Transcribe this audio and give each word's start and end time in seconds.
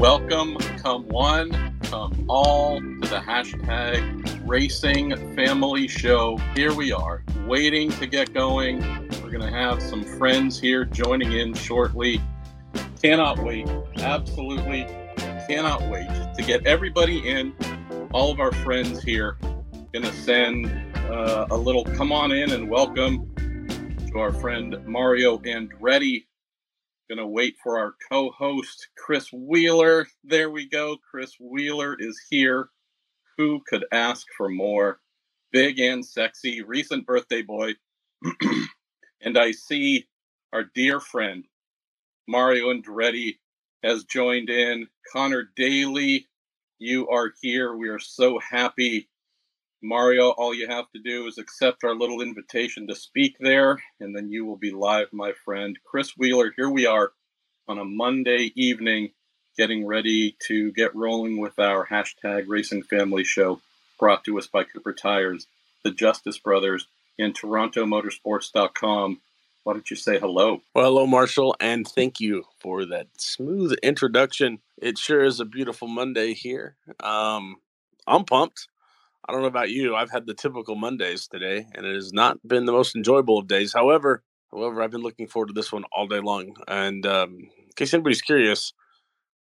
Welcome, 0.00 0.56
come 0.78 1.06
one, 1.08 1.78
come 1.82 2.24
all 2.26 2.80
to 2.80 3.00
the 3.00 3.20
hashtag 3.20 4.48
Racing 4.48 5.14
Family 5.36 5.88
Show. 5.88 6.38
Here 6.54 6.72
we 6.72 6.90
are, 6.90 7.22
waiting 7.46 7.90
to 7.90 8.06
get 8.06 8.32
going. 8.32 8.80
We're 9.22 9.28
going 9.28 9.42
to 9.42 9.50
have 9.50 9.82
some 9.82 10.02
friends 10.02 10.58
here 10.58 10.86
joining 10.86 11.32
in 11.32 11.52
shortly. 11.52 12.18
Cannot 13.02 13.40
wait. 13.40 13.68
Absolutely 13.98 14.86
cannot 15.46 15.82
wait 15.90 16.08
to 16.34 16.42
get 16.46 16.66
everybody 16.66 17.28
in. 17.28 17.52
All 18.14 18.32
of 18.32 18.40
our 18.40 18.52
friends 18.52 19.02
here. 19.02 19.36
Going 19.92 20.06
to 20.06 20.12
send 20.14 20.64
uh, 21.10 21.46
a 21.50 21.56
little 21.58 21.84
come 21.84 22.10
on 22.10 22.32
in 22.32 22.52
and 22.52 22.70
welcome 22.70 23.34
to 23.36 24.18
our 24.18 24.32
friend 24.32 24.78
Mario 24.86 25.36
and 25.40 25.70
Andretti. 25.70 26.24
Gonna 27.10 27.26
wait 27.26 27.56
for 27.60 27.76
our 27.76 27.94
co-host 28.08 28.86
Chris 28.96 29.32
Wheeler. 29.32 30.06
There 30.22 30.48
we 30.48 30.68
go. 30.68 30.96
Chris 31.10 31.34
Wheeler 31.40 31.96
is 31.98 32.16
here. 32.30 32.68
Who 33.36 33.62
could 33.66 33.84
ask 33.90 34.28
for 34.36 34.48
more? 34.48 35.00
Big 35.50 35.80
and 35.80 36.06
sexy, 36.06 36.62
recent 36.62 37.04
birthday 37.04 37.42
boy. 37.42 37.72
and 39.22 39.36
I 39.36 39.50
see 39.50 40.06
our 40.52 40.62
dear 40.72 41.00
friend 41.00 41.42
Mario 42.28 42.72
Andretti 42.72 43.38
has 43.82 44.04
joined 44.04 44.48
in. 44.48 44.86
Conor 45.12 45.50
Daly, 45.56 46.28
you 46.78 47.08
are 47.08 47.32
here. 47.42 47.76
We 47.76 47.88
are 47.88 47.98
so 47.98 48.38
happy 48.38 49.09
Mario, 49.82 50.30
all 50.30 50.54
you 50.54 50.68
have 50.68 50.90
to 50.92 50.98
do 50.98 51.26
is 51.26 51.38
accept 51.38 51.84
our 51.84 51.94
little 51.94 52.20
invitation 52.20 52.86
to 52.86 52.94
speak 52.94 53.36
there, 53.40 53.82
and 53.98 54.14
then 54.14 54.30
you 54.30 54.44
will 54.44 54.56
be 54.56 54.70
live, 54.70 55.08
my 55.12 55.32
friend. 55.44 55.78
Chris 55.84 56.16
Wheeler, 56.16 56.52
here 56.54 56.68
we 56.68 56.86
are 56.86 57.12
on 57.66 57.78
a 57.78 57.84
Monday 57.84 58.52
evening, 58.54 59.10
getting 59.56 59.86
ready 59.86 60.36
to 60.46 60.70
get 60.72 60.94
rolling 60.94 61.38
with 61.38 61.58
our 61.58 61.86
hashtag 61.86 62.44
Racing 62.46 62.82
Family 62.82 63.24
Show, 63.24 63.60
brought 63.98 64.24
to 64.24 64.38
us 64.38 64.46
by 64.46 64.64
Cooper 64.64 64.92
Tires, 64.92 65.46
the 65.82 65.90
Justice 65.90 66.38
Brothers, 66.38 66.86
and 67.18 67.34
TorontoMotorsports.com. 67.34 69.20
Why 69.62 69.72
don't 69.72 69.90
you 69.90 69.96
say 69.96 70.18
hello? 70.18 70.62
Well, 70.74 70.84
hello, 70.86 71.06
Marshall, 71.06 71.54
and 71.60 71.86
thank 71.86 72.20
you 72.20 72.44
for 72.58 72.84
that 72.86 73.08
smooth 73.18 73.74
introduction. 73.82 74.60
It 74.80 74.98
sure 74.98 75.22
is 75.22 75.40
a 75.40 75.44
beautiful 75.44 75.88
Monday 75.88 76.34
here. 76.34 76.76
Um, 76.98 77.56
I'm 78.06 78.24
pumped. 78.24 78.68
I 79.30 79.32
don't 79.32 79.42
know 79.42 79.46
about 79.46 79.70
you. 79.70 79.94
I've 79.94 80.10
had 80.10 80.26
the 80.26 80.34
typical 80.34 80.74
Mondays 80.74 81.28
today, 81.28 81.64
and 81.76 81.86
it 81.86 81.94
has 81.94 82.12
not 82.12 82.38
been 82.44 82.64
the 82.64 82.72
most 82.72 82.96
enjoyable 82.96 83.38
of 83.38 83.46
days. 83.46 83.72
However, 83.72 84.24
however, 84.50 84.82
I've 84.82 84.90
been 84.90 85.02
looking 85.02 85.28
forward 85.28 85.46
to 85.46 85.52
this 85.52 85.70
one 85.70 85.84
all 85.92 86.08
day 86.08 86.18
long. 86.18 86.56
And 86.66 87.06
um, 87.06 87.38
in 87.38 87.70
case 87.76 87.94
anybody's 87.94 88.22
curious, 88.22 88.72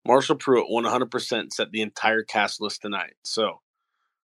Marshall 0.05 0.35
Pruett 0.37 0.69
100% 0.69 1.51
set 1.51 1.71
the 1.71 1.81
entire 1.81 2.21
cast 2.21 2.61
list 2.61 2.83
tonight. 2.83 3.15
So, 3.23 3.61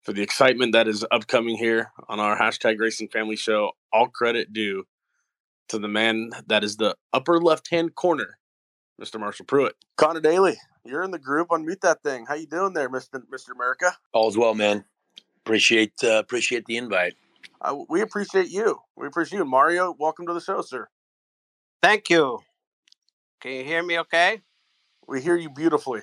for 0.04 0.14
the 0.14 0.22
excitement 0.22 0.74
that 0.74 0.88
is 0.88 1.04
upcoming 1.10 1.58
here 1.58 1.92
on 2.08 2.20
our 2.20 2.38
hashtag 2.38 2.80
Racing 2.80 3.08
Family 3.08 3.36
Show, 3.36 3.72
all 3.92 4.10
credit 4.10 4.54
due 4.54 4.84
to 5.70 5.80
the 5.80 5.88
man 5.88 6.30
that 6.46 6.64
is 6.64 6.78
the 6.78 6.96
upper 7.14 7.42
left 7.42 7.72
hand 7.72 7.96
corner, 7.96 8.38
Mr. 9.02 9.20
Marshall 9.20 9.48
Pruett. 9.48 9.72
Conor 9.96 10.22
Daly, 10.22 10.58
you're 10.86 11.02
in 11.02 11.10
the 11.10 11.18
group. 11.18 11.48
Unmute 11.48 11.82
that 11.82 12.04
thing. 12.04 12.28
How 12.28 12.36
you 12.36 12.46
doing 12.46 12.74
there, 12.74 12.92
Mr. 12.92 13.24
Mr. 13.34 13.56
America? 13.56 13.98
All's 14.14 14.38
well, 14.38 14.54
man. 14.54 14.86
Appreciate 15.48 15.94
uh, 16.04 16.20
appreciate 16.20 16.66
the 16.66 16.76
invite. 16.76 17.16
Uh, 17.62 17.78
we 17.88 18.02
appreciate 18.02 18.50
you. 18.50 18.82
We 18.98 19.08
appreciate 19.08 19.40
you, 19.40 19.46
Mario. 19.46 19.96
Welcome 19.98 20.28
to 20.28 20.34
the 20.34 20.42
show, 20.42 20.60
sir. 20.60 20.90
Thank 21.82 22.10
you. 22.10 22.42
Can 23.40 23.54
you 23.54 23.64
hear 23.64 23.82
me? 23.82 23.98
Okay. 24.00 24.42
We 25.08 25.22
hear 25.22 25.38
you 25.38 25.50
beautifully. 25.50 26.02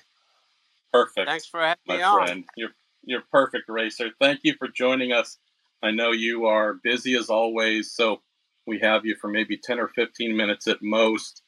Perfect. 0.94 1.28
Thanks 1.28 1.44
for 1.44 1.60
having 1.60 1.76
my 1.86 1.98
me 1.98 2.02
on. 2.02 2.24
friend. 2.24 2.44
You're 2.56 2.70
you're 3.04 3.24
perfect, 3.30 3.68
racer. 3.68 4.12
Thank 4.18 4.40
you 4.44 4.54
for 4.58 4.66
joining 4.66 5.12
us. 5.12 5.36
I 5.82 5.90
know 5.90 6.12
you 6.12 6.46
are 6.46 6.78
busy 6.82 7.14
as 7.14 7.28
always, 7.28 7.92
so 7.92 8.22
we 8.66 8.78
have 8.78 9.04
you 9.04 9.14
for 9.20 9.28
maybe 9.28 9.58
ten 9.58 9.78
or 9.78 9.88
fifteen 9.88 10.34
minutes 10.34 10.66
at 10.68 10.78
most. 10.80 11.42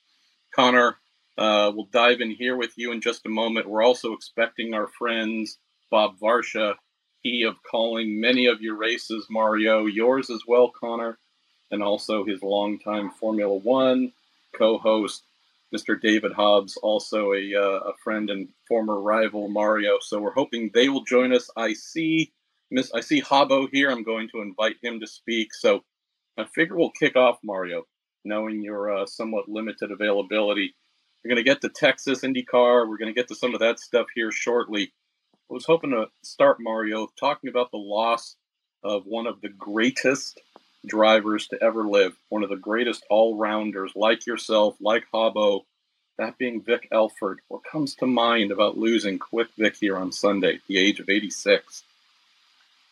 Conor, 0.54 0.98
uh, 1.38 1.72
we'll 1.74 1.88
dive 1.90 2.20
in 2.20 2.30
here 2.30 2.56
with 2.56 2.76
you 2.76 2.92
in 2.92 3.00
just 3.00 3.24
a 3.24 3.30
moment. 3.30 3.70
We're 3.70 3.82
also 3.82 4.12
expecting 4.12 4.74
our 4.74 4.86
friends 4.86 5.56
Bob 5.90 6.18
Varsha 6.18 6.74
of 7.44 7.56
calling 7.70 8.20
many 8.20 8.47
of 8.47 8.60
your 8.60 8.76
races, 8.76 9.26
Mario, 9.31 9.87
yours 9.87 10.31
as 10.31 10.42
well, 10.47 10.70
Conor, 10.70 11.19
and 11.70 11.82
also 11.82 12.25
his 12.25 12.42
longtime 12.42 13.10
Formula 13.10 13.54
One 13.54 14.12
co 14.56 14.78
host, 14.78 15.25
Mr. 15.75 16.00
David 16.00 16.32
Hobbs, 16.32 16.76
also 16.78 17.32
a, 17.32 17.54
uh, 17.54 17.91
a 17.91 17.92
friend 18.03 18.31
and 18.31 18.48
former 18.69 19.00
rival, 19.00 19.48
Mario. 19.48 19.98
So 20.00 20.20
we're 20.20 20.32
hoping 20.32 20.70
they 20.72 20.88
will 20.88 21.04
join 21.04 21.32
us. 21.32 21.50
I 21.56 21.72
see 21.75 22.32
Miss 22.70 22.92
I 22.92 23.00
see 23.00 23.22
Hobbo 23.22 23.69
here. 23.72 23.91
I'm 23.91 24.03
going 24.03 24.28
to 24.31 24.41
invite 24.41 24.76
him 24.82 25.00
to 25.00 25.06
speak. 25.06 25.54
So 25.54 25.84
I 26.38 26.44
figure 26.54 26.76
we'll 26.76 26.91
kick 26.91 27.16
off, 27.16 27.38
Mario, 27.44 27.84
knowing 28.25 28.62
your 28.62 28.94
uh, 28.94 29.06
somewhat 29.06 29.48
limited 29.48 29.91
availability. 29.91 30.75
We're 31.25 31.31
going 31.31 31.44
to 31.44 31.50
get 31.50 31.60
to 31.62 31.69
Texas 31.69 32.20
IndyCar. 32.22 32.88
We're 32.88 32.98
going 32.98 33.12
to 33.12 33.19
get 33.19 33.28
to 33.28 33.34
some 33.34 33.54
of 33.54 33.60
that 33.60 33.81
stuff 33.81 34.06
here 34.15 34.31
shortly. 34.32 34.92
I 35.48 35.54
was 35.54 35.64
hoping 35.64 35.90
to 35.90 36.06
start, 36.22 36.56
Mario, 36.58 37.08
talking 37.18 37.48
about 37.48 37.70
the 37.70 37.76
loss 37.76 38.36
of 38.82 39.06
one 39.06 39.28
of 39.28 39.40
the 39.40 39.48
greatest 39.48 40.40
drivers 40.84 41.46
to 41.48 41.62
ever 41.62 41.84
live, 41.84 42.16
one 42.30 42.42
of 42.42 42.50
the 42.50 42.56
greatest 42.56 43.04
all 43.10 43.36
rounders, 43.36 43.92
like 43.94 44.26
yourself, 44.26 44.76
like 44.80 45.04
Hobbo, 45.14 45.62
that 46.18 46.36
being 46.36 46.62
Vic 46.62 46.88
Elford. 46.90 47.40
What 47.46 47.62
comes 47.64 47.94
to 47.96 48.06
mind 48.06 48.50
about 48.50 48.76
losing 48.76 49.20
Quick 49.20 49.48
Vic 49.56 49.76
here 49.76 49.96
on 49.96 50.10
Sunday 50.10 50.60
the 50.66 50.78
age 50.78 50.98
of 50.98 51.08
86? 51.08 51.84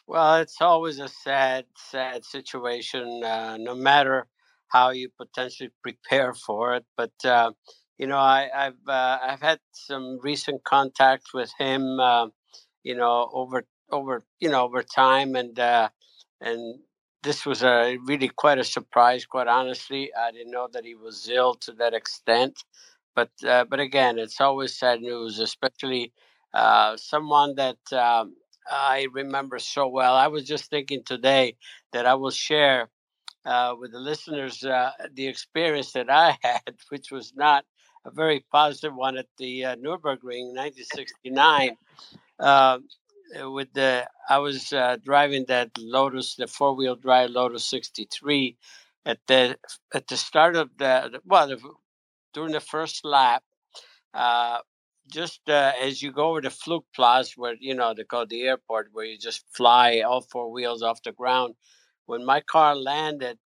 Well, 0.06 0.37
it's 0.37 0.60
always 0.60 1.00
a 1.00 1.09
sad, 1.09 1.64
sad 1.75 2.25
situation, 2.25 3.25
uh, 3.25 3.56
no 3.59 3.75
matter 3.75 4.28
how 4.69 4.91
you 4.91 5.09
potentially 5.16 5.70
prepare 5.82 6.34
for 6.34 6.76
it. 6.76 6.84
But 6.97 7.12
uh, 7.25 7.53
you 7.98 8.06
know, 8.06 8.19
I, 8.19 8.48
have 8.53 8.75
uh, 8.87 9.19
I've 9.22 9.43
had 9.43 9.59
some 9.72 10.20
recent 10.22 10.62
contact 10.62 11.28
with 11.34 11.50
him. 11.59 11.98
You 12.84 12.97
know, 12.97 13.31
over 13.33 13.65
over 13.91 14.22
you 14.41 14.50
know 14.50 14.65
over 14.65 14.83
time, 14.83 15.37
and 15.37 15.59
uh, 15.59 15.89
and 16.41 16.81
this 17.22 17.47
was 17.47 17.62
a 17.62 17.97
really 18.05 18.28
quite 18.28 18.59
a 18.59 18.65
surprise. 18.65 19.27
Quite 19.27 19.49
honestly, 19.49 20.11
I 20.15 20.31
didn't 20.33 20.53
know 20.53 20.69
that 20.72 20.84
he 20.84 20.94
was 20.94 21.28
ill 21.28 21.55
to 21.56 21.73
that 21.73 21.94
extent. 21.94 22.65
But 23.17 23.31
uh, 23.47 23.65
but 23.65 23.81
again, 23.81 24.19
it's 24.19 24.41
always 24.41 24.78
sad 24.78 25.00
news, 25.00 25.39
especially 25.39 26.12
uh, 26.53 26.97
someone 26.97 27.55
that 27.56 27.78
um, 27.93 28.37
I 28.71 29.09
remember 29.12 29.59
so 29.59 29.89
well. 29.89 30.15
I 30.15 30.28
was 30.28 30.44
just 30.44 30.71
thinking 30.71 31.03
today 31.05 31.56
that 31.93 32.06
I 32.06 32.15
will 32.15 32.31
share 32.31 32.91
uh, 33.44 33.75
with 33.78 33.93
the 33.93 34.00
listeners 34.00 34.65
uh, 34.65 34.93
the 35.15 35.27
experience 35.28 35.93
that 35.93 36.11
I 36.11 36.39
had, 36.43 36.75
which 36.89 37.11
was 37.11 37.33
not 37.37 37.65
a 38.05 38.11
very 38.11 38.44
positive 38.53 38.94
one 38.94 39.17
at 39.17 39.27
the 39.39 39.65
uh, 39.65 39.77
Nurburgring 39.77 40.50
in 40.50 40.55
1969. 40.55 41.77
Uh, 42.39 42.78
with 43.53 43.72
the 43.72 44.09
I 44.28 44.39
was 44.39 44.72
uh, 44.72 44.97
driving 45.03 45.45
that 45.49 45.71
Lotus, 45.78 46.37
the 46.37 46.47
four 46.47 46.75
wheel 46.75 46.97
drive 46.97 47.31
Lotus 47.31 47.65
63, 47.65 48.56
at 49.06 49.19
the 49.27 49.59
at 49.95 50.06
the 50.09 50.17
start 50.17 50.56
of 50.56 50.71
the 50.78 51.21
well 51.25 51.49
the, 51.49 51.61
during 52.33 52.53
the 52.53 52.61
first 52.61 53.05
lap. 53.05 53.43
Uh, 54.15 54.59
just 55.11 55.41
uh, 55.49 55.73
as 55.83 56.03
you 56.03 56.12
go 56.12 56.31
over 56.31 56.41
the 56.41 56.50
fluke 56.50 56.87
Flugplatz, 56.97 57.37
where 57.37 57.56
you 57.61 57.75
know 57.75 57.94
they 57.94 58.05
call 58.05 58.27
the 58.27 58.43
airport, 58.43 58.89
where 58.93 59.05
you 59.05 59.19
just 59.19 59.44
fly 59.53 60.00
all 60.00 60.23
four 60.23 60.50
wheels 60.50 60.83
off 60.83 61.03
the 61.03 61.12
ground. 61.12 61.55
When 62.06 62.25
my 62.25 62.41
car 62.41 62.75
landed, 62.77 63.39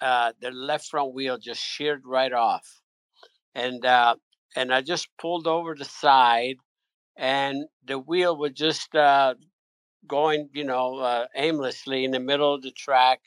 uh, 0.00 0.32
the 0.40 0.50
left 0.50 0.86
front 0.88 1.14
wheel 1.14 1.38
just 1.38 1.62
sheared 1.62 2.02
right 2.06 2.32
off, 2.32 2.80
and 3.54 3.84
uh, 3.84 4.16
and 4.56 4.72
I 4.72 4.82
just 4.82 5.08
pulled 5.20 5.46
over 5.46 5.74
the 5.74 5.84
side 5.84 6.56
and 7.16 7.64
the 7.84 7.98
wheel 7.98 8.36
was 8.36 8.52
just 8.52 8.94
uh, 8.94 9.34
going, 10.06 10.48
you 10.52 10.64
know, 10.64 10.96
uh, 10.98 11.26
aimlessly 11.36 12.04
in 12.04 12.10
the 12.10 12.20
middle 12.20 12.54
of 12.54 12.62
the 12.62 12.70
track. 12.72 13.20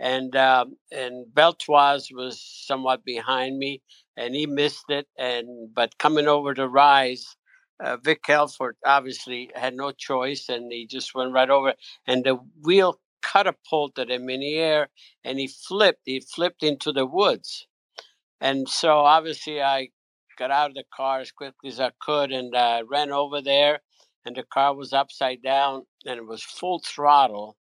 And 0.00 0.36
um, 0.36 0.76
and 0.92 1.26
Beltoise 1.34 2.12
was 2.12 2.40
somewhat 2.40 3.04
behind 3.04 3.58
me, 3.58 3.82
and 4.16 4.34
he 4.34 4.46
missed 4.46 4.90
it. 4.90 5.08
And 5.18 5.74
but 5.74 5.98
coming 5.98 6.28
over 6.28 6.54
the 6.54 6.68
rise, 6.68 7.36
uh, 7.80 7.96
Vic 7.96 8.28
Elford 8.28 8.76
obviously 8.86 9.50
had 9.56 9.74
no 9.74 9.90
choice, 9.90 10.48
and 10.48 10.70
he 10.72 10.86
just 10.86 11.14
went 11.14 11.32
right 11.32 11.50
over. 11.50 11.74
And 12.06 12.22
the 12.24 12.36
wheel 12.62 13.00
catapulted 13.22 14.10
him 14.10 14.30
in 14.30 14.40
the 14.40 14.56
air, 14.56 14.88
and 15.24 15.38
he 15.38 15.48
flipped. 15.48 16.02
He 16.04 16.20
flipped 16.20 16.62
into 16.62 16.92
the 16.92 17.06
woods. 17.06 17.66
And 18.40 18.68
so 18.68 18.98
obviously 18.98 19.62
I 19.62 19.88
got 20.38 20.50
out 20.50 20.70
of 20.70 20.74
the 20.74 20.84
car 20.94 21.20
as 21.20 21.32
quickly 21.32 21.68
as 21.70 21.80
I 21.80 21.90
could 22.00 22.30
and 22.32 22.54
uh, 22.54 22.82
ran 22.88 23.10
over 23.10 23.42
there. 23.42 23.80
And 24.24 24.36
the 24.36 24.44
car 24.44 24.74
was 24.74 24.92
upside 24.92 25.42
down 25.42 25.84
and 26.06 26.18
it 26.18 26.26
was 26.26 26.42
full 26.42 26.80
throttle. 26.86 27.56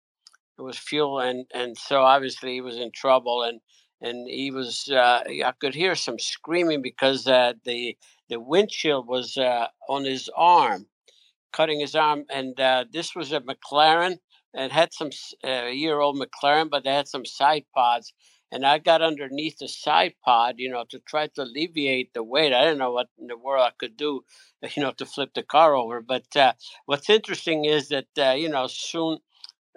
It 0.58 0.64
was 0.64 0.78
fuel, 0.78 1.20
and 1.20 1.46
and 1.54 1.78
so 1.78 2.02
obviously 2.02 2.54
he 2.54 2.62
was 2.62 2.78
in 2.78 2.92
trouble. 2.92 3.44
And 3.44 3.60
and 4.02 4.28
he 4.28 4.52
was 4.52 4.90
uh, 4.92 5.22
I 5.28 5.54
could 5.60 5.76
hear 5.76 5.96
some 5.96 6.20
screaming 6.20 6.82
because 6.82 7.28
uh, 7.28 7.54
the 7.64 7.98
the 8.30 8.40
windshield 8.40 9.08
was 9.08 9.38
uh, 9.38 9.68
on 9.88 10.04
his 10.04 10.30
arm, 10.36 10.88
cutting 11.54 11.80
his 11.80 11.96
arm, 11.96 12.26
and 12.30 12.60
uh, 12.60 12.86
this 12.92 13.16
was 13.16 13.32
a 13.32 13.42
McLaren 13.42 14.18
and 14.54 14.72
had 14.72 14.94
some 14.94 15.12
uh, 15.44 15.66
year 15.66 16.00
old 16.00 16.20
McLaren, 16.20 16.70
but 16.70 16.84
they 16.84 16.94
had 16.94 17.08
some 17.08 17.26
side 17.26 17.66
pods. 17.76 18.14
And 18.52 18.66
I 18.66 18.78
got 18.78 19.02
underneath 19.02 19.58
the 19.58 19.68
side 19.68 20.14
pod, 20.24 20.56
you 20.58 20.70
know, 20.70 20.86
to 20.90 21.00
try 21.00 21.28
to 21.28 21.44
alleviate 21.44 22.14
the 22.14 22.24
weight. 22.24 22.54
I 22.54 22.64
didn't 22.64 22.80
know 22.80 22.94
what 22.94 23.08
in 23.20 23.28
the 23.28 23.38
world 23.38 23.66
I 23.68 23.72
could 23.78 23.98
do, 23.98 24.24
you 24.76 24.84
know, 24.84 24.92
to 24.94 25.06
flip 25.06 25.32
the 25.34 25.44
car 25.44 25.76
over. 25.76 26.02
But 26.02 26.36
uh, 26.36 26.54
what's 26.86 27.10
interesting 27.10 27.66
is 27.66 27.90
that, 27.90 28.08
uh, 28.18 28.32
you 28.32 28.50
know, 28.50 28.68
soon 28.68 29.20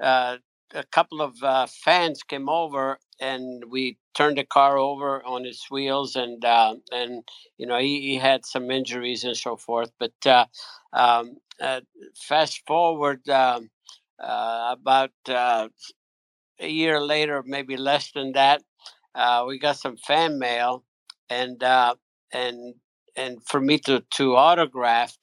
uh, 0.03 0.39
a 0.75 0.85
couple 0.85 1.21
of 1.21 1.43
uh, 1.43 1.67
fans 1.67 2.23
came 2.23 2.49
over 2.49 2.99
and 3.21 3.65
we 3.71 3.99
turned 4.15 4.39
the 4.39 4.45
car 4.45 4.79
over 4.79 5.23
on 5.25 5.45
its 5.45 5.71
wheels 5.71 6.17
and 6.17 6.45
uh, 6.45 6.75
and 6.93 7.25
you 7.59 7.67
know 7.67 7.79
he, 7.79 8.01
he, 8.01 8.17
had 8.17 8.47
some 8.47 8.71
injuries 8.71 9.25
and 9.25 9.37
so 9.37 9.57
forth 9.57 9.91
but 9.99 10.13
uh, 10.27 10.47
um, 10.93 11.37
uh, 11.61 11.81
fast 12.15 12.63
forward 12.67 13.29
um, 13.29 13.69
about 14.19 15.11
a 16.61 16.69
year 16.69 17.01
later 17.01 17.43
maybe 17.47 17.77
less 17.77 18.11
than 18.13 18.33
that 18.33 18.63
uh, 19.15 19.45
we 19.47 19.59
got 19.59 19.77
some 19.77 19.97
fan 19.97 20.39
mail 20.39 20.85
and 21.29 21.63
uh, 21.63 21.95
and 22.33 22.75
and 23.17 23.39
for 23.47 23.61
me 23.61 23.79
to 23.79 24.01
to 24.11 24.37
autograph 24.37 25.17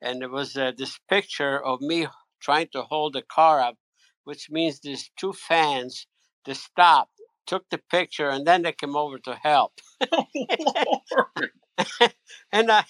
and 0.00 0.22
it 0.22 0.30
was 0.30 0.56
uh, 0.56 0.72
this 0.76 0.98
picture 1.08 1.62
of 1.62 1.80
me 1.80 2.06
trying 2.40 2.68
to 2.72 2.82
hold 2.82 3.12
the 3.12 3.22
car 3.22 3.60
up 3.60 3.76
which 4.24 4.50
means 4.50 4.80
there's 4.80 5.10
two 5.18 5.32
fans 5.32 6.06
that 6.44 6.56
stopped, 6.56 7.20
took 7.46 7.64
the 7.70 7.78
picture, 7.90 8.28
and 8.28 8.46
then 8.46 8.60
they 8.62 8.72
came 8.72 8.94
over 8.96 9.18
to 9.18 9.34
help. 9.34 9.72
Oh, 10.12 11.24
and 12.52 12.70
I 12.70 12.84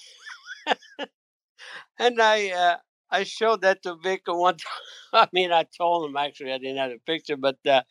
and 1.98 2.20
I 2.20 2.50
uh, 2.50 2.76
I 3.10 3.24
showed 3.24 3.62
that 3.62 3.82
to 3.84 3.96
Vic 3.96 4.22
one 4.26 4.56
time. 4.56 4.82
I 5.14 5.28
mean, 5.32 5.52
I 5.52 5.64
told 5.64 6.08
him 6.08 6.16
actually 6.16 6.52
I 6.52 6.58
didn't 6.58 6.78
have 6.78 6.92
a 6.92 6.98
picture, 6.98 7.36
but 7.36 7.58
uh, 7.66 7.82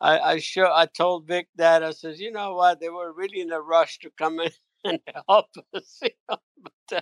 I 0.00 0.18
I 0.20 0.38
show 0.38 0.72
I 0.74 0.86
told 0.86 1.26
Vic 1.26 1.48
that 1.56 1.82
I 1.82 1.92
says, 1.92 2.20
you 2.20 2.32
know 2.32 2.54
what, 2.54 2.80
they 2.80 2.90
were 2.90 3.12
really 3.12 3.40
in 3.40 3.52
a 3.52 3.60
rush 3.60 3.98
to 4.00 4.10
come 4.18 4.40
in 4.40 4.50
and 4.84 5.00
help 5.28 5.46
us. 5.74 6.00
You 6.02 6.10
know? 6.30 6.38
But 6.62 6.98
uh, 6.98 7.00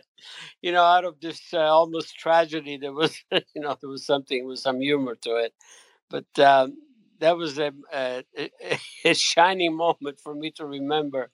you 0.63 0.73
know, 0.73 0.85
out 0.85 1.05
of 1.05 1.21
this 1.21 1.41
uh, 1.55 1.59
almost 1.59 2.19
tragedy, 2.19 2.77
there 2.79 2.93
was 2.93 3.23
you 3.33 3.63
know 3.63 3.77
there 3.81 3.91
was 3.91 4.07
something 4.07 4.47
with 4.47 4.59
some 4.61 4.81
humor 4.81 5.17
to 5.23 5.37
it 5.37 5.55
but 6.11 6.39
um, 6.39 6.77
that 7.21 7.37
was 7.37 7.59
a, 7.59 7.73
a, 7.95 8.25
a, 9.05 9.15
shining 9.15 9.77
moment 9.77 10.21
for 10.21 10.35
me 10.35 10.51
to 10.53 10.67
remember 10.67 11.31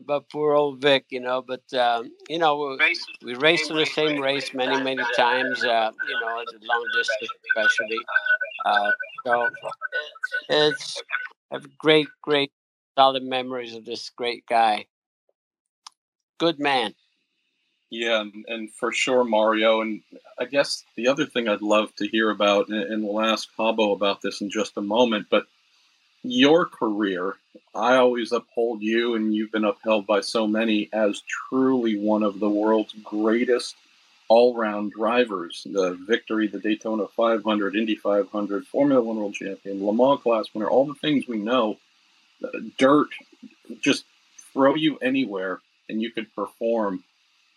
about 0.00 0.28
poor 0.30 0.54
old 0.54 0.80
Vic, 0.80 1.06
you 1.10 1.20
know. 1.20 1.42
But 1.42 1.72
um, 1.74 2.10
you 2.28 2.38
know, 2.38 2.76
we, 2.78 2.96
we 3.24 3.34
raced 3.34 3.70
in 3.70 3.76
the 3.76 3.86
same 3.86 4.20
race 4.20 4.54
many, 4.54 4.82
many 4.82 5.02
times. 5.16 5.64
Uh, 5.64 5.90
you 6.08 6.20
know, 6.20 6.44
the 6.46 6.66
long 6.66 6.84
distance, 6.96 7.30
especially. 7.56 7.98
Uh, 8.64 8.90
so 9.26 9.48
it's 10.48 11.02
I 11.50 11.56
have 11.56 11.78
great, 11.78 12.08
great, 12.22 12.52
solid 12.96 13.22
memories 13.22 13.74
of 13.74 13.84
this 13.84 14.10
great 14.10 14.44
guy. 14.46 14.86
Good 16.38 16.58
man. 16.58 16.94
Yeah, 17.90 18.20
and, 18.20 18.44
and, 18.48 18.70
for 18.74 18.92
sure, 18.92 19.24
Mario. 19.24 19.80
And 19.80 20.02
I 20.38 20.44
guess 20.44 20.84
the 20.94 21.08
other 21.08 21.24
thing 21.24 21.48
I'd 21.48 21.62
love 21.62 21.94
to 21.96 22.06
hear 22.06 22.30
about, 22.30 22.68
and 22.68 23.02
we'll 23.02 23.24
ask 23.24 23.48
Hobbo 23.58 23.94
about 23.94 24.20
this 24.20 24.42
in 24.42 24.50
just 24.50 24.76
a 24.76 24.82
moment, 24.82 25.28
but 25.30 25.46
your 26.22 26.66
career, 26.66 27.34
I 27.74 27.96
always 27.96 28.32
uphold 28.32 28.82
you, 28.82 29.14
and 29.14 29.34
you've 29.34 29.52
been 29.52 29.64
upheld 29.64 30.06
by 30.06 30.20
so 30.20 30.46
many 30.46 30.88
as 30.92 31.22
truly 31.48 31.98
one 31.98 32.22
of 32.22 32.40
the 32.40 32.48
world's 32.48 32.94
greatest 33.04 33.76
all 34.28 34.54
round 34.54 34.92
drivers. 34.92 35.66
The 35.70 35.94
victory, 35.94 36.48
the 36.48 36.58
Daytona 36.58 37.06
500, 37.08 37.76
Indy 37.76 37.94
500, 37.94 38.66
Formula 38.66 39.02
One 39.02 39.16
World 39.16 39.34
Champion, 39.34 39.84
Le 39.84 39.92
Mans 39.92 40.20
Class 40.20 40.46
winner, 40.52 40.68
all 40.68 40.86
the 40.86 40.94
things 40.94 41.26
we 41.26 41.38
know. 41.38 41.78
Uh, 42.42 42.48
dirt, 42.76 43.08
just 43.80 44.04
throw 44.52 44.74
you 44.74 44.96
anywhere 44.98 45.60
and 45.88 46.00
you 46.00 46.10
could 46.10 46.32
perform 46.34 47.02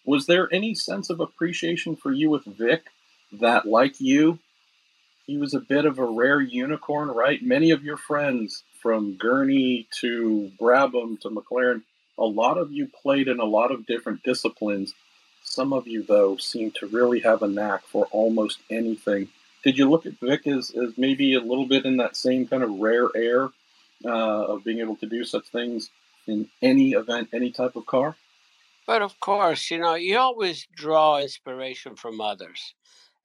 was 0.05 0.25
there 0.25 0.51
any 0.51 0.73
sense 0.73 1.09
of 1.09 1.19
appreciation 1.19 1.95
for 1.95 2.11
you 2.11 2.29
with 2.29 2.45
Vic 2.45 2.85
that, 3.33 3.65
like 3.67 4.01
you, 4.01 4.39
he 5.31 5.37
was 5.37 5.53
a 5.53 5.61
bit 5.61 5.85
of 5.85 5.97
a 5.97 6.03
rare 6.03 6.41
unicorn, 6.41 7.07
right? 7.07 7.41
Many 7.41 7.71
of 7.71 7.85
your 7.85 7.95
friends, 7.95 8.65
from 8.81 9.13
Gurney 9.13 9.87
to 10.01 10.51
Brabham 10.59 11.17
to 11.21 11.29
McLaren, 11.29 11.83
a 12.17 12.25
lot 12.25 12.57
of 12.57 12.73
you 12.73 12.87
played 12.87 13.29
in 13.29 13.39
a 13.39 13.45
lot 13.45 13.71
of 13.71 13.85
different 13.85 14.23
disciplines. 14.23 14.93
Some 15.41 15.71
of 15.71 15.87
you, 15.87 16.03
though, 16.03 16.35
seem 16.35 16.71
to 16.71 16.87
really 16.87 17.21
have 17.21 17.43
a 17.43 17.47
knack 17.47 17.83
for 17.85 18.07
almost 18.11 18.59
anything. 18.69 19.29
Did 19.63 19.77
you 19.77 19.89
look 19.89 20.05
at 20.05 20.19
Vic 20.19 20.47
as, 20.47 20.71
as 20.71 20.97
maybe 20.97 21.35
a 21.35 21.39
little 21.39 21.65
bit 21.65 21.85
in 21.85 21.95
that 21.97 22.17
same 22.17 22.45
kind 22.45 22.63
of 22.63 22.79
rare 22.79 23.07
air 23.15 23.49
uh, 24.03 24.45
of 24.51 24.65
being 24.65 24.79
able 24.79 24.97
to 24.97 25.05
do 25.05 25.23
such 25.23 25.47
things 25.47 25.91
in 26.27 26.49
any 26.61 26.91
event, 26.91 27.29
any 27.31 27.51
type 27.51 27.77
of 27.77 27.85
car? 27.85 28.17
But 28.85 29.01
of 29.01 29.17
course, 29.21 29.71
you 29.71 29.77
know, 29.77 29.95
you 29.95 30.17
always 30.17 30.67
draw 30.75 31.19
inspiration 31.19 31.95
from 31.95 32.19
others. 32.19 32.73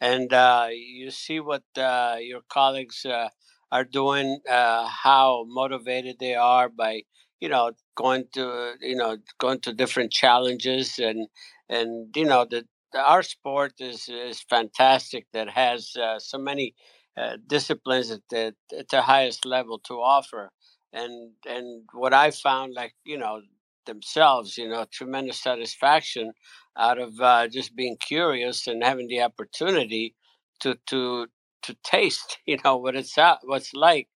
And 0.01 0.33
uh, 0.33 0.69
you 0.71 1.11
see 1.11 1.41
what 1.41 1.65
uh, 1.77 2.17
your 2.21 2.43
colleagues 2.49 3.05
uh, 3.07 3.29
are 3.73 3.85
doing, 3.85 4.41
uh, 4.49 4.87
how 4.87 5.45
motivated 5.49 6.17
they 6.19 6.35
are 6.35 6.69
by, 6.69 7.03
you 7.41 7.49
know, 7.49 7.73
going 7.97 8.25
to, 8.35 8.75
you 8.81 8.97
know, 8.97 9.17
going 9.39 9.61
to 9.61 9.73
different 9.73 10.13
challenges. 10.13 10.99
And, 10.99 11.29
and 11.69 12.15
you 12.15 12.27
know, 12.27 12.45
the, 12.49 12.67
our 12.95 13.23
sport 13.23 13.75
is, 13.81 14.09
is 14.09 14.41
fantastic 14.41 15.27
that 15.33 15.49
has 15.51 15.97
uh, 15.97 16.19
so 16.19 16.39
many 16.39 16.75
uh, 17.17 17.39
disciplines 17.47 18.11
at 18.11 18.21
the, 18.31 18.55
at 18.79 18.89
the 18.91 19.03
highest 19.03 19.47
level 19.47 19.79
to 19.81 19.95
offer. 19.95 20.51
And, 20.93 21.33
and 21.47 21.85
what 21.93 22.15
I 22.15 22.31
found, 22.31 22.75
like, 22.75 22.95
you 23.05 23.19
know, 23.19 23.41
themselves, 23.87 24.59
you 24.59 24.69
know, 24.69 24.87
tremendous 24.93 25.41
satisfaction 25.41 26.33
out 26.79 26.99
of 26.99 27.21
uh, 27.21 27.49
just 27.49 27.75
being 27.77 27.97
curious 27.99 28.67
and 28.67 28.83
having 28.85 29.09
the 29.09 29.23
opportunity 29.23 30.15
to 30.61 30.77
to 30.89 31.27
to 31.63 31.75
taste, 31.83 32.39
you 32.47 32.59
know, 32.65 32.77
what 32.77 32.97
it's 32.97 33.19
out, 33.19 33.39
what's 33.45 33.73
like 33.75 34.09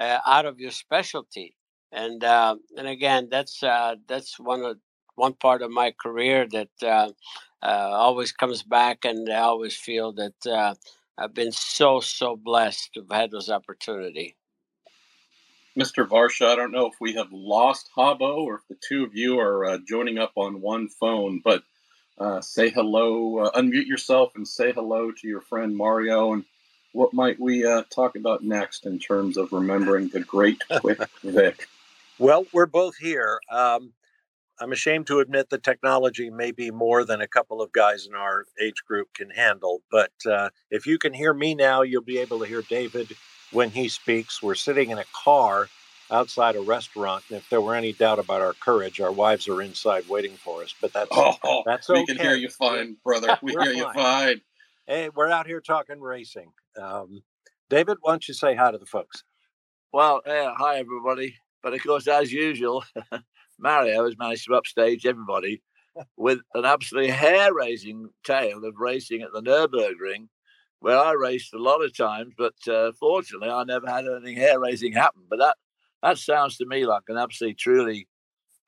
uh, 0.00 0.18
out 0.26 0.46
of 0.46 0.58
your 0.60 0.70
specialty. 0.70 1.54
And 1.92 2.22
uh, 2.24 2.56
and 2.76 2.88
again, 2.88 3.28
that's 3.30 3.62
uh, 3.62 3.96
that's 4.08 4.38
one 4.38 4.62
of 4.62 4.78
one 5.14 5.34
part 5.34 5.62
of 5.62 5.70
my 5.70 5.92
career 6.02 6.46
that 6.50 6.70
uh, 6.82 7.10
uh, 7.62 7.90
always 7.92 8.32
comes 8.32 8.62
back, 8.62 9.04
and 9.04 9.28
I 9.30 9.38
always 9.40 9.76
feel 9.76 10.12
that 10.14 10.76
I've 11.18 11.34
been 11.34 11.52
so 11.52 12.00
so 12.00 12.36
blessed 12.36 12.92
to 12.94 13.00
have 13.00 13.20
had 13.20 13.30
those 13.30 13.48
opportunity. 13.50 14.36
Mr. 15.76 16.06
Varsha, 16.08 16.46
I 16.46 16.56
don't 16.56 16.72
know 16.72 16.86
if 16.86 16.94
we 17.00 17.14
have 17.14 17.30
lost 17.30 17.90
Hobbo 17.94 18.38
or 18.38 18.56
if 18.56 18.68
the 18.68 18.76
two 18.76 19.04
of 19.04 19.14
you 19.14 19.38
are 19.38 19.64
uh, 19.66 19.78
joining 19.86 20.18
up 20.18 20.32
on 20.36 20.62
one 20.62 20.88
phone, 20.88 21.42
but 21.44 21.62
uh, 22.18 22.40
say 22.40 22.70
hello, 22.70 23.40
uh, 23.40 23.50
unmute 23.60 23.86
yourself 23.86 24.32
and 24.36 24.48
say 24.48 24.72
hello 24.72 25.12
to 25.12 25.28
your 25.28 25.42
friend 25.42 25.76
Mario. 25.76 26.32
And 26.32 26.44
what 26.92 27.12
might 27.12 27.38
we 27.38 27.66
uh, 27.66 27.82
talk 27.94 28.16
about 28.16 28.42
next 28.42 28.86
in 28.86 28.98
terms 28.98 29.36
of 29.36 29.52
remembering 29.52 30.08
the 30.08 30.20
great 30.20 30.62
quick 30.80 30.98
Vic? 31.22 31.68
Well, 32.18 32.46
we're 32.54 32.64
both 32.64 32.96
here. 32.96 33.38
Um, 33.50 33.92
I'm 34.58 34.72
ashamed 34.72 35.06
to 35.08 35.18
admit 35.18 35.50
that 35.50 35.62
technology 35.62 36.30
may 36.30 36.52
be 36.52 36.70
more 36.70 37.04
than 37.04 37.20
a 37.20 37.28
couple 37.28 37.60
of 37.60 37.72
guys 37.72 38.06
in 38.06 38.14
our 38.14 38.46
age 38.58 38.82
group 38.88 39.08
can 39.12 39.28
handle. 39.28 39.82
But 39.90 40.12
uh, 40.24 40.48
if 40.70 40.86
you 40.86 40.96
can 40.96 41.12
hear 41.12 41.34
me 41.34 41.54
now, 41.54 41.82
you'll 41.82 42.00
be 42.00 42.16
able 42.16 42.38
to 42.38 42.46
hear 42.46 42.62
David 42.62 43.14
when 43.52 43.70
he 43.70 43.88
speaks. 43.88 44.42
We're 44.42 44.54
sitting 44.54 44.90
in 44.90 44.98
a 44.98 45.04
car 45.12 45.68
outside 46.10 46.56
a 46.56 46.60
restaurant, 46.60 47.24
and 47.28 47.38
if 47.38 47.48
there 47.50 47.60
were 47.60 47.74
any 47.74 47.92
doubt 47.92 48.18
about 48.18 48.40
our 48.40 48.52
courage, 48.54 49.00
our 49.00 49.12
wives 49.12 49.48
are 49.48 49.60
inside 49.62 50.08
waiting 50.08 50.36
for 50.36 50.62
us. 50.62 50.74
But 50.80 50.92
that's 50.92 51.10
oh, 51.12 51.62
that's 51.64 51.90
okay. 51.90 52.00
We 52.00 52.06
can 52.06 52.18
hear 52.18 52.34
you 52.34 52.48
fine, 52.58 52.96
brother. 53.04 53.38
We 53.42 53.52
hear 53.52 53.64
fine. 53.64 53.76
you 53.76 53.92
fine. 53.92 54.40
Hey, 54.86 55.08
we're 55.14 55.30
out 55.30 55.46
here 55.46 55.60
talking 55.60 56.00
racing. 56.00 56.52
Um, 56.80 57.22
David, 57.68 57.98
why 58.00 58.12
don't 58.12 58.28
you 58.28 58.34
say 58.34 58.54
hi 58.54 58.70
to 58.70 58.78
the 58.78 58.86
folks? 58.86 59.24
Well, 59.92 60.20
yeah, 60.26 60.54
hi 60.56 60.78
everybody. 60.78 61.36
But 61.62 61.74
of 61.74 61.82
course, 61.82 62.06
as 62.06 62.32
usual, 62.32 62.84
Mario 63.58 64.04
has 64.04 64.16
managed 64.16 64.46
to 64.46 64.54
upstage 64.54 65.04
everybody 65.06 65.62
with 66.16 66.38
an 66.54 66.64
absolutely 66.64 67.10
hair-raising 67.10 68.10
tale 68.24 68.64
of 68.64 68.74
racing 68.78 69.22
at 69.22 69.32
the 69.32 69.42
Nurburgring 69.42 70.28
where 70.86 71.00
I 71.00 71.14
raced 71.14 71.52
a 71.52 71.58
lot 71.58 71.84
of 71.84 71.96
times, 71.96 72.32
but 72.38 72.54
uh, 72.68 72.92
fortunately, 72.92 73.50
I 73.50 73.64
never 73.64 73.88
had 73.88 74.04
anything 74.06 74.36
hair 74.36 74.60
raising 74.60 74.92
happen. 74.92 75.22
But 75.28 75.40
that 75.40 75.56
that 76.00 76.16
sounds 76.16 76.58
to 76.58 76.64
me 76.64 76.86
like 76.86 77.02
an 77.08 77.16
absolutely 77.16 77.56
truly 77.56 78.06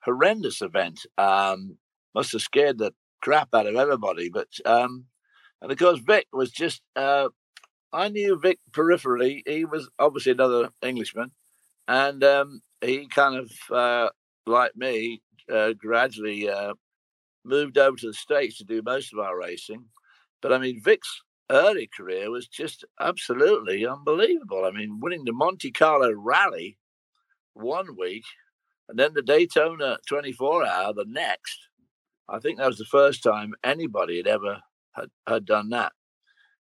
horrendous 0.03 0.61
event. 0.61 0.99
Um, 1.17 1.77
must 2.13 2.33
have 2.33 2.41
scared 2.41 2.77
the 2.77 2.91
crap 3.21 3.47
out 3.53 3.67
of 3.67 3.77
everybody. 3.77 4.27
But 4.27 4.49
um, 4.65 5.05
and 5.61 5.71
of 5.71 5.77
course, 5.77 5.99
Vic 5.99 6.27
was 6.33 6.51
just. 6.51 6.81
Uh, 6.93 7.29
I 7.93 8.09
knew 8.09 8.37
Vic 8.37 8.59
peripherally. 8.71 9.41
He 9.47 9.63
was 9.63 9.89
obviously 9.97 10.33
another 10.33 10.71
Englishman, 10.81 11.31
and 11.87 12.21
um, 12.21 12.61
he 12.81 13.07
kind 13.07 13.37
of 13.37 13.49
uh, 13.73 14.09
like 14.45 14.75
me, 14.75 15.21
uh, 15.49 15.71
gradually 15.71 16.49
uh, 16.49 16.73
moved 17.45 17.77
over 17.77 17.95
to 17.95 18.07
the 18.07 18.13
States 18.13 18.57
to 18.57 18.65
do 18.65 18.81
most 18.81 19.13
of 19.13 19.19
our 19.19 19.39
racing. 19.39 19.85
But 20.41 20.51
I 20.51 20.57
mean, 20.57 20.81
Vic's 20.83 21.21
early 21.49 21.89
career 21.95 22.29
was 22.29 22.47
just 22.47 22.85
absolutely 22.99 23.85
unbelievable. 23.85 24.65
I 24.65 24.71
mean, 24.71 24.99
winning 24.99 25.25
the 25.25 25.33
Monte 25.33 25.71
Carlo 25.71 26.11
Rally 26.11 26.77
one 27.53 27.97
week 27.97 28.25
and 28.87 28.97
then 28.97 29.13
the 29.13 29.21
Daytona 29.21 29.97
24 30.07 30.65
hour 30.65 30.93
the 30.93 31.05
next. 31.07 31.59
I 32.27 32.39
think 32.39 32.57
that 32.57 32.67
was 32.67 32.77
the 32.77 32.85
first 32.85 33.23
time 33.23 33.53
anybody 33.63 34.17
had 34.17 34.27
ever 34.27 34.61
had, 34.93 35.09
had 35.27 35.45
done 35.45 35.69
that. 35.69 35.93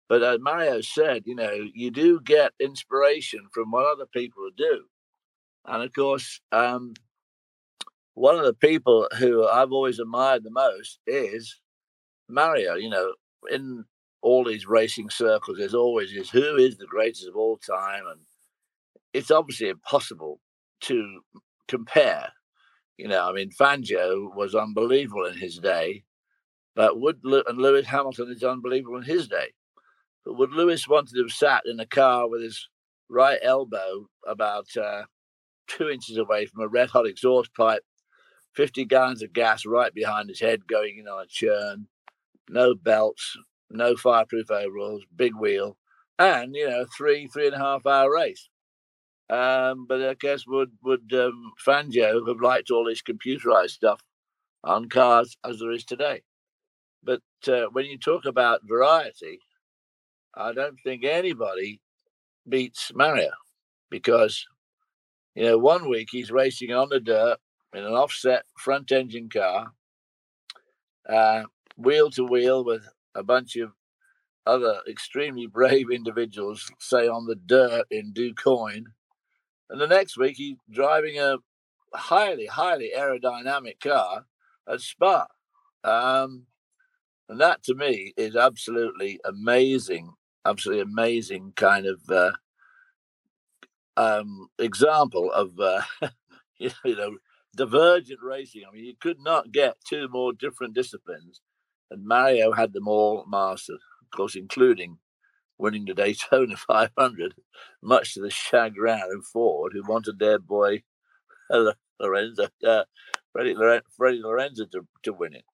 But 0.09 0.23
as 0.23 0.39
Mario 0.41 0.81
said, 0.81 1.23
you 1.27 1.35
know, 1.35 1.69
you 1.75 1.91
do 1.91 2.21
get 2.21 2.53
inspiration 2.61 3.47
from 3.53 3.71
what 3.71 3.87
other 3.87 4.07
people 4.07 4.49
do. 4.57 4.85
And 5.67 5.83
of 5.83 5.93
course, 5.95 6.41
um, 6.53 6.95
one 8.15 8.39
of 8.39 8.45
the 8.45 8.55
people 8.55 9.09
who 9.19 9.47
I've 9.47 9.73
always 9.73 9.99
admired 9.99 10.45
the 10.45 10.51
most 10.51 10.99
is 11.07 11.59
Mario. 12.29 12.75
You 12.75 12.91
know, 12.91 13.15
in 13.51 13.85
all 14.25 14.43
these 14.43 14.67
racing 14.67 15.11
circles, 15.11 15.59
there's 15.59 15.75
always 15.75 16.11
is 16.11 16.31
who 16.31 16.57
is 16.57 16.79
the 16.79 16.87
greatest 16.87 17.29
of 17.29 17.37
all 17.37 17.59
time, 17.59 18.05
and 18.11 18.21
it's 19.13 19.31
obviously 19.31 19.69
impossible 19.69 20.41
to 20.81 21.21
compare. 21.69 22.31
You 22.97 23.09
know, 23.09 23.29
I 23.29 23.33
mean, 23.33 23.51
Fangio 23.51 24.35
was 24.35 24.55
unbelievable 24.55 25.27
in 25.27 25.37
his 25.37 25.59
day, 25.59 26.05
but 26.75 26.99
would 26.99 27.19
and 27.23 27.59
Lewis 27.59 27.87
Hamilton 27.87 28.31
is 28.31 28.43
unbelievable 28.43 28.97
in 28.97 29.03
his 29.03 29.29
day. 29.29 29.53
But 30.25 30.39
would 30.39 30.53
Lewis 30.53 30.89
want 30.89 31.09
to 31.09 31.21
have 31.21 31.31
sat 31.31 31.65
in 31.67 31.79
a 31.79 31.87
car 31.87 32.27
with 32.27 32.43
his 32.43 32.67
right 33.11 33.39
elbow 33.43 34.07
about 34.27 34.75
uh, 34.75 35.03
two 35.69 35.91
inches 35.91 36.17
away 36.17 36.47
from 36.47 36.63
a 36.63 36.69
red 36.69 36.89
hot 36.89 37.07
exhaust 37.07 37.53
pipe 37.55 37.83
50 38.55 38.87
gallons 38.87 39.23
of 39.23 39.35
gas 39.35 39.67
right 39.67 39.93
behind 39.93 40.31
his 40.31 40.41
head 40.41 40.67
going 40.67 40.97
in 40.99 41.09
on 41.09 41.25
a 41.25 41.27
churn, 41.27 41.89
no 42.49 42.75
belts, 42.75 43.37
no 43.75 43.97
fireproof 43.97 44.51
overalls, 44.51 45.03
big 45.15 45.35
wheel, 45.35 45.77
and, 46.19 46.55
you 46.55 46.69
know, 46.69 46.87
three, 46.97 47.27
three 47.27 47.47
and 47.47 47.57
a 47.57 47.59
half 47.59 47.87
hour 47.87 48.13
race. 48.13 48.49
Um, 49.31 49.87
but 49.89 50.03
I 50.03 50.15
guess 50.15 50.47
would 50.47 50.73
would 50.83 51.13
um, 51.15 51.53
Fangio 51.67 52.27
have 52.29 52.41
liked 52.43 52.71
all 52.71 52.85
this 52.85 53.03
computerized 53.03 53.71
stuff 53.71 54.03
on 54.63 54.89
cars 54.89 55.37
as 55.45 55.61
there 55.61 55.73
is 55.73 55.85
today? 55.85 56.23
But 57.03 57.23
uh, 57.49 57.67
when 57.73 57.87
you 57.87 57.99
talk 57.99 58.27
about 58.27 58.69
variety, 58.69 59.39
I 60.35 60.53
don't 60.53 60.79
think 60.85 61.05
anybody 61.05 61.81
beats 62.47 62.93
Mario 62.95 63.31
because 63.91 64.47
you 65.35 65.45
know 65.45 65.59
one 65.59 65.89
week 65.89 66.09
he's 66.11 66.31
racing 66.31 66.73
on 66.73 66.91
the 66.91 67.01
dirt 67.01 67.39
in 67.73 67.83
an 67.83 67.93
offset 67.93 68.45
front 68.59 68.93
engine 68.93 69.31
car, 69.31 69.73
uh, 71.09 71.45
wheel 71.79 72.11
to 72.11 72.25
wheel 72.25 72.63
with 72.63 72.87
a 73.15 73.23
bunch 73.23 73.57
of 73.57 73.73
other 74.47 74.81
extremely 74.89 75.47
brave 75.53 75.91
individuals, 75.91 76.71
say 76.79 77.09
on 77.09 77.27
the 77.27 77.37
dirt 77.37 77.87
in 77.91 78.13
DuQuoin. 78.13 78.85
And 79.71 79.81
the 79.81 79.87
next 79.87 80.17
week, 80.17 80.37
he's 80.37 80.57
driving 80.71 81.19
a 81.19 81.39
highly, 81.95 82.47
highly 82.47 82.93
aerodynamic 82.97 83.81
car 83.81 84.27
at 84.69 84.81
Spa. 84.81 85.27
Um, 85.83 86.47
and 87.29 87.41
that 87.41 87.63
to 87.65 87.75
me 87.75 88.13
is 88.17 88.37
absolutely 88.37 89.21
amazing, 89.25 90.13
absolutely 90.45 90.83
amazing 90.83 91.53
kind 91.57 91.87
of 91.87 92.01
uh, 92.11 92.33
um, 93.97 94.49
example 94.59 95.33
of, 95.33 95.59
uh, 95.59 95.83
you 96.59 96.71
know, 96.85 97.17
divergent 97.57 98.21
racing. 98.23 98.63
I 98.69 98.75
mean, 98.75 98.85
you 98.85 98.95
could 99.01 99.21
not 99.21 99.53
get 99.53 99.77
two 99.89 100.09
more 100.09 100.33
different 100.33 100.75
disciplines, 100.75 101.41
and 101.95 102.07
Mario 102.07 102.53
had 102.53 102.73
them 102.73 102.89
all 102.89 103.25
mastered, 103.27 103.77
of 104.03 104.11
course, 104.17 104.37
including 104.37 104.99
winning 105.59 105.85
the 105.85 105.95
Daytona 105.95 106.57
500, 106.67 107.35
much 107.83 108.15
to 108.15 108.21
the 108.21 108.31
chagrin 108.31 109.01
of 109.17 109.25
Ford, 109.27 109.73
who 109.75 109.83
wanted 109.87 110.19
their 110.19 110.39
boy 110.39 110.83
Lorenzo, 112.01 112.49
uh, 112.67 112.85
Freddie, 113.33 113.55
Lorenzo, 113.55 113.87
Freddie 113.97 114.23
Lorenzo 114.23 114.65
to, 114.67 114.87
to 115.05 115.13
win 115.13 115.35
it. 115.35 115.45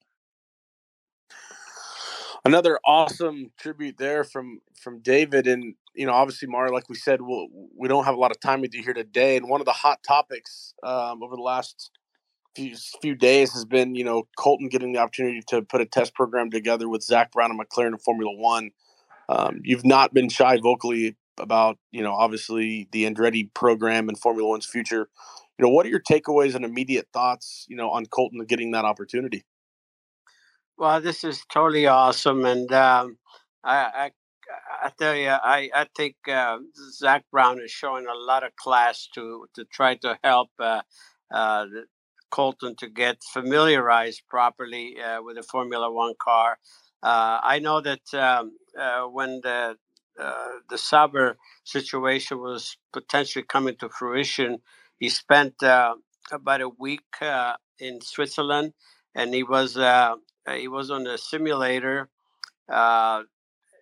Another 2.45 2.81
awesome 2.87 3.53
tribute 3.59 3.99
there 3.99 4.25
from 4.25 4.61
from 4.83 5.01
David, 5.01 5.47
and 5.47 5.75
you 5.95 6.07
know, 6.07 6.15
obviously, 6.15 6.49
Mario, 6.49 6.73
like 6.73 6.89
we 6.89 6.95
said, 6.95 7.21
we'll, 7.21 7.49
we 7.77 7.87
don't 7.87 8.05
have 8.05 8.15
a 8.15 8.19
lot 8.19 8.31
of 8.31 8.41
time 8.41 8.63
with 8.63 8.75
you 8.75 8.83
here 8.83 8.95
today. 8.95 9.37
And 9.37 9.47
one 9.47 9.61
of 9.61 9.67
the 9.67 9.73
hot 9.73 10.03
topics 10.03 10.73
um, 10.83 11.23
over 11.23 11.37
the 11.37 11.43
last 11.43 11.91
few, 12.55 12.77
few 13.01 13.15
days 13.15 13.53
has 13.53 13.65
been, 13.65 13.95
you 13.95 14.05
know, 14.05 14.25
Colton 14.39 14.69
getting 14.69 14.93
the 14.93 14.99
opportunity 14.99 15.41
to 15.49 15.63
put 15.63 15.81
a 15.81 15.87
test 15.87 16.15
program 16.15 16.51
together 16.51 16.89
with 16.89 17.03
Zak 17.03 17.33
Brown 17.33 17.51
and 17.51 17.61
McLaren 17.61 17.89
in 17.89 17.99
Formula 17.99 18.33
One. 18.33 18.71
Um, 19.29 19.61
you've 19.63 19.85
not 19.85 20.13
been 20.13 20.29
shy 20.29 20.59
vocally 20.59 21.17
about, 21.39 21.79
you 21.93 22.03
know, 22.03 22.13
obviously 22.13 22.89
the 22.93 23.05
Andretti 23.05 23.53
program 23.55 24.09
and 24.09 24.19
Formula 24.19 24.49
One's 24.49 24.67
future. 24.67 25.09
You 25.59 25.67
know, 25.67 25.69
what 25.69 25.87
are 25.87 25.91
your 25.91 26.01
takeaways 26.01 26.55
and 26.55 26.65
immediate 26.65 27.09
thoughts, 27.13 27.67
you 27.69 27.77
know, 27.77 27.91
on 27.91 28.07
Colton 28.07 28.45
getting 28.47 28.73
that 28.73 28.85
opportunity? 28.85 29.45
Well, 30.79 31.01
this 31.01 31.25
is 31.25 31.45
totally 31.53 31.87
awesome, 31.87 32.47
and 32.47 32.73
um, 32.73 33.19
I, 33.63 33.77
I 33.77 34.11
I 34.83 34.91
tell 34.99 35.15
you, 35.15 35.29
I 35.29 35.69
I 35.75 35.87
think 35.95 36.17
uh, 36.27 36.59
Zak 36.93 37.25
Brown 37.31 37.61
is 37.61 37.71
showing 37.71 38.07
a 38.07 38.15
lot 38.15 38.45
of 38.45 38.57
class 38.57 39.07
to 39.15 39.47
to 39.55 39.65
try 39.67 39.97
to 39.97 40.19
help 40.25 40.49
uh, 40.59 40.81
uh, 41.31 41.67
Colton 42.31 42.77
to 42.77 42.89
get 42.89 43.23
familiarized 43.33 44.23
properly 44.29 44.97
uh, 45.01 45.23
with 45.23 45.39
a 45.39 45.43
Formula 45.43 45.91
One 45.91 46.15
car. 46.21 46.59
Uh, 47.03 47.41
I 47.43 47.59
know 47.61 47.81
that 47.81 48.15
um, 48.15 48.53
uh, 48.79 49.03
when 49.05 49.41
the 49.43 49.77
the 50.69 50.77
Sauber 50.77 51.39
situation 51.65 52.39
was 52.41 52.77
potentially 52.93 53.45
coming 53.45 53.77
to 53.77 53.89
fruition, 53.89 54.59
he 54.99 55.09
spent 55.09 55.55
about 55.63 56.61
a 56.61 56.69
week 56.69 57.01
in 57.79 58.01
Switzerland, 58.03 58.75
and 59.15 59.33
he 59.33 59.43
was 59.43 59.75
he 60.57 60.69
was 60.69 60.91
on 60.91 61.05
the 61.05 61.17
simulator 61.17 62.11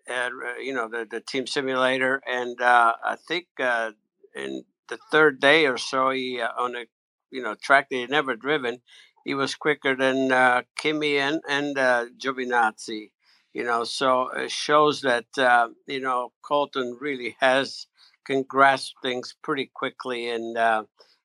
uh, 0.09 0.31
you 0.61 0.73
know 0.73 0.89
the 0.89 1.07
the 1.11 1.21
team 1.21 1.47
simulator, 1.47 2.21
and 2.27 2.61
uh, 2.61 2.95
I 3.05 3.17
think 3.29 3.47
uh, 3.61 3.93
in 4.35 4.65
the 4.89 4.99
third 5.11 5.41
day 5.41 5.67
or 5.67 5.77
so, 5.77 6.11
he 6.11 6.41
uh, 6.41 6.49
on 6.59 6.77
a 6.77 6.87
you 7.31 7.43
know 7.43 7.55
track 7.55 7.89
that 7.91 7.97
he 7.97 8.07
never 8.07 8.37
driven, 8.37 8.81
he 9.25 9.35
was 9.35 9.55
quicker 9.55 9.95
than 9.95 10.33
uh, 10.33 10.63
Kimi 10.79 11.19
and 11.19 11.41
and 11.49 11.79
uh, 11.79 12.07
Giovinazzi. 12.19 13.11
You 13.55 13.65
know, 13.65 13.85
so 13.85 14.29
it 14.29 14.51
shows 14.51 15.01
that 15.03 15.27
uh, 15.39 15.69
you 15.87 16.01
know 16.01 16.33
Colton 16.43 16.97
really 17.01 17.37
has 17.41 17.87
can 18.25 18.43
grasp 18.43 18.95
things 19.03 19.35
pretty 19.43 19.71
quickly, 19.73 20.29
and 20.29 20.57
uh, 20.57 20.85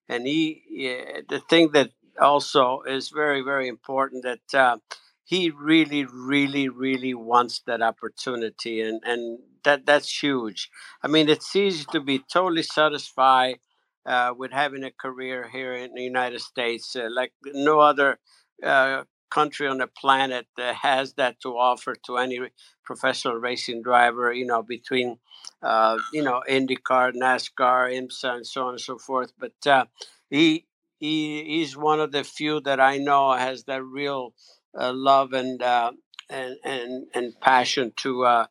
and 0.10 0.25
he 0.27 0.63
yeah, 0.69 1.22
the 1.27 1.39
thing 1.39 1.72
that 1.72 1.91
also 2.19 2.81
is 2.81 3.10
very 3.10 3.41
very 3.41 3.67
important 3.67 4.24
that 4.24 4.53
uh, 4.57 4.77
he 5.24 5.50
really, 5.50 6.05
really, 6.05 6.69
really 6.69 7.13
wants 7.13 7.62
that 7.65 7.81
opportunity, 7.81 8.81
and 8.81 9.01
and 9.05 9.39
that 9.63 9.86
that's 9.86 10.22
huge. 10.22 10.69
I 11.01 11.07
mean, 11.07 11.29
it's 11.29 11.55
easy 11.55 11.86
to 11.91 12.00
be 12.01 12.19
totally 12.19 12.63
satisfied 12.63 13.60
uh, 14.05 14.33
with 14.38 14.51
having 14.51 14.83
a 14.83 14.91
career 14.91 15.50
here 15.50 15.74
in 15.74 15.93
the 15.93 16.03
United 16.03 16.41
States, 16.41 16.95
uh, 16.95 17.07
like 17.12 17.33
no 17.45 17.79
other 17.79 18.19
uh, 18.63 19.03
country 19.29 19.67
on 19.67 19.77
the 19.77 19.88
planet 19.88 20.45
has 20.57 21.13
that 21.13 21.39
to 21.41 21.57
offer 21.57 21.95
to 22.05 22.17
any 22.17 22.39
professional 22.83 23.36
racing 23.36 23.81
driver. 23.81 24.33
You 24.33 24.45
know, 24.45 24.62
between 24.62 25.19
uh, 25.62 25.98
you 26.12 26.22
know 26.24 26.43
IndyCar, 26.50 27.13
NASCAR, 27.13 27.91
IMSA, 27.93 28.36
and 28.36 28.48
so 28.48 28.63
on 28.63 28.69
and 28.72 28.81
so 28.81 28.98
forth. 28.98 29.31
But 29.39 29.65
uh, 29.65 29.86
he 30.29 30.65
he 31.00 31.43
he's 31.45 31.77
one 31.77 32.00
of 32.00 32.12
the 32.12 32.24
few 32.24 32.60
that 32.62 32.79
I 32.79 32.98
know 32.98 33.31
has 33.31 33.63
that 33.65 33.83
real 33.83 34.33
uh, 34.77 34.91
love 34.93 35.33
and 35.33 35.62
and 35.62 36.57
and 36.63 37.07
and 37.13 37.39
passion 37.39 37.93
to 37.98 38.45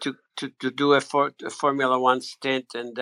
to, 0.00 0.14
to 0.36 0.50
to 0.60 0.70
do 0.70 0.92
a, 0.94 1.00
for, 1.00 1.32
a 1.44 1.50
Formula 1.50 1.98
One 1.98 2.20
stint, 2.20 2.74
and 2.74 2.98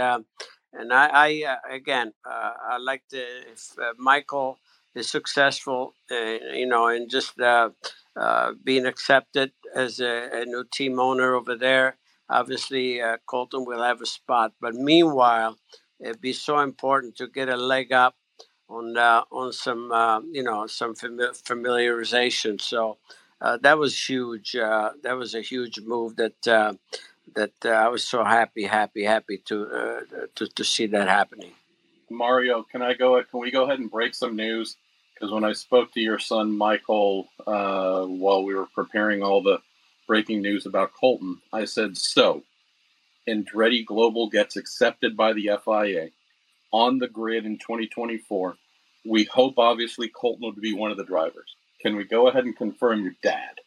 and 0.78 0.92
I, 0.92 1.06
I 1.08 1.44
uh, 1.48 1.74
again 1.74 2.12
uh, 2.24 2.52
I 2.70 2.78
like 2.78 3.02
to 3.10 3.18
if 3.52 3.74
Michael 3.98 4.58
is 4.94 5.10
successful, 5.10 5.94
you 6.10 6.66
know, 6.66 6.86
and 6.88 7.10
just 7.10 7.36
being 8.64 8.86
accepted 8.86 9.52
as 9.74 10.00
a, 10.00 10.28
a, 10.32 10.44
new 10.44 10.64
team 10.72 11.00
owner 11.00 11.34
over 11.34 11.56
there. 11.56 11.96
Obviously, 12.30 13.00
Colton 13.26 13.64
will 13.64 13.82
have 13.82 14.00
a 14.00 14.06
spot, 14.06 14.52
but 14.60 14.74
meanwhile, 14.74 15.58
it'd 15.98 16.20
be 16.20 16.32
so 16.32 16.60
important 16.60 17.16
to 17.16 17.26
get 17.26 17.48
a 17.48 17.56
leg 17.56 17.92
up 17.92 18.14
on 18.68 18.96
uh, 18.96 19.22
on 19.30 19.52
some 19.52 19.92
uh, 19.92 20.20
you 20.20 20.42
know 20.42 20.66
some 20.66 20.94
familiarization. 20.94 22.60
So 22.60 22.98
uh, 23.40 23.58
that 23.62 23.78
was 23.78 24.08
huge. 24.08 24.56
Uh, 24.56 24.90
that 25.02 25.16
was 25.16 25.34
a 25.34 25.40
huge 25.40 25.80
move 25.80 26.16
that 26.16 26.48
uh, 26.48 26.74
that 27.34 27.52
uh, 27.64 27.70
I 27.70 27.88
was 27.88 28.04
so 28.04 28.22
happy, 28.24 28.64
happy, 28.64 29.04
happy 29.04 29.38
to, 29.46 30.28
to 30.36 30.46
to 30.46 30.64
see 30.64 30.86
that 30.86 31.08
happening. 31.08 31.52
Mario, 32.10 32.62
can 32.62 32.82
I 32.82 32.94
go? 32.94 33.22
Can 33.22 33.40
we 33.40 33.50
go 33.50 33.64
ahead 33.64 33.78
and 33.80 33.90
break 33.90 34.14
some 34.14 34.36
news? 34.36 34.76
because 35.14 35.32
when 35.32 35.44
I 35.44 35.52
spoke 35.52 35.92
to 35.92 36.00
your 36.00 36.18
son 36.18 36.56
Michael 36.56 37.28
uh, 37.46 38.04
while 38.04 38.44
we 38.44 38.54
were 38.54 38.66
preparing 38.74 39.22
all 39.22 39.42
the 39.42 39.60
breaking 40.06 40.42
news 40.42 40.66
about 40.66 40.92
Colton, 40.92 41.40
I 41.52 41.64
said, 41.64 41.96
"So, 41.96 42.42
Andretti 43.28 43.86
Global 43.86 44.28
gets 44.28 44.56
accepted 44.56 45.16
by 45.16 45.32
the 45.32 45.50
FIA 45.64 46.10
on 46.72 46.98
the 46.98 47.08
grid 47.08 47.46
in 47.46 47.58
2024. 47.58 48.56
We 49.06 49.24
hope, 49.24 49.58
obviously, 49.58 50.08
Colton 50.08 50.46
would 50.46 50.60
be 50.60 50.74
one 50.74 50.90
of 50.90 50.96
the 50.96 51.04
drivers. 51.04 51.56
Can 51.80 51.96
we 51.96 52.04
go 52.04 52.28
ahead 52.28 52.44
and 52.44 52.56
confirm 52.56 53.02
your 53.02 53.14
dad 53.22 53.60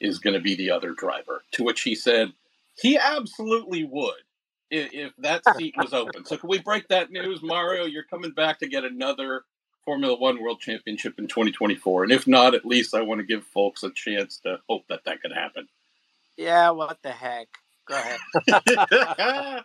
is 0.00 0.18
going 0.18 0.34
to 0.34 0.40
be 0.40 0.54
the 0.54 0.70
other 0.70 0.92
driver?" 0.92 1.42
To 1.52 1.64
which 1.64 1.82
he 1.82 1.94
said, 1.94 2.32
"He 2.80 2.98
absolutely 2.98 3.84
would." 3.84 4.22
if 4.70 5.12
that 5.18 5.42
seat 5.56 5.74
was 5.76 5.92
open. 5.92 6.24
So 6.24 6.36
can 6.36 6.48
we 6.48 6.58
break 6.58 6.88
that 6.88 7.10
news, 7.10 7.42
Mario? 7.42 7.84
You're 7.84 8.04
coming 8.04 8.30
back 8.30 8.58
to 8.60 8.68
get 8.68 8.84
another 8.84 9.42
Formula 9.84 10.16
One 10.16 10.40
World 10.40 10.60
Championship 10.60 11.18
in 11.18 11.26
2024, 11.26 12.04
and 12.04 12.12
if 12.12 12.26
not, 12.26 12.54
at 12.54 12.64
least 12.64 12.94
I 12.94 13.00
want 13.00 13.20
to 13.20 13.26
give 13.26 13.44
folks 13.44 13.82
a 13.82 13.90
chance 13.90 14.38
to 14.44 14.58
hope 14.68 14.86
that 14.88 15.04
that 15.04 15.20
can 15.22 15.32
happen. 15.32 15.66
Yeah, 16.36 16.70
what 16.70 16.98
the 17.02 17.10
heck? 17.10 17.48
Go 17.86 17.96
ahead. 17.96 19.62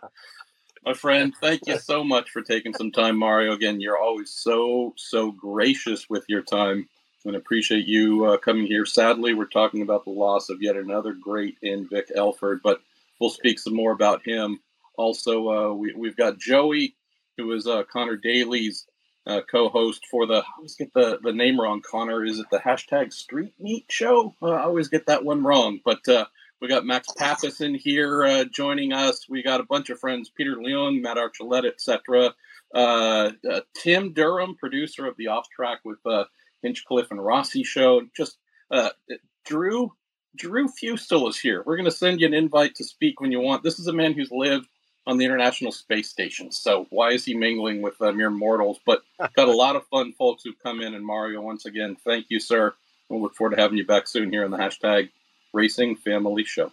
My 0.84 0.94
friend, 0.94 1.34
thank 1.40 1.62
you 1.66 1.78
so 1.78 2.04
much 2.04 2.30
for 2.30 2.42
taking 2.42 2.72
some 2.72 2.92
time, 2.92 3.16
Mario. 3.16 3.52
Again, 3.52 3.80
you're 3.80 3.98
always 3.98 4.30
so 4.30 4.94
so 4.96 5.32
gracious 5.32 6.08
with 6.08 6.24
your 6.28 6.42
time, 6.42 6.88
and 7.24 7.36
appreciate 7.36 7.86
you 7.86 8.24
uh, 8.24 8.36
coming 8.38 8.66
here. 8.66 8.86
Sadly, 8.86 9.34
we're 9.34 9.46
talking 9.46 9.82
about 9.82 10.04
the 10.04 10.10
loss 10.10 10.48
of 10.48 10.62
yet 10.62 10.76
another 10.76 11.12
great 11.12 11.56
in 11.62 11.88
Vic 11.88 12.10
Elford, 12.14 12.60
but 12.62 12.80
we'll 13.20 13.30
speak 13.30 13.58
some 13.58 13.74
more 13.74 13.92
about 13.92 14.26
him 14.26 14.60
also, 14.96 15.48
uh, 15.48 15.72
we, 15.74 15.94
we've 15.94 16.16
got 16.16 16.38
Joey, 16.38 16.96
who 17.36 17.52
is 17.52 17.66
uh, 17.66 17.82
Conor 17.84 18.16
Daly's 18.16 18.86
uh, 19.26 19.40
co-host 19.50 20.06
for 20.10 20.26
the. 20.26 20.36
I 20.36 20.44
always 20.56 20.76
get 20.76 20.92
the, 20.94 21.18
the 21.22 21.32
name 21.32 21.60
wrong. 21.60 21.82
Conor, 21.82 22.24
is 22.24 22.38
it 22.38 22.46
the 22.50 22.58
hashtag 22.58 23.12
Street 23.12 23.54
Meat 23.58 23.86
Show? 23.88 24.34
Uh, 24.42 24.50
I 24.50 24.62
always 24.62 24.88
get 24.88 25.06
that 25.06 25.24
one 25.24 25.42
wrong. 25.42 25.80
But 25.84 26.06
uh, 26.08 26.26
we 26.60 26.68
got 26.68 26.86
Max 26.86 27.08
Papis 27.12 27.60
in 27.60 27.74
here 27.74 28.24
uh, 28.24 28.44
joining 28.44 28.92
us. 28.92 29.28
We 29.28 29.42
got 29.42 29.60
a 29.60 29.64
bunch 29.64 29.90
of 29.90 29.98
friends: 29.98 30.30
Peter 30.30 30.56
Leon, 30.60 31.02
Matt 31.02 31.18
Archuleta, 31.18 31.68
etc. 31.68 32.34
Tim 33.74 34.12
Durham, 34.12 34.56
producer 34.56 35.06
of 35.06 35.16
the 35.16 35.28
Off 35.28 35.48
Track 35.50 35.80
with 35.84 35.98
Hinchcliffe 36.62 37.10
and 37.10 37.22
Rossi 37.22 37.64
show. 37.64 38.02
Just 38.16 38.38
Drew 39.44 39.92
Drew 40.36 40.68
Feustel 40.68 41.28
is 41.28 41.38
here. 41.38 41.62
We're 41.64 41.76
going 41.76 41.90
to 41.90 41.96
send 41.96 42.20
you 42.20 42.26
an 42.26 42.34
invite 42.34 42.74
to 42.76 42.84
speak 42.84 43.20
when 43.20 43.32
you 43.32 43.40
want. 43.40 43.62
This 43.62 43.78
is 43.78 43.86
a 43.86 43.92
man 43.92 44.12
who's 44.12 44.30
lived 44.30 44.68
on 45.06 45.18
the 45.18 45.24
International 45.24 45.72
Space 45.72 46.08
Station. 46.08 46.52
So 46.52 46.86
why 46.90 47.10
is 47.10 47.24
he 47.24 47.34
mingling 47.34 47.80
with 47.80 48.00
uh, 48.00 48.12
mere 48.12 48.30
mortals? 48.30 48.78
But 48.84 49.02
got 49.34 49.48
a 49.48 49.52
lot 49.56 49.76
of 49.76 49.86
fun 49.86 50.12
folks 50.12 50.42
who've 50.42 50.58
come 50.62 50.80
in. 50.80 50.94
And 50.94 51.04
Mario, 51.04 51.40
once 51.40 51.64
again, 51.64 51.96
thank 52.04 52.26
you, 52.28 52.40
sir. 52.40 52.74
We'll 53.08 53.22
look 53.22 53.36
forward 53.36 53.56
to 53.56 53.62
having 53.62 53.78
you 53.78 53.86
back 53.86 54.08
soon 54.08 54.30
here 54.30 54.44
on 54.44 54.50
the 54.50 54.56
hashtag 54.56 55.10
Racing 55.52 55.96
Family 55.96 56.44
Show. 56.44 56.72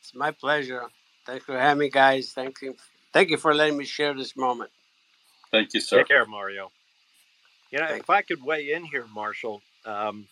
It's 0.00 0.14
my 0.14 0.30
pleasure. 0.30 0.84
Thanks 1.26 1.44
for 1.44 1.58
having 1.58 1.80
me, 1.80 1.88
guys. 1.88 2.32
Thank 2.32 2.60
you. 2.62 2.76
Thank 3.12 3.30
you 3.30 3.36
for 3.36 3.54
letting 3.54 3.78
me 3.78 3.84
share 3.84 4.14
this 4.14 4.36
moment. 4.36 4.70
Thank 5.50 5.74
you, 5.74 5.80
sir. 5.80 5.98
Take 5.98 6.08
care, 6.08 6.26
Mario. 6.26 6.70
You 7.70 7.78
know, 7.78 7.86
if 7.86 8.10
I 8.10 8.22
could 8.22 8.42
weigh 8.44 8.72
in 8.72 8.84
here, 8.84 9.06
Marshall, 9.14 9.62
um, 9.86 10.26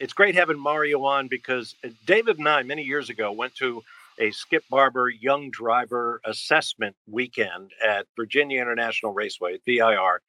it's 0.00 0.12
great 0.12 0.34
having 0.34 0.58
Mario 0.58 1.04
on 1.04 1.28
because 1.28 1.74
uh, 1.84 1.88
David 2.06 2.38
and 2.38 2.48
I, 2.48 2.62
many 2.62 2.82
years 2.82 3.10
ago, 3.10 3.32
went 3.32 3.54
to 3.56 3.82
a 4.18 4.30
Skip 4.30 4.64
Barber 4.70 5.08
Young 5.08 5.50
Driver 5.50 6.20
Assessment 6.24 6.96
Weekend 7.06 7.72
at 7.84 8.06
Virginia 8.16 8.60
International 8.60 9.12
Raceway, 9.12 9.58
VIR. 9.64 10.20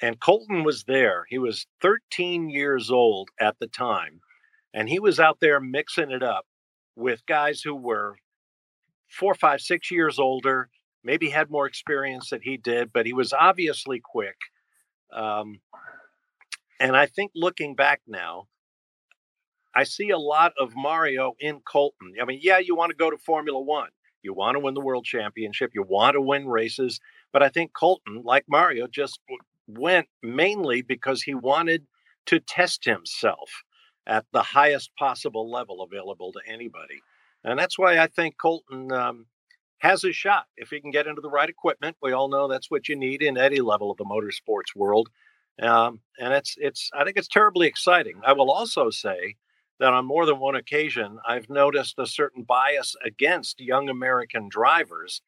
And 0.00 0.20
Colton 0.20 0.62
was 0.62 0.84
there. 0.84 1.26
He 1.28 1.38
was 1.38 1.66
13 1.80 2.50
years 2.50 2.90
old 2.90 3.30
at 3.40 3.58
the 3.58 3.66
time. 3.66 4.20
And 4.74 4.88
he 4.88 5.00
was 5.00 5.18
out 5.18 5.38
there 5.40 5.60
mixing 5.60 6.10
it 6.10 6.22
up 6.22 6.46
with 6.94 7.26
guys 7.26 7.62
who 7.62 7.74
were 7.74 8.16
four, 9.08 9.34
five, 9.34 9.60
six 9.60 9.90
years 9.90 10.18
older, 10.18 10.68
maybe 11.02 11.30
had 11.30 11.50
more 11.50 11.66
experience 11.66 12.30
than 12.30 12.42
he 12.42 12.56
did, 12.56 12.92
but 12.92 13.06
he 13.06 13.12
was 13.12 13.32
obviously 13.32 14.00
quick. 14.00 14.36
Um, 15.12 15.60
and 16.78 16.96
I 16.96 17.06
think 17.06 17.32
looking 17.34 17.74
back 17.74 18.00
now, 18.06 18.46
I 19.78 19.84
see 19.84 20.10
a 20.10 20.18
lot 20.18 20.54
of 20.58 20.72
Mario 20.74 21.34
in 21.38 21.60
Colton. 21.60 22.14
I 22.20 22.24
mean, 22.24 22.40
yeah, 22.42 22.58
you 22.58 22.74
want 22.74 22.90
to 22.90 22.96
go 22.96 23.10
to 23.10 23.16
Formula 23.16 23.60
One, 23.60 23.90
you 24.22 24.34
want 24.34 24.56
to 24.56 24.58
win 24.58 24.74
the 24.74 24.80
world 24.80 25.04
championship, 25.04 25.70
you 25.72 25.84
want 25.84 26.14
to 26.14 26.20
win 26.20 26.48
races. 26.48 26.98
But 27.32 27.44
I 27.44 27.48
think 27.48 27.74
Colton, 27.74 28.22
like 28.24 28.44
Mario, 28.48 28.88
just 28.88 29.20
went 29.68 30.08
mainly 30.20 30.82
because 30.82 31.22
he 31.22 31.32
wanted 31.32 31.86
to 32.26 32.40
test 32.40 32.86
himself 32.86 33.62
at 34.04 34.26
the 34.32 34.42
highest 34.42 34.90
possible 34.98 35.48
level 35.48 35.80
available 35.80 36.32
to 36.32 36.40
anybody. 36.52 37.00
And 37.44 37.56
that's 37.56 37.78
why 37.78 38.00
I 38.00 38.08
think 38.08 38.34
Colton 38.36 38.90
um, 38.90 39.26
has 39.78 40.02
a 40.02 40.10
shot 40.10 40.46
if 40.56 40.70
he 40.70 40.80
can 40.80 40.90
get 40.90 41.06
into 41.06 41.20
the 41.20 41.30
right 41.30 41.48
equipment. 41.48 41.96
We 42.02 42.10
all 42.10 42.28
know 42.28 42.48
that's 42.48 42.68
what 42.68 42.88
you 42.88 42.96
need 42.96 43.22
in 43.22 43.38
any 43.38 43.60
level 43.60 43.92
of 43.92 43.96
the 43.96 44.04
motorsports 44.04 44.74
world. 44.74 45.08
Um, 45.62 46.00
and 46.18 46.34
it's 46.34 46.56
it's 46.58 46.90
I 46.92 47.04
think 47.04 47.16
it's 47.16 47.28
terribly 47.28 47.68
exciting. 47.68 48.20
I 48.26 48.32
will 48.32 48.50
also 48.50 48.90
say 48.90 49.36
that 49.78 49.92
on 49.92 50.04
more 50.06 50.26
than 50.26 50.38
one 50.38 50.56
occasion, 50.56 51.18
I've 51.26 51.48
noticed 51.48 51.98
a 51.98 52.06
certain 52.06 52.42
bias 52.42 52.96
against 53.04 53.60
young 53.60 53.88
American 53.88 54.48
drivers 54.48 55.22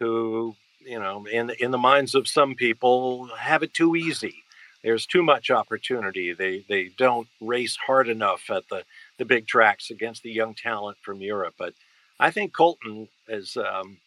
who, 0.00 0.56
you 0.80 0.98
know, 0.98 1.26
in 1.26 1.50
in 1.60 1.70
the 1.70 1.78
minds 1.78 2.14
of 2.14 2.28
some 2.28 2.54
people, 2.54 3.26
have 3.38 3.62
it 3.62 3.74
too 3.74 3.94
easy. 3.96 4.34
There's 4.82 5.06
too 5.06 5.22
much 5.22 5.50
opportunity. 5.50 6.32
They 6.32 6.64
they 6.68 6.90
don't 6.98 7.28
race 7.40 7.76
hard 7.76 8.08
enough 8.08 8.50
at 8.50 8.68
the 8.68 8.84
the 9.18 9.24
big 9.24 9.46
tracks 9.46 9.90
against 9.90 10.22
the 10.22 10.32
young 10.32 10.54
talent 10.54 10.98
from 11.02 11.20
Europe. 11.20 11.54
But 11.58 11.74
I 12.18 12.30
think 12.30 12.52
Colton 12.52 13.08
is 13.28 13.56
um, 13.56 13.98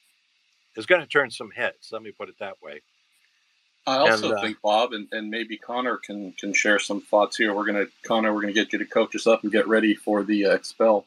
is 0.76 0.86
going 0.86 1.02
to 1.02 1.08
turn 1.08 1.32
some 1.32 1.52
heads. 1.52 1.90
Let 1.92 2.02
me 2.02 2.12
put 2.12 2.30
it 2.30 2.40
that 2.40 2.62
way. 2.62 2.82
I 3.88 3.98
also 3.98 4.30
and, 4.30 4.38
uh, 4.38 4.42
think 4.42 4.62
Bob 4.62 4.94
and, 4.94 5.08
and 5.12 5.30
maybe 5.30 5.58
Conor 5.58 5.98
can 5.98 6.32
can 6.34 6.54
share 6.54 6.80
some 6.80 7.02
thoughts 7.02 7.38
here. 7.38 7.54
We're 7.54 7.66
gonna 7.66 7.86
Conor, 8.04 8.34
we're 8.34 8.42
gonna 8.42 8.54
get 8.54 8.74
you 8.74 8.80
to 8.80 8.86
coach 8.86 9.16
us 9.16 9.28
up 9.28 9.44
and 9.44 9.52
get 9.52 9.68
ready 9.68 9.94
for 9.94 10.24
the 10.24 10.46
uh, 10.46 10.58
XPEL 10.58 11.06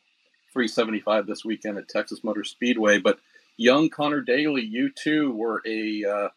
375 0.52 1.26
this 1.26 1.44
weekend 1.44 1.78
at 1.78 1.88
Texas 1.88 2.22
Motor 2.22 2.44
Speedway. 2.44 2.98
But 2.98 3.18
young 3.56 3.88
Conor 3.90 4.20
Daly, 4.20 4.64
you 4.64 4.90
too 4.90 5.32
were 5.32 5.60
a 5.66 6.04
uh, 6.04 6.28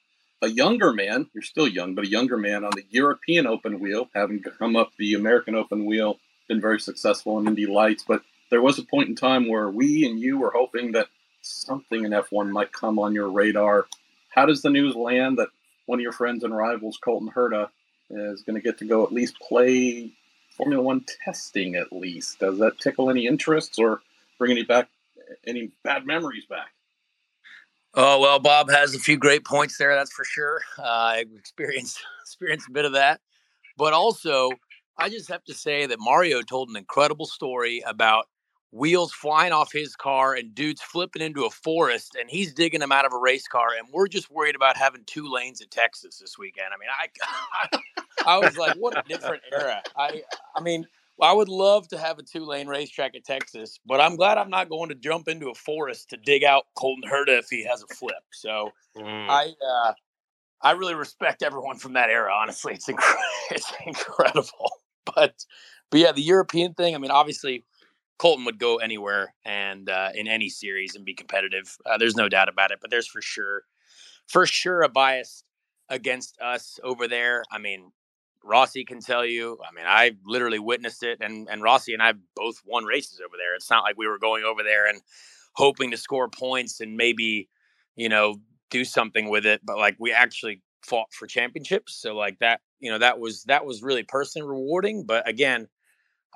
a 0.41 0.47
younger 0.47 0.91
man. 0.93 1.27
You're 1.34 1.43
still 1.43 1.67
young, 1.67 1.93
but 1.93 2.06
a 2.06 2.10
younger 2.10 2.38
man 2.38 2.63
on 2.63 2.71
the 2.75 2.86
European 2.89 3.45
Open 3.45 3.80
wheel, 3.80 4.10
having 4.15 4.41
come 4.41 4.75
up 4.75 4.91
the 4.97 5.13
American 5.13 5.56
Open 5.56 5.86
wheel, 5.86 6.17
been 6.47 6.62
very 6.62 6.80
successful 6.80 7.39
in 7.39 7.47
Indy 7.47 7.67
Lights. 7.67 8.04
But 8.08 8.23
there 8.49 8.62
was 8.62 8.80
a 8.80 8.84
point 8.84 9.10
in 9.10 9.15
time 9.15 9.47
where 9.47 9.69
we 9.69 10.06
and 10.06 10.19
you 10.19 10.39
were 10.39 10.51
hoping 10.56 10.91
that 10.93 11.08
something 11.41 12.04
in 12.04 12.12
F1 12.12 12.49
might 12.49 12.71
come 12.71 12.97
on 12.97 13.13
your 13.13 13.30
radar. 13.30 13.86
How 14.30 14.45
does 14.45 14.62
the 14.62 14.69
news 14.69 14.95
land 14.95 15.38
that 15.38 15.49
one 15.91 15.99
of 15.99 16.04
your 16.04 16.13
friends 16.13 16.45
and 16.45 16.56
rivals, 16.56 16.97
Colton 17.04 17.30
Herta, 17.30 17.67
is 18.10 18.43
going 18.43 18.56
to 18.56 18.62
get 18.62 18.77
to 18.77 18.86
go 18.86 19.04
at 19.04 19.12
least 19.12 19.38
play 19.41 20.13
Formula 20.56 20.82
One 20.82 21.04
testing. 21.25 21.75
At 21.75 21.91
least 21.91 22.39
does 22.39 22.60
that 22.60 22.80
tickle 22.80 23.10
any 23.10 23.27
interests 23.27 23.77
or 23.77 24.01
bring 24.39 24.51
any 24.51 24.63
back 24.63 24.88
any 25.45 25.71
bad 25.84 26.06
memories 26.06 26.45
back? 26.45 26.69
Oh 27.93 28.21
well, 28.21 28.39
Bob 28.39 28.71
has 28.71 28.95
a 28.95 28.99
few 28.99 29.17
great 29.17 29.43
points 29.43 29.77
there. 29.77 29.93
That's 29.93 30.13
for 30.13 30.23
sure. 30.23 30.62
Uh, 30.80 30.84
I 30.84 31.25
experienced 31.38 31.99
experienced 32.21 32.69
a 32.69 32.71
bit 32.71 32.86
of 32.86 32.93
that, 32.93 33.19
but 33.77 33.91
also 33.91 34.49
I 34.97 35.10
just 35.10 35.27
have 35.27 35.43
to 35.43 35.54
say 35.54 35.88
that 35.88 35.99
Mario 35.99 36.41
told 36.41 36.69
an 36.69 36.77
incredible 36.77 37.25
story 37.25 37.84
about 37.86 38.27
wheels 38.71 39.12
flying 39.12 39.51
off 39.51 39.71
his 39.71 39.95
car 39.95 40.34
and 40.34 40.55
dudes 40.55 40.81
flipping 40.81 41.21
into 41.21 41.45
a 41.45 41.49
forest 41.49 42.15
and 42.19 42.29
he's 42.29 42.53
digging 42.53 42.79
them 42.79 42.91
out 42.91 43.05
of 43.05 43.12
a 43.12 43.17
race 43.17 43.47
car 43.47 43.67
and 43.77 43.88
we're 43.91 44.07
just 44.07 44.31
worried 44.31 44.55
about 44.55 44.77
having 44.77 45.01
two 45.05 45.29
lanes 45.29 45.60
in 45.60 45.67
Texas 45.67 46.17
this 46.19 46.38
weekend. 46.38 46.67
I 46.73 46.77
mean, 46.79 46.89
I 46.89 47.77
I, 48.25 48.36
I 48.36 48.38
was 48.38 48.57
like, 48.57 48.75
what 48.77 48.97
a 48.97 49.03
different 49.07 49.41
era. 49.51 49.81
I 49.97 50.21
I 50.55 50.62
mean, 50.62 50.86
I 51.21 51.34
would 51.34 51.49
love 51.49 51.88
to 51.89 51.97
have 51.97 52.17
a 52.17 52.23
two 52.23 52.45
lane 52.45 52.67
racetrack 52.67 53.15
at 53.15 53.25
Texas, 53.25 53.79
but 53.86 53.99
I'm 53.99 54.15
glad 54.15 54.38
I'm 54.38 54.49
not 54.49 54.69
going 54.69 54.89
to 54.89 54.95
jump 54.95 55.27
into 55.27 55.49
a 55.49 55.55
forest 55.55 56.10
to 56.10 56.17
dig 56.17 56.43
out 56.43 56.65
Colton 56.75 57.10
Herta 57.10 57.39
if 57.39 57.47
he 57.49 57.63
has 57.65 57.84
a 57.84 57.93
flip. 57.93 58.23
So 58.31 58.71
mm. 58.97 59.29
I 59.29 59.53
uh, 59.65 59.93
I 60.62 60.71
really 60.71 60.95
respect 60.95 61.43
everyone 61.43 61.77
from 61.77 61.93
that 61.93 62.10
era. 62.10 62.31
Honestly, 62.34 62.73
it's 62.73 62.88
inc- 62.88 63.15
it's 63.51 63.71
incredible. 63.86 64.71
But 65.15 65.45
but 65.89 65.99
yeah, 65.99 66.12
the 66.12 66.21
European 66.21 66.73
thing. 66.73 66.95
I 66.95 66.97
mean, 66.97 67.12
obviously 67.12 67.65
Colton 68.21 68.45
would 68.45 68.60
go 68.60 68.75
anywhere 68.75 69.34
and 69.45 69.89
uh, 69.89 70.10
in 70.13 70.27
any 70.27 70.47
series 70.47 70.95
and 70.95 71.03
be 71.03 71.15
competitive. 71.15 71.75
Uh, 71.88 71.97
there's 71.97 72.15
no 72.15 72.29
doubt 72.29 72.49
about 72.49 72.69
it. 72.69 72.77
But 72.79 72.91
there's 72.91 73.07
for 73.07 73.19
sure, 73.19 73.63
for 74.27 74.45
sure, 74.45 74.84
a 74.84 74.89
bias 74.89 75.43
against 75.89 76.39
us 76.39 76.79
over 76.84 77.07
there. 77.07 77.43
I 77.51 77.57
mean, 77.57 77.91
Rossi 78.43 78.86
can 78.86 79.01
tell 79.01 79.25
you. 79.25 79.57
I 79.67 79.73
mean, 79.73 79.86
I 79.88 80.12
literally 80.23 80.60
witnessed 80.60 81.01
it, 81.01 81.17
and 81.19 81.47
and 81.49 81.63
Rossi 81.63 81.93
and 81.93 82.03
I 82.03 82.13
both 82.36 82.62
won 82.63 82.86
races 82.86 83.19
over 83.25 83.38
there. 83.38 83.55
It's 83.55 83.71
not 83.71 83.84
like 83.84 83.97
we 83.97 84.07
were 84.07 84.19
going 84.19 84.43
over 84.43 84.62
there 84.62 84.86
and 84.86 85.01
hoping 85.53 85.89
to 85.89 85.97
score 85.97 86.29
points 86.29 86.79
and 86.79 86.95
maybe, 86.95 87.49
you 87.95 88.07
know, 88.07 88.36
do 88.69 88.86
something 88.86 89.31
with 89.31 89.47
it. 89.47 89.62
But 89.65 89.79
like 89.79 89.95
we 89.97 90.12
actually 90.12 90.62
fought 90.84 91.12
for 91.12 91.25
championships. 91.25 91.95
So 91.95 92.15
like 92.15 92.38
that 92.38 92.62
you 92.79 92.91
know 92.91 92.99
that 92.99 93.19
was 93.19 93.45
that 93.45 93.65
was 93.65 93.81
really 93.81 94.03
personally 94.03 94.47
rewarding. 94.47 95.05
But 95.07 95.27
again, 95.27 95.69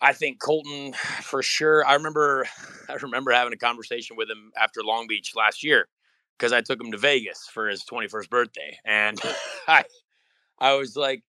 I 0.02 0.14
think 0.14 0.42
Colton 0.42 0.94
for 1.22 1.42
sure. 1.42 1.86
I 1.86 1.94
remember 1.94 2.46
I 2.90 2.94
remember 2.96 3.32
having 3.32 3.54
a 3.54 3.58
conversation 3.58 4.16
with 4.16 4.30
him 4.30 4.52
after 4.62 4.84
Long 4.84 5.08
Beach 5.08 5.34
last 5.36 5.64
year 5.64 5.88
because 6.38 6.52
I 6.52 6.62
took 6.62 6.82
him 6.82 6.92
to 6.92 6.98
Vegas 6.98 7.48
for 7.52 7.68
his 7.68 7.84
21st 7.84 8.30
birthday, 8.30 8.78
and 8.86 9.20
I 9.68 9.86
I 10.60 10.74
was 10.76 10.96
like, 10.96 11.24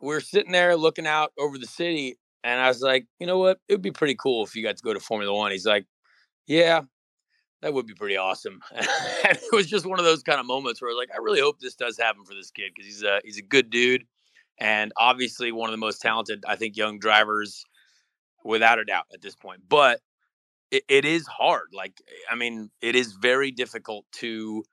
we 0.00 0.14
are 0.14 0.20
sitting 0.20 0.52
there 0.52 0.76
looking 0.76 1.06
out 1.06 1.32
over 1.38 1.58
the 1.58 1.66
city, 1.66 2.16
and 2.42 2.60
I 2.60 2.68
was 2.68 2.80
like, 2.80 3.06
you 3.18 3.26
know 3.26 3.38
what, 3.38 3.58
it 3.68 3.74
would 3.74 3.82
be 3.82 3.90
pretty 3.90 4.16
cool 4.16 4.44
if 4.44 4.54
you 4.54 4.62
got 4.62 4.76
to 4.76 4.82
go 4.82 4.94
to 4.94 5.00
Formula 5.00 5.32
One. 5.34 5.52
He's 5.52 5.66
like, 5.66 5.86
yeah, 6.46 6.82
that 7.62 7.74
would 7.74 7.86
be 7.86 7.94
pretty 7.94 8.16
awesome. 8.16 8.60
and 8.74 8.86
it 9.36 9.52
was 9.52 9.66
just 9.66 9.86
one 9.86 9.98
of 9.98 10.04
those 10.04 10.22
kind 10.22 10.40
of 10.40 10.46
moments 10.46 10.82
where 10.82 10.90
I 10.90 10.94
like, 10.94 11.10
I 11.14 11.18
really 11.18 11.40
hope 11.40 11.60
this 11.60 11.74
does 11.74 11.98
happen 11.98 12.24
for 12.24 12.34
this 12.34 12.50
kid 12.50 12.72
because 12.74 12.86
he's 12.86 13.02
a 13.02 13.20
he's 13.24 13.38
a 13.38 13.42
good 13.42 13.70
dude, 13.70 14.04
and 14.58 14.92
obviously 14.98 15.52
one 15.52 15.68
of 15.70 15.72
the 15.72 15.78
most 15.78 16.00
talented, 16.00 16.44
I 16.46 16.56
think, 16.56 16.76
young 16.76 16.98
drivers, 16.98 17.64
without 18.44 18.78
a 18.78 18.84
doubt, 18.84 19.06
at 19.12 19.22
this 19.22 19.34
point. 19.34 19.62
But 19.68 20.00
it, 20.70 20.84
it 20.88 21.04
is 21.04 21.26
hard. 21.26 21.68
Like, 21.72 22.00
I 22.30 22.34
mean, 22.34 22.70
it 22.80 22.94
is 22.94 23.12
very 23.12 23.50
difficult 23.50 24.04
to 24.12 24.64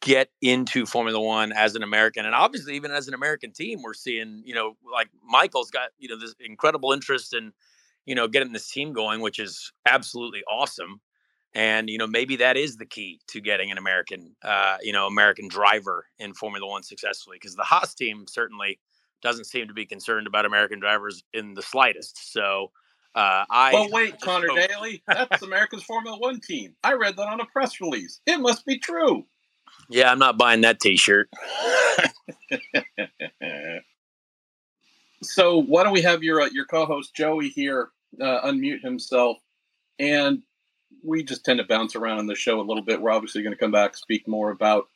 get 0.00 0.30
into 0.40 0.86
Formula 0.86 1.20
One 1.20 1.52
as 1.52 1.74
an 1.74 1.82
American. 1.82 2.24
And 2.24 2.34
obviously, 2.34 2.74
even 2.74 2.90
as 2.90 3.06
an 3.06 3.14
American 3.14 3.52
team, 3.52 3.82
we're 3.82 3.94
seeing, 3.94 4.42
you 4.44 4.54
know, 4.54 4.76
like 4.90 5.08
Michael's 5.22 5.70
got, 5.70 5.90
you 5.98 6.08
know, 6.08 6.18
this 6.18 6.34
incredible 6.40 6.92
interest 6.92 7.34
in, 7.34 7.52
you 8.06 8.14
know, 8.14 8.26
getting 8.26 8.52
this 8.52 8.70
team 8.70 8.92
going, 8.92 9.20
which 9.20 9.38
is 9.38 9.72
absolutely 9.86 10.42
awesome. 10.50 11.00
And, 11.52 11.90
you 11.90 11.98
know, 11.98 12.06
maybe 12.06 12.36
that 12.36 12.56
is 12.56 12.76
the 12.76 12.86
key 12.86 13.20
to 13.28 13.40
getting 13.40 13.70
an 13.70 13.76
American, 13.76 14.36
uh, 14.42 14.78
you 14.80 14.92
know, 14.92 15.06
American 15.06 15.48
driver 15.48 16.06
in 16.18 16.32
Formula 16.32 16.66
One 16.66 16.82
successfully, 16.82 17.36
because 17.36 17.56
the 17.56 17.64
Haas 17.64 17.94
team 17.94 18.24
certainly 18.28 18.78
doesn't 19.22 19.44
seem 19.44 19.68
to 19.68 19.74
be 19.74 19.86
concerned 19.86 20.26
about 20.26 20.46
American 20.46 20.80
drivers 20.80 21.22
in 21.32 21.54
the 21.54 21.62
slightest. 21.62 22.32
So, 22.32 22.70
uh, 23.14 23.44
I 23.50 23.72
well, 23.72 23.88
wait, 23.90 24.20
Conor 24.20 24.48
hope. 24.48 24.68
Daly, 24.68 25.02
that's 25.06 25.42
America's 25.42 25.82
Formula 25.82 26.18
One 26.18 26.40
team. 26.40 26.74
I 26.84 26.94
read 26.94 27.16
that 27.16 27.28
on 27.28 27.40
a 27.40 27.46
press 27.46 27.80
release. 27.80 28.20
It 28.26 28.38
must 28.38 28.64
be 28.64 28.78
true. 28.78 29.24
Yeah, 29.88 30.10
I'm 30.10 30.18
not 30.18 30.38
buying 30.38 30.60
that 30.62 30.80
T-shirt. 30.80 31.28
so 35.22 35.62
why 35.62 35.82
don't 35.84 35.92
we 35.92 36.02
have 36.02 36.22
your 36.22 36.42
uh, 36.42 36.48
your 36.52 36.66
co-host 36.66 37.14
Joey 37.14 37.48
here 37.48 37.90
uh, 38.20 38.42
unmute 38.42 38.82
himself, 38.82 39.38
and 39.98 40.42
we 41.04 41.22
just 41.22 41.44
tend 41.44 41.58
to 41.58 41.64
bounce 41.64 41.96
around 41.96 42.18
on 42.18 42.26
the 42.26 42.34
show 42.34 42.60
a 42.60 42.62
little 42.62 42.82
bit. 42.82 43.00
We're 43.00 43.10
obviously 43.10 43.42
going 43.42 43.54
to 43.54 43.60
come 43.60 43.72
back, 43.72 43.96
speak 43.96 44.28
more 44.28 44.50
about 44.50 44.86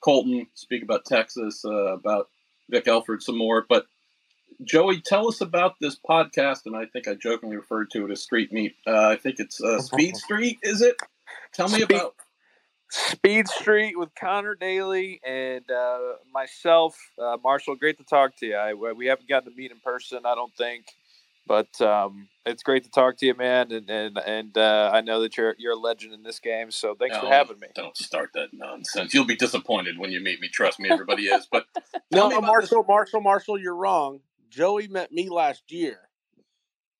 Colton, 0.00 0.46
speak 0.54 0.82
about 0.82 1.04
Texas, 1.04 1.64
uh, 1.64 1.94
about 1.94 2.28
Vic 2.70 2.86
Elford 2.86 3.22
some 3.22 3.36
more. 3.38 3.64
But 3.68 3.86
Joey, 4.64 5.00
tell 5.00 5.28
us 5.28 5.40
about 5.40 5.76
this 5.80 5.96
podcast, 5.96 6.66
and 6.66 6.76
I 6.76 6.86
think 6.86 7.08
I 7.08 7.14
jokingly 7.14 7.56
referred 7.56 7.90
to 7.92 8.04
it 8.04 8.10
as 8.10 8.22
Street 8.22 8.52
Meet. 8.52 8.76
Uh, 8.86 9.08
I 9.08 9.16
think 9.16 9.36
it's 9.38 9.62
uh, 9.62 9.80
Speed 9.80 10.16
Street, 10.16 10.58
is 10.62 10.82
it? 10.82 10.96
Tell 11.52 11.68
me 11.68 11.80
Speed, 11.80 11.90
about 11.90 12.14
Speed 12.90 13.48
Street 13.48 13.98
with 13.98 14.10
Conor 14.14 14.54
Daly 14.54 15.20
and 15.24 15.68
uh, 15.70 15.98
myself, 16.32 16.96
uh, 17.18 17.36
Marshall. 17.42 17.76
Great 17.76 17.98
to 17.98 18.04
talk 18.04 18.36
to 18.36 18.46
you. 18.46 18.56
I, 18.56 18.74
we 18.74 19.06
haven't 19.06 19.28
gotten 19.28 19.50
to 19.50 19.56
meet 19.56 19.70
in 19.70 19.80
person, 19.80 20.20
I 20.26 20.34
don't 20.34 20.54
think, 20.56 20.86
but 21.46 21.80
um, 21.80 22.28
it's 22.46 22.62
great 22.62 22.84
to 22.84 22.90
talk 22.90 23.16
to 23.18 23.26
you, 23.26 23.34
man. 23.34 23.72
And 23.72 23.90
and, 23.90 24.18
and 24.18 24.58
uh, 24.58 24.90
I 24.92 25.00
know 25.00 25.22
that 25.22 25.36
you're 25.36 25.54
you're 25.58 25.72
a 25.72 25.78
legend 25.78 26.12
in 26.14 26.22
this 26.22 26.38
game, 26.38 26.70
so 26.70 26.94
thanks 26.94 27.16
no, 27.16 27.22
for 27.22 27.26
having 27.28 27.58
me. 27.58 27.68
Don't 27.74 27.96
start 27.96 28.30
that 28.34 28.48
nonsense. 28.52 29.12
You'll 29.14 29.26
be 29.26 29.36
disappointed 29.36 29.98
when 29.98 30.10
you 30.10 30.20
meet 30.20 30.40
me. 30.40 30.48
Trust 30.48 30.80
me, 30.80 30.90
everybody 30.90 31.24
is. 31.24 31.46
But 31.50 31.66
no, 32.10 32.40
Marshall, 32.40 32.84
Marshall, 32.86 33.20
Marshall, 33.20 33.58
you're 33.58 33.76
wrong. 33.76 34.20
Joey 34.50 34.88
met 34.88 35.12
me 35.12 35.28
last 35.28 35.70
year. 35.70 35.98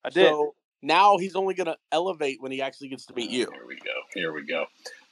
I 0.03 0.09
did. 0.09 0.27
So 0.27 0.55
now 0.81 1.17
he's 1.17 1.35
only 1.35 1.53
going 1.53 1.67
to 1.67 1.77
elevate 1.91 2.41
when 2.41 2.51
he 2.51 2.61
actually 2.61 2.89
gets 2.89 3.05
to 3.07 3.13
meet 3.13 3.29
you. 3.29 3.47
Here 3.51 3.67
we 3.67 3.75
go. 3.75 3.91
Here 4.13 4.33
we 4.33 4.45
go. 4.45 4.65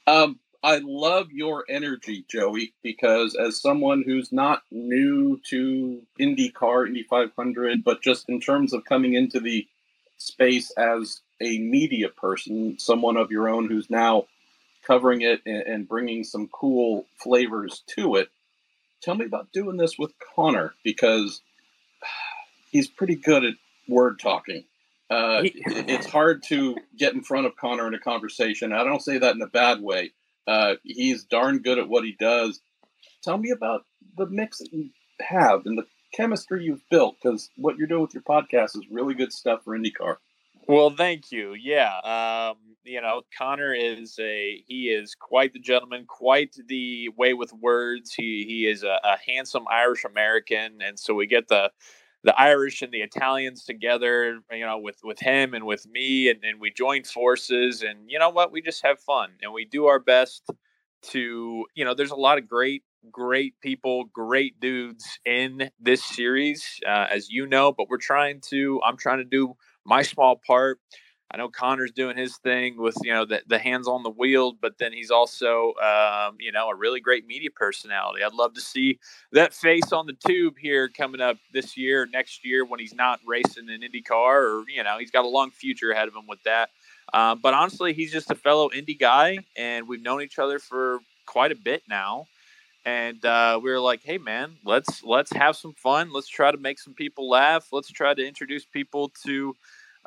Um, 0.06 0.40
I 0.62 0.80
love 0.84 1.32
your 1.32 1.64
energy, 1.68 2.24
Joey, 2.30 2.74
because 2.82 3.34
as 3.34 3.60
someone 3.60 4.02
who's 4.04 4.30
not 4.30 4.62
new 4.70 5.40
to 5.48 6.02
IndyCar, 6.20 6.86
Indy 6.86 7.02
500, 7.08 7.82
but 7.82 8.02
just 8.02 8.28
in 8.28 8.40
terms 8.40 8.74
of 8.74 8.84
coming 8.84 9.14
into 9.14 9.40
the 9.40 9.66
space 10.18 10.70
as 10.72 11.20
a 11.40 11.58
media 11.58 12.10
person, 12.10 12.78
someone 12.78 13.16
of 13.16 13.30
your 13.30 13.48
own 13.48 13.68
who's 13.68 13.88
now 13.88 14.26
covering 14.86 15.22
it 15.22 15.40
and, 15.46 15.62
and 15.62 15.88
bringing 15.88 16.24
some 16.24 16.46
cool 16.48 17.06
flavors 17.16 17.82
to 17.96 18.16
it, 18.16 18.28
tell 19.00 19.14
me 19.14 19.24
about 19.24 19.52
doing 19.52 19.78
this 19.78 19.98
with 19.98 20.12
Conor 20.36 20.74
because 20.84 21.40
he's 22.70 22.86
pretty 22.86 23.16
good 23.16 23.44
at 23.44 23.54
word 23.88 24.18
talking. 24.20 24.64
Uh, 25.08 25.40
it's 25.44 26.06
hard 26.06 26.42
to 26.42 26.76
get 26.98 27.14
in 27.14 27.22
front 27.22 27.46
of 27.46 27.56
Conor 27.56 27.86
in 27.86 27.94
a 27.94 27.98
conversation. 27.98 28.74
I 28.74 28.84
don't 28.84 29.02
say 29.02 29.16
that 29.16 29.34
in 29.34 29.40
a 29.40 29.46
bad 29.46 29.80
way 29.80 30.12
uh, 30.50 30.74
he's 30.82 31.24
darn 31.24 31.58
good 31.62 31.78
at 31.78 31.88
what 31.88 32.04
he 32.04 32.16
does. 32.18 32.60
Tell 33.22 33.38
me 33.38 33.50
about 33.50 33.82
the 34.16 34.26
mix 34.26 34.58
that 34.58 34.72
you 34.72 34.90
have 35.20 35.64
and 35.64 35.78
the 35.78 35.86
chemistry 36.12 36.64
you've 36.64 36.88
built, 36.90 37.16
because 37.22 37.48
what 37.56 37.76
you're 37.76 37.86
doing 37.86 38.02
with 38.02 38.14
your 38.14 38.24
podcast 38.24 38.76
is 38.76 38.84
really 38.90 39.14
good 39.14 39.32
stuff 39.32 39.60
for 39.64 39.78
IndyCar. 39.78 40.16
Well, 40.66 40.90
thank 40.90 41.32
you. 41.32 41.54
Yeah, 41.54 41.96
um, 41.98 42.56
you 42.84 43.00
know, 43.00 43.22
Conor 43.36 43.74
is 43.74 44.18
a 44.20 44.62
he 44.66 44.88
is 44.88 45.14
quite 45.14 45.52
the 45.52 45.58
gentleman, 45.58 46.04
quite 46.06 46.54
the 46.66 47.08
way 47.16 47.34
with 47.34 47.52
words. 47.52 48.12
He 48.14 48.44
he 48.46 48.66
is 48.66 48.82
a, 48.82 48.98
a 49.04 49.16
handsome 49.26 49.64
Irish 49.70 50.04
American, 50.04 50.78
and 50.80 50.98
so 50.98 51.14
we 51.14 51.26
get 51.26 51.48
the 51.48 51.70
the 52.24 52.38
Irish 52.38 52.82
and 52.82 52.92
the 52.92 53.00
Italians 53.00 53.64
together, 53.64 54.40
you 54.52 54.66
know, 54.66 54.78
with 54.78 54.98
with 55.02 55.20
him 55.20 55.54
and 55.54 55.64
with 55.66 55.86
me, 55.88 56.28
and, 56.28 56.42
and 56.44 56.60
we 56.60 56.70
join 56.70 57.04
forces, 57.04 57.82
and 57.82 58.10
you 58.10 58.18
know 58.18 58.30
what, 58.30 58.52
we 58.52 58.60
just 58.62 58.84
have 58.84 59.00
fun 59.00 59.30
and 59.42 59.52
we 59.52 59.64
do 59.64 59.86
our 59.86 59.98
best 59.98 60.48
to, 61.02 61.64
you 61.74 61.84
know, 61.84 61.94
there's 61.94 62.10
a 62.10 62.16
lot 62.16 62.38
of 62.38 62.48
great 62.48 62.82
great 63.10 63.54
people, 63.62 64.04
great 64.12 64.60
dudes 64.60 65.18
in 65.24 65.70
this 65.80 66.04
series, 66.04 66.78
uh, 66.86 67.06
as 67.10 67.30
you 67.30 67.46
know. 67.46 67.72
But 67.72 67.88
we're 67.88 67.96
trying 67.96 68.40
to, 68.50 68.80
I'm 68.84 68.96
trying 68.96 69.18
to 69.18 69.24
do 69.24 69.54
my 69.86 70.02
small 70.02 70.40
part. 70.46 70.78
I 71.32 71.36
know 71.36 71.48
Conor's 71.48 71.92
doing 71.92 72.16
his 72.16 72.36
thing 72.38 72.76
with 72.76 72.96
you 73.02 73.12
know 73.12 73.24
the, 73.24 73.40
the 73.46 73.58
hands 73.58 73.86
on 73.86 74.02
the 74.02 74.10
wheel, 74.10 74.52
but 74.60 74.78
then 74.78 74.92
he's 74.92 75.12
also 75.12 75.74
um, 75.74 76.36
you 76.40 76.50
know 76.50 76.68
a 76.68 76.74
really 76.74 77.00
great 77.00 77.26
media 77.26 77.50
personality. 77.50 78.24
I'd 78.24 78.34
love 78.34 78.54
to 78.54 78.60
see 78.60 78.98
that 79.32 79.54
face 79.54 79.92
on 79.92 80.06
the 80.06 80.16
tube 80.26 80.54
here 80.58 80.88
coming 80.88 81.20
up 81.20 81.36
this 81.52 81.76
year, 81.76 82.06
next 82.12 82.44
year 82.44 82.64
when 82.64 82.80
he's 82.80 82.94
not 82.94 83.20
racing 83.24 83.70
an 83.70 83.80
IndyCar, 83.80 84.10
or 84.42 84.64
you 84.68 84.82
know 84.82 84.98
he's 84.98 85.12
got 85.12 85.24
a 85.24 85.28
long 85.28 85.52
future 85.52 85.92
ahead 85.92 86.08
of 86.08 86.14
him 86.14 86.26
with 86.26 86.42
that. 86.42 86.70
Um, 87.12 87.40
but 87.40 87.54
honestly, 87.54 87.92
he's 87.92 88.12
just 88.12 88.30
a 88.30 88.36
fellow 88.36 88.70
Indy 88.72 88.94
guy, 88.94 89.38
and 89.56 89.86
we've 89.86 90.02
known 90.02 90.22
each 90.22 90.38
other 90.38 90.58
for 90.58 90.98
quite 91.26 91.52
a 91.52 91.56
bit 91.56 91.82
now. 91.88 92.26
And 92.84 93.24
uh, 93.24 93.60
we 93.62 93.70
were 93.70 93.78
like, 93.78 94.02
"Hey, 94.02 94.18
man, 94.18 94.56
let's 94.64 95.04
let's 95.04 95.30
have 95.32 95.54
some 95.54 95.74
fun. 95.74 96.12
Let's 96.12 96.28
try 96.28 96.50
to 96.50 96.58
make 96.58 96.80
some 96.80 96.94
people 96.94 97.28
laugh. 97.28 97.68
Let's 97.70 97.92
try 97.92 98.14
to 98.14 98.26
introduce 98.26 98.64
people 98.64 99.12
to." 99.24 99.54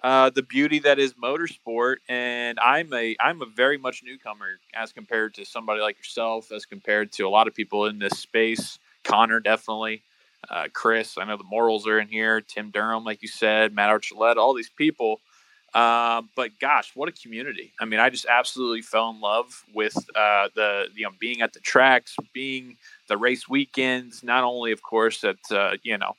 Uh, 0.04 0.30
the 0.30 0.44
beauty 0.44 0.80
that 0.80 1.00
is 1.00 1.14
motorsport. 1.14 1.96
And 2.10 2.60
I'm 2.60 2.94
a 2.94 3.16
I'm 3.22 3.42
a 3.42 3.46
very 3.46 3.78
much 3.78 4.04
newcomer 4.04 4.60
as 4.76 4.92
compared 4.92 5.34
to 5.36 5.46
somebody 5.46 5.80
like 5.82 5.98
yourself, 5.98 6.52
as 6.52 6.66
compared 6.66 7.14
to 7.14 7.24
a 7.24 7.30
lot 7.30 7.48
of 7.48 7.56
people 7.56 7.86
in 7.86 8.00
this 8.00 8.20
space. 8.20 8.80
Conor 9.06 9.40
definitely, 9.40 10.04
uh, 10.50 10.68
Chris. 10.74 11.18
I 11.18 11.24
know 11.24 11.38
the 11.38 11.44
Morals 11.46 11.88
are 11.88 12.00
in 12.00 12.10
here. 12.10 12.42
Tim 12.42 12.70
Durham, 12.70 13.06
like 13.06 13.22
you 13.22 13.30
said, 13.30 13.74
Matt 13.74 13.90
Archuleta, 13.90 14.38
all 14.38 14.54
these 14.54 14.70
people. 14.70 15.22
Uh, 15.74 16.22
but 16.36 16.52
gosh, 16.60 16.92
what 16.94 17.10
a 17.10 17.12
community! 17.12 17.74
I 17.80 17.86
mean, 17.86 18.00
I 18.00 18.10
just 18.10 18.28
absolutely 18.28 18.84
fell 18.84 19.10
in 19.10 19.22
love 19.22 19.64
with 19.74 19.96
uh, 20.16 20.50
the 20.54 20.88
you 20.94 21.06
know 21.06 21.12
being 21.18 21.42
at 21.42 21.54
the 21.54 21.60
tracks, 21.62 22.16
being 22.34 22.78
the 23.08 23.18
race 23.18 23.50
weekends. 23.50 24.22
Not 24.22 24.44
only, 24.44 24.72
of 24.72 24.84
course, 24.84 25.24
at 25.24 25.38
uh, 25.50 25.78
you 25.82 25.98
know 25.98 26.16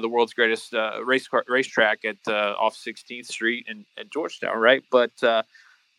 the 0.00 0.08
world's 0.08 0.34
greatest 0.34 0.74
uh, 0.74 1.02
race 1.04 1.26
car, 1.28 1.44
racetrack 1.48 2.04
at 2.04 2.16
uh, 2.28 2.54
off 2.58 2.76
16th 2.76 3.26
Street 3.26 3.66
in, 3.68 3.84
Georgetown, 4.10 4.56
right? 4.58 4.82
But 4.90 5.12
uh, 5.22 5.42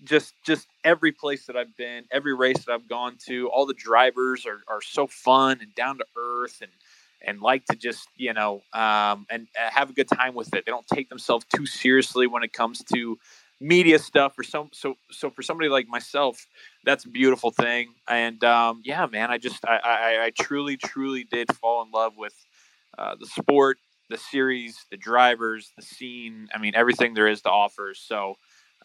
just 0.03 0.33
just 0.45 0.67
every 0.83 1.11
place 1.11 1.45
that 1.45 1.55
I've 1.55 1.75
been, 1.77 2.05
every 2.11 2.33
race 2.35 2.65
that 2.65 2.71
I've 2.71 2.87
gone 2.87 3.17
to, 3.27 3.49
all 3.49 3.65
the 3.65 3.73
drivers 3.73 4.45
are, 4.45 4.61
are 4.67 4.81
so 4.81 5.07
fun 5.07 5.59
and 5.61 5.73
down 5.75 5.97
to 5.97 6.05
earth 6.17 6.59
and 6.61 6.71
and 7.23 7.41
like 7.41 7.65
to 7.65 7.75
just 7.75 8.07
you 8.15 8.33
know 8.33 8.61
um, 8.73 9.25
and 9.29 9.47
uh, 9.59 9.69
have 9.71 9.89
a 9.89 9.93
good 9.93 10.07
time 10.07 10.33
with 10.35 10.53
it. 10.53 10.65
They 10.65 10.71
don't 10.71 10.87
take 10.87 11.09
themselves 11.09 11.45
too 11.55 11.65
seriously 11.65 12.27
when 12.27 12.43
it 12.43 12.53
comes 12.53 12.83
to 12.93 13.17
media 13.61 13.99
stuff 13.99 14.37
or 14.39 14.43
some 14.43 14.69
so 14.73 14.95
so 15.11 15.29
for 15.29 15.43
somebody 15.43 15.69
like 15.69 15.87
myself 15.87 16.47
that's 16.83 17.05
a 17.05 17.07
beautiful 17.07 17.51
thing 17.51 17.93
and 18.09 18.43
um, 18.43 18.81
yeah 18.83 19.05
man 19.05 19.29
i 19.29 19.37
just 19.37 19.63
I, 19.63 19.77
I, 19.83 20.25
I 20.25 20.31
truly 20.31 20.77
truly 20.77 21.25
did 21.25 21.55
fall 21.57 21.83
in 21.83 21.91
love 21.91 22.13
with 22.17 22.33
uh, 22.97 23.15
the 23.15 23.25
sport, 23.25 23.77
the 24.09 24.17
series, 24.17 24.85
the 24.91 24.97
drivers, 24.97 25.71
the 25.75 25.83
scene. 25.83 26.49
I 26.53 26.59
mean, 26.59 26.73
everything 26.75 27.13
there 27.13 27.27
is 27.27 27.41
to 27.43 27.49
offer. 27.49 27.93
So, 27.95 28.37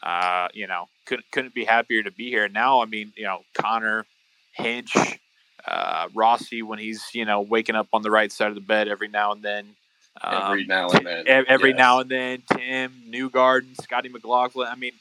uh, 0.02 0.48
you 0.54 0.66
know, 0.66 0.86
couldn't 1.06 1.26
couldn't 1.32 1.54
be 1.54 1.64
happier 1.64 2.02
to 2.02 2.10
be 2.10 2.30
here. 2.30 2.48
Now, 2.48 2.82
I 2.82 2.86
mean, 2.86 3.12
you 3.16 3.24
know, 3.24 3.40
Conor, 3.54 4.06
Hinch, 4.52 4.94
uh, 5.66 6.08
Rossi 6.14 6.62
when 6.62 6.78
he's 6.78 7.04
you 7.12 7.24
know 7.24 7.40
waking 7.40 7.74
up 7.74 7.88
on 7.92 8.02
the 8.02 8.10
right 8.10 8.30
side 8.30 8.48
of 8.48 8.54
the 8.54 8.60
bed 8.60 8.88
every 8.88 9.08
now 9.08 9.32
and 9.32 9.42
then. 9.42 9.66
Um, 10.22 10.42
every 10.44 10.64
now 10.64 10.88
and 10.88 11.06
then. 11.06 11.24
Every 11.26 11.70
yes. 11.70 11.78
now 11.78 12.00
and 12.00 12.10
then, 12.10 12.42
Tim 12.50 12.92
Newgarden, 13.10 13.80
Scotty 13.82 14.08
McLaughlin. 14.08 14.68
I 14.68 14.76
mean, 14.76 14.92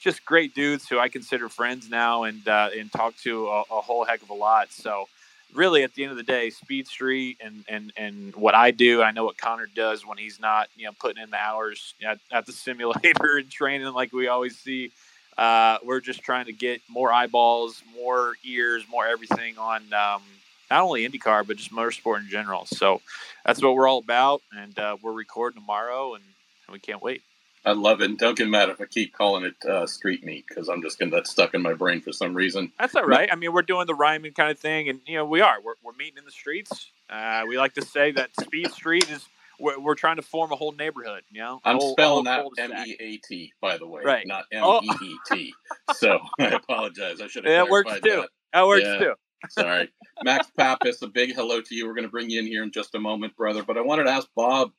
just 0.00 0.24
great 0.24 0.54
dudes 0.54 0.88
who 0.88 0.98
I 0.98 1.08
consider 1.08 1.48
friends 1.48 1.90
now 1.90 2.24
and 2.24 2.46
uh, 2.46 2.70
and 2.76 2.90
talk 2.90 3.16
to 3.18 3.48
a, 3.48 3.60
a, 3.70 3.80
whole 3.80 4.04
heck 4.04 4.22
of 4.22 4.30
a 4.30 4.34
lot. 4.34 4.72
So 4.72 5.08
really, 5.54 5.82
at 5.82 5.94
the 5.94 6.02
end 6.02 6.12
of 6.12 6.16
the 6.16 6.22
day, 6.22 6.50
Speed 6.50 6.86
Street 6.86 7.38
and 7.42 7.64
and 7.68 7.92
and 7.96 8.34
what 8.36 8.54
I 8.54 8.70
do, 8.70 9.02
I 9.02 9.10
know 9.10 9.24
what 9.24 9.36
Conor 9.36 9.68
does 9.74 10.06
when 10.06 10.18
he's 10.18 10.40
not 10.40 10.68
you 10.76 10.86
know 10.86 10.92
putting 10.98 11.22
in 11.22 11.30
the 11.30 11.36
hours 11.36 11.94
at, 12.04 12.18
at 12.30 12.46
the 12.46 12.52
simulator 12.66 13.36
and 13.36 13.50
training 13.50 13.92
like 13.92 14.12
we 14.12 14.28
always 14.28 14.56
see. 14.56 14.90
Uh, 15.38 15.78
we're 15.82 16.00
just 16.00 16.22
trying 16.22 16.44
to 16.44 16.52
get 16.52 16.82
more 16.88 17.10
eyeballs, 17.10 17.82
more 17.96 18.34
ears, 18.44 18.84
more 18.90 19.06
everything 19.06 19.56
on 19.56 19.80
um, 19.94 20.22
not 20.70 20.82
only 20.82 21.08
IndyCar 21.08 21.46
but 21.46 21.56
just 21.56 21.72
motorsport 21.72 22.20
in 22.20 22.28
general. 22.28 22.66
So 22.66 23.00
that's 23.44 23.62
what 23.62 23.74
we're 23.74 23.88
all 23.88 23.98
about, 23.98 24.42
and 24.54 24.78
uh, 24.78 24.96
we're 25.00 25.12
recording 25.12 25.60
tomorrow, 25.62 26.14
and, 26.14 26.24
and 26.66 26.72
we 26.72 26.78
can't 26.78 27.02
wait. 27.02 27.22
I 27.64 27.72
love 27.72 28.00
it. 28.00 28.10
And 28.10 28.18
don't 28.18 28.36
get 28.36 28.48
mad 28.48 28.70
if 28.70 28.80
I 28.80 28.86
keep 28.86 29.12
calling 29.12 29.44
it 29.44 29.64
uh, 29.64 29.86
street 29.86 30.24
meat 30.24 30.44
because 30.48 30.68
I'm 30.68 30.82
just 30.82 30.98
getting 30.98 31.14
that 31.14 31.26
stuck 31.26 31.54
in 31.54 31.62
my 31.62 31.74
brain 31.74 32.00
for 32.00 32.12
some 32.12 32.34
reason. 32.34 32.72
That's 32.78 32.94
all 32.94 33.04
right. 33.04 33.28
I 33.30 33.36
mean, 33.36 33.52
we're 33.52 33.62
doing 33.62 33.86
the 33.86 33.94
rhyming 33.94 34.32
kind 34.32 34.50
of 34.50 34.58
thing, 34.58 34.88
and 34.88 35.00
you 35.06 35.16
know, 35.16 35.24
we 35.24 35.40
are. 35.40 35.60
We're, 35.62 35.74
we're 35.82 35.92
meeting 35.92 36.18
in 36.18 36.24
the 36.24 36.32
streets. 36.32 36.90
Uh, 37.08 37.44
we 37.46 37.58
like 37.58 37.74
to 37.74 37.82
say 37.82 38.10
that 38.12 38.30
Speed 38.40 38.72
Street 38.72 39.08
is. 39.10 39.24
We're, 39.60 39.78
we're 39.78 39.94
trying 39.94 40.16
to 40.16 40.22
form 40.22 40.50
a 40.50 40.56
whole 40.56 40.72
neighborhood. 40.72 41.22
You 41.30 41.42
know, 41.42 41.60
I'm 41.64 41.76
whole, 41.76 41.92
spelling 41.92 42.24
that 42.24 42.44
M 42.58 42.72
E 42.84 42.96
A 42.98 43.16
T, 43.18 43.52
by 43.60 43.78
the 43.78 43.86
way, 43.86 44.02
right? 44.04 44.26
Not 44.26 44.46
M 44.50 44.64
E 44.64 44.90
E 45.04 45.16
T. 45.30 45.54
So 45.94 46.18
I 46.40 46.46
apologize. 46.46 47.20
I 47.20 47.28
should 47.28 47.44
have. 47.44 47.66
That 47.66 47.70
works 47.70 47.92
too. 47.92 48.00
That, 48.02 48.28
that 48.54 48.66
works 48.66 48.84
yeah. 48.84 48.98
too. 48.98 49.14
Sorry, 49.50 49.88
Max 50.24 50.50
Papis. 50.56 51.02
A 51.02 51.06
big 51.06 51.34
hello 51.34 51.60
to 51.60 51.74
you. 51.74 51.86
We're 51.86 51.94
going 51.94 52.06
to 52.06 52.10
bring 52.10 52.30
you 52.30 52.40
in 52.40 52.46
here 52.46 52.62
in 52.64 52.72
just 52.72 52.94
a 52.94 52.98
moment, 52.98 53.36
brother. 53.36 53.62
But 53.62 53.76
I 53.76 53.82
wanted 53.82 54.04
to 54.04 54.10
ask 54.10 54.26
Bob 54.34 54.72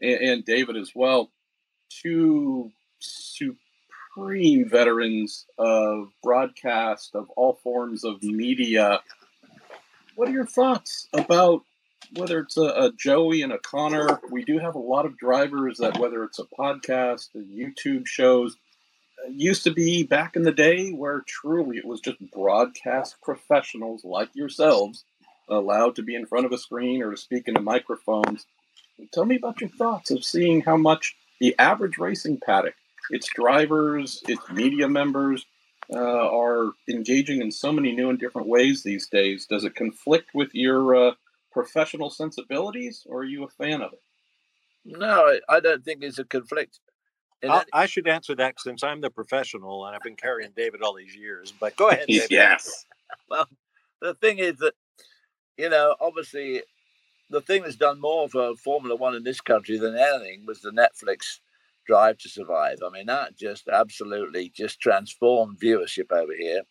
and, 0.00 0.20
and 0.20 0.44
David 0.44 0.76
as 0.76 0.92
well. 0.94 1.30
Two 2.02 2.72
supreme 2.98 4.68
veterans 4.68 5.46
of 5.58 6.08
broadcast, 6.22 7.14
of 7.14 7.28
all 7.30 7.54
forms 7.62 8.04
of 8.04 8.22
media. 8.22 9.00
What 10.16 10.28
are 10.28 10.32
your 10.32 10.46
thoughts 10.46 11.08
about 11.12 11.62
whether 12.14 12.40
it's 12.40 12.56
a, 12.56 12.62
a, 12.62 12.92
Joey 12.92 13.42
and 13.42 13.52
a 13.52 13.58
Conor? 13.58 14.20
We 14.30 14.44
do 14.44 14.58
have 14.58 14.74
a 14.74 14.80
lot 14.80 15.06
of 15.06 15.18
drivers 15.18 15.78
that, 15.78 15.98
whether 15.98 16.24
it's 16.24 16.38
a 16.38 16.44
podcast, 16.44 17.28
a 17.34 17.38
YouTube 17.38 18.06
shows, 18.06 18.56
uh, 19.24 19.30
used 19.30 19.64
to 19.64 19.72
be 19.72 20.04
back 20.04 20.36
in 20.36 20.42
the 20.42 20.52
day 20.52 20.90
where 20.90 21.22
truly 21.26 21.78
it 21.78 21.84
was 21.84 22.00
just 22.00 22.18
broadcast 22.32 23.16
professionals 23.22 24.04
like 24.04 24.30
yourselves 24.34 25.04
allowed 25.48 25.96
to 25.96 26.02
be 26.02 26.14
in 26.14 26.26
front 26.26 26.46
of 26.46 26.52
a 26.52 26.58
screen 26.58 27.02
or 27.02 27.10
to 27.10 27.16
speak 27.16 27.48
into 27.48 27.60
microphones. 27.60 28.46
Tell 29.12 29.24
me 29.24 29.36
about 29.36 29.60
your 29.60 29.70
thoughts 29.70 30.10
of 30.10 30.24
seeing 30.24 30.60
how 30.60 30.76
much 30.76 31.16
the 31.40 31.54
average 31.58 31.98
racing 31.98 32.40
paddock 32.44 32.74
its 33.10 33.28
drivers, 33.34 34.22
its 34.28 34.48
media 34.50 34.88
members 34.88 35.44
uh, 35.92 35.98
are 35.98 36.72
engaging 36.88 37.40
in 37.40 37.50
so 37.50 37.72
many 37.72 37.92
new 37.92 38.10
and 38.10 38.18
different 38.18 38.48
ways 38.48 38.82
these 38.82 39.08
days. 39.08 39.46
Does 39.46 39.64
it 39.64 39.74
conflict 39.74 40.30
with 40.34 40.48
your 40.54 40.94
uh, 40.96 41.12
professional 41.52 42.10
sensibilities, 42.10 43.06
or 43.08 43.20
are 43.20 43.24
you 43.24 43.44
a 43.44 43.48
fan 43.48 43.82
of 43.82 43.92
it? 43.92 44.02
No, 44.84 45.38
I 45.48 45.60
don't 45.60 45.84
think 45.84 46.02
it's 46.02 46.18
a 46.18 46.24
conflict. 46.24 46.80
I, 47.42 47.64
I 47.74 47.86
should 47.86 48.08
answer 48.08 48.34
that 48.36 48.58
since 48.58 48.82
I'm 48.82 49.02
the 49.02 49.10
professional 49.10 49.84
and 49.84 49.94
I've 49.94 50.02
been 50.02 50.16
carrying 50.16 50.52
David 50.56 50.80
all 50.82 50.94
these 50.94 51.14
years. 51.14 51.52
But 51.58 51.76
go 51.76 51.90
ahead. 51.90 52.06
David. 52.08 52.30
yes. 52.30 52.86
well, 53.28 53.46
the 54.00 54.14
thing 54.14 54.38
is 54.38 54.56
that 54.58 54.72
you 55.56 55.68
know, 55.68 55.94
obviously, 56.00 56.62
the 57.34 57.40
thing 57.40 57.62
that's 57.62 57.74
done 57.74 58.00
more 58.00 58.28
for 58.28 58.54
Formula 58.54 58.94
One 58.94 59.16
in 59.16 59.24
this 59.24 59.40
country 59.40 59.76
than 59.76 59.96
anything 59.96 60.46
was 60.46 60.60
the 60.60 60.70
Netflix 60.70 61.40
Drive 61.84 62.16
to 62.18 62.28
Survive. 62.28 62.78
I 62.86 62.90
mean, 62.90 63.06
that 63.06 63.36
just 63.36 63.68
absolutely 63.68 64.52
just 64.54 64.80
transformed 64.80 65.58
viewership 65.58 66.12
over 66.12 66.32
here. 66.32 66.62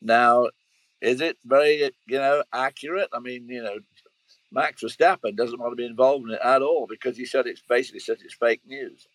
Now, 0.00 0.48
is 1.00 1.20
it 1.20 1.38
very, 1.44 1.92
you 2.08 2.18
know, 2.18 2.42
accurate? 2.52 3.10
I 3.12 3.20
mean, 3.20 3.48
you 3.48 3.62
know, 3.62 3.78
Max 4.50 4.82
Verstappen 4.82 5.36
doesn't 5.36 5.60
want 5.60 5.70
to 5.70 5.76
be 5.76 5.86
involved 5.86 6.24
in 6.26 6.34
it 6.34 6.40
at 6.42 6.62
all 6.62 6.88
because 6.88 7.16
he 7.16 7.24
said 7.24 7.46
it's 7.46 7.62
basically 7.62 8.00
said 8.00 8.18
it's 8.24 8.34
fake 8.34 8.62
news. 8.66 9.06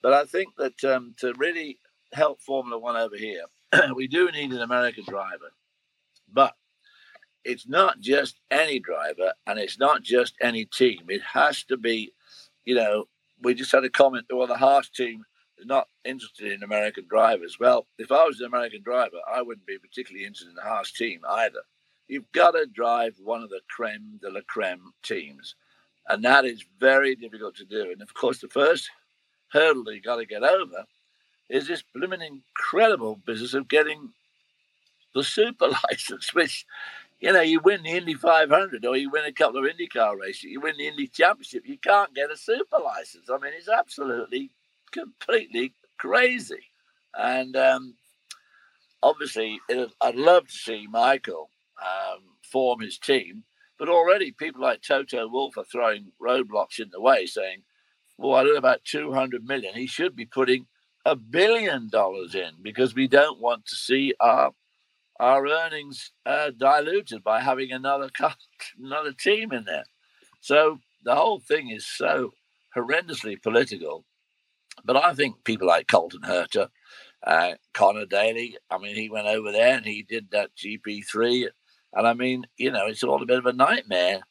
But 0.00 0.12
I 0.12 0.24
think 0.26 0.54
that 0.58 0.84
um, 0.84 1.12
to 1.18 1.34
really 1.38 1.78
help 2.12 2.40
Formula 2.40 2.78
One 2.78 2.96
over 2.96 3.16
here, 3.16 3.46
we 3.96 4.06
do 4.06 4.30
need 4.30 4.52
an 4.52 4.62
American 4.62 5.04
driver. 5.08 5.50
But 6.32 6.54
it's 7.44 7.68
not 7.68 8.00
just 8.00 8.40
any 8.50 8.78
driver 8.78 9.32
and 9.46 9.58
it's 9.58 9.78
not 9.78 10.02
just 10.02 10.34
any 10.40 10.64
team. 10.66 11.02
It 11.08 11.22
has 11.22 11.64
to 11.64 11.76
be, 11.76 12.12
you 12.64 12.74
know, 12.74 13.04
we 13.42 13.54
just 13.54 13.72
had 13.72 13.84
a 13.84 13.90
comment 13.90 14.26
that 14.28 14.36
well, 14.36 14.46
the 14.46 14.56
Haas 14.56 14.88
team 14.88 15.24
is 15.58 15.66
not 15.66 15.88
interested 16.04 16.52
in 16.52 16.62
American 16.62 17.06
drivers. 17.08 17.58
Well, 17.58 17.86
if 17.98 18.12
I 18.12 18.24
was 18.24 18.40
an 18.40 18.46
American 18.46 18.82
driver, 18.82 19.16
I 19.30 19.42
wouldn't 19.42 19.66
be 19.66 19.78
particularly 19.78 20.26
interested 20.26 20.50
in 20.50 20.54
the 20.56 20.62
Haas 20.62 20.92
team 20.92 21.20
either. 21.28 21.60
You've 22.08 22.30
got 22.32 22.52
to 22.52 22.66
drive 22.66 23.14
one 23.22 23.42
of 23.42 23.50
the 23.50 23.60
creme 23.68 24.18
de 24.20 24.30
la 24.30 24.40
creme 24.48 24.92
teams, 25.02 25.54
and 26.08 26.24
that 26.24 26.44
is 26.44 26.64
very 26.78 27.14
difficult 27.14 27.54
to 27.56 27.64
do. 27.64 27.90
And 27.92 28.02
of 28.02 28.12
course, 28.14 28.40
the 28.40 28.48
first 28.48 28.90
hurdle 29.52 29.84
that 29.84 29.94
you 29.94 30.02
got 30.02 30.16
to 30.16 30.26
get 30.26 30.42
over 30.42 30.84
is 31.48 31.66
this 31.66 31.84
blooming 31.94 32.22
incredible 32.22 33.16
business 33.26 33.54
of 33.54 33.68
getting 33.68 34.10
the 35.14 35.22
super 35.22 35.68
license, 35.90 36.34
which 36.34 36.66
you 37.20 37.32
know, 37.32 37.42
you 37.42 37.60
win 37.60 37.82
the 37.82 37.90
Indy 37.90 38.14
500 38.14 38.84
or 38.86 38.96
you 38.96 39.10
win 39.10 39.26
a 39.26 39.32
couple 39.32 39.58
of 39.58 39.70
IndyCar 39.70 40.18
races, 40.18 40.44
you 40.44 40.60
win 40.60 40.76
the 40.78 40.88
Indy 40.88 41.06
Championship, 41.06 41.66
you 41.66 41.78
can't 41.78 42.14
get 42.14 42.30
a 42.30 42.36
super 42.36 42.78
license. 42.82 43.28
I 43.30 43.36
mean, 43.38 43.52
it's 43.54 43.68
absolutely, 43.68 44.50
completely 44.90 45.74
crazy. 45.98 46.64
And 47.14 47.56
um, 47.56 47.94
obviously, 49.02 49.60
it, 49.68 49.90
I'd 50.00 50.16
love 50.16 50.48
to 50.48 50.52
see 50.54 50.86
Michael 50.90 51.50
um, 51.80 52.22
form 52.50 52.80
his 52.80 52.98
team, 52.98 53.44
but 53.78 53.90
already 53.90 54.32
people 54.32 54.62
like 54.62 54.80
Toto 54.80 55.28
Wolff 55.28 55.58
are 55.58 55.64
throwing 55.64 56.12
roadblocks 56.20 56.80
in 56.80 56.88
the 56.90 57.00
way, 57.00 57.26
saying, 57.26 57.62
well, 58.16 58.34
I 58.34 58.42
don't 58.42 58.52
know 58.52 58.58
about 58.58 58.84
200 58.84 59.44
million. 59.44 59.74
He 59.74 59.86
should 59.86 60.16
be 60.16 60.26
putting 60.26 60.66
a 61.04 61.16
billion 61.16 61.88
dollars 61.88 62.34
in 62.34 62.50
because 62.62 62.94
we 62.94 63.08
don't 63.08 63.40
want 63.40 63.66
to 63.66 63.74
see 63.74 64.14
our 64.20 64.52
our 65.20 65.46
earnings 65.46 66.12
uh, 66.24 66.50
diluted 66.56 67.22
by 67.22 67.40
having 67.40 67.70
another 67.70 68.08
another 68.82 69.12
team 69.12 69.52
in 69.52 69.64
there. 69.64 69.84
So 70.40 70.78
the 71.04 71.14
whole 71.14 71.40
thing 71.40 71.70
is 71.70 71.86
so 71.86 72.32
horrendously 72.76 73.40
political. 73.40 74.04
But 74.82 74.96
I 74.96 75.12
think 75.12 75.44
people 75.44 75.68
like 75.68 75.88
Colton 75.88 76.22
Herta, 76.22 76.68
uh, 77.26 77.52
Conor 77.74 78.06
Daly, 78.06 78.56
I 78.70 78.78
mean, 78.78 78.96
he 78.96 79.10
went 79.10 79.26
over 79.26 79.52
there 79.52 79.76
and 79.76 79.84
he 79.84 80.02
did 80.02 80.30
that 80.30 80.56
GP3. 80.56 81.48
And 81.92 82.06
I 82.06 82.14
mean, 82.14 82.46
you 82.56 82.70
know, 82.70 82.86
it's 82.86 83.02
all 83.02 83.22
a 83.22 83.26
bit 83.26 83.38
of 83.38 83.46
a 83.46 83.52
nightmare 83.52 84.22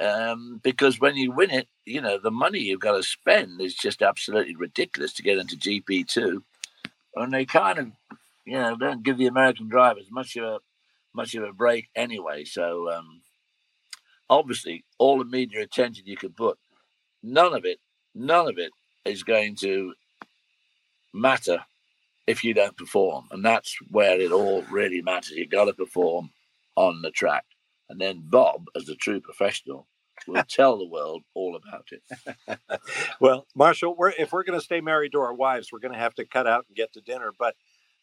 um, 0.00 0.60
because 0.62 1.00
when 1.00 1.16
you 1.16 1.32
win 1.32 1.50
it, 1.50 1.66
you 1.84 2.00
know, 2.00 2.18
the 2.18 2.30
money 2.30 2.60
you've 2.60 2.78
got 2.78 2.96
to 2.96 3.02
spend 3.02 3.60
is 3.60 3.74
just 3.74 4.00
absolutely 4.00 4.54
ridiculous 4.54 5.12
to 5.14 5.24
get 5.24 5.38
into 5.38 5.56
GP2. 5.56 6.40
And 7.16 7.32
they 7.32 7.46
kind 7.46 7.78
of 7.78 7.90
you 8.44 8.54
know, 8.54 8.76
don't 8.76 9.02
give 9.02 9.18
the 9.18 9.26
American 9.26 9.68
drivers 9.68 10.06
much 10.10 10.36
of 10.36 10.44
a 10.44 10.58
much 11.14 11.34
of 11.34 11.42
a 11.42 11.52
break 11.52 11.88
anyway. 11.94 12.44
So 12.44 12.90
um, 12.90 13.22
obviously, 14.28 14.84
all 14.98 15.18
the 15.18 15.24
media 15.24 15.60
attention 15.62 16.04
you 16.06 16.16
can 16.16 16.32
put, 16.32 16.58
none 17.22 17.54
of 17.54 17.64
it, 17.64 17.78
none 18.14 18.48
of 18.48 18.58
it 18.58 18.72
is 19.04 19.22
going 19.22 19.56
to 19.56 19.94
matter 21.12 21.64
if 22.26 22.44
you 22.44 22.54
don't 22.54 22.76
perform, 22.76 23.26
and 23.32 23.44
that's 23.44 23.76
where 23.90 24.20
it 24.20 24.30
all 24.30 24.62
really 24.70 25.02
matters. 25.02 25.32
You've 25.32 25.50
got 25.50 25.64
to 25.64 25.72
perform 25.72 26.30
on 26.76 27.02
the 27.02 27.10
track, 27.10 27.44
and 27.88 28.00
then 28.00 28.22
Bob, 28.24 28.66
as 28.76 28.88
a 28.88 28.94
true 28.94 29.20
professional, 29.20 29.88
will 30.26 30.44
tell 30.48 30.78
the 30.78 30.86
world 30.86 31.22
all 31.34 31.56
about 31.56 31.88
it. 31.90 32.60
well, 33.20 33.46
Marshall, 33.54 33.96
we're, 33.96 34.12
if 34.18 34.32
we're 34.32 34.44
going 34.44 34.58
to 34.58 34.64
stay 34.64 34.80
married 34.80 35.12
to 35.12 35.20
our 35.20 35.34
wives, 35.34 35.70
we're 35.72 35.80
going 35.80 35.94
to 35.94 35.98
have 35.98 36.14
to 36.14 36.24
cut 36.24 36.46
out 36.46 36.66
and 36.68 36.76
get 36.76 36.92
to 36.92 37.00
dinner. 37.00 37.32
But 37.36 37.56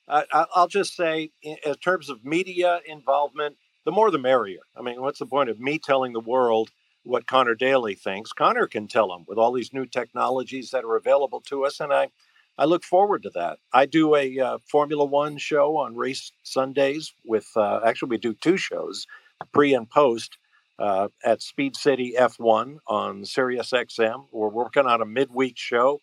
I, 0.07 0.45
will 0.55 0.67
just 0.67 0.95
say, 0.95 1.31
in, 1.41 1.57
in 1.65 1.75
terms 1.75 2.09
of 2.09 2.23
media 2.23 2.79
involvement, 2.85 3.57
the 3.85 3.91
more 3.91 4.11
the 4.11 4.17
merrier. 4.17 4.61
I 4.75 4.81
mean, 4.81 5.01
what's 5.01 5.19
the 5.19 5.25
point 5.25 5.49
of 5.49 5.59
me 5.59 5.79
telling 5.79 6.13
the 6.13 6.19
world 6.19 6.71
what 7.03 7.27
Conor 7.27 7.55
Daly 7.55 7.95
thinks? 7.95 8.33
Conor 8.33 8.67
can 8.67 8.87
tell 8.87 9.09
them 9.09 9.23
with 9.27 9.37
all 9.37 9.51
these 9.51 9.73
new 9.73 9.85
technologies 9.85 10.71
that 10.71 10.83
are 10.83 10.95
available 10.95 11.41
to 11.47 11.65
us, 11.65 11.79
and 11.79 11.93
I, 11.93 12.09
I 12.57 12.65
look 12.65 12.83
forward 12.83 13.23
to 13.23 13.29
that. 13.31 13.59
I 13.73 13.85
do 13.85 14.15
a 14.15 14.39
uh, 14.39 14.57
Formula 14.69 15.05
One 15.05 15.37
show 15.37 15.77
on 15.77 15.95
race 15.95 16.31
Sundays 16.43 17.13
with, 17.25 17.47
uh, 17.55 17.81
actually, 17.85 18.09
we 18.09 18.17
do 18.17 18.33
two 18.33 18.57
shows, 18.57 19.07
pre 19.51 19.73
and 19.73 19.89
post. 19.89 20.37
Uh, 20.79 21.07
at 21.25 21.41
Speed 21.41 21.75
City 21.75 22.13
F1 22.15 22.77
on 22.85 23.25
Sirius 23.25 23.71
XM. 23.71 24.27
We're 24.31 24.47
working 24.47 24.85
on 24.85 25.01
a 25.01 25.07
midweek 25.07 25.57
show 25.57 26.01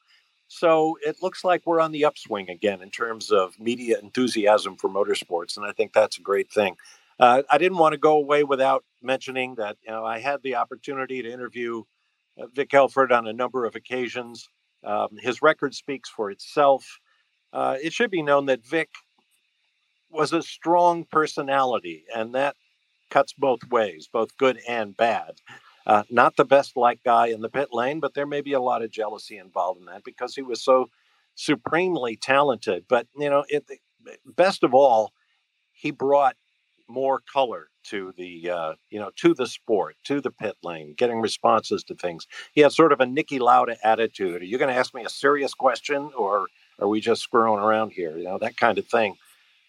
so 0.48 0.96
it 1.04 1.16
looks 1.22 1.44
like 1.44 1.62
we're 1.64 1.80
on 1.80 1.92
the 1.92 2.04
upswing 2.04 2.50
again 2.50 2.82
in 2.82 2.90
terms 2.90 3.30
of 3.30 3.58
media 3.58 3.98
enthusiasm 4.00 4.76
for 4.76 4.88
motorsports, 4.88 5.56
and 5.56 5.66
I 5.66 5.72
think 5.72 5.92
that's 5.92 6.18
a 6.18 6.22
great 6.22 6.50
thing. 6.50 6.76
Uh, 7.18 7.42
I 7.50 7.58
didn't 7.58 7.78
want 7.78 7.92
to 7.92 7.98
go 7.98 8.16
away 8.16 8.44
without 8.44 8.84
mentioning 9.02 9.54
that 9.56 9.76
you 9.84 9.92
know 9.92 10.04
I 10.04 10.18
had 10.18 10.42
the 10.42 10.56
opportunity 10.56 11.22
to 11.22 11.32
interview 11.32 11.82
uh, 12.40 12.46
Vic 12.54 12.74
Elford 12.74 13.12
on 13.12 13.26
a 13.26 13.32
number 13.32 13.64
of 13.64 13.76
occasions. 13.76 14.48
Um, 14.82 15.16
his 15.18 15.40
record 15.40 15.74
speaks 15.74 16.08
for 16.08 16.30
itself. 16.30 16.84
Uh, 17.52 17.76
it 17.82 17.92
should 17.92 18.10
be 18.10 18.22
known 18.22 18.46
that 18.46 18.66
Vic 18.66 18.90
was 20.10 20.32
a 20.32 20.42
strong 20.42 21.04
personality, 21.04 22.04
and 22.14 22.34
that 22.34 22.56
cuts 23.10 23.32
both 23.32 23.60
ways, 23.70 24.08
both 24.12 24.36
good 24.36 24.60
and 24.68 24.96
bad. 24.96 25.40
Uh, 25.86 26.02
not 26.10 26.36
the 26.36 26.44
best 26.44 26.76
like 26.76 27.02
guy 27.04 27.26
in 27.26 27.40
the 27.42 27.48
pit 27.48 27.68
lane, 27.72 28.00
but 28.00 28.14
there 28.14 28.26
may 28.26 28.40
be 28.40 28.54
a 28.54 28.60
lot 28.60 28.82
of 28.82 28.90
jealousy 28.90 29.36
involved 29.36 29.80
in 29.80 29.86
that 29.86 30.04
because 30.04 30.34
he 30.34 30.42
was 30.42 30.62
so 30.62 30.88
supremely 31.34 32.16
talented. 32.16 32.84
But 32.88 33.06
you 33.16 33.28
know, 33.28 33.44
it, 33.48 33.64
best 34.24 34.62
of 34.62 34.74
all, 34.74 35.12
he 35.72 35.90
brought 35.90 36.36
more 36.88 37.20
color 37.32 37.68
to 37.84 38.12
the 38.16 38.50
uh, 38.50 38.74
you 38.90 38.98
know 38.98 39.10
to 39.16 39.34
the 39.34 39.46
sport, 39.46 39.96
to 40.04 40.20
the 40.20 40.30
pit 40.30 40.56
lane, 40.62 40.94
getting 40.96 41.20
responses 41.20 41.84
to 41.84 41.94
things. 41.94 42.26
He 42.52 42.62
had 42.62 42.72
sort 42.72 42.92
of 42.92 43.00
a 43.00 43.04
Niki 43.06 43.38
Lauda 43.38 43.76
attitude. 43.84 44.42
Are 44.42 44.46
you 44.46 44.58
going 44.58 44.72
to 44.72 44.78
ask 44.78 44.94
me 44.94 45.04
a 45.04 45.10
serious 45.10 45.52
question, 45.52 46.12
or 46.16 46.46
are 46.78 46.88
we 46.88 47.00
just 47.00 47.22
screwing 47.22 47.60
around 47.60 47.90
here? 47.92 48.16
You 48.16 48.24
know 48.24 48.38
that 48.38 48.56
kind 48.56 48.78
of 48.78 48.86
thing. 48.86 49.16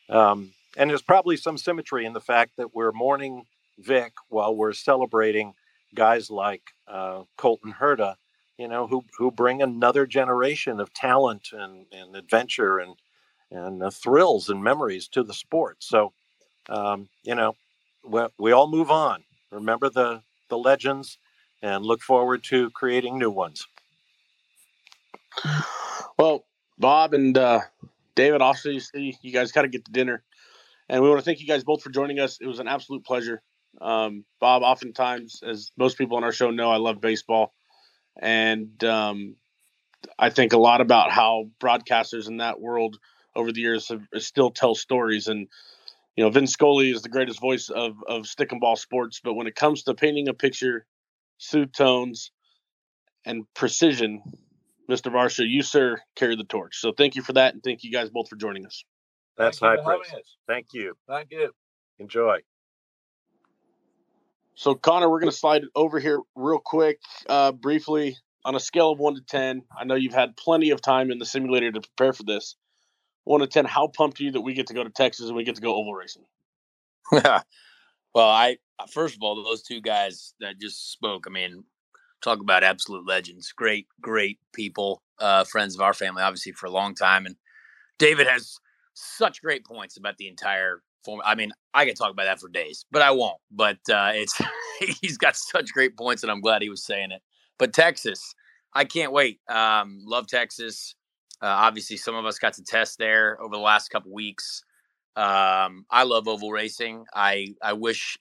Um, 0.09 0.53
and 0.77 0.89
there's 0.89 1.01
probably 1.01 1.37
some 1.37 1.57
symmetry 1.57 2.05
in 2.05 2.13
the 2.13 2.21
fact 2.21 2.57
that 2.57 2.75
we're 2.75 2.91
mourning 2.91 3.45
Vic 3.79 4.13
while 4.29 4.55
we're 4.55 4.73
celebrating 4.73 5.53
guys 5.95 6.29
like 6.29 6.61
uh, 6.87 7.23
Colton 7.37 7.73
Herta, 7.73 8.15
you 8.57 8.67
know, 8.67 8.87
who 8.87 9.03
who 9.17 9.31
bring 9.31 9.61
another 9.61 10.05
generation 10.05 10.79
of 10.79 10.93
talent 10.93 11.49
and, 11.51 11.85
and 11.91 12.15
adventure 12.15 12.79
and 12.79 12.95
and 13.51 13.81
uh, 13.81 13.89
thrills 13.89 14.49
and 14.49 14.63
memories 14.63 15.07
to 15.09 15.23
the 15.23 15.33
sport. 15.33 15.77
So 15.79 16.13
um, 16.69 17.09
you 17.23 17.35
know, 17.35 17.55
we, 18.03 18.21
we 18.37 18.51
all 18.51 18.67
move 18.67 18.91
on. 18.91 19.23
Remember 19.51 19.89
the 19.89 20.21
the 20.49 20.57
legends, 20.57 21.17
and 21.61 21.85
look 21.85 22.01
forward 22.01 22.43
to 22.45 22.69
creating 22.71 23.17
new 23.17 23.31
ones. 23.31 23.65
Well, 26.17 26.45
Bob 26.77 27.13
and 27.13 27.37
uh, 27.37 27.61
David, 28.15 28.41
obviously, 28.41 29.17
you 29.21 29.31
guys 29.31 29.51
got 29.51 29.63
to 29.63 29.67
get 29.67 29.85
to 29.85 29.91
dinner, 29.91 30.23
and 30.89 31.01
we 31.01 31.09
want 31.09 31.19
to 31.19 31.25
thank 31.25 31.41
you 31.41 31.47
guys 31.47 31.63
both 31.63 31.81
for 31.81 31.89
joining 31.89 32.19
us. 32.19 32.37
It 32.39 32.47
was 32.47 32.59
an 32.59 32.67
absolute 32.67 33.03
pleasure. 33.03 33.41
Um, 33.81 34.25
Bob, 34.39 34.63
oftentimes, 34.63 35.41
as 35.45 35.71
most 35.77 35.97
people 35.97 36.17
on 36.17 36.23
our 36.23 36.31
show 36.31 36.51
know, 36.51 36.71
I 36.71 36.77
love 36.77 37.01
baseball, 37.01 37.53
and 38.19 38.83
um, 38.83 39.35
I 40.17 40.29
think 40.29 40.53
a 40.53 40.57
lot 40.57 40.81
about 40.81 41.11
how 41.11 41.49
broadcasters 41.59 42.27
in 42.27 42.37
that 42.37 42.59
world 42.59 42.97
over 43.35 43.51
the 43.51 43.61
years 43.61 43.89
have, 43.89 44.01
still 44.17 44.49
tell 44.51 44.75
stories 44.75 45.27
and 45.27 45.47
you 46.15 46.23
know, 46.23 46.29
Vin 46.29 46.47
Scully 46.47 46.91
is 46.91 47.01
the 47.01 47.09
greatest 47.09 47.41
voice 47.41 47.69
of 47.69 47.95
of 48.07 48.25
stick 48.25 48.51
and 48.51 48.61
ball 48.61 48.75
sports, 48.75 49.19
but 49.23 49.33
when 49.33 49.47
it 49.47 49.55
comes 49.55 49.83
to 49.83 49.93
painting 49.93 50.29
a 50.29 50.33
picture, 50.33 50.85
soothe 51.37 51.73
tones, 51.73 52.31
and 53.25 53.43
precision, 53.53 54.21
Mr. 54.89 55.11
Varsha, 55.11 55.45
you 55.47 55.61
sir 55.61 55.97
carry 56.15 56.35
the 56.35 56.45
torch. 56.45 56.77
So 56.77 56.93
thank 56.93 57.15
you 57.15 57.21
for 57.21 57.33
that, 57.33 57.53
and 57.53 57.63
thank 57.63 57.83
you 57.83 57.91
guys 57.91 58.09
both 58.09 58.29
for 58.29 58.37
joining 58.37 58.65
us. 58.65 58.83
That's 59.37 59.59
high 59.59 59.77
praise. 59.77 60.37
Thank 60.47 60.67
you. 60.73 60.95
Thank 61.07 61.31
you. 61.31 61.51
Enjoy. 61.99 62.39
So 64.55 64.73
Conor, 64.73 65.09
we're 65.09 65.19
going 65.19 65.31
to 65.31 65.37
slide 65.37 65.63
over 65.75 65.99
here 65.99 66.21
real 66.35 66.59
quick, 66.59 66.99
uh, 67.27 67.51
briefly 67.51 68.17
on 68.43 68.55
a 68.55 68.59
scale 68.59 68.91
of 68.91 68.99
one 68.99 69.15
to 69.15 69.21
ten. 69.21 69.63
I 69.77 69.83
know 69.83 69.95
you've 69.95 70.13
had 70.13 70.37
plenty 70.37 70.69
of 70.69 70.81
time 70.81 71.11
in 71.11 71.19
the 71.19 71.25
simulator 71.25 71.71
to 71.71 71.81
prepare 71.81 72.13
for 72.13 72.23
this 72.23 72.55
one 73.25 73.41
to 73.41 73.47
ten, 73.47 73.65
how 73.65 73.87
pumped 73.87 74.19
are 74.19 74.23
you 74.23 74.31
that 74.31 74.41
we 74.41 74.53
get 74.53 74.67
to 74.67 74.73
go 74.73 74.83
to 74.83 74.89
Texas 74.89 75.27
and 75.27 75.35
we 75.35 75.43
get 75.43 75.55
to 75.55 75.61
go 75.61 75.75
oval 75.75 75.93
racing? 75.93 76.23
well, 77.11 77.43
I 78.15 78.57
first 78.91 79.15
of 79.15 79.21
all, 79.21 79.43
those 79.43 79.63
two 79.63 79.81
guys 79.81 80.33
that 80.39 80.59
just 80.59 80.91
spoke. 80.91 81.25
I 81.27 81.31
mean, 81.31 81.63
talk 82.23 82.39
about 82.39 82.63
absolute 82.63 83.05
legends. 83.05 83.51
Great, 83.51 83.87
great 83.99 84.39
people, 84.53 85.03
uh, 85.19 85.43
friends 85.43 85.75
of 85.75 85.81
our 85.81 85.93
family, 85.93 86.21
obviously 86.21 86.51
for 86.53 86.67
a 86.67 86.71
long 86.71 86.95
time. 86.95 87.25
And 87.25 87.35
David 87.99 88.27
has 88.27 88.57
such 88.95 89.41
great 89.41 89.65
points 89.65 89.97
about 89.97 90.17
the 90.17 90.27
entire 90.27 90.81
form. 91.03 91.21
I 91.23 91.35
mean, 91.35 91.51
I 91.73 91.85
could 91.85 91.95
talk 91.95 92.11
about 92.11 92.25
that 92.25 92.39
for 92.39 92.49
days, 92.49 92.85
but 92.91 93.01
I 93.01 93.11
won't. 93.11 93.37
But 93.51 93.77
uh, 93.89 94.11
it's 94.13 94.41
he's 95.01 95.17
got 95.17 95.35
such 95.35 95.71
great 95.71 95.95
points, 95.95 96.23
and 96.23 96.31
I'm 96.31 96.41
glad 96.41 96.61
he 96.61 96.69
was 96.69 96.83
saying 96.83 97.11
it. 97.11 97.21
But 97.59 97.73
Texas, 97.73 98.33
I 98.73 98.85
can't 98.85 99.11
wait. 99.11 99.39
Um, 99.47 100.01
love 100.05 100.27
Texas. 100.27 100.95
Uh, 101.41 101.47
obviously, 101.47 101.97
some 101.97 102.15
of 102.15 102.25
us 102.25 102.39
got 102.39 102.53
to 102.53 102.63
test 102.63 102.97
there 102.97 103.39
over 103.41 103.55
the 103.55 103.61
last 103.61 103.89
couple 103.89 104.11
weeks. 104.11 104.63
Um, 105.15 105.85
I 105.89 106.03
love 106.03 106.27
oval 106.27 106.51
racing. 106.51 107.05
I 107.13 107.55
I 107.61 107.73
wish, 107.73 108.17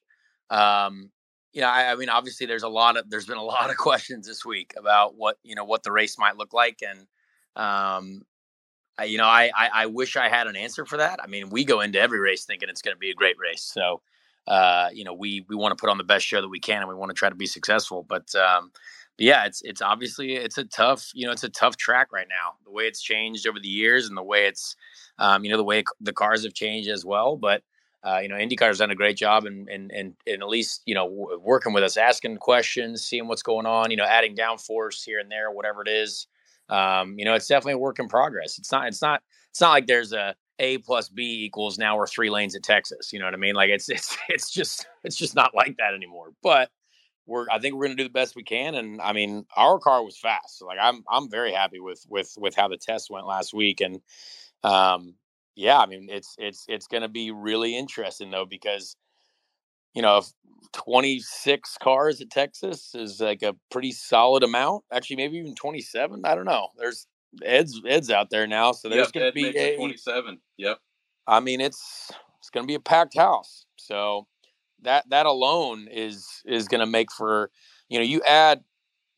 um, 0.50 1.10
you 1.52 1.60
know, 1.60 1.68
I, 1.68 1.92
I, 1.92 1.94
mean, 1.96 2.08
obviously, 2.08 2.46
there's 2.46 2.62
a 2.62 2.68
lot 2.68 2.96
of 2.96 3.08
there's 3.08 3.26
been 3.26 3.36
a 3.36 3.42
lot 3.42 3.70
of 3.70 3.76
questions 3.78 4.26
this 4.26 4.44
week 4.44 4.74
about 4.76 5.16
what 5.16 5.38
you 5.42 5.54
know 5.54 5.64
what 5.64 5.82
the 5.82 5.92
race 5.92 6.18
might 6.18 6.36
look 6.36 6.52
like, 6.52 6.80
and 6.82 7.06
um, 7.56 8.22
I, 8.98 9.04
you 9.04 9.18
know, 9.18 9.26
I, 9.26 9.50
I, 9.56 9.70
I 9.74 9.86
wish 9.86 10.16
I 10.16 10.28
had 10.28 10.46
an 10.46 10.56
answer 10.56 10.84
for 10.86 10.98
that. 10.98 11.20
I 11.22 11.26
mean, 11.26 11.50
we 11.50 11.64
go 11.64 11.80
into 11.80 12.00
every 12.00 12.20
race 12.20 12.44
thinking 12.44 12.68
it's 12.68 12.82
going 12.82 12.94
to 12.94 12.98
be 12.98 13.10
a 13.10 13.14
great 13.14 13.36
race, 13.38 13.62
so 13.62 14.00
uh, 14.46 14.88
you 14.92 15.04
know, 15.04 15.14
we 15.14 15.44
we 15.48 15.56
want 15.56 15.76
to 15.76 15.80
put 15.80 15.90
on 15.90 15.98
the 15.98 16.04
best 16.04 16.26
show 16.26 16.40
that 16.40 16.48
we 16.48 16.60
can, 16.60 16.80
and 16.80 16.88
we 16.88 16.94
want 16.94 17.10
to 17.10 17.14
try 17.14 17.28
to 17.28 17.34
be 17.34 17.46
successful. 17.46 18.04
But 18.06 18.34
um, 18.34 18.70
but 19.16 19.24
yeah, 19.24 19.46
it's 19.46 19.62
it's 19.62 19.80
obviously 19.80 20.34
it's 20.34 20.58
a 20.58 20.64
tough 20.64 21.10
you 21.14 21.26
know 21.26 21.32
it's 21.32 21.44
a 21.44 21.48
tough 21.48 21.76
track 21.76 22.12
right 22.12 22.28
now. 22.28 22.54
The 22.64 22.70
way 22.70 22.84
it's 22.84 23.00
changed 23.02 23.46
over 23.46 23.58
the 23.58 23.68
years 23.68 24.06
and 24.08 24.16
the 24.16 24.22
way 24.22 24.46
it's 24.46 24.76
um, 25.18 25.44
you 25.44 25.50
know 25.50 25.56
the 25.56 25.64
way 25.64 25.84
the 26.00 26.12
cars 26.12 26.44
have 26.44 26.54
changed 26.54 26.90
as 26.90 27.04
well. 27.04 27.36
But 27.36 27.62
uh, 28.04 28.18
you 28.18 28.28
know 28.28 28.36
IndyCar's 28.36 28.78
done 28.78 28.90
a 28.90 28.94
great 28.94 29.16
job 29.16 29.46
and 29.46 29.68
and 29.68 29.90
and 29.92 30.14
and 30.26 30.42
at 30.42 30.48
least 30.48 30.82
you 30.84 30.94
know 30.94 31.08
w- 31.08 31.40
working 31.42 31.72
with 31.72 31.84
us, 31.84 31.96
asking 31.96 32.36
questions, 32.36 33.02
seeing 33.02 33.28
what's 33.28 33.42
going 33.42 33.66
on. 33.66 33.90
You 33.90 33.96
know, 33.96 34.04
adding 34.04 34.36
downforce 34.36 35.02
here 35.04 35.20
and 35.20 35.30
there, 35.30 35.50
whatever 35.50 35.80
it 35.80 35.88
is. 35.88 36.26
Um, 36.68 37.18
you 37.18 37.24
know, 37.24 37.34
it's 37.34 37.48
definitely 37.48 37.74
a 37.74 37.78
work 37.78 37.98
in 37.98 38.08
progress. 38.08 38.58
It's 38.58 38.72
not 38.72 38.88
it's 38.88 39.02
not 39.02 39.22
it's 39.50 39.60
not 39.60 39.70
like 39.70 39.86
there's 39.86 40.12
a 40.12 40.34
a 40.58 40.78
plus 40.78 41.08
B 41.08 41.44
equals 41.44 41.78
now 41.78 41.96
we're 41.96 42.06
three 42.06 42.30
lanes 42.30 42.54
at 42.54 42.62
Texas. 42.62 43.12
You 43.12 43.18
know 43.18 43.24
what 43.24 43.34
I 43.34 43.38
mean? 43.38 43.54
Like 43.54 43.70
it's 43.70 43.88
it's 43.88 44.16
it's 44.28 44.50
just 44.50 44.86
it's 45.02 45.16
just 45.16 45.34
not 45.34 45.54
like 45.54 45.76
that 45.78 45.94
anymore. 45.94 46.28
But 46.42 46.70
we're 47.26 47.46
I 47.50 47.58
think 47.58 47.74
we're 47.74 47.86
going 47.86 47.96
to 47.96 48.02
do 48.02 48.08
the 48.08 48.12
best 48.12 48.36
we 48.36 48.42
can. 48.44 48.74
And 48.74 49.00
I 49.00 49.12
mean, 49.12 49.46
our 49.56 49.78
car 49.78 50.04
was 50.04 50.18
fast. 50.18 50.58
So 50.58 50.66
like 50.66 50.78
I'm 50.80 51.04
I'm 51.10 51.30
very 51.30 51.52
happy 51.52 51.80
with 51.80 52.04
with 52.08 52.32
with 52.36 52.54
how 52.54 52.68
the 52.68 52.76
test 52.76 53.10
went 53.10 53.26
last 53.26 53.54
week. 53.54 53.80
And 53.80 54.00
um, 54.62 55.14
yeah, 55.54 55.78
I 55.78 55.86
mean 55.86 56.08
it's 56.10 56.34
it's 56.38 56.64
it's 56.68 56.86
going 56.86 57.02
to 57.02 57.08
be 57.08 57.30
really 57.30 57.76
interesting 57.76 58.30
though 58.30 58.46
because 58.46 58.96
you 59.94 60.02
know 60.02 60.22
26 60.72 61.78
cars 61.82 62.20
at 62.20 62.30
Texas 62.30 62.94
is 62.94 63.20
like 63.20 63.42
a 63.42 63.54
pretty 63.70 63.92
solid 63.92 64.42
amount. 64.42 64.84
Actually, 64.92 65.16
maybe 65.16 65.38
even 65.38 65.54
27. 65.54 66.22
I 66.24 66.34
don't 66.34 66.44
know. 66.44 66.68
There's 66.76 67.06
Ed's 67.44 67.80
Ed's 67.86 68.10
out 68.10 68.30
there 68.30 68.46
now, 68.46 68.72
so 68.72 68.88
there's 68.88 69.06
yep, 69.06 69.12
going 69.12 69.26
to 69.26 69.32
be 69.32 69.58
a 69.58 69.76
27. 69.76 70.38
Yep. 70.58 70.78
I 71.26 71.40
mean, 71.40 71.60
it's 71.60 72.10
it's 72.38 72.50
going 72.50 72.64
to 72.64 72.68
be 72.68 72.74
a 72.74 72.80
packed 72.80 73.16
house. 73.16 73.66
So 73.76 74.26
that 74.84 75.08
that 75.10 75.26
alone 75.26 75.88
is 75.90 76.26
is 76.44 76.68
going 76.68 76.80
to 76.80 76.86
make 76.86 77.10
for 77.10 77.50
you 77.88 77.98
know 77.98 78.04
you 78.04 78.22
add 78.22 78.62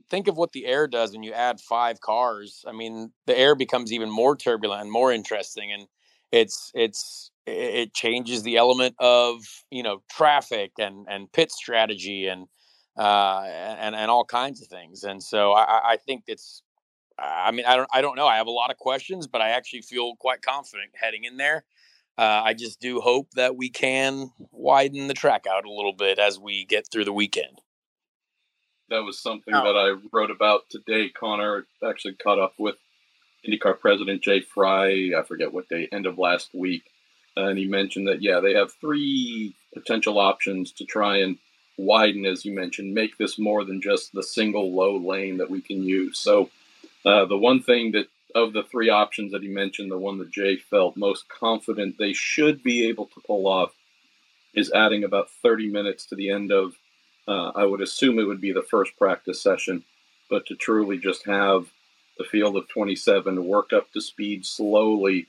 think 0.09 0.29
of 0.29 0.37
what 0.37 0.53
the 0.53 0.67
air 0.67 0.87
does 0.87 1.13
when 1.13 1.23
you 1.23 1.33
add 1.33 1.61
five 1.61 2.01
cars 2.01 2.65
i 2.67 2.73
mean 2.73 3.13
the 3.27 3.37
air 3.37 3.55
becomes 3.55 3.93
even 3.93 4.11
more 4.11 4.37
turbulent 4.37 4.81
and 4.81 4.91
more 4.91 5.13
interesting 5.13 5.73
and 5.73 5.87
it's 6.33 6.71
it's 6.75 7.31
it 7.47 7.95
changes 7.95 8.43
the 8.43 8.57
element 8.57 8.95
of 8.99 9.41
you 9.71 9.83
know 9.83 10.03
traffic 10.11 10.73
and 10.79 11.07
and 11.09 11.33
pit 11.33 11.53
strategy 11.53 12.27
and 12.27 12.47
uh 12.99 13.43
and 13.45 13.95
and 13.95 14.11
all 14.11 14.25
kinds 14.25 14.63
of 14.63 14.69
things 14.69 15.05
and 15.05 15.23
so 15.23 15.53
i 15.53 15.93
i 15.93 15.97
think 15.97 16.25
it's 16.27 16.63
i 17.19 17.51
mean 17.51 17.65
i 17.67 17.77
don't 17.77 17.89
i 17.93 18.01
don't 18.01 18.17
know 18.17 18.27
i 18.27 18.37
have 18.37 18.47
a 18.47 18.51
lot 18.51 18.71
of 18.71 18.77
questions 18.79 19.27
but 19.27 19.41
i 19.41 19.51
actually 19.51 19.83
feel 19.83 20.17
quite 20.17 20.43
confident 20.43 20.91
heading 20.95 21.25
in 21.25 21.37
there 21.37 21.65
uh, 22.19 22.43
I 22.45 22.55
just 22.55 22.81
do 22.81 23.01
hope 23.01 23.33
that 23.33 23.57
we 23.57 23.69
can 23.69 24.31
widen 24.51 25.07
the 25.07 25.15
track 25.15 25.45
out 25.47 25.67
a 25.67 25.73
little 25.73 25.93
bit 25.93 26.19
as 26.19 26.39
we 26.39 26.65
get 26.65 26.89
through 26.91 27.05
the 27.05 27.13
weekend. 27.13 27.61
That 28.89 29.03
was 29.03 29.21
something 29.21 29.53
oh. 29.53 29.65
that 29.65 29.79
I 29.79 29.97
wrote 30.13 30.31
about 30.31 30.63
today. 30.71 31.11
Conor 31.11 31.67
actually 31.87 32.15
caught 32.15 32.39
up 32.39 32.55
with 32.59 32.77
IndyCar 33.47 33.79
president 33.81 34.23
Jay 34.23 34.41
Frye. 34.41 35.11
I 35.17 35.23
forget 35.29 35.53
what 35.53 35.69
day, 35.69 35.89
end 35.93 36.07
of 36.07 36.19
last 36.19 36.51
week, 36.55 36.85
and 37.37 37.59
he 37.59 37.67
mentioned 37.67 38.09
that 38.09 38.23
yeah, 38.23 38.41
they 38.41 38.55
have 38.55 38.73
three 38.73 39.55
potential 39.75 40.19
options 40.19 40.73
to 40.73 40.85
try 40.85 41.19
and 41.19 41.39
widen, 41.77 42.25
as 42.25 42.45
you 42.45 42.55
mentioned, 42.55 42.95
make 42.95 43.19
this 43.19 43.39
more 43.39 43.65
than 43.65 43.83
just 43.83 44.13
the 44.13 44.23
single 44.23 44.75
low 44.75 44.97
lane 44.97 45.37
that 45.39 45.51
we 45.51 45.61
can 45.61 45.83
use. 45.83 46.19
So 46.19 46.51
uh, 47.05 47.27
the 47.27 47.37
one 47.37 47.63
thing 47.63 47.93
that 47.93 48.09
of 48.35 48.53
the 48.53 48.65
three 48.65 48.91
options 48.91 49.33
that 49.33 49.43
he 49.43 49.49
mentioned, 49.49 49.91
the 49.91 49.99
one 49.99 50.19
that 50.19 50.31
Jay 50.31 50.57
felt 50.57 50.97
most 50.97 51.27
confident 51.29 51.97
they 51.99 52.13
should 52.13 52.63
be 52.63 52.87
able 52.89 53.07
to 53.07 53.21
pull 53.27 53.47
off 53.47 53.73
is 54.55 54.73
adding 54.73 55.05
about 55.05 55.31
30 55.43 55.69
minutes 55.69 56.07
to 56.07 56.17
the 56.17 56.31
end 56.31 56.53
of, 56.53 56.75
uh, 57.27 57.53
I 57.55 57.65
would 57.65 57.81
assume 57.81 58.19
it 58.19 58.25
would 58.25 58.41
be 58.41 58.53
the 58.53 58.63
first 58.63 58.97
practice 58.99 59.43
session, 59.43 59.85
but 60.29 60.47
to 60.47 60.55
truly 60.55 60.99
just 60.99 61.25
have 61.27 61.67
the 62.19 62.25
field 62.25 62.57
of 62.57 62.69
27 62.69 63.45
work 63.45 63.73
up 63.73 63.91
to 63.93 64.01
speed 64.01 64.45
slowly 64.45 65.27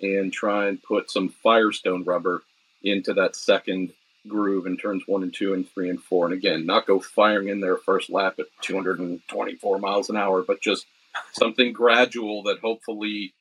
and 0.00 0.32
try 0.32 0.68
and 0.68 0.82
put 0.82 1.10
some 1.10 1.28
Firestone 1.28 2.04
rubber 2.04 2.42
into 2.82 3.12
that 3.14 3.36
second 3.36 3.92
groove 4.28 4.66
in 4.66 4.76
turns 4.76 5.02
one 5.06 5.22
and 5.22 5.32
two 5.32 5.54
and 5.54 5.68
three 5.68 5.88
and 5.88 6.02
four. 6.02 6.26
And 6.26 6.34
again, 6.34 6.66
not 6.66 6.86
go 6.86 7.00
firing 7.00 7.48
in 7.48 7.60
their 7.60 7.76
first 7.76 8.10
lap 8.10 8.34
at 8.38 8.46
224 8.62 9.78
miles 9.78 10.10
an 10.10 10.16
hour, 10.16 10.42
but 10.42 10.60
just 10.60 10.86
something 11.32 11.72
gradual 11.72 12.42
that 12.44 12.60
hopefully 12.60 13.34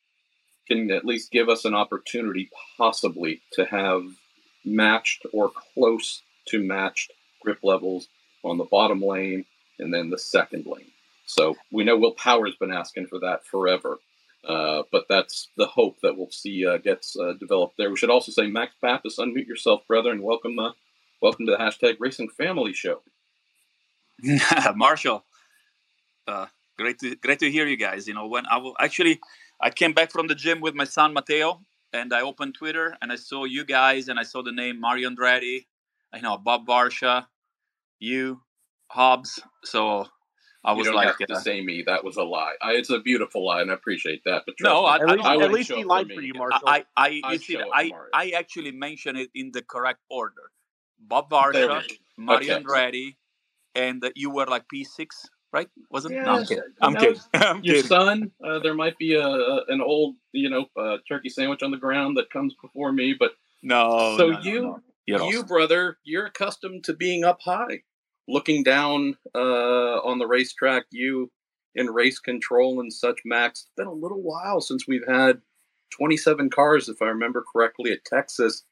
can 0.67 0.91
at 0.91 1.05
least 1.05 1.31
give 1.31 1.49
us 1.49 1.65
an 1.65 1.73
opportunity, 1.73 2.49
possibly, 2.77 3.41
to 3.53 3.65
have 3.65 4.03
matched 4.63 5.25
or 5.33 5.49
close 5.73 6.21
to 6.47 6.63
matched 6.63 7.11
grip 7.41 7.59
levels 7.63 8.07
on 8.43 8.57
the 8.57 8.65
bottom 8.65 9.01
lane 9.01 9.45
and 9.79 9.93
then 9.93 10.09
the 10.09 10.17
second 10.17 10.65
lane. 10.65 10.91
So 11.25 11.55
we 11.71 11.83
know 11.83 11.97
Will 11.97 12.13
Power's 12.13 12.55
been 12.55 12.71
asking 12.71 13.07
for 13.07 13.19
that 13.19 13.45
forever. 13.45 13.99
Uh, 14.47 14.83
but 14.91 15.05
that's 15.09 15.49
the 15.57 15.67
hope 15.67 15.97
that 16.01 16.17
we'll 16.17 16.31
see 16.31 16.65
uh, 16.65 16.77
gets 16.77 17.15
uh, 17.19 17.33
developed 17.39 17.75
there. 17.77 17.89
We 17.89 17.97
should 17.97 18.09
also 18.09 18.31
say, 18.31 18.47
Max 18.47 18.73
Papis, 18.81 19.17
unmute 19.19 19.47
yourself, 19.47 19.81
brother, 19.87 20.11
and 20.11 20.23
welcome, 20.23 20.57
uh, 20.57 20.71
welcome 21.21 21.45
to 21.45 21.51
the 21.51 21.57
hashtag 21.57 21.97
Racing 21.99 22.29
Family 22.29 22.73
Show. 22.73 23.01
Marshall, 24.75 25.23
uh, 26.27 26.47
great 26.77 26.99
to 26.99 27.15
great 27.15 27.39
to 27.39 27.51
hear 27.51 27.65
you 27.67 27.77
guys. 27.77 28.07
You 28.07 28.13
know, 28.13 28.27
when 28.27 28.45
I 28.47 28.57
will 28.57 28.75
actually, 28.79 29.19
I 29.61 29.69
came 29.69 29.93
back 29.93 30.11
from 30.11 30.27
the 30.27 30.35
gym 30.35 30.61
with 30.61 30.75
my 30.75 30.83
son 30.83 31.13
Matteo, 31.13 31.61
and 31.93 32.13
I 32.13 32.21
opened 32.21 32.55
Twitter 32.55 32.97
and 33.01 33.11
I 33.11 33.15
saw 33.15 33.45
you 33.45 33.65
guys, 33.65 34.07
and 34.09 34.19
I 34.19 34.23
saw 34.23 34.41
the 34.43 34.51
name 34.51 34.79
Mario 34.79 35.09
Andretti, 35.09 35.65
you 36.13 36.21
know, 36.21 36.37
Bob 36.37 36.65
Varsha, 36.67 37.27
you, 37.99 38.41
Hobbs. 38.87 39.39
So 39.63 40.07
I 40.65 40.73
was 40.73 40.85
you 40.85 40.91
don't 40.91 40.95
like, 40.95 41.07
have 41.07 41.17
to 41.27 41.33
uh, 41.35 41.39
say 41.39 41.61
me. 41.61 41.83
That 41.85 42.03
was 42.03 42.17
a 42.17 42.23
lie. 42.23 42.53
I, 42.61 42.73
it's 42.73 42.89
a 42.89 42.99
beautiful 42.99 43.45
lie, 43.45 43.61
and 43.61 43.71
I 43.71 43.75
appreciate 43.75 44.23
that. 44.25 44.43
But 44.45 44.55
No, 44.59 44.81
trust 44.81 45.01
I- 45.01 45.05
me, 45.05 45.11
At 45.11 45.17
least- 45.17 45.41
at 45.41 45.51
least 45.51 45.71
he 45.71 45.83
lied 45.85 46.07
me 46.07 46.15
for 46.15 46.21
you. 46.21 46.33
Marshall. 46.35 46.67
I, 46.67 46.85
I, 46.97 47.21
I'd 47.23 47.33
you 47.33 47.37
see, 47.39 47.53
show 47.53 47.71
I, 47.73 47.91
I 48.13 48.29
actually 48.31 48.71
mentioned 48.71 49.17
it 49.17 49.29
in 49.33 49.51
the 49.53 49.61
correct 49.61 50.01
order. 50.09 50.51
Bob 50.99 51.29
There 51.29 51.67
we 51.69 51.73
Varsha, 51.73 51.87
go. 51.89 51.95
Mario 52.17 52.53
Okay. 52.55 52.63
Andretti, 52.63 53.15
and 53.75 54.03
uh, 54.03 54.09
you 54.15 54.29
were 54.31 54.47
like 54.47 54.67
P 54.69 54.83
six, 54.83 55.25
right? 55.53 55.69
Wasn't? 55.91 56.13
No, 56.13 56.21
I'm 56.23 56.45
kidding. 56.45 56.63
I'm 56.81 56.95
kidding. 56.95 57.21
I'm 57.33 57.63
Your 57.63 57.75
kidding. 57.75 57.87
son, 57.87 58.31
uh, 58.45 58.59
there 58.59 58.73
might 58.73 58.97
be 58.97 59.15
a, 59.15 59.25
a 59.25 59.65
an 59.69 59.81
old, 59.81 60.15
you 60.33 60.49
know, 60.49 60.65
uh, 60.77 60.97
turkey 61.07 61.29
sandwich 61.29 61.63
on 61.63 61.71
the 61.71 61.77
ground 61.77 62.17
that 62.17 62.29
comes 62.31 62.53
before 62.61 62.91
me, 62.91 63.15
but 63.17 63.31
No. 63.63 64.15
so 64.17 64.29
no, 64.31 64.33
no, 64.39 64.41
you, 64.43 64.61
no. 64.61 64.79
You're 65.05 65.19
you 65.21 65.37
awesome. 65.37 65.47
brother, 65.47 65.97
you're 66.03 66.25
accustomed 66.27 66.83
to 66.85 66.93
being 66.93 67.23
up 67.23 67.39
high, 67.43 67.81
looking 68.29 68.63
down 68.63 69.17
uh, 69.35 69.99
on 69.99 70.19
the 70.19 70.27
racetrack. 70.27 70.85
You 70.91 71.31
in 71.75 71.87
race 71.87 72.19
control 72.19 72.79
and 72.79 72.91
such, 72.91 73.19
Max. 73.25 73.61
It's 73.61 73.71
been 73.77 73.87
a 73.87 73.93
little 73.93 74.21
while 74.21 74.61
since 74.61 74.87
we've 74.87 75.07
had 75.07 75.41
27 75.91 76.49
cars, 76.49 76.89
if 76.89 77.01
I 77.01 77.05
remember 77.05 77.43
correctly, 77.51 77.91
at 77.91 78.05
Texas. 78.05 78.63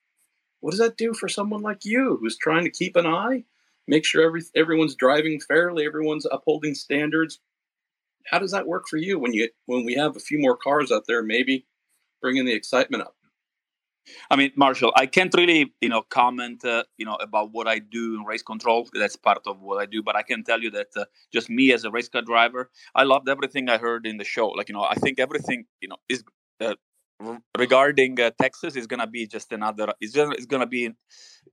What 0.60 0.72
does 0.72 0.80
that 0.80 0.98
do 0.98 1.14
for 1.14 1.28
someone 1.28 1.62
like 1.62 1.86
you 1.86 2.18
who's 2.20 2.38
trying 2.38 2.64
to 2.64 2.72
keep 2.72 2.96
an 2.96 3.06
eye, 3.06 3.44
make 3.88 4.06
sure 4.06 4.24
every 4.24 4.42
everyone's 4.56 4.96
driving 4.96 5.40
fairly, 5.40 5.86
everyone's 5.86 6.26
upholding 6.26 6.76
standards? 6.76 7.40
How 8.26 8.40
does 8.40 8.52
that 8.52 8.68
work 8.68 8.86
for 8.90 8.98
you 8.98 9.20
when 9.20 9.34
you 9.34 9.50
when 9.66 9.86
we 9.86 9.94
have 9.96 10.16
a 10.16 10.22
few 10.22 10.40
more 10.40 10.58
cars 10.58 10.92
out 10.92 11.04
there, 11.08 11.24
maybe 11.24 11.66
bringing 12.22 12.46
the 12.46 12.54
excitement 12.54 13.04
up? 13.04 13.17
I 14.30 14.36
mean, 14.36 14.52
Marshall, 14.56 14.94
I 14.96 15.06
can't 15.06 15.34
really, 15.34 15.74
you 15.82 15.90
know, 15.90 16.02
comment, 16.02 16.64
uh, 16.66 16.84
you 16.98 17.06
know, 17.06 17.16
about 17.16 17.52
what 17.52 17.68
I 17.68 17.80
do 17.80 18.16
in 18.16 18.24
race 18.24 18.44
control. 18.44 18.88
That's 18.94 19.16
part 19.16 19.42
of 19.46 19.62
what 19.62 19.82
I 19.82 19.86
do. 19.86 20.04
But 20.04 20.16
I 20.16 20.24
can 20.24 20.44
tell 20.44 20.62
you 20.62 20.72
that 20.72 20.88
uh, 20.96 21.06
just 21.32 21.50
me 21.50 21.72
as 21.74 21.84
a 21.84 21.92
race 21.92 22.10
car 22.10 22.22
driver, 22.22 22.70
I 22.96 23.04
loved 23.04 23.30
everything 23.30 23.70
I 23.70 23.78
heard 23.78 24.06
in 24.06 24.18
the 24.18 24.24
show. 24.24 24.50
Like, 24.50 24.70
you 24.70 24.76
know, 24.76 24.84
I 24.84 24.96
think 24.96 25.20
everything, 25.20 25.66
you 25.82 25.90
know, 25.90 25.98
is 26.10 26.24
uh, 26.60 26.76
regarding 27.58 28.20
uh, 28.20 28.32
Texas 28.40 28.76
is 28.76 28.88
gonna 28.88 29.08
be 29.08 29.28
just 29.28 29.52
another. 29.52 29.94
It's 30.00 30.16
gonna, 30.16 30.32
it's 30.32 30.46
gonna 30.46 30.68
be, 30.68 30.80
you 30.80 30.94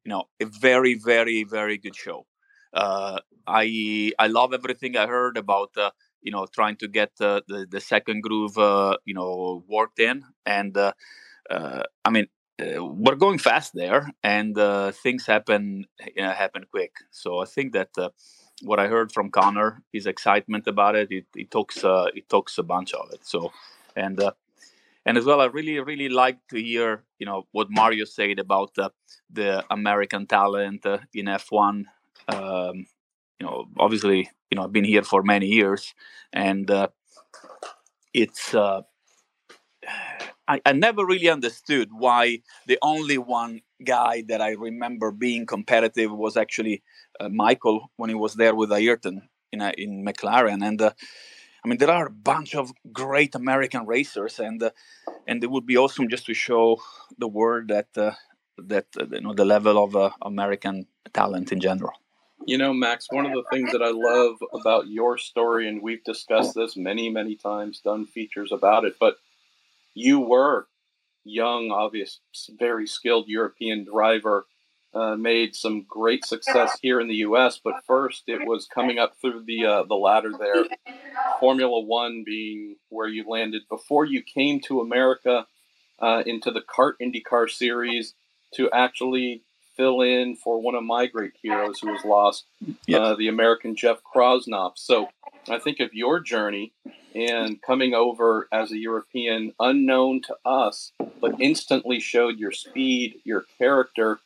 know, 0.07 0.25
a 0.41 0.47
very, 0.47 0.95
very, 0.95 1.45
very 1.45 1.79
good 1.79 1.97
show. 1.97 2.27
Uh, 2.73 3.19
I 3.47 4.13
I 4.19 4.27
love 4.27 4.53
everything 4.53 4.97
I 4.97 5.07
heard 5.07 5.37
about. 5.37 5.71
Uh, 5.77 5.91
you 6.23 6.33
know, 6.33 6.47
trying 6.47 6.77
to 6.77 6.89
get 6.89 7.11
uh, 7.21 7.43
the 7.49 7.67
the 7.71 7.81
second 7.81 8.23
groove, 8.23 8.57
uh, 8.59 8.97
you 9.05 9.15
know, 9.15 9.63
worked 9.69 10.01
in, 10.01 10.25
and 10.47 10.77
uh, 10.77 10.93
I 12.05 12.11
mean, 12.11 12.27
uh, 12.61 12.85
we're 12.85 13.17
going 13.17 13.39
fast 13.39 13.73
there, 13.75 14.11
and 14.23 14.57
uh, 14.59 14.93
things 14.93 15.27
happen 15.27 15.87
happen 16.17 16.65
quick. 16.71 16.93
So 17.11 17.41
I 17.41 17.47
think 17.47 17.73
that 17.73 17.89
uh, 17.99 18.11
what 18.63 18.79
I 18.79 18.87
heard 18.87 19.11
from 19.11 19.31
Conor, 19.31 19.83
his 19.93 20.07
excitement 20.07 20.67
about 20.69 20.95
it, 20.95 21.11
it, 21.11 21.27
it 21.35 21.51
talks 21.51 21.83
uh, 21.83 22.07
it 22.15 22.29
talks 22.29 22.59
a 22.59 22.63
bunch 22.63 22.95
of 22.95 23.13
it. 23.13 23.27
So 23.27 23.53
and 23.97 24.21
uh, 24.21 24.33
and 25.05 25.19
as 25.19 25.25
well, 25.25 25.41
I 25.41 25.47
really 25.47 25.81
really 25.81 26.09
like 26.09 26.39
to 26.51 26.63
hear 26.63 27.03
you 27.19 27.27
know 27.27 27.47
what 27.51 27.69
Mario 27.71 28.05
said 28.05 28.39
about 28.39 28.77
the 29.31 29.65
American 29.71 30.27
talent 30.27 30.87
in 31.13 31.27
F1. 31.27 31.85
Um, 32.29 32.87
you 33.41 33.47
know, 33.47 33.67
obviously, 33.79 34.31
you 34.51 34.57
know, 34.57 34.63
I've 34.63 34.73
been 34.73 34.85
here 34.85 35.03
for 35.03 35.23
many 35.25 35.47
years, 35.47 35.93
and 36.33 36.71
it's. 38.13 38.55
I, 40.47 40.61
I 40.65 40.73
never 40.73 41.05
really 41.07 41.29
understood 41.29 41.91
why 41.93 42.41
the 42.67 42.79
only 42.83 43.19
one 43.19 43.63
guy 43.83 44.25
that 44.29 44.41
I 44.41 44.51
remember 44.51 45.11
being 45.11 45.47
competitive 45.47 46.13
was 46.13 46.37
actually 46.37 46.83
uh, 47.19 47.29
Michael 47.29 47.91
when 47.97 48.11
he 48.11 48.15
was 48.15 48.35
there 48.35 48.55
with 48.55 48.73
Ayrton 48.73 49.29
in 49.53 49.63
in 49.79 50.05
McLaren, 50.05 50.67
and 50.67 50.81
uh, 50.83 50.91
I 51.65 51.69
mean 51.69 51.79
there 51.79 51.91
are 51.91 52.07
a 52.07 52.11
bunch 52.11 52.55
of 52.55 52.73
great 52.93 53.35
American 53.35 53.87
racers, 53.87 54.39
and 54.39 54.63
uh, 54.63 54.71
and 55.27 55.43
it 55.43 55.51
would 55.51 55.67
be 55.67 55.77
awesome 55.77 56.09
just 56.09 56.27
to 56.27 56.35
show 56.35 56.81
the 57.19 57.29
world 57.29 57.69
that 57.69 57.89
uh, 57.97 58.13
that 58.59 58.87
uh, 59.01 59.07
you 59.11 59.21
know 59.21 59.33
the 59.33 59.45
level 59.45 59.83
of 59.83 60.13
American 60.23 60.87
talent 61.13 61.53
in 61.53 61.61
general. 61.61 61.95
You 62.47 62.59
know, 62.59 62.75
Max, 62.75 63.07
one 63.11 63.25
of 63.25 63.33
the 63.33 63.45
things 63.51 63.73
that 63.73 63.83
I 63.83 63.91
love 63.91 64.37
about 64.53 64.87
your 64.89 65.17
story, 65.17 65.67
and 65.67 65.81
we've 65.81 66.05
discussed 66.05 66.55
this 66.55 66.77
many, 66.77 67.09
many 67.09 67.37
times, 67.37 67.81
done 67.81 68.05
features 68.05 68.53
about 68.53 68.85
it, 68.85 68.97
but 69.01 69.17
you 69.95 70.21
were 70.21 70.67
young, 71.25 71.71
obvious, 71.71 72.21
very 72.59 72.87
skilled 72.87 73.29
European 73.29 73.85
driver, 73.85 74.47
uh, 74.93 75.17
made 75.17 75.57
some 75.57 75.85
great 75.89 76.25
success 76.25 76.79
here 76.83 77.01
in 77.01 77.09
the 77.09 77.17
U.S. 77.17 77.59
But 77.63 77.85
first, 77.87 78.25
it 78.29 78.47
was 78.47 78.67
coming 78.73 78.99
up 78.99 79.15
through 79.21 79.45
the 79.47 79.65
uh, 79.67 79.83
the 79.85 79.95
ladder 79.97 80.33
there, 80.39 80.65
Formula 81.41 81.81
One 81.81 82.23
being 82.25 82.77
where 82.91 83.09
you 83.09 83.25
landed 83.29 83.63
before 83.69 84.05
you 84.05 84.23
came 84.23 84.61
to 84.63 84.81
America 84.81 85.47
uh, 85.99 86.23
into 86.27 86.51
the 86.51 86.61
CART 86.63 86.97
IndyCar 87.01 87.51
series 87.51 88.15
to 88.55 88.71
actually 88.71 89.43
fill 89.77 90.01
in 90.03 90.37
for 90.37 90.61
one 90.61 90.77
of 90.77 90.85
my 90.85 91.07
great 91.07 91.33
heroes 91.43 91.81
who 91.81 91.91
was 91.91 92.05
lost, 92.05 92.45
Yep. 92.87 93.01
uh, 93.01 93.15
the 93.17 93.27
American 93.27 93.75
Jeff 93.75 93.99
Krosnoff. 94.05 94.73
So 94.77 95.09
I 95.49 95.59
think 95.59 95.81
of 95.81 95.93
your 95.93 96.21
journey 96.21 96.73
and 97.15 97.61
coming 97.61 97.95
over 97.95 98.49
as 98.51 98.73
a 98.73 98.79
European, 98.79 99.53
unknown 99.61 100.23
to 100.23 100.37
us, 100.45 100.93
but 101.21 101.41
instantly 101.41 102.01
showed 102.01 102.39
your 102.39 102.53
speed, 102.53 103.21
your 103.25 103.45
character, 103.59 104.21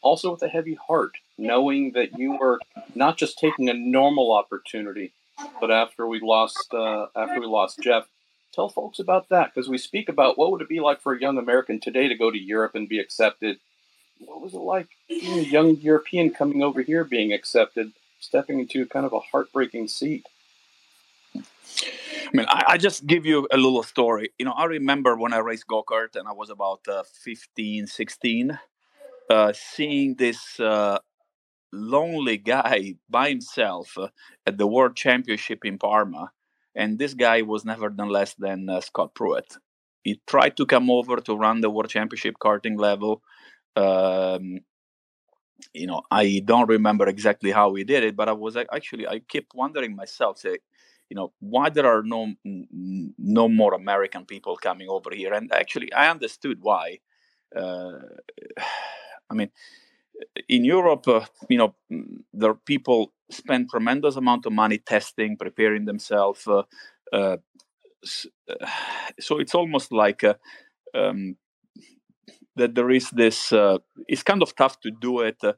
also 0.00 0.32
with 0.32 0.42
a 0.42 0.48
heavy 0.48 0.78
heart, 0.86 1.12
knowing 1.36 1.92
that 1.92 2.18
you 2.18 2.36
were 2.38 2.60
not 2.94 3.18
just 3.18 3.38
taking 3.38 3.68
a 3.68 3.74
normal 3.74 4.32
opportunity, 4.32 5.12
but 5.60 5.70
after 5.70 6.06
we 6.06 6.20
lost 6.20 6.72
uh, 6.72 7.06
after 7.16 7.40
we 7.40 7.46
lost 7.46 7.80
Jeff. 7.82 8.06
Tell 8.52 8.68
folks 8.68 8.98
about 8.98 9.28
that 9.28 9.54
because 9.54 9.68
we 9.68 9.78
speak 9.78 10.08
about 10.08 10.36
what 10.36 10.50
would 10.50 10.60
it 10.60 10.68
be 10.68 10.80
like 10.80 11.00
for 11.00 11.14
a 11.14 11.20
young 11.20 11.38
American 11.38 11.78
today 11.78 12.08
to 12.08 12.16
go 12.16 12.32
to 12.32 12.38
Europe 12.38 12.74
and 12.74 12.88
be 12.88 12.98
accepted. 12.98 13.58
What 14.18 14.40
was 14.40 14.54
it 14.54 14.58
like 14.58 14.88
being 15.08 15.38
a 15.38 15.42
young 15.42 15.76
European 15.76 16.30
coming 16.30 16.60
over 16.62 16.82
here, 16.82 17.04
being 17.04 17.32
accepted, 17.32 17.92
stepping 18.18 18.58
into 18.58 18.86
kind 18.86 19.06
of 19.06 19.12
a 19.12 19.20
heartbreaking 19.20 19.86
seat? 19.86 20.26
I 22.32 22.36
mean, 22.36 22.46
I, 22.48 22.64
I 22.68 22.76
just 22.78 23.06
give 23.06 23.26
you 23.26 23.48
a 23.50 23.56
little 23.56 23.82
story. 23.82 24.30
You 24.38 24.44
know, 24.46 24.52
I 24.52 24.64
remember 24.64 25.16
when 25.16 25.32
I 25.32 25.38
raced 25.38 25.66
go 25.66 25.82
kart 25.82 26.14
and 26.14 26.28
I 26.28 26.32
was 26.32 26.50
about 26.50 26.80
uh, 26.88 27.02
15, 27.24 27.86
16, 27.86 28.58
uh, 29.28 29.52
seeing 29.52 30.14
this 30.14 30.60
uh, 30.60 30.98
lonely 31.72 32.36
guy 32.38 32.94
by 33.08 33.30
himself 33.30 33.96
uh, 33.98 34.08
at 34.46 34.58
the 34.58 34.66
World 34.66 34.96
Championship 34.96 35.64
in 35.64 35.78
Parma. 35.78 36.32
And 36.74 36.98
this 36.98 37.14
guy 37.14 37.42
was 37.42 37.64
never 37.64 37.88
done 37.88 38.08
less 38.08 38.34
than 38.34 38.68
uh, 38.68 38.80
Scott 38.80 39.14
Pruett. 39.14 39.58
He 40.02 40.20
tried 40.26 40.56
to 40.56 40.66
come 40.66 40.90
over 40.90 41.16
to 41.16 41.34
run 41.34 41.60
the 41.60 41.70
World 41.70 41.90
Championship 41.90 42.36
karting 42.42 42.78
level. 42.78 43.22
Um, 43.76 44.60
you 45.74 45.86
know, 45.86 46.02
I 46.10 46.42
don't 46.44 46.68
remember 46.68 47.06
exactly 47.06 47.50
how 47.50 47.74
he 47.74 47.84
did 47.84 48.02
it, 48.02 48.16
but 48.16 48.28
I 48.28 48.32
was 48.32 48.56
actually 48.56 49.06
I 49.06 49.20
kept 49.20 49.54
wondering 49.54 49.94
myself, 49.94 50.38
say, 50.38 50.58
you 51.10 51.16
know, 51.16 51.32
why 51.40 51.70
there 51.70 51.86
are 51.86 52.02
no 52.02 52.34
no 53.18 53.48
more 53.48 53.74
American 53.74 54.24
people 54.24 54.56
coming 54.56 54.88
over 54.88 55.10
here? 55.12 55.34
And 55.34 55.52
actually, 55.52 55.92
I 55.92 56.10
understood 56.10 56.58
why. 56.62 57.00
Uh, 57.54 57.98
I 59.30 59.34
mean, 59.34 59.50
in 60.48 60.64
Europe, 60.64 61.06
uh, 61.08 61.24
you 61.48 61.58
know, 61.58 61.74
mm, 61.90 62.22
are 62.42 62.54
people 62.54 63.12
spend 63.30 63.70
tremendous 63.70 64.16
amount 64.16 64.46
of 64.46 64.52
money 64.52 64.78
testing, 64.78 65.36
preparing 65.36 65.84
themselves. 65.84 66.46
Uh, 66.46 66.62
uh, 67.12 67.36
uh, 68.48 68.66
so 69.20 69.38
it's 69.38 69.54
almost 69.54 69.92
like 69.92 70.24
uh, 70.24 70.34
um, 70.94 71.36
that 72.56 72.74
there 72.74 72.90
is 72.90 73.10
this. 73.10 73.52
Uh, 73.52 73.78
it's 74.08 74.22
kind 74.22 74.42
of 74.42 74.54
tough 74.56 74.80
to 74.80 74.90
do 74.90 75.20
it 75.20 75.38
uh, 75.42 75.52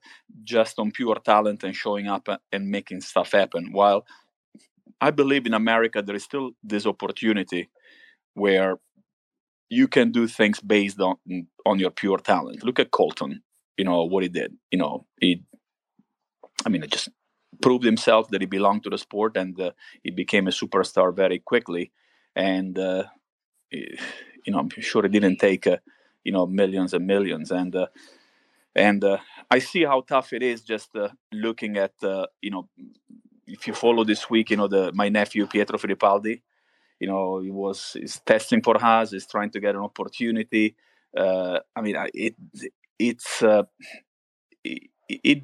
just 0.44 0.78
on 0.78 0.90
pure 0.92 1.16
talent 1.16 1.64
and 1.64 1.74
showing 1.74 2.08
up 2.08 2.28
and 2.52 2.68
making 2.68 3.00
stuff 3.00 3.32
happen. 3.32 3.72
While 3.72 4.06
I 5.02 5.10
believe 5.10 5.46
in 5.46 5.54
America, 5.54 6.00
there 6.00 6.16
is 6.16 6.22
still 6.22 6.52
this 6.62 6.86
opportunity 6.86 7.68
where 8.34 8.76
you 9.68 9.88
can 9.88 10.12
do 10.12 10.28
things 10.28 10.60
based 10.60 11.00
on 11.00 11.16
on 11.66 11.78
your 11.80 11.90
pure 11.90 12.18
talent. 12.18 12.62
Look 12.62 12.78
at 12.78 12.92
Colton. 12.92 13.42
You 13.76 13.84
know 13.84 14.04
what 14.04 14.22
he 14.22 14.28
did. 14.28 14.52
You 14.70 14.78
know 14.78 15.06
he. 15.20 15.42
I 16.64 16.68
mean, 16.68 16.84
it 16.84 16.92
just 16.92 17.08
proved 17.60 17.84
himself 17.84 18.28
that 18.30 18.40
he 18.40 18.46
belonged 18.46 18.84
to 18.84 18.90
the 18.90 18.98
sport, 18.98 19.36
and 19.36 19.60
uh, 19.60 19.72
he 20.04 20.10
became 20.10 20.46
a 20.46 20.52
superstar 20.52 21.14
very 21.14 21.40
quickly. 21.40 21.90
And 22.36 22.78
uh, 22.78 23.04
you 23.70 24.52
know, 24.52 24.58
I'm 24.60 24.70
sure 24.70 25.04
it 25.04 25.12
didn't 25.12 25.38
take 25.38 25.66
uh, 25.66 25.78
you 26.24 26.32
know 26.32 26.46
millions 26.46 26.94
and 26.94 27.06
millions. 27.06 27.50
And 27.50 27.74
uh, 27.74 27.86
and 28.74 29.02
uh, 29.04 29.18
I 29.50 29.58
see 29.58 29.84
how 29.84 30.02
tough 30.02 30.32
it 30.32 30.42
is 30.42 30.62
just 30.62 30.94
uh, 30.96 31.08
looking 31.32 31.76
at 31.76 31.94
you 32.40 32.50
know, 32.50 32.68
if 33.46 33.66
you 33.66 33.74
follow 33.74 34.04
this 34.04 34.28
week, 34.30 34.50
you 34.50 34.56
know, 34.56 34.68
the 34.68 34.92
my 34.94 35.08
nephew 35.08 35.46
Pietro 35.46 35.78
Fittipaldi. 35.78 36.40
You 37.00 37.08
know, 37.08 37.40
he 37.40 37.50
was 37.50 37.96
is 38.00 38.20
testing 38.24 38.62
for 38.62 38.78
Haas, 38.78 39.10
he's 39.10 39.26
trying 39.26 39.50
to 39.50 39.60
get 39.60 39.74
an 39.74 39.80
opportunity. 39.80 40.76
Uh, 41.16 41.58
I 41.74 41.80
mean, 41.80 41.96
it 42.14 42.36
it's 42.98 43.42
it, 44.64 44.82
it 45.08 45.42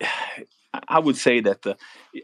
I 0.88 0.98
would 0.98 1.16
say 1.16 1.40
that 1.40 1.66
uh, 1.66 1.74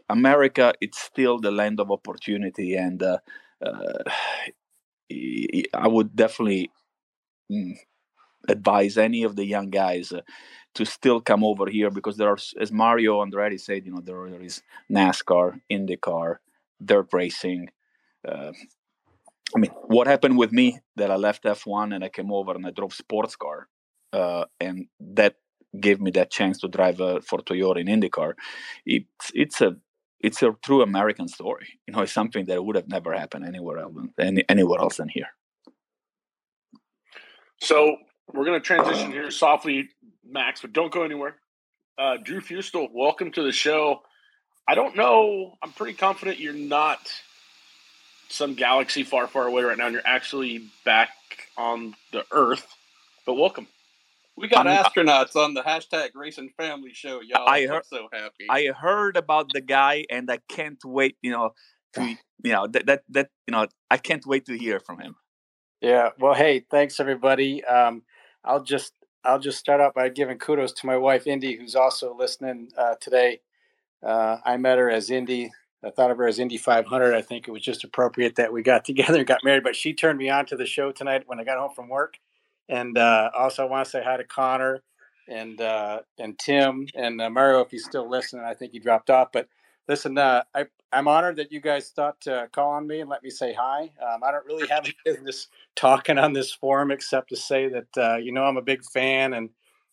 America 0.09 0.73
it's 0.81 0.99
still 0.99 1.39
the 1.39 1.51
land 1.51 1.79
of 1.79 1.91
opportunity, 1.91 2.75
and 2.75 3.01
uh, 3.03 3.17
uh, 3.65 4.03
I 5.73 5.87
would 5.87 6.15
definitely 6.15 6.71
mm, 7.51 7.77
advise 8.47 8.97
any 8.97 9.23
of 9.23 9.35
the 9.35 9.45
young 9.45 9.69
guys 9.69 10.11
uh, 10.11 10.21
to 10.75 10.85
still 10.85 11.19
come 11.19 11.43
over 11.43 11.67
here 11.67 11.89
because 11.89 12.17
there 12.17 12.29
are, 12.29 12.37
as 12.59 12.71
Mario 12.71 13.23
Andretti 13.23 13.59
said, 13.59 13.85
you 13.85 13.91
know, 13.91 14.01
there, 14.01 14.29
there 14.29 14.43
is 14.43 14.61
NASCAR, 14.91 15.59
IndyCar, 15.71 16.37
dirt 16.83 17.07
racing. 17.13 17.69
Uh, 18.27 18.51
I 19.55 19.59
mean, 19.59 19.71
what 19.85 20.07
happened 20.07 20.37
with 20.37 20.51
me 20.51 20.79
that 20.95 21.09
I 21.09 21.15
left 21.15 21.43
F1 21.43 21.95
and 21.95 22.03
I 22.03 22.09
came 22.09 22.31
over 22.31 22.53
and 22.53 22.65
I 22.65 22.71
drove 22.71 22.93
sports 22.93 23.35
car, 23.35 23.67
uh, 24.13 24.45
and 24.59 24.87
that 24.99 25.35
gave 25.79 25.99
me 25.99 26.11
that 26.11 26.31
chance 26.31 26.59
to 26.59 26.67
drive 26.67 27.01
uh, 27.01 27.21
for 27.21 27.39
Toyota 27.39 27.79
in 27.79 27.87
IndyCar. 27.87 28.33
It's 28.85 29.31
it's 29.33 29.61
a 29.61 29.77
it's 30.19 30.41
a 30.41 30.55
true 30.63 30.81
American 30.81 31.27
story. 31.27 31.79
You 31.87 31.93
know, 31.93 32.01
it's 32.01 32.11
something 32.11 32.45
that 32.45 32.63
would 32.63 32.75
have 32.75 32.87
never 32.87 33.13
happened 33.13 33.45
anywhere 33.45 33.79
else, 33.79 33.95
any, 34.19 34.43
anywhere 34.49 34.79
else 34.79 34.97
than 34.97 35.09
here. 35.09 35.27
So 37.61 37.97
we're 38.33 38.45
going 38.45 38.59
to 38.59 38.65
transition 38.65 39.11
here 39.11 39.31
softly, 39.31 39.89
Max, 40.27 40.61
but 40.61 40.73
don't 40.73 40.91
go 40.91 41.03
anywhere. 41.03 41.35
Uh, 41.97 42.17
Drew 42.17 42.41
Feustel, 42.41 42.89
welcome 42.93 43.31
to 43.31 43.43
the 43.43 43.51
show. 43.51 44.01
I 44.67 44.75
don't 44.75 44.95
know. 44.95 45.53
I'm 45.63 45.71
pretty 45.71 45.93
confident 45.93 46.39
you're 46.39 46.53
not 46.53 46.99
some 48.29 48.53
galaxy 48.53 49.03
far, 49.03 49.27
far 49.27 49.47
away 49.47 49.63
right 49.63 49.77
now, 49.77 49.85
and 49.85 49.93
you're 49.93 50.01
actually 50.05 50.69
back 50.83 51.09
on 51.57 51.95
the 52.11 52.25
Earth. 52.31 52.67
But 53.25 53.35
welcome. 53.35 53.67
We 54.35 54.47
got 54.47 54.67
I'm, 54.67 54.83
astronauts 54.83 55.35
on 55.35 55.55
the 55.55 55.63
hashtag 55.63 56.09
Racing 56.13 56.51
Family 56.57 56.93
Show, 56.93 57.21
y'all. 57.21 57.47
I 57.47 57.65
heard, 57.65 57.85
so 57.85 58.07
happy. 58.13 58.45
I 58.49 58.67
heard 58.67 59.17
about 59.17 59.49
the 59.53 59.61
guy, 59.61 60.05
and 60.11 60.29
I 60.29 60.39
can't 60.47 60.79
wait. 60.85 61.17
You 61.23 61.31
know, 61.31 61.53
to 61.93 62.03
you 62.43 62.51
know 62.51 62.67
that 62.67 62.85
that 62.85 63.03
that 63.09 63.29
you 63.47 63.53
know 63.53 63.67
I 63.89 63.97
can't 63.97 64.25
wait 64.27 64.45
to 64.45 64.57
hear 64.57 64.79
from 64.79 64.99
him. 64.99 65.15
Yeah. 65.81 66.09
Well, 66.19 66.33
hey, 66.33 66.65
thanks 66.69 66.99
everybody. 66.99 67.63
Um, 67.63 68.03
I'll 68.43 68.63
just 68.63 68.93
I'll 69.23 69.39
just 69.39 69.59
start 69.59 69.81
out 69.81 69.93
by 69.93 70.09
giving 70.09 70.37
kudos 70.37 70.73
to 70.73 70.85
my 70.85 70.97
wife 70.97 71.27
Indy, 71.27 71.55
who's 71.57 71.75
also 71.75 72.15
listening 72.15 72.69
uh, 72.77 72.95
today. 73.01 73.41
Uh, 74.03 74.37
I 74.45 74.57
met 74.57 74.77
her 74.77 74.89
as 74.89 75.09
Indy. 75.09 75.51
I 75.83 75.91
thought 75.91 76.11
of 76.11 76.17
her 76.17 76.27
as 76.27 76.39
Indy 76.39 76.57
500. 76.57 77.13
I 77.13 77.21
think 77.21 77.47
it 77.47 77.51
was 77.51 77.61
just 77.61 77.83
appropriate 77.83 78.35
that 78.35 78.51
we 78.53 78.63
got 78.63 78.85
together 78.85 79.19
and 79.19 79.27
got 79.27 79.43
married. 79.43 79.63
But 79.63 79.75
she 79.75 79.93
turned 79.93 80.19
me 80.19 80.29
on 80.29 80.45
to 80.47 80.55
the 80.55 80.65
show 80.65 80.91
tonight 80.91 81.23
when 81.25 81.39
I 81.39 81.43
got 81.43 81.57
home 81.57 81.73
from 81.75 81.89
work 81.89 82.17
and 82.69 82.97
uh, 82.97 83.29
also, 83.37 83.63
I 83.63 83.69
want 83.69 83.85
to 83.85 83.91
say 83.91 84.03
hi 84.03 84.17
to 84.17 84.23
Conor 84.23 84.81
and 85.29 85.59
uh, 85.61 85.99
and 86.19 86.37
Tim 86.37 86.87
and 86.95 87.21
uh, 87.21 87.29
Mario 87.29 87.61
if 87.61 87.71
he's 87.71 87.85
still 87.85 88.09
listening. 88.09 88.43
I 88.43 88.53
think 88.53 88.73
he 88.73 88.79
dropped 88.79 89.09
off, 89.09 89.29
but 89.31 89.47
listen, 89.87 90.17
uh, 90.17 90.43
I 90.53 90.65
I'm 90.91 91.07
honored 91.07 91.35
that 91.35 91.51
you 91.51 91.59
guys 91.59 91.89
thought 91.89 92.21
to 92.21 92.47
call 92.53 92.71
on 92.71 92.87
me 92.87 93.01
and 93.01 93.09
let 93.09 93.21
me 93.21 93.29
say 93.29 93.53
hi. 93.53 93.91
Um, 94.01 94.23
I 94.23 94.31
don't 94.31 94.45
really 94.45 94.67
have 94.67 94.85
business 95.05 95.47
talking 95.75 96.17
on 96.17 96.33
this 96.33 96.51
forum 96.51 96.91
except 96.91 97.29
to 97.29 97.35
say 97.35 97.69
that 97.69 97.97
uh, 97.97 98.15
you 98.17 98.31
know 98.31 98.43
I'm 98.43 98.57
a 98.57 98.61
big 98.61 98.83
fan, 98.85 99.33
and 99.33 99.49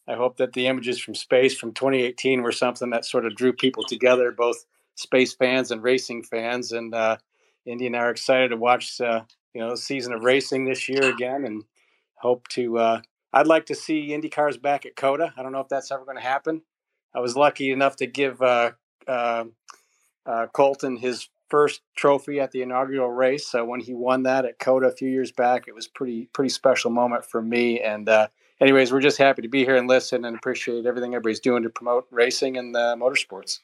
I 0.06 0.14
hope 0.14 0.36
that 0.36 0.52
the 0.52 0.66
images 0.66 1.00
from 1.00 1.14
space 1.14 1.56
from 1.56 1.72
2018 1.72 2.42
were 2.42 2.52
something 2.52 2.90
that 2.90 3.04
sort 3.04 3.26
of 3.26 3.34
drew 3.34 3.52
people 3.52 3.82
together, 3.84 4.30
both 4.30 4.64
space 4.94 5.34
fans 5.34 5.70
and 5.70 5.82
racing 5.82 6.22
fans. 6.24 6.72
And 6.72 6.94
uh, 6.94 7.16
Indy 7.66 7.86
and 7.86 7.96
I 7.96 8.00
are 8.00 8.10
excited 8.10 8.48
to 8.48 8.56
watch 8.56 9.00
uh, 9.00 9.22
you 9.52 9.60
know 9.60 9.70
the 9.70 9.76
season 9.76 10.12
of 10.12 10.22
racing 10.22 10.64
this 10.64 10.88
year 10.88 11.02
again, 11.10 11.44
and 11.44 11.64
hope 12.16 12.48
to. 12.48 12.78
Uh, 12.78 13.00
I'd 13.32 13.48
like 13.48 13.66
to 13.66 13.74
see 13.74 14.10
IndyCars 14.10 14.62
back 14.62 14.86
at 14.86 14.94
COTA. 14.94 15.34
I 15.36 15.42
don't 15.42 15.50
know 15.50 15.58
if 15.58 15.68
that's 15.68 15.90
ever 15.90 16.04
going 16.04 16.16
to 16.16 16.22
happen. 16.22 16.62
I 17.12 17.18
was 17.18 17.34
lucky 17.34 17.72
enough 17.72 17.96
to 17.96 18.06
give 18.06 18.40
uh, 18.40 18.70
uh, 20.26 20.46
Colton 20.52 20.96
his 20.96 21.28
first 21.48 21.82
trophy 21.96 22.40
at 22.40 22.50
the 22.50 22.62
inaugural 22.62 23.10
race. 23.10 23.46
So 23.46 23.64
when 23.64 23.80
he 23.80 23.94
won 23.94 24.22
that 24.24 24.44
at 24.44 24.58
COTA 24.58 24.88
a 24.88 24.92
few 24.92 25.08
years 25.08 25.30
back, 25.32 25.68
it 25.68 25.74
was 25.74 25.86
pretty 25.86 26.28
pretty 26.32 26.48
special 26.48 26.90
moment 26.90 27.24
for 27.24 27.42
me. 27.42 27.80
And 27.80 28.08
uh, 28.08 28.28
anyways, 28.60 28.92
we're 28.92 29.00
just 29.00 29.18
happy 29.18 29.42
to 29.42 29.48
be 29.48 29.64
here 29.64 29.76
and 29.76 29.88
listen 29.88 30.24
and 30.24 30.36
appreciate 30.36 30.86
everything 30.86 31.14
everybody's 31.14 31.40
doing 31.40 31.62
to 31.62 31.70
promote 31.70 32.06
racing 32.10 32.56
and 32.56 32.74
uh, 32.74 32.96
motorsports. 32.98 33.60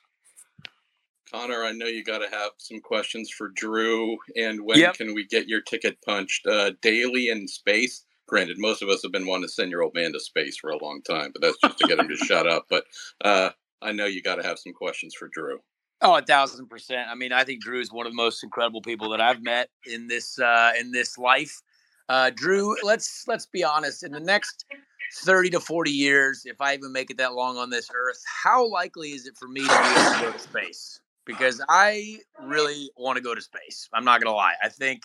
Conor, 1.33 1.63
I 1.65 1.71
know 1.71 1.87
you 1.87 2.03
got 2.03 2.19
to 2.19 2.29
have 2.29 2.51
some 2.59 2.81
questions 2.81 3.31
for 3.31 3.49
Drew. 3.49 4.19
And 4.37 4.65
when 4.65 4.79
yep. 4.79 4.95
can 4.95 5.15
we 5.15 5.25
get 5.25 5.47
your 5.47 5.61
ticket 5.61 6.03
punched? 6.03 6.45
Uh, 6.45 6.73
Daly 6.83 7.29
in 7.29 7.47
space 7.47 8.05
granted, 8.31 8.57
most 8.59 8.81
of 8.81 8.89
us 8.89 9.03
have 9.03 9.13
been 9.13 9.27
wanting 9.27 9.47
to 9.47 9.53
send 9.53 9.71
your 9.73 9.83
old 9.83 9.93
man 9.93 10.13
to 10.13 10.21
space 10.21 10.57
for 10.57 10.71
a 10.71 10.83
long 10.83 11.03
time, 11.03 11.33
but 11.33 11.43
that's 11.43 11.59
just 11.63 11.79
to 11.79 11.89
get 11.89 11.99
him 11.99 12.09
to 12.09 12.17
shut 12.17 12.47
up. 12.47 12.67
But 12.71 12.85
uh, 13.23 13.51
I 13.83 13.93
know 13.93 14.07
you 14.07 14.23
got 14.23 14.37
to 14.37 14.47
have 14.47 14.59
some 14.59 14.73
questions 14.73 15.15
for 15.15 15.29
Drew. 15.29 15.59
Oh, 16.03 16.17
a 16.17 16.23
thousand 16.23 16.69
percent. 16.69 17.09
I 17.11 17.15
mean, 17.15 17.33
I 17.33 17.45
think 17.45 17.63
Drew 17.63 17.81
is 17.81 17.93
one 17.93 18.07
of 18.07 18.13
the 18.13 18.17
most 18.17 18.43
incredible 18.43 18.81
people 18.81 19.11
that 19.11 19.21
I've 19.21 19.43
met 19.43 19.69
in 19.85 20.07
this 20.09 20.39
uh, 20.39 20.73
in 20.79 20.93
this 20.93 21.19
life. 21.19 21.61
Uh, 22.09 22.31
Drew, 22.35 22.75
let's 22.83 23.25
let's 23.29 23.47
be 23.47 23.63
honest. 23.63 24.03
In 24.03 24.13
the 24.13 24.21
next 24.21 24.65
thirty 25.13 25.51
to 25.51 25.61
forty 25.61 25.91
years, 25.91 26.43
if 26.47 26.61
I 26.61 26.75
even 26.75 26.93
make 26.93 27.11
it 27.11 27.19
that 27.19 27.35
long 27.35 27.59
on 27.59 27.69
this 27.69 27.91
earth, 27.95 28.23
how 28.43 28.67
likely 28.67 29.11
is 29.11 29.27
it 29.27 29.37
for 29.37 29.47
me 29.49 29.61
to 29.61 29.69
be 29.69 29.75
able 29.75 30.15
to 30.15 30.21
go 30.23 30.33
to 30.33 30.39
space? 30.39 31.01
Because 31.27 31.63
I 31.69 32.19
really 32.43 32.91
want 32.97 33.17
to 33.17 33.23
go 33.23 33.35
to 33.35 33.43
space. 33.43 33.89
I'm 33.93 34.05
not 34.05 34.23
gonna 34.23 34.35
lie. 34.35 34.55
I 34.63 34.71
think 34.71 35.03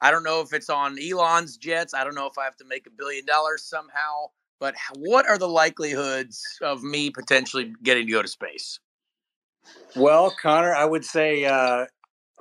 I 0.00 0.10
don't 0.10 0.22
know 0.22 0.40
if 0.40 0.54
it's 0.54 0.70
on 0.70 0.96
Elon's 0.98 1.58
jets. 1.58 1.92
I 1.92 2.02
don't 2.02 2.14
know 2.14 2.26
if 2.26 2.38
I 2.38 2.44
have 2.44 2.56
to 2.56 2.64
make 2.64 2.86
a 2.86 2.90
billion 2.90 3.26
dollars 3.26 3.62
somehow. 3.64 4.30
But 4.58 4.74
what 4.96 5.26
are 5.28 5.38
the 5.38 5.48
likelihoods 5.48 6.42
of 6.62 6.82
me 6.82 7.10
potentially 7.10 7.74
getting 7.82 8.06
to 8.06 8.12
go 8.12 8.22
to 8.22 8.28
space? 8.28 8.78
Well, 9.96 10.30
Conor, 10.30 10.74
I 10.74 10.84
would 10.84 11.04
say 11.04 11.44
uh, 11.44 11.86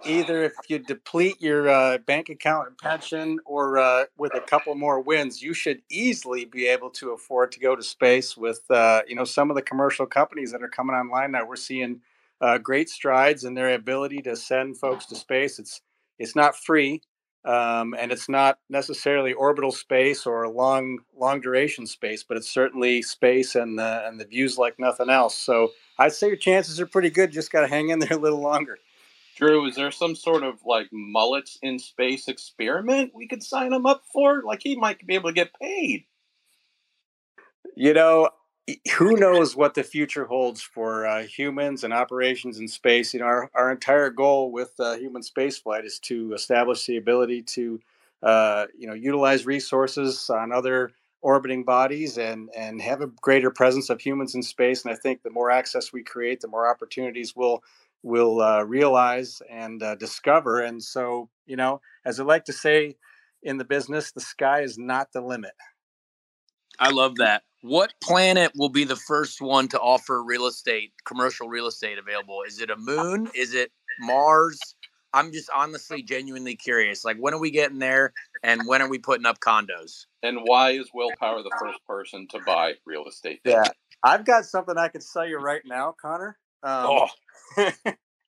either 0.06 0.44
if 0.44 0.54
you 0.68 0.80
deplete 0.80 1.42
your 1.42 1.70
uh, 1.70 1.98
bank 2.00 2.30
account 2.30 2.68
and 2.68 2.78
pension, 2.78 3.40
or 3.46 3.78
uh, 3.78 4.06
with 4.18 4.36
a 4.36 4.42
couple 4.42 4.76
more 4.76 5.00
wins, 5.00 5.42
you 5.42 5.54
should 5.54 5.82
easily 5.90 6.46
be 6.46 6.68
able 6.68 6.90
to 6.92 7.12
afford 7.12 7.52
to 7.54 7.60
go 7.60 7.76
to 7.76 7.84
space. 7.84 8.38
With 8.38 8.62
uh, 8.70 9.02
you 9.08 9.16
know 9.16 9.26
some 9.26 9.50
of 9.50 9.56
the 9.56 9.62
commercial 9.62 10.06
companies 10.06 10.52
that 10.52 10.64
are 10.64 10.70
coming 10.70 10.96
online 10.96 11.32
now, 11.32 11.46
we're 11.46 11.56
seeing 11.56 12.02
uh, 12.42 12.58
great 12.58 12.90
strides 12.90 13.44
in 13.44 13.54
their 13.54 13.74
ability 13.74 14.22
to 14.24 14.36
send 14.36 14.78
folks 14.78 15.06
to 15.08 15.16
space. 15.16 15.60
It's 15.60 15.82
it's 16.18 16.36
not 16.36 16.56
free, 16.56 17.02
um, 17.46 17.96
and 17.98 18.12
it's 18.12 18.28
not 18.28 18.60
necessarily 18.70 19.34
orbital 19.34 19.72
space 19.72 20.26
or 20.26 20.48
long 20.48 21.00
long 21.18 21.40
duration 21.40 21.88
space, 21.88 22.24
but 22.24 22.38
it's 22.38 22.50
certainly 22.50 23.02
space 23.02 23.56
and 23.56 23.80
the 23.80 24.06
and 24.06 24.20
the 24.20 24.26
views 24.26 24.58
like 24.58 24.78
nothing 24.80 25.10
else. 25.10 25.36
So 25.36 25.72
I'd 25.98 26.14
say 26.14 26.28
your 26.28 26.36
chances 26.36 26.80
are 26.80 26.86
pretty 26.86 27.10
good. 27.10 27.32
Just 27.32 27.52
got 27.52 27.62
to 27.62 27.68
hang 27.68 27.90
in 27.90 28.00
there 28.00 28.14
a 28.14 28.18
little 28.18 28.42
longer. 28.42 28.78
Drew, 29.38 29.66
is 29.68 29.76
there 29.76 29.90
some 29.90 30.16
sort 30.16 30.44
of 30.44 30.60
like 30.66 30.90
mullets 30.92 31.58
in 31.62 31.80
space 31.80 32.28
experiment 32.28 33.14
we 33.16 33.26
could 33.26 33.42
sign 33.42 33.72
him 33.72 33.86
up 33.86 34.04
for? 34.12 34.44
Like 34.44 34.62
he 34.62 34.76
might 34.76 35.06
be 35.08 35.16
able 35.16 35.30
to 35.30 35.34
get 35.34 35.54
paid. 35.60 36.04
You 37.76 37.94
know, 37.94 38.30
who 38.98 39.16
knows 39.16 39.56
what 39.56 39.74
the 39.74 39.84
future 39.84 40.26
holds 40.26 40.62
for 40.62 41.06
uh, 41.06 41.24
humans 41.24 41.84
and 41.84 41.94
operations 41.94 42.60
in 42.60 42.68
space? 42.68 43.14
You 43.14 43.22
know, 43.22 43.26
our, 43.26 43.52
our 43.54 43.72
entire 43.72 44.10
goal 44.10 44.52
with 44.52 44.74
uh, 44.80 44.96
human 44.96 45.22
spaceflight 45.22 45.86
is 45.86 46.00
to 46.00 46.34
establish 46.34 46.86
the 46.86 46.98
ability 46.98 47.44
to, 47.44 47.80
uh, 48.24 48.66
you 48.78 48.88
know, 48.88 48.94
utilize 48.94 49.46
resources 49.46 50.30
on 50.30 50.52
other 50.52 50.92
orbiting 51.22 51.64
bodies 51.64 52.18
and 52.18 52.50
and 52.56 52.82
have 52.82 53.02
a 53.02 53.08
greater 53.22 53.52
presence 53.52 53.90
of 53.90 54.00
humans 54.00 54.36
in 54.36 54.44
space. 54.44 54.84
And 54.84 54.94
I 54.94 54.96
think 54.96 55.22
the 55.22 55.30
more 55.30 55.52
access 55.52 55.92
we 55.92 56.04
create, 56.04 56.42
the 56.42 56.48
more 56.48 56.70
opportunities 56.70 57.36
we'll 57.36 57.62
will 58.04 58.42
uh, 58.42 58.64
realize 58.64 59.42
and 59.50 59.84
uh, 59.84 59.96
discover. 59.96 60.62
And 60.62 60.82
so, 60.82 61.30
you 61.46 61.58
know, 61.58 61.82
as 62.06 62.20
I 62.20 62.24
like 62.24 62.46
to 62.46 62.54
say 62.54 62.96
in 63.44 63.58
the 63.58 63.66
business, 63.66 64.12
the 64.12 64.22
sky 64.22 64.62
is 64.62 64.78
not 64.78 65.12
the 65.12 65.22
limit. 65.22 65.52
I 66.80 66.92
love 66.92 67.16
that. 67.18 67.44
What 67.62 67.94
planet 68.02 68.54
will 68.56 68.70
be 68.70 68.86
the 68.86 68.96
first 68.96 69.42
one 69.42 69.68
to 69.70 69.80
offer 69.80 70.24
real 70.24 70.48
estate, 70.48 70.94
commercial 71.06 71.50
real 71.50 71.68
estate 71.68 71.98
available? 71.98 72.44
Is 72.48 72.62
it 72.62 72.70
a 72.70 72.78
moon? 72.78 73.30
Is 73.36 73.54
it 73.54 73.72
Mars? 74.00 74.58
I'm 75.14 75.34
just 75.34 75.50
honestly, 75.54 76.02
genuinely 76.02 76.56
curious. 76.56 77.04
Like, 77.04 77.18
when 77.18 77.34
are 77.34 77.40
we 77.40 77.52
getting 77.52 77.80
there, 77.80 78.14
and 78.44 78.66
when 78.66 78.82
are 78.82 78.88
we 78.88 78.98
putting 78.98 79.26
up 79.26 79.40
condos? 79.40 80.06
And 80.24 80.40
why 80.44 80.72
is 80.72 80.90
Will 80.94 81.12
Power 81.20 81.42
the 81.42 81.52
first 81.60 81.80
person 81.86 82.28
to 82.30 82.40
buy 82.46 82.76
real 82.86 83.06
estate? 83.06 83.42
Yeah, 83.44 83.64
I've 84.04 84.24
got 84.24 84.46
something 84.46 84.78
I 84.78 84.88
could 84.88 85.04
sell 85.04 85.28
you 85.28 85.38
right 85.38 85.62
now, 85.66 85.96
Conor. 86.02 86.38
Um, 86.64 86.86
oh, 86.88 87.08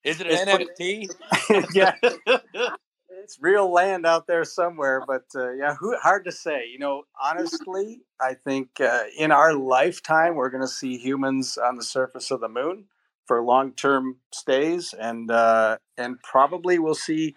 is 0.03 0.19
it 0.19 0.27
an 0.27 0.47
NFT? 0.47 1.09
yeah, 1.73 1.93
it's 3.21 3.37
real 3.41 3.71
land 3.71 4.05
out 4.05 4.27
there 4.27 4.43
somewhere, 4.43 5.03
but 5.05 5.25
uh, 5.35 5.51
yeah, 5.51 5.75
who, 5.75 5.95
hard 5.97 6.25
to 6.25 6.31
say. 6.31 6.67
You 6.71 6.79
know, 6.79 7.03
honestly, 7.21 8.01
I 8.19 8.33
think 8.33 8.79
uh, 8.79 9.03
in 9.17 9.31
our 9.31 9.53
lifetime 9.53 10.35
we're 10.35 10.49
going 10.49 10.63
to 10.63 10.67
see 10.67 10.97
humans 10.97 11.57
on 11.57 11.77
the 11.77 11.83
surface 11.83 12.31
of 12.31 12.41
the 12.41 12.49
moon 12.49 12.85
for 13.25 13.41
long-term 13.41 14.17
stays, 14.31 14.93
and 14.93 15.31
uh, 15.31 15.77
and 15.97 16.21
probably 16.23 16.79
we'll 16.79 16.95
see 16.95 17.35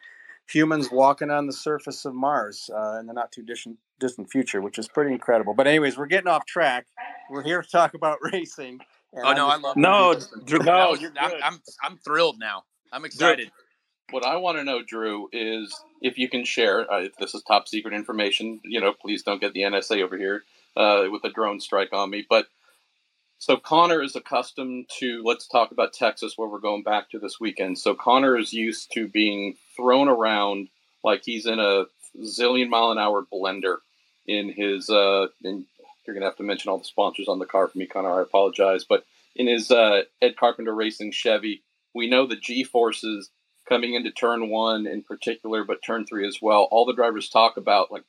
humans 0.50 0.90
walking 0.90 1.30
on 1.30 1.46
the 1.46 1.52
surface 1.52 2.04
of 2.04 2.14
Mars 2.14 2.68
uh, 2.74 2.98
in 3.00 3.06
the 3.06 3.12
not 3.12 3.32
too 3.32 3.42
distant 3.42 3.78
distant 4.00 4.30
future, 4.30 4.60
which 4.60 4.78
is 4.78 4.88
pretty 4.88 5.12
incredible. 5.12 5.54
But 5.54 5.66
anyways, 5.66 5.96
we're 5.96 6.06
getting 6.06 6.28
off 6.28 6.46
track. 6.46 6.86
We're 7.30 7.44
here 7.44 7.62
to 7.62 7.68
talk 7.68 7.94
about 7.94 8.18
racing. 8.32 8.80
oh 9.16 9.32
no, 9.32 9.48
I 9.48 9.56
love 9.56 9.76
no, 9.76 10.14
Drew, 10.44 10.58
no, 10.60 10.94
you're 10.94 11.12
I'm, 11.18 11.32
I'm, 11.42 11.62
I'm 11.82 11.98
thrilled 11.98 12.38
now. 12.38 12.64
I'm 12.92 13.04
excited. 13.04 13.50
What 14.10 14.24
I 14.24 14.36
want 14.36 14.58
to 14.58 14.64
know, 14.64 14.82
Drew, 14.82 15.28
is 15.32 15.74
if 16.02 16.18
you 16.18 16.28
can 16.28 16.44
share. 16.44 16.90
Uh, 16.90 17.02
if 17.02 17.16
this 17.16 17.34
is 17.34 17.42
top 17.42 17.66
secret 17.68 17.94
information, 17.94 18.60
you 18.64 18.80
know, 18.80 18.92
please 18.92 19.22
don't 19.22 19.40
get 19.40 19.54
the 19.54 19.62
NSA 19.62 20.02
over 20.02 20.16
here 20.18 20.44
uh, 20.76 21.04
with 21.10 21.24
a 21.24 21.30
drone 21.30 21.60
strike 21.60 21.92
on 21.92 22.10
me. 22.10 22.26
But 22.28 22.46
so 23.38 23.56
Conor 23.56 24.02
is 24.02 24.14
accustomed 24.14 24.88
to. 25.00 25.22
Let's 25.24 25.46
talk 25.46 25.72
about 25.72 25.92
Texas, 25.92 26.34
where 26.36 26.48
we're 26.48 26.60
going 26.60 26.82
back 26.82 27.10
to 27.10 27.18
this 27.18 27.40
weekend. 27.40 27.78
So 27.78 27.94
Conor 27.94 28.38
is 28.38 28.52
used 28.52 28.92
to 28.92 29.08
being 29.08 29.56
thrown 29.76 30.08
around 30.08 30.68
like 31.02 31.22
he's 31.24 31.46
in 31.46 31.58
a 31.58 31.84
zillion 32.18 32.68
mile 32.68 32.90
an 32.90 32.98
hour 32.98 33.24
blender 33.32 33.78
in 34.26 34.52
his. 34.52 34.90
Uh, 34.90 35.28
in, 35.42 35.66
you're 36.06 36.14
gonna 36.14 36.26
have 36.26 36.36
to 36.36 36.42
mention 36.42 36.70
all 36.70 36.78
the 36.78 36.84
sponsors 36.84 37.28
on 37.28 37.38
the 37.38 37.46
car 37.46 37.68
for 37.68 37.78
me, 37.78 37.86
Conor. 37.86 38.20
I 38.20 38.22
apologize, 38.22 38.84
but 38.84 39.04
in 39.34 39.46
his 39.46 39.70
uh, 39.70 40.02
Ed 40.20 40.36
Carpenter 40.36 40.74
Racing 40.74 41.12
Chevy, 41.12 41.62
we 41.94 42.08
know 42.08 42.26
the 42.26 42.36
G 42.36 42.62
forces 42.62 43.30
coming 43.68 43.94
into 43.94 44.10
turn 44.10 44.48
one 44.48 44.86
in 44.86 45.02
particular, 45.02 45.64
but 45.64 45.82
turn 45.82 46.04
three 46.06 46.26
as 46.26 46.38
well. 46.40 46.68
All 46.70 46.84
the 46.84 46.92
drivers 46.92 47.28
talk 47.28 47.56
about 47.56 47.90
like 47.90 48.04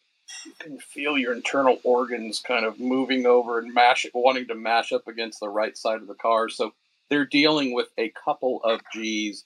you 0.45 0.53
can 0.60 0.80
feel 0.80 1.18
your 1.18 1.34
internal 1.34 1.80
organs 1.84 2.39
kind 2.39 2.66
of 2.66 2.80
moving 2.80 3.26
over 3.26 3.60
and 3.60 3.74
mash, 3.74 4.06
wanting 4.14 4.47
to 4.47 4.56
mash 4.56 4.91
up 4.91 5.08
against 5.08 5.39
the 5.39 5.49
right 5.49 5.78
side 5.78 6.01
of 6.01 6.08
the 6.08 6.16
car. 6.16 6.49
So 6.49 6.74
they're 7.10 7.26
dealing 7.26 7.74
with 7.74 7.88
a 7.97 8.12
couple 8.24 8.62
of 8.64 8.82
G's. 8.93 9.45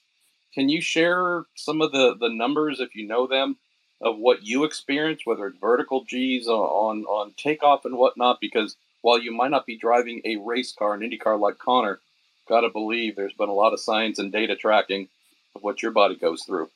Can 0.54 0.68
you 0.68 0.80
share 0.80 1.44
some 1.54 1.80
of 1.80 1.92
the 1.92 2.16
the 2.18 2.30
numbers 2.30 2.80
if 2.80 2.94
you 2.94 3.06
know 3.06 3.26
them 3.26 3.56
of 4.00 4.18
what 4.18 4.42
you 4.42 4.64
experienced, 4.64 5.26
whether 5.26 5.46
it's 5.46 5.58
vertical 5.58 6.04
G's 6.04 6.46
on 6.48 7.04
on 7.04 7.34
takeoff 7.36 7.84
and 7.84 7.96
whatnot? 7.96 8.38
Because 8.40 8.76
while 9.02 9.20
you 9.20 9.32
might 9.32 9.50
not 9.50 9.66
be 9.66 9.78
driving 9.78 10.22
a 10.24 10.36
race 10.36 10.72
car, 10.72 10.94
an 10.94 11.02
Indy 11.02 11.18
car 11.18 11.36
like 11.36 11.58
Conor, 11.58 12.00
gotta 12.48 12.70
believe 12.70 13.16
there's 13.16 13.34
been 13.34 13.48
a 13.48 13.54
lot 13.54 13.72
of 13.72 13.80
science 13.80 14.18
and 14.18 14.32
data 14.32 14.56
tracking 14.56 15.08
of 15.54 15.62
what 15.62 15.82
your 15.82 15.92
body 15.92 16.16
goes 16.16 16.42
through. 16.44 16.68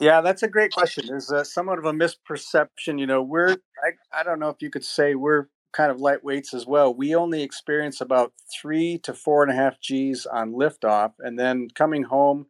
Yeah, 0.00 0.20
that's 0.20 0.42
a 0.42 0.48
great 0.48 0.72
question. 0.72 1.06
There's 1.06 1.30
a, 1.30 1.44
somewhat 1.44 1.78
of 1.78 1.84
a 1.84 1.92
misperception. 1.92 2.98
You 2.98 3.06
know, 3.06 3.22
we're, 3.22 3.52
I, 3.52 3.92
I 4.12 4.22
don't 4.24 4.40
know 4.40 4.48
if 4.48 4.60
you 4.60 4.70
could 4.70 4.84
say 4.84 5.14
we're 5.14 5.46
kind 5.72 5.90
of 5.90 5.98
lightweights 5.98 6.52
as 6.52 6.66
well. 6.66 6.92
We 6.94 7.14
only 7.14 7.42
experience 7.42 8.00
about 8.00 8.32
three 8.52 8.98
to 8.98 9.14
four 9.14 9.42
and 9.42 9.52
a 9.52 9.54
half 9.54 9.80
G's 9.80 10.26
on 10.26 10.52
liftoff. 10.52 11.12
And 11.20 11.38
then 11.38 11.68
coming 11.74 12.04
home, 12.04 12.46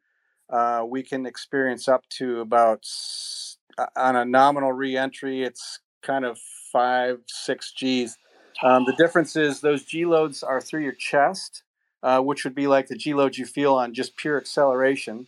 uh, 0.51 0.85
we 0.89 1.03
can 1.03 1.27
experience 1.27 1.87
up 1.87 2.09
to 2.11 2.41
about, 2.41 2.87
on 3.97 4.17
a 4.17 4.25
nominal 4.25 4.73
reentry, 4.73 5.43
it's 5.43 5.81
kind 6.03 6.25
of 6.25 6.39
five, 6.73 7.19
six 7.27 7.73
G's. 7.73 8.17
Um, 8.63 8.85
the 8.85 8.95
difference 8.97 9.37
is 9.37 9.61
those 9.61 9.85
G 9.85 10.07
loads 10.07 10.43
are 10.43 10.61
through 10.61 10.83
your 10.83 10.93
chest, 10.93 11.63
uh, 12.05 12.21
which 12.21 12.45
would 12.45 12.55
be 12.55 12.67
like 12.67 12.87
the 12.87 12.95
G 12.95 13.15
loads 13.15 13.39
you 13.39 13.47
feel 13.47 13.75
on 13.75 13.95
just 13.95 14.17
pure 14.17 14.37
acceleration. 14.37 15.27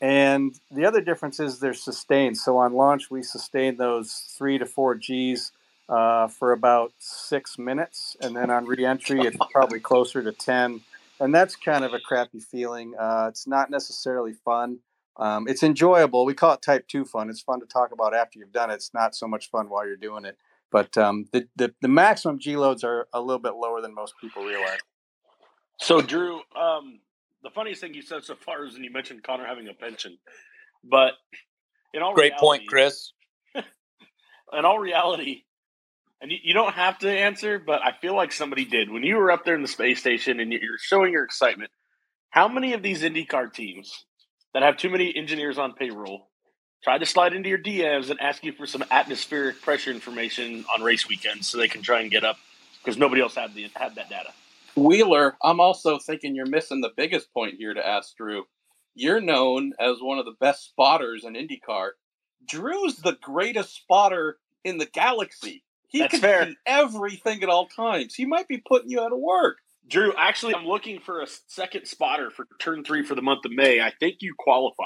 And 0.00 0.58
the 0.70 0.86
other 0.86 1.02
difference 1.02 1.38
is 1.38 1.60
they're 1.60 1.74
sustained. 1.74 2.38
So 2.38 2.56
on 2.56 2.72
launch, 2.72 3.10
we 3.10 3.22
sustain 3.22 3.76
those 3.76 4.24
three 4.36 4.56
to 4.56 4.64
four 4.64 4.94
Gs 4.94 5.52
uh, 5.90 6.28
for 6.28 6.52
about 6.52 6.92
six 6.98 7.58
minutes. 7.58 8.16
And 8.22 8.34
then 8.34 8.50
on 8.50 8.64
reentry, 8.64 9.20
it's 9.20 9.36
probably 9.52 9.78
closer 9.78 10.22
to 10.22 10.32
10. 10.32 10.80
And 11.20 11.34
that's 11.34 11.54
kind 11.54 11.84
of 11.84 11.92
a 11.92 12.00
crappy 12.00 12.40
feeling. 12.40 12.94
Uh, 12.98 13.26
it's 13.28 13.46
not 13.46 13.70
necessarily 13.70 14.32
fun. 14.32 14.78
Um, 15.18 15.46
it's 15.48 15.62
enjoyable. 15.62 16.24
We 16.24 16.34
call 16.34 16.54
it 16.54 16.62
type 16.62 16.88
two 16.88 17.04
fun. 17.04 17.28
It's 17.28 17.40
fun 17.40 17.60
to 17.60 17.66
talk 17.66 17.92
about 17.92 18.14
after 18.14 18.38
you've 18.38 18.52
done 18.52 18.70
it. 18.70 18.74
It's 18.74 18.94
not 18.94 19.14
so 19.14 19.28
much 19.28 19.50
fun 19.50 19.68
while 19.68 19.86
you're 19.86 19.96
doing 19.96 20.24
it. 20.24 20.38
But 20.70 20.96
um, 20.96 21.28
the, 21.32 21.46
the, 21.56 21.74
the 21.80 21.88
maximum 21.88 22.38
G 22.38 22.56
loads 22.56 22.84
are 22.84 23.06
a 23.12 23.20
little 23.20 23.40
bit 23.40 23.54
lower 23.54 23.80
than 23.82 23.94
most 23.94 24.14
people 24.20 24.44
realize. 24.44 24.80
So, 25.78 26.00
Drew, 26.00 26.36
um, 26.56 27.00
the 27.42 27.50
funniest 27.50 27.80
thing 27.80 27.94
you 27.94 28.02
said 28.02 28.24
so 28.24 28.34
far 28.34 28.64
is 28.64 28.74
when 28.74 28.84
you 28.84 28.92
mentioned 28.92 29.22
Conor 29.22 29.46
having 29.46 29.68
a 29.68 29.74
pension. 29.74 30.18
But 30.82 31.12
in 31.92 32.02
all 32.02 32.14
great 32.14 32.32
reality, 32.32 32.40
point, 32.40 32.68
Chris. 32.68 33.12
in 33.54 34.64
all 34.64 34.78
reality, 34.78 35.42
and 36.20 36.30
you, 36.30 36.38
you, 36.42 36.54
don't 36.54 36.74
have 36.74 36.98
to 37.00 37.10
answer, 37.10 37.58
but 37.58 37.82
I 37.84 37.92
feel 37.92 38.14
like 38.14 38.32
somebody 38.32 38.64
did 38.64 38.90
when 38.90 39.02
you 39.02 39.16
were 39.16 39.30
up 39.30 39.44
there 39.44 39.54
in 39.54 39.62
the 39.62 39.68
space 39.68 40.00
station 40.00 40.40
and 40.40 40.52
you're 40.52 40.78
showing 40.78 41.12
your 41.12 41.24
excitement. 41.24 41.70
How 42.30 42.48
many 42.48 42.72
of 42.72 42.82
these 42.82 43.02
IndyCar 43.02 43.52
teams 43.52 44.04
that 44.54 44.62
have 44.62 44.76
too 44.76 44.90
many 44.90 45.14
engineers 45.14 45.58
on 45.58 45.74
payroll 45.74 46.28
try 46.82 46.98
to 46.98 47.06
slide 47.06 47.34
into 47.34 47.48
your 47.48 47.58
DMs 47.58 48.10
and 48.10 48.20
ask 48.20 48.44
you 48.44 48.52
for 48.52 48.66
some 48.66 48.84
atmospheric 48.90 49.60
pressure 49.62 49.90
information 49.90 50.64
on 50.74 50.82
race 50.82 51.08
weekends 51.08 51.46
so 51.46 51.58
they 51.58 51.68
can 51.68 51.82
try 51.82 52.00
and 52.00 52.10
get 52.10 52.24
up 52.24 52.36
because 52.82 52.96
nobody 52.96 53.20
else 53.20 53.34
had 53.34 53.54
the 53.54 53.68
had 53.74 53.94
that 53.96 54.08
data? 54.08 54.32
Wheeler, 54.76 55.36
I'm 55.42 55.58
also 55.58 55.98
thinking 55.98 56.34
you're 56.34 56.46
missing 56.46 56.82
the 56.82 56.92
biggest 56.96 57.32
point 57.32 57.54
here 57.54 57.72
to 57.72 57.86
ask 57.86 58.16
Drew. 58.16 58.44
You're 58.94 59.20
known 59.20 59.72
as 59.80 59.96
one 60.00 60.18
of 60.18 60.26
the 60.26 60.36
best 60.38 60.66
spotters 60.66 61.24
in 61.24 61.34
IndyCar. 61.34 61.90
Drew's 62.46 62.96
the 62.96 63.16
greatest 63.22 63.74
spotter 63.74 64.38
in 64.64 64.78
the 64.78 64.86
galaxy. 64.86 65.64
He 65.88 66.00
That's 66.00 66.12
can 66.12 66.20
fair. 66.20 66.46
see 66.46 66.56
everything 66.66 67.42
at 67.42 67.48
all 67.48 67.66
times. 67.66 68.14
He 68.14 68.26
might 68.26 68.48
be 68.48 68.58
putting 68.58 68.90
you 68.90 69.00
out 69.00 69.12
of 69.12 69.18
work. 69.18 69.58
Drew, 69.88 70.12
actually, 70.18 70.54
I'm 70.54 70.66
looking 70.66 71.00
for 71.00 71.22
a 71.22 71.26
second 71.46 71.86
spotter 71.86 72.30
for 72.30 72.46
turn 72.60 72.84
three 72.84 73.04
for 73.04 73.14
the 73.14 73.22
month 73.22 73.44
of 73.44 73.52
May. 73.52 73.80
I 73.80 73.92
think 73.98 74.16
you 74.20 74.34
qualify. 74.38 74.84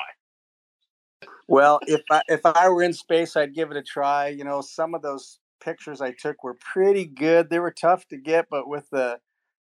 Well, 1.49 1.81
if 1.87 2.03
I, 2.11 2.23
if 2.29 2.45
I 2.45 2.69
were 2.69 2.83
in 2.83 2.93
space, 2.93 3.35
I'd 3.37 3.55
give 3.55 3.71
it 3.71 3.77
a 3.77 3.83
try. 3.83 4.29
You 4.29 4.45
know, 4.45 4.61
some 4.61 4.95
of 4.95 5.03
those 5.03 5.39
pictures 5.61 6.01
I 6.01 6.13
took 6.13 6.45
were 6.45 6.55
pretty 6.55 7.07
good. 7.07 7.51
They 7.51 7.59
were 7.59 7.73
tough 7.73 8.07
to 8.09 8.17
get, 8.17 8.47
but 8.51 8.69
with 8.69 8.89
the 8.91 9.19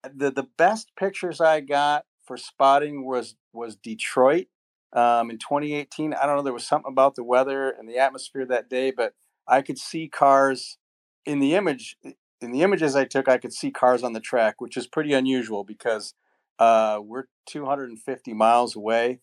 the 0.02 0.30
the 0.30 0.46
best 0.56 0.90
pictures 0.96 1.40
I 1.40 1.60
got 1.60 2.04
for 2.24 2.36
spotting 2.36 3.04
was 3.04 3.36
was 3.52 3.76
Detroit 3.76 4.46
um, 4.92 5.30
in 5.30 5.38
2018. 5.38 6.14
I 6.14 6.26
don't 6.26 6.36
know, 6.36 6.42
there 6.42 6.52
was 6.52 6.66
something 6.66 6.90
about 6.90 7.14
the 7.14 7.24
weather 7.24 7.70
and 7.70 7.88
the 7.88 7.98
atmosphere 7.98 8.46
that 8.46 8.68
day, 8.68 8.90
but 8.90 9.14
I 9.46 9.62
could 9.62 9.78
see 9.78 10.08
cars 10.08 10.78
in 11.24 11.40
the 11.40 11.54
image. 11.54 11.96
In 12.40 12.52
the 12.52 12.62
images 12.62 12.96
I 12.96 13.04
took, 13.04 13.28
I 13.28 13.36
could 13.36 13.52
see 13.52 13.70
cars 13.70 14.02
on 14.02 14.14
the 14.14 14.20
track, 14.20 14.60
which 14.60 14.76
is 14.76 14.86
pretty 14.86 15.12
unusual 15.12 15.62
because 15.62 16.14
uh, 16.58 16.98
we're 17.02 17.24
250 17.46 18.32
miles 18.32 18.74
away 18.74 19.20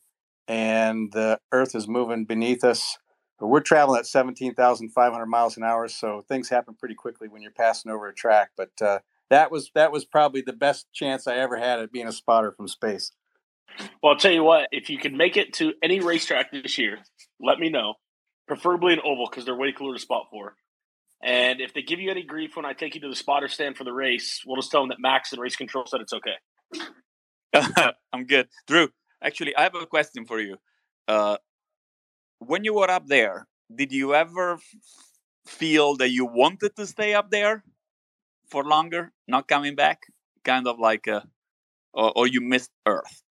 and 0.47 1.11
the 1.11 1.39
Earth 1.51 1.75
is 1.75 1.87
moving 1.87 2.25
beneath 2.25 2.63
us. 2.63 2.97
But 3.39 3.47
we're 3.47 3.61
traveling 3.61 3.99
at 3.99 4.07
17,500 4.07 5.25
miles 5.27 5.57
an 5.57 5.63
hour, 5.63 5.87
so 5.87 6.25
things 6.27 6.49
happen 6.49 6.73
pretty 6.73 6.95
quickly 6.95 7.27
when 7.27 7.41
you're 7.43 7.51
passing 7.51 7.91
over 7.91 8.07
a 8.07 8.13
track. 8.13 8.51
But 8.57 8.71
uh, 8.81 8.99
that 9.29 9.51
was 9.51 9.71
that 9.75 9.91
was 9.91 10.05
probably 10.05 10.41
the 10.41 10.53
best 10.53 10.87
chance 10.93 11.27
I 11.27 11.35
ever 11.37 11.57
had 11.57 11.79
at 11.79 11.91
being 11.91 12.07
a 12.07 12.11
spotter 12.11 12.51
from 12.51 12.67
space. 12.67 13.11
Well, 14.01 14.13
I'll 14.13 14.19
tell 14.19 14.31
you 14.31 14.43
what, 14.43 14.67
if 14.71 14.89
you 14.89 14.97
can 14.97 15.17
make 15.17 15.37
it 15.37 15.53
to 15.53 15.73
any 15.83 15.99
racetrack 15.99 16.51
this 16.51 16.77
year, 16.77 16.99
let 17.39 17.59
me 17.59 17.69
know. 17.69 17.95
Preferably 18.47 18.93
an 18.93 18.99
oval 19.03 19.27
because 19.29 19.45
they're 19.45 19.55
way 19.55 19.71
cooler 19.71 19.93
to 19.93 19.99
spot 19.99 20.27
for. 20.31 20.55
And 21.21 21.59
if 21.59 21.73
they 21.73 21.81
give 21.81 21.99
you 21.99 22.09
any 22.11 22.23
grief 22.23 22.55
when 22.55 22.65
I 22.65 22.73
take 22.73 22.95
you 22.95 23.01
to 23.01 23.09
the 23.09 23.15
spotter 23.15 23.47
stand 23.47 23.75
for 23.75 23.83
the 23.83 23.91
race, 23.91 24.41
we'll 24.45 24.55
just 24.55 24.71
tell 24.71 24.81
them 24.81 24.89
that 24.89 24.99
Max 24.99 25.31
and 25.33 25.41
race 25.41 25.55
control 25.55 25.85
said 25.85 26.01
it's 26.01 26.13
okay. 26.13 26.35
I'm 28.13 28.25
good. 28.25 28.47
Drew, 28.67 28.89
actually, 29.21 29.55
I 29.55 29.63
have 29.63 29.75
a 29.75 29.85
question 29.85 30.25
for 30.25 30.39
you. 30.39 30.57
Uh, 31.07 31.37
when 32.39 32.63
you 32.63 32.75
were 32.75 32.89
up 32.89 33.07
there, 33.07 33.47
did 33.73 33.91
you 33.91 34.13
ever 34.13 34.53
f- 34.53 34.63
feel 35.45 35.95
that 35.97 36.09
you 36.09 36.25
wanted 36.25 36.75
to 36.75 36.85
stay 36.85 37.13
up 37.13 37.31
there? 37.31 37.63
For 38.49 38.63
longer, 38.63 39.11
not 39.27 39.47
coming 39.47 39.75
back? 39.75 40.03
Kind 40.43 40.67
of 40.67 40.79
like 40.79 41.07
a, 41.07 41.27
or, 41.93 42.13
or 42.15 42.27
you 42.27 42.41
missed 42.41 42.71
Earth? 42.85 43.23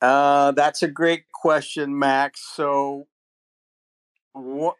Uh, 0.00 0.52
that's 0.52 0.82
a 0.82 0.88
great 0.88 1.24
question, 1.32 1.98
Max. 1.98 2.44
So, 2.54 3.06
what 4.32 4.76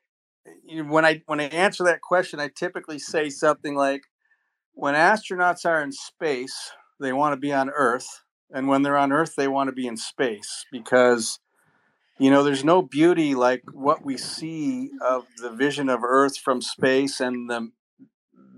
when 0.85 1.05
I 1.05 1.23
when 1.27 1.41
I 1.41 1.45
answer 1.45 1.85
that 1.85 2.03
question, 2.03 2.39
I 2.39 2.49
typically 2.49 2.99
say 2.99 3.31
something 3.31 3.75
like, 3.75 4.03
"When 4.75 4.95
astronauts 4.95 5.65
are 5.65 5.83
in 5.83 5.93
space, 5.93 6.73
they 7.01 7.13
want 7.13 7.33
to 7.33 7.37
be 7.41 7.53
on 7.53 7.71
Earth, 7.71 8.23
and 8.51 8.69
when 8.69 8.83
they're 8.83 8.99
on 8.99 9.13
Earth, 9.13 9.35
they 9.37 9.49
want 9.49 9.69
to 9.69 9.73
be 9.75 9.87
in 9.87 9.97
space 9.97 10.65
because." 10.71 11.39
You 12.19 12.31
know, 12.31 12.43
there's 12.43 12.65
no 12.65 12.81
beauty 12.81 13.35
like 13.35 13.63
what 13.75 14.03
we 14.03 14.17
see 14.17 14.89
of 15.03 15.27
the 15.37 15.51
vision 15.51 15.91
of 15.91 16.03
Earth 16.03 16.39
from 16.39 16.63
space 16.63 17.21
and 17.21 17.51
the 17.51 17.73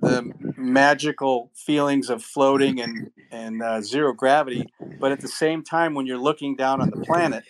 the 0.01 0.33
magical 0.57 1.51
feelings 1.55 2.11
of 2.11 2.23
floating 2.23 2.81
and 2.81 3.11
and 3.31 3.63
uh, 3.63 3.81
zero 3.81 4.13
gravity. 4.13 4.67
But 5.01 5.13
at 5.13 5.21
the 5.21 5.29
same 5.29 5.63
time, 5.63 5.95
when 5.95 6.07
you're 6.07 6.19
looking 6.19 6.57
down 6.57 6.81
on 6.81 6.91
the 6.91 7.05
planet, 7.05 7.45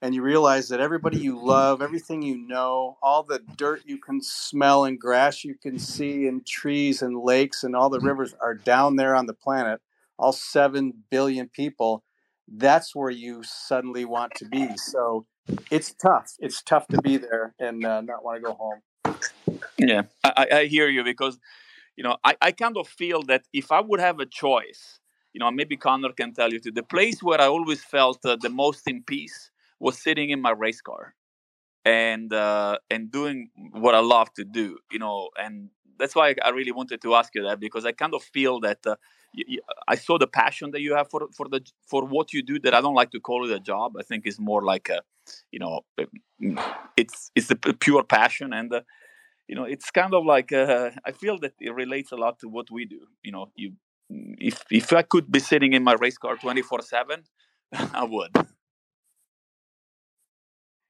and 0.00 0.14
you 0.14 0.22
realize 0.22 0.68
that 0.68 0.80
everybody 0.80 1.18
you 1.18 1.38
love, 1.38 1.82
everything 1.82 2.22
you 2.22 2.38
know, 2.38 2.96
all 3.02 3.22
the 3.22 3.40
dirt 3.56 3.82
you 3.84 3.98
can 3.98 4.22
smell 4.22 4.84
and 4.84 4.98
grass 4.98 5.44
you 5.44 5.54
can 5.54 5.78
see 5.78 6.26
and 6.26 6.46
trees 6.46 7.02
and 7.02 7.18
lakes 7.18 7.64
and 7.64 7.74
all 7.74 7.90
the 7.90 8.00
rivers 8.00 8.34
are 8.40 8.54
down 8.54 8.96
there 8.96 9.16
on 9.16 9.26
the 9.26 9.34
planet, 9.34 9.80
all 10.18 10.32
7 10.32 10.92
billion 11.10 11.48
people, 11.48 12.04
that's 12.46 12.94
where 12.94 13.10
you 13.10 13.42
suddenly 13.42 14.04
want 14.04 14.34
to 14.36 14.44
be. 14.46 14.68
So 14.76 15.26
it's 15.70 15.92
tough. 15.94 16.32
It's 16.38 16.62
tough 16.62 16.86
to 16.88 17.02
be 17.02 17.16
there 17.16 17.54
and 17.58 17.84
uh, 17.84 18.00
not 18.00 18.24
want 18.24 18.36
to 18.36 18.42
go 18.42 18.54
home. 18.54 18.80
Yeah, 19.78 20.02
I, 20.22 20.46
I 20.52 20.64
hear 20.66 20.88
you 20.88 21.02
because, 21.04 21.38
you 21.98 22.04
know, 22.04 22.16
I, 22.22 22.36
I 22.40 22.52
kind 22.52 22.76
of 22.78 22.86
feel 22.86 23.24
that 23.24 23.42
if 23.52 23.72
I 23.72 23.80
would 23.80 23.98
have 23.98 24.20
a 24.20 24.26
choice, 24.26 25.00
you 25.32 25.40
know, 25.40 25.50
maybe 25.50 25.76
Conor 25.76 26.12
can 26.12 26.32
tell 26.32 26.52
you 26.52 26.60
too, 26.60 26.70
the 26.70 26.84
place 26.84 27.22
where 27.24 27.40
I 27.40 27.48
always 27.48 27.82
felt 27.82 28.24
uh, 28.24 28.36
the 28.40 28.50
most 28.50 28.86
in 28.86 29.02
peace 29.02 29.50
was 29.80 29.98
sitting 29.98 30.30
in 30.30 30.40
my 30.40 30.52
race 30.52 30.80
car 30.80 31.14
and 31.84 32.32
uh, 32.32 32.78
and 32.88 33.10
doing 33.10 33.50
what 33.72 33.96
I 33.96 33.98
love 33.98 34.32
to 34.34 34.44
do, 34.44 34.78
you 34.92 35.00
know, 35.00 35.30
and 35.36 35.70
that's 35.98 36.14
why 36.14 36.36
I 36.44 36.50
really 36.50 36.70
wanted 36.70 37.02
to 37.02 37.16
ask 37.16 37.34
you 37.34 37.42
that 37.48 37.58
because 37.58 37.84
I 37.84 37.90
kind 37.90 38.14
of 38.14 38.22
feel 38.22 38.60
that 38.60 38.86
uh, 38.86 38.94
I 39.88 39.96
saw 39.96 40.18
the 40.18 40.28
passion 40.28 40.70
that 40.72 40.80
you 40.82 40.94
have 40.94 41.10
for 41.10 41.28
for 41.36 41.48
the 41.48 41.62
for 41.88 42.04
what 42.04 42.32
you 42.32 42.44
do 42.44 42.60
that 42.60 42.74
I 42.74 42.80
don't 42.80 42.94
like 42.94 43.10
to 43.10 43.20
call 43.20 43.44
it 43.44 43.52
a 43.52 43.60
job. 43.60 43.96
I 43.98 44.04
think 44.04 44.24
it's 44.24 44.38
more 44.38 44.62
like 44.62 44.88
a, 44.88 45.02
you 45.50 45.58
know, 45.58 45.80
it's 46.96 47.32
it's 47.34 47.50
a 47.50 47.56
pure 47.56 48.04
passion 48.04 48.52
and. 48.52 48.72
Uh, 48.72 48.82
you 49.48 49.56
know, 49.56 49.64
it's 49.64 49.90
kind 49.90 50.14
of 50.14 50.24
like 50.24 50.52
uh, 50.52 50.90
I 51.04 51.12
feel 51.12 51.38
that 51.38 51.54
it 51.60 51.74
relates 51.74 52.12
a 52.12 52.16
lot 52.16 52.38
to 52.40 52.48
what 52.48 52.70
we 52.70 52.84
do. 52.84 53.00
You 53.22 53.32
know, 53.32 53.50
you 53.56 53.72
if 54.10 54.64
if 54.70 54.92
I 54.92 55.02
could 55.02 55.30
be 55.32 55.40
sitting 55.40 55.72
in 55.72 55.82
my 55.82 55.94
race 55.94 56.18
car 56.18 56.36
twenty 56.36 56.62
four 56.62 56.82
seven, 56.82 57.24
I 57.72 58.04
would. 58.04 58.30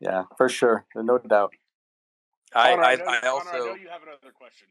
Yeah, 0.01 0.25
for 0.37 0.49
sure, 0.49 0.87
no 0.95 1.19
doubt. 1.19 1.55
I, 2.55 2.71
Conor, 2.71 2.83
I, 2.85 2.95
know, 2.97 3.05
I 3.07 3.21
Conor, 3.21 3.33
also 3.33 3.51
I 3.51 3.59
know 3.59 3.75
you 3.75 3.89
have 3.89 4.03
another 4.03 4.33
question. 4.35 4.69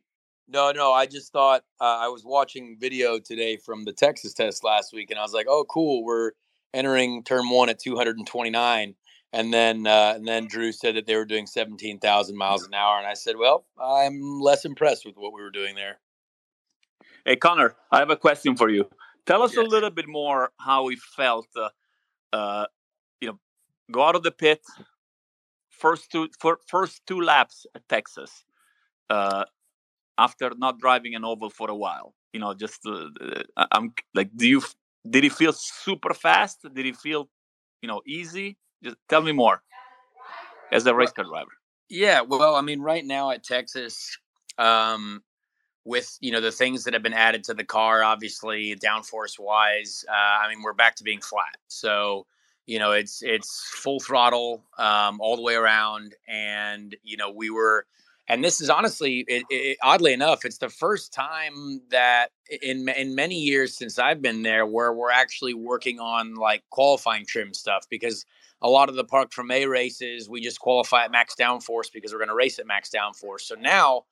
no 0.48 0.72
no 0.72 0.94
I 0.94 1.06
just 1.06 1.32
thought 1.32 1.64
uh, 1.80 1.98
I 2.02 2.08
was 2.08 2.24
watching 2.26 2.78
video 2.80 3.20
today 3.20 3.58
from 3.58 3.86
the 3.86 3.94
Texas 3.94 4.34
test 4.34 4.64
last 4.64 4.94
week 4.94 5.12
and 5.12 5.20
I 5.20 5.24
was 5.24 5.34
like 5.34 5.48
oh 5.50 5.66
cool 5.70 6.04
we're 6.04 6.32
entering 6.74 7.24
turn 7.24 7.50
one 7.50 7.70
at 7.70 7.80
229 7.80 8.96
and 9.34 9.54
then 9.54 9.88
uh, 9.88 10.14
and 10.16 10.28
then 10.28 10.48
Drew 10.48 10.72
said 10.72 10.96
that 10.96 11.06
they 11.06 11.16
were 11.16 11.26
doing 11.26 11.46
17,000 11.48 12.36
miles 12.38 12.66
an 12.66 12.74
hour 12.74 12.98
and 12.98 13.08
I 13.08 13.14
said 13.14 13.36
well 13.38 13.66
I'm 13.82 14.40
less 14.40 14.66
impressed 14.66 15.06
with 15.06 15.16
what 15.18 15.34
we 15.34 15.42
were 15.42 15.52
doing 15.52 15.76
there. 15.76 16.00
Hey 17.26 17.36
Conor, 17.36 17.76
I 17.92 18.00
have 18.00 18.10
a 18.10 18.16
question 18.18 18.56
for 18.56 18.70
you. 18.70 18.88
Tell 19.26 19.44
us 19.44 19.54
Yes. 19.56 19.66
a 19.66 19.70
little 19.70 19.90
bit 19.90 20.08
more 20.08 20.52
how 20.60 20.90
it 20.90 21.00
felt. 21.00 21.48
Uh, 21.56 21.70
uh, 22.34 22.66
you 23.22 23.30
know, 23.30 23.40
go 23.92 24.04
out 24.04 24.16
of 24.16 24.24
the 24.24 24.32
pit, 24.32 24.62
first 25.70 26.12
two 26.12 26.30
fir- 26.40 26.60
first 26.68 27.06
two 27.08 27.22
laps 27.22 27.66
at 27.76 27.88
Texas, 27.90 28.46
uh, 29.10 29.46
after 30.18 30.52
not 30.58 30.80
driving 30.80 31.16
an 31.16 31.24
oval 31.26 31.50
for 31.50 31.70
a 31.70 31.76
while. 31.76 32.14
You 32.34 32.40
know, 32.40 32.54
just 32.54 32.86
uh, 32.86 33.10
uh, 33.58 33.66
I'm 33.72 33.94
like, 34.14 34.30
do 34.36 34.48
you 34.48 34.62
did 35.10 35.26
it 35.26 35.34
feel 35.34 35.54
super 35.54 36.14
fast? 36.14 36.62
Did 36.74 36.86
it 36.86 36.98
feel, 36.98 37.30
you 37.82 37.88
know, 37.88 38.02
easy? 38.06 38.58
Just 38.84 38.98
tell 39.10 39.22
me 39.22 39.32
more 39.32 39.62
as 40.72 40.86
a 40.86 40.94
race 40.94 41.12
car 41.12 41.26
driver. 41.26 41.52
Yeah, 41.90 42.22
well, 42.22 42.56
I 42.56 42.62
mean, 42.62 42.82
right 42.82 43.06
now 43.06 43.32
at 43.32 43.44
Texas, 43.44 44.18
um, 44.58 45.24
with 45.86 46.18
you 46.20 46.32
know 46.32 46.42
the 46.42 46.52
things 46.52 46.84
that 46.84 46.94
have 46.94 47.04
been 47.04 47.14
added 47.14 47.44
to 47.46 47.54
the 47.54 47.64
car, 47.64 48.04
obviously 48.04 48.76
downforce 48.76 49.40
wise, 49.40 50.04
uh, 50.10 50.14
I 50.14 50.50
mean, 50.50 50.62
we're 50.62 50.74
back 50.74 50.96
to 50.98 51.04
being 51.04 51.22
flat. 51.22 51.58
So 51.68 52.26
you 52.68 52.80
know, 52.80 52.92
it's 52.92 53.24
it's 53.24 53.72
full 53.74 54.00
throttle 54.00 54.64
um, 54.78 55.20
all 55.22 55.38
the 55.38 55.42
way 55.42 55.56
around, 55.56 56.14
and 56.28 56.96
you 57.04 57.18
know, 57.18 57.32
we 57.32 57.50
were. 57.50 57.88
And 58.30 58.44
this 58.44 58.60
is 58.60 58.70
honestly, 58.70 59.24
it, 59.30 59.46
it, 59.50 59.78
oddly 59.82 60.12
enough, 60.12 60.44
it's 60.44 60.58
the 60.58 60.68
first 60.68 61.14
time 61.14 61.82
that 61.92 62.32
in 62.62 62.90
in 62.90 63.16
many 63.16 63.36
years 63.36 63.78
since 63.78 63.98
I've 63.98 64.22
been 64.22 64.44
there 64.44 64.66
where 64.66 64.92
we're 64.92 65.12
actually 65.12 65.54
working 65.54 66.02
on 66.02 66.36
like 66.36 66.64
qualifying 66.70 67.26
trim 67.26 67.54
stuff 67.54 67.86
because 67.90 68.26
a 68.62 68.70
lot 68.70 68.90
of 68.90 68.96
the 68.96 69.04
Park 69.04 69.32
A 69.52 69.66
races, 69.66 70.30
we 70.30 70.42
just 70.42 70.60
qualify 70.60 71.06
at 71.06 71.12
max 71.12 71.36
downforce 71.36 71.92
because 71.94 72.12
we're 72.12 72.20
going 72.20 72.30
to 72.30 72.36
race 72.36 72.60
at 72.60 72.68
max 72.68 72.90
downforce. 72.90 73.42
So 73.42 73.56
now, 73.56 74.06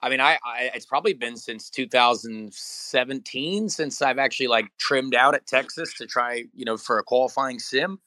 I 0.00 0.08
mean, 0.08 0.20
I, 0.20 0.38
I 0.44 0.70
it's 0.74 0.86
probably 0.86 1.12
been 1.12 1.36
since 1.36 1.70
2017 1.70 3.68
since 3.68 4.02
I've 4.02 4.18
actually 4.18 4.48
like 4.48 4.66
trimmed 4.78 5.14
out 5.14 5.34
at 5.34 5.46
Texas 5.46 5.94
to 5.94 6.06
try, 6.06 6.44
you 6.54 6.64
know, 6.64 6.76
for 6.76 6.98
a 6.98 7.04
qualifying 7.04 7.60
sim. 7.60 8.00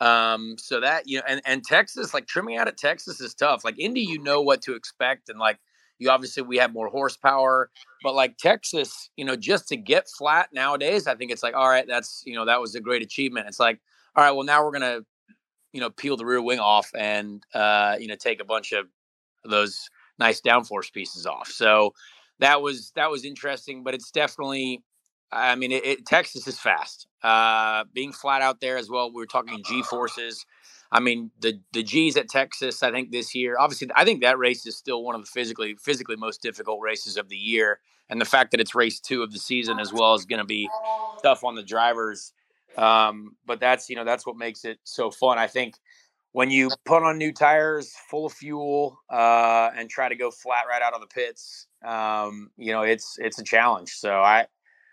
Um, 0.00 0.56
so 0.58 0.78
that 0.80 1.08
you 1.08 1.18
know, 1.18 1.24
and 1.26 1.40
and 1.44 1.64
Texas, 1.64 2.14
like 2.14 2.26
trimming 2.26 2.56
out 2.56 2.68
at 2.68 2.76
Texas 2.76 3.20
is 3.20 3.34
tough. 3.34 3.64
Like 3.64 3.78
Indy, 3.78 4.02
you 4.02 4.22
know 4.22 4.40
what 4.40 4.62
to 4.62 4.74
expect, 4.74 5.28
and 5.28 5.40
like 5.40 5.58
you 5.98 6.10
obviously 6.10 6.44
we 6.44 6.58
have 6.58 6.72
more 6.72 6.88
horsepower, 6.88 7.70
but 8.04 8.14
like 8.14 8.36
Texas, 8.38 9.10
you 9.16 9.24
know, 9.24 9.34
just 9.34 9.66
to 9.68 9.76
get 9.76 10.08
flat 10.08 10.50
nowadays, 10.52 11.08
I 11.08 11.16
think 11.16 11.32
it's 11.32 11.42
like, 11.42 11.54
all 11.54 11.68
right, 11.68 11.86
that's 11.88 12.22
you 12.24 12.34
know, 12.34 12.44
that 12.44 12.60
was 12.60 12.76
a 12.76 12.80
great 12.80 13.02
achievement. 13.02 13.48
It's 13.48 13.58
like, 13.58 13.80
all 14.14 14.22
right, 14.22 14.30
well 14.30 14.44
now 14.44 14.64
we're 14.64 14.70
gonna 14.70 15.00
you 15.72 15.80
know 15.80 15.90
peel 15.90 16.16
the 16.16 16.24
rear 16.24 16.42
wing 16.42 16.58
off 16.58 16.90
and 16.96 17.42
uh 17.54 17.96
you 17.98 18.06
know 18.08 18.16
take 18.16 18.40
a 18.40 18.44
bunch 18.44 18.72
of 18.72 18.86
those 19.44 19.88
nice 20.18 20.40
downforce 20.40 20.92
pieces 20.92 21.26
off. 21.26 21.48
So 21.48 21.94
that 22.40 22.62
was 22.62 22.92
that 22.96 23.10
was 23.10 23.24
interesting 23.24 23.82
but 23.82 23.94
it's 23.94 24.10
definitely 24.10 24.82
i 25.32 25.54
mean 25.54 25.72
it, 25.72 25.84
it 25.84 26.06
texas 26.06 26.46
is 26.46 26.58
fast. 26.58 27.06
Uh 27.22 27.84
being 27.92 28.12
flat 28.12 28.42
out 28.42 28.60
there 28.60 28.76
as 28.76 28.88
well 28.88 29.08
we 29.10 29.16
were 29.16 29.26
talking 29.26 29.62
g 29.64 29.82
forces. 29.82 30.44
I 30.90 31.00
mean 31.00 31.30
the 31.40 31.60
the 31.72 31.82
g's 31.82 32.16
at 32.16 32.28
texas 32.28 32.82
i 32.82 32.90
think 32.90 33.10
this 33.10 33.34
year 33.34 33.56
obviously 33.58 33.88
i 33.94 34.04
think 34.04 34.22
that 34.22 34.38
race 34.38 34.64
is 34.66 34.76
still 34.76 35.02
one 35.02 35.14
of 35.14 35.20
the 35.20 35.26
physically 35.26 35.76
physically 35.80 36.16
most 36.16 36.40
difficult 36.42 36.80
races 36.80 37.16
of 37.16 37.28
the 37.28 37.36
year 37.36 37.80
and 38.08 38.20
the 38.20 38.24
fact 38.24 38.52
that 38.52 38.60
it's 38.60 38.74
race 38.74 38.98
two 39.00 39.22
of 39.22 39.32
the 39.32 39.38
season 39.38 39.78
as 39.78 39.92
well 39.92 40.14
is 40.14 40.24
going 40.24 40.38
to 40.38 40.46
be 40.46 40.68
tough 41.22 41.44
on 41.44 41.54
the 41.56 41.62
drivers 41.62 42.32
um, 42.76 43.36
but 43.46 43.60
that's 43.60 43.88
you 43.88 43.96
know 43.96 44.04
that's 44.04 44.26
what 44.26 44.36
makes 44.36 44.64
it 44.64 44.78
so 44.84 45.10
fun. 45.10 45.38
I 45.38 45.46
think 45.46 45.74
when 46.32 46.50
you 46.50 46.70
put 46.84 47.02
on 47.02 47.18
new 47.18 47.32
tires, 47.32 47.94
full 48.10 48.26
of 48.26 48.32
fuel, 48.32 48.98
uh, 49.10 49.70
and 49.76 49.88
try 49.88 50.08
to 50.08 50.14
go 50.14 50.30
flat 50.30 50.64
right 50.68 50.82
out 50.82 50.94
of 50.94 51.00
the 51.00 51.06
pits, 51.06 51.66
um, 51.84 52.50
you 52.56 52.72
know 52.72 52.82
it's 52.82 53.16
it's 53.18 53.38
a 53.38 53.44
challenge. 53.44 53.90
So 53.90 54.20
I 54.20 54.46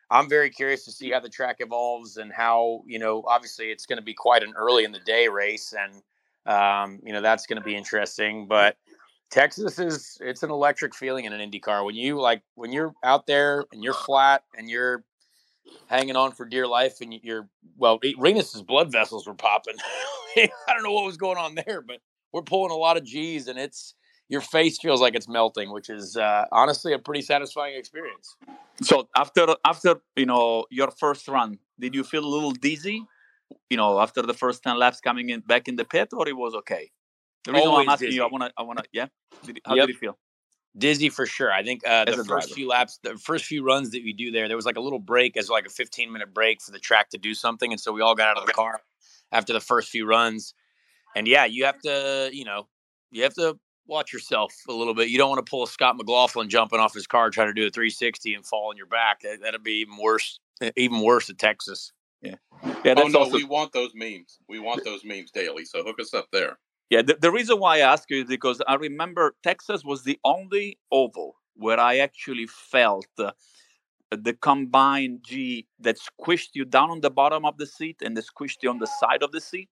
I'm 0.10 0.30
very 0.30 0.50
curious 0.50 0.86
to 0.86 0.92
see 0.92 1.12
how 1.12 1.20
the 1.20 1.30
track 1.30 1.58
evolves 1.60 2.18
and 2.18 2.32
how 2.32 2.84
you 2.86 3.00
know 3.00 3.24
obviously 3.28 3.72
it's 3.72 3.86
going 3.86 3.98
to 3.98 4.04
be 4.04 4.14
quite 4.14 4.44
an 4.44 4.54
early 4.56 4.84
in 4.86 4.92
the 4.92 5.00
day 5.00 5.28
race, 5.28 5.74
and 5.78 6.02
um, 6.46 7.00
you 7.04 7.14
know 7.14 7.22
that's 7.22 7.46
going 7.46 7.60
to 7.60 7.66
be 7.66 7.76
interesting. 7.76 8.48
But 8.48 8.78
Texas 9.32 9.80
is 9.80 10.18
it's 10.22 10.44
an 10.44 10.52
electric 10.52 10.96
feeling 10.96 11.26
in 11.26 11.34
an 11.34 11.42
Indy 11.42 11.60
car 11.60 11.84
when 11.84 11.96
you 11.96 12.20
like 12.20 12.42
when 12.56 12.72
you're 12.72 12.94
out 13.04 13.26
there 13.26 13.66
and 13.72 13.84
you're 13.84 13.94
flat 13.94 14.44
and 14.58 14.70
you're 14.70 15.04
hanging 15.88 16.16
on 16.16 16.32
for 16.32 16.46
dear 16.46 16.68
life 16.68 17.02
and 17.02 17.14
you're 17.24 17.48
well 17.78 18.00
Rinus's 18.18 18.62
blood 18.62 18.92
vessels 18.92 19.28
were 19.28 19.34
popping 19.34 19.76
I 20.38 20.50
don't 20.70 20.84
know 20.84 20.92
what 20.92 21.06
was 21.06 21.18
going 21.18 21.38
on 21.38 21.56
there 21.56 21.82
but 21.82 22.00
we're 22.32 22.42
pulling 22.42 22.72
a 22.72 22.76
lot 22.76 22.98
of 22.98 23.04
G's 23.04 23.48
and 23.48 23.58
it's 23.60 23.94
your 24.28 24.42
face 24.42 24.80
feels 24.80 25.02
like 25.02 25.16
it's 25.16 25.28
melting 25.28 25.72
which 25.72 25.90
is 25.90 26.18
uh, 26.18 26.46
honestly 26.52 26.94
a 26.94 27.00
pretty 27.00 27.22
satisfying 27.22 27.76
experience 27.76 28.36
So 28.84 29.08
after 29.16 29.56
after 29.64 30.02
you 30.16 30.26
know 30.26 30.66
your 30.70 30.92
first 30.92 31.28
run, 31.28 31.60
did 31.80 31.96
you 31.96 32.04
feel 32.04 32.26
a 32.26 32.32
little 32.36 32.52
dizzy? 32.52 33.04
You 33.70 33.78
know, 33.78 34.00
after 34.00 34.22
the 34.22 34.34
first 34.34 34.64
ten 34.64 34.78
laps 34.78 35.00
coming 35.00 35.30
in 35.30 35.40
back 35.42 35.68
in 35.68 35.76
the 35.78 35.86
pit, 35.86 36.10
or 36.12 36.28
it 36.28 36.36
was 36.36 36.54
okay? 36.56 36.92
The 37.46 37.54
reason 37.54 37.70
why 37.70 37.76
Always 37.76 37.88
I'm 37.88 37.94
asking 37.94 38.12
you, 38.12 38.24
I 38.24 38.30
wanna, 38.30 38.52
I 38.58 38.64
wanna, 38.64 38.84
yeah. 38.92 39.08
Did, 39.46 39.62
how 39.66 39.76
Yep. 39.76 39.88
did 39.88 39.94
you 39.94 40.00
feel? 40.00 40.18
Dizzy 40.78 41.10
for 41.10 41.26
sure 41.26 41.52
I 41.52 41.64
think 41.64 41.88
uh, 41.88 42.06
the 42.06 42.18
first 42.18 42.28
driver. 42.28 42.48
few 42.48 42.68
laps 42.68 43.00
the 43.04 43.18
first 43.18 43.46
few 43.46 43.64
runs 43.64 43.92
that 43.92 44.04
we 44.04 44.14
do 44.14 44.32
there 44.32 44.48
there 44.48 44.58
was 44.58 44.66
like 44.66 44.78
a 44.78 44.82
little 44.82 45.00
break 45.00 45.38
as 45.38 45.50
like 45.50 45.66
a 45.66 45.70
15 45.70 46.12
minute 46.12 46.34
break 46.34 46.62
for 46.62 46.72
the 46.72 46.80
track 46.80 47.10
to 47.12 47.18
do 47.18 47.34
something 47.34 47.72
and 47.72 47.80
so 47.80 47.92
we 47.92 48.02
all 48.02 48.16
got 48.16 48.30
out 48.30 48.38
of 48.38 48.46
the 48.46 48.54
car 48.54 48.82
after 49.32 49.54
the 49.54 49.60
first 49.60 49.90
few 49.90 50.06
runs 50.06 50.54
and 51.16 51.28
yeah 51.28 51.46
you 51.46 51.66
have 51.66 51.80
to 51.80 52.30
you 52.34 52.46
know 52.46 52.68
you 53.12 53.24
have 53.24 53.34
to 53.34 53.58
watch 53.88 54.12
yourself 54.12 54.54
a 54.68 54.74
little 54.74 54.94
bit 54.94 55.10
you 55.10 55.18
don't 55.18 55.30
want 55.30 55.46
to 55.46 55.50
pull 55.50 55.64
a 55.64 55.68
scott 55.68 55.96
mclaughlin 55.96 56.50
jumping 56.50 56.80
off 56.80 56.94
his 56.94 57.08
car 57.08 57.30
trying 57.30 57.48
to 57.48 57.54
do 57.54 57.68
a 57.68 57.70
360 57.70 58.34
and 58.34 58.46
fall 58.46 58.70
on 58.70 58.78
your 58.78 58.88
back 58.88 59.22
that, 59.22 59.42
that'd 59.42 59.64
be 59.64 59.82
even 59.82 59.98
worse 59.98 60.40
even 60.76 61.02
worse 61.02 61.30
at 61.30 61.38
texas 61.38 61.94
Yeah, 62.22 62.36
oh 62.64 62.96
that's 62.96 63.14
no, 63.14 63.20
also 63.20 63.34
we 63.34 63.44
want 63.44 63.72
those 63.72 63.92
memes. 63.94 64.40
We 64.48 64.60
want 64.60 64.84
those 64.84 65.04
memes 65.04 65.32
daily. 65.32 65.66
So 65.66 65.84
hook 65.84 66.00
us 66.00 66.14
up 66.14 66.28
there. 66.32 66.58
Yeah, 66.90 67.02
the, 67.02 67.18
the 67.20 67.32
reason 67.32 67.60
why 67.60 67.78
I 67.78 67.80
ask 67.80 68.10
you 68.10 68.22
is 68.22 68.28
because 68.28 68.62
I 68.68 68.76
remember 68.76 69.36
Texas 69.44 69.84
was 69.84 70.04
the 70.04 70.20
only 70.24 70.78
oval 70.92 71.36
where 71.56 71.80
I 71.80 71.98
actually 71.98 72.48
felt 72.48 73.08
uh, 73.18 73.32
the 74.12 74.34
combined 74.34 75.22
G 75.24 75.68
that 75.80 75.98
squished 76.00 76.52
you 76.54 76.66
down 76.66 76.92
on 76.92 77.02
the 77.02 77.12
bottom 77.12 77.46
of 77.46 77.58
the 77.58 77.68
seat 77.68 78.02
and 78.04 78.18
the 78.18 78.22
squished 78.24 78.64
you 78.64 78.70
on 78.70 78.80
the 78.80 78.88
side 78.88 79.24
of 79.24 79.32
the 79.32 79.42
seat, 79.42 79.70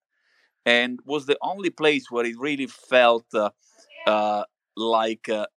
and 0.65 0.99
was 1.05 1.25
the 1.27 1.37
only 1.41 1.69
place 1.71 2.11
where 2.11 2.25
it 2.25 2.37
really 2.39 2.67
felt 2.67 3.25
uh, 3.35 3.51
uh, 4.07 4.43
like 4.77 5.29
uh, 5.29 5.47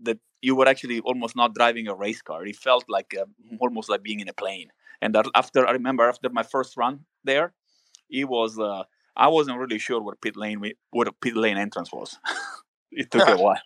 that 0.00 0.18
you 0.42 0.56
were 0.56 0.68
actually 0.68 1.00
almost 1.00 1.36
not 1.36 1.54
driving 1.54 1.88
a 1.88 1.94
race 1.94 2.22
car. 2.22 2.46
It 2.46 2.56
felt 2.56 2.84
like 2.88 3.14
uh, 3.20 3.26
almost 3.60 3.88
like 3.90 4.02
being 4.02 4.20
in 4.20 4.28
a 4.28 4.34
plane. 4.34 4.70
And 5.02 5.16
after 5.34 5.66
I 5.66 5.72
remember 5.72 6.08
after 6.08 6.30
my 6.30 6.42
first 6.42 6.76
run 6.76 7.00
there, 7.24 7.54
it 8.10 8.28
was 8.28 8.58
uh, 8.58 8.84
I 9.16 9.28
wasn't 9.28 9.58
really 9.58 9.78
sure 9.78 10.00
where 10.00 10.16
pit 10.16 10.36
lane 10.36 10.62
what 10.90 11.08
a 11.08 11.12
pit 11.12 11.36
lane 11.36 11.56
entrance 11.56 11.92
was. 11.92 12.18
it 12.92 13.10
took 13.10 13.28
a 13.28 13.36
while. 13.42 13.60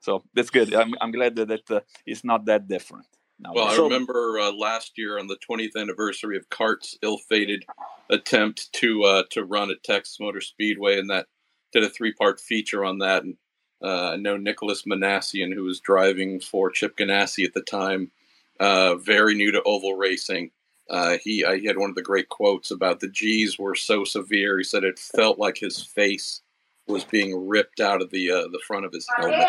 So 0.00 0.24
that's 0.34 0.50
good. 0.50 0.74
I'm, 0.74 0.94
I'm 1.00 1.12
glad 1.12 1.36
that, 1.36 1.48
that 1.48 1.70
uh, 1.70 1.80
it's 2.06 2.24
not 2.24 2.46
that 2.46 2.68
different. 2.68 3.06
Now, 3.38 3.52
well, 3.54 3.68
I 3.68 3.76
remember 3.76 4.38
uh, 4.38 4.52
last 4.52 4.92
year 4.96 5.18
on 5.18 5.26
the 5.26 5.38
20th 5.48 5.76
anniversary 5.76 6.36
of 6.36 6.50
CART's 6.50 6.98
ill-fated 7.02 7.64
attempt 8.10 8.70
to 8.74 9.02
uh, 9.04 9.22
to 9.30 9.44
run 9.44 9.70
at 9.70 9.82
Texas 9.82 10.18
Motor 10.20 10.42
Speedway, 10.42 10.98
and 10.98 11.08
that 11.08 11.26
did 11.72 11.82
a 11.82 11.88
three-part 11.88 12.38
feature 12.38 12.84
on 12.84 12.98
that. 12.98 13.24
And 13.24 13.36
uh, 13.82 14.10
I 14.10 14.16
know 14.16 14.36
Nicolas 14.36 14.82
Minassian, 14.82 15.54
who 15.54 15.64
was 15.64 15.80
driving 15.80 16.40
for 16.40 16.70
Chip 16.70 16.98
Ganassi 16.98 17.46
at 17.46 17.54
the 17.54 17.62
time, 17.62 18.10
uh, 18.58 18.96
very 18.96 19.34
new 19.34 19.52
to 19.52 19.62
oval 19.62 19.94
racing. 19.94 20.50
Uh, 20.90 21.16
he, 21.22 21.44
he 21.58 21.66
had 21.66 21.78
one 21.78 21.88
of 21.88 21.96
the 21.96 22.02
great 22.02 22.28
quotes 22.28 22.70
about 22.70 23.00
the 23.00 23.08
G's 23.08 23.58
were 23.58 23.74
so 23.74 24.04
severe. 24.04 24.58
He 24.58 24.64
said 24.64 24.84
it 24.84 24.98
felt 24.98 25.38
like 25.38 25.56
his 25.56 25.82
face 25.82 26.42
was 26.86 27.04
being 27.04 27.46
ripped 27.46 27.80
out 27.80 28.02
of 28.02 28.10
the 28.10 28.26
the 28.26 28.60
front 28.66 28.84
of 28.84 28.92
his 28.92 29.06
helmet. 29.16 29.46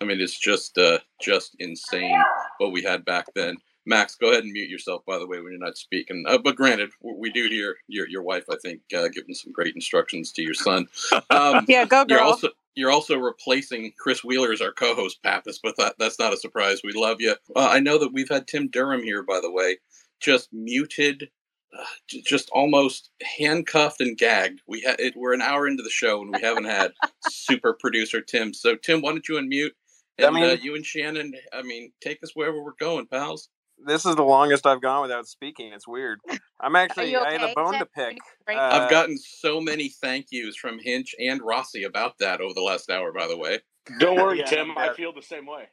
I 0.00 0.04
mean, 0.04 0.20
it's 0.20 0.38
just 0.38 0.76
uh, 0.78 0.98
just 1.20 1.56
insane 1.58 2.22
what 2.58 2.72
we 2.72 2.82
had 2.82 3.04
back 3.04 3.26
then. 3.34 3.56
Max, 3.86 4.14
go 4.16 4.30
ahead 4.30 4.44
and 4.44 4.52
mute 4.52 4.70
yourself, 4.70 5.04
by 5.06 5.18
the 5.18 5.26
way, 5.26 5.40
when 5.40 5.52
you're 5.52 5.60
not 5.60 5.76
speaking. 5.76 6.24
Uh, 6.26 6.38
but 6.38 6.56
granted, 6.56 6.90
we 7.02 7.30
do 7.30 7.48
hear 7.48 7.76
your 7.88 8.08
your 8.08 8.22
wife, 8.22 8.44
I 8.50 8.56
think, 8.62 8.80
uh, 8.96 9.08
giving 9.08 9.34
some 9.34 9.52
great 9.52 9.74
instructions 9.74 10.32
to 10.32 10.42
your 10.42 10.54
son. 10.54 10.86
Um, 11.30 11.64
yeah, 11.68 11.84
go 11.84 12.04
girl. 12.04 12.18
You're 12.18 12.20
also 12.20 12.48
you're 12.74 12.90
also 12.90 13.18
replacing 13.18 13.92
Chris 13.98 14.24
Wheeler 14.24 14.52
as 14.52 14.60
our 14.60 14.72
co-host, 14.72 15.22
Papis, 15.22 15.60
but 15.62 15.76
that, 15.76 15.94
that's 15.98 16.18
not 16.18 16.32
a 16.32 16.36
surprise. 16.36 16.80
We 16.82 16.92
love 16.92 17.20
you. 17.20 17.36
Uh, 17.54 17.68
I 17.68 17.78
know 17.78 17.98
that 17.98 18.12
we've 18.12 18.28
had 18.28 18.48
Tim 18.48 18.68
Durham 18.68 19.02
here, 19.02 19.22
by 19.22 19.38
the 19.40 19.50
way, 19.50 19.76
just 20.24 20.52
muted, 20.52 21.28
uh, 21.78 21.84
just 22.24 22.48
almost 22.50 23.10
handcuffed 23.38 24.00
and 24.00 24.16
gagged. 24.16 24.60
We 24.66 24.80
had 24.80 24.98
it, 24.98 25.14
we're 25.16 25.34
an 25.34 25.42
hour 25.42 25.66
into 25.66 25.82
the 25.82 25.90
show 25.90 26.22
and 26.22 26.32
we 26.34 26.40
haven't 26.40 26.64
had 26.64 26.92
super 27.28 27.76
producer 27.78 28.20
Tim. 28.20 28.54
So 28.54 28.76
Tim, 28.76 29.02
why 29.02 29.12
don't 29.12 29.28
you 29.28 29.36
unmute? 29.36 29.72
And 30.18 30.28
I 30.28 30.30
mean, 30.30 30.44
uh, 30.44 30.56
you 30.62 30.76
and 30.76 30.86
Shannon, 30.86 31.34
I 31.52 31.62
mean, 31.62 31.92
take 32.00 32.22
us 32.22 32.30
wherever 32.34 32.62
we're 32.62 32.72
going, 32.78 33.06
pals. 33.06 33.48
This 33.84 34.06
is 34.06 34.14
the 34.14 34.22
longest 34.22 34.66
I've 34.66 34.80
gone 34.80 35.02
without 35.02 35.26
speaking. 35.26 35.72
It's 35.72 35.88
weird. 35.88 36.20
I'm 36.60 36.76
actually, 36.76 37.16
okay, 37.16 37.26
I 37.26 37.32
had 37.32 37.42
a 37.42 37.52
bone 37.54 37.78
to 37.80 37.86
pick. 37.86 38.18
Uh, 38.48 38.54
I've 38.56 38.90
gotten 38.90 39.18
so 39.18 39.60
many 39.60 39.88
thank 39.88 40.26
yous 40.30 40.56
from 40.56 40.78
Hinch 40.78 41.14
and 41.18 41.42
Rossi 41.42 41.82
about 41.82 42.18
that 42.20 42.40
over 42.40 42.54
the 42.54 42.62
last 42.62 42.88
hour, 42.88 43.12
by 43.12 43.26
the 43.26 43.36
way. 43.36 43.58
Don't 43.98 44.16
worry, 44.16 44.38
yeah, 44.38 44.44
Tim. 44.44 44.78
I 44.78 44.94
feel 44.94 45.12
the 45.12 45.22
same 45.22 45.46
way. 45.46 45.64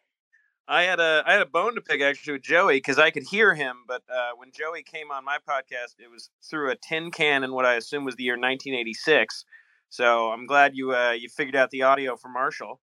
I 0.72 0.84
had 0.84 1.02
a 1.02 1.22
I 1.26 1.34
had 1.34 1.42
a 1.42 1.46
bone 1.46 1.76
to 1.76 1.82
pick 1.82 2.02
actually 2.02 2.34
with 2.34 2.44
Joey 2.44 2.78
because 2.78 2.98
I 2.98 3.12
could 3.12 3.24
hear 3.24 3.54
him, 3.54 3.80
but 3.86 4.04
uh, 4.10 4.30
when 4.38 4.52
Joey 4.54 4.84
came 4.84 5.12
on 5.12 5.26
my 5.26 5.38
podcast, 5.38 6.00
it 6.00 6.10
was 6.10 6.30
through 6.50 6.72
a 6.72 6.78
tin 6.78 7.12
can 7.12 7.44
in 7.44 7.52
what 7.52 7.66
I 7.66 7.74
assume 7.74 8.06
was 8.06 8.16
the 8.16 8.24
year 8.24 8.36
1986. 8.36 9.44
So 9.90 10.30
I'm 10.30 10.46
glad 10.46 10.74
you 10.74 10.96
uh, 10.96 11.12
you 11.12 11.28
figured 11.28 11.58
out 11.58 11.72
the 11.72 11.82
audio 11.82 12.16
for 12.16 12.30
Marshall. 12.30 12.80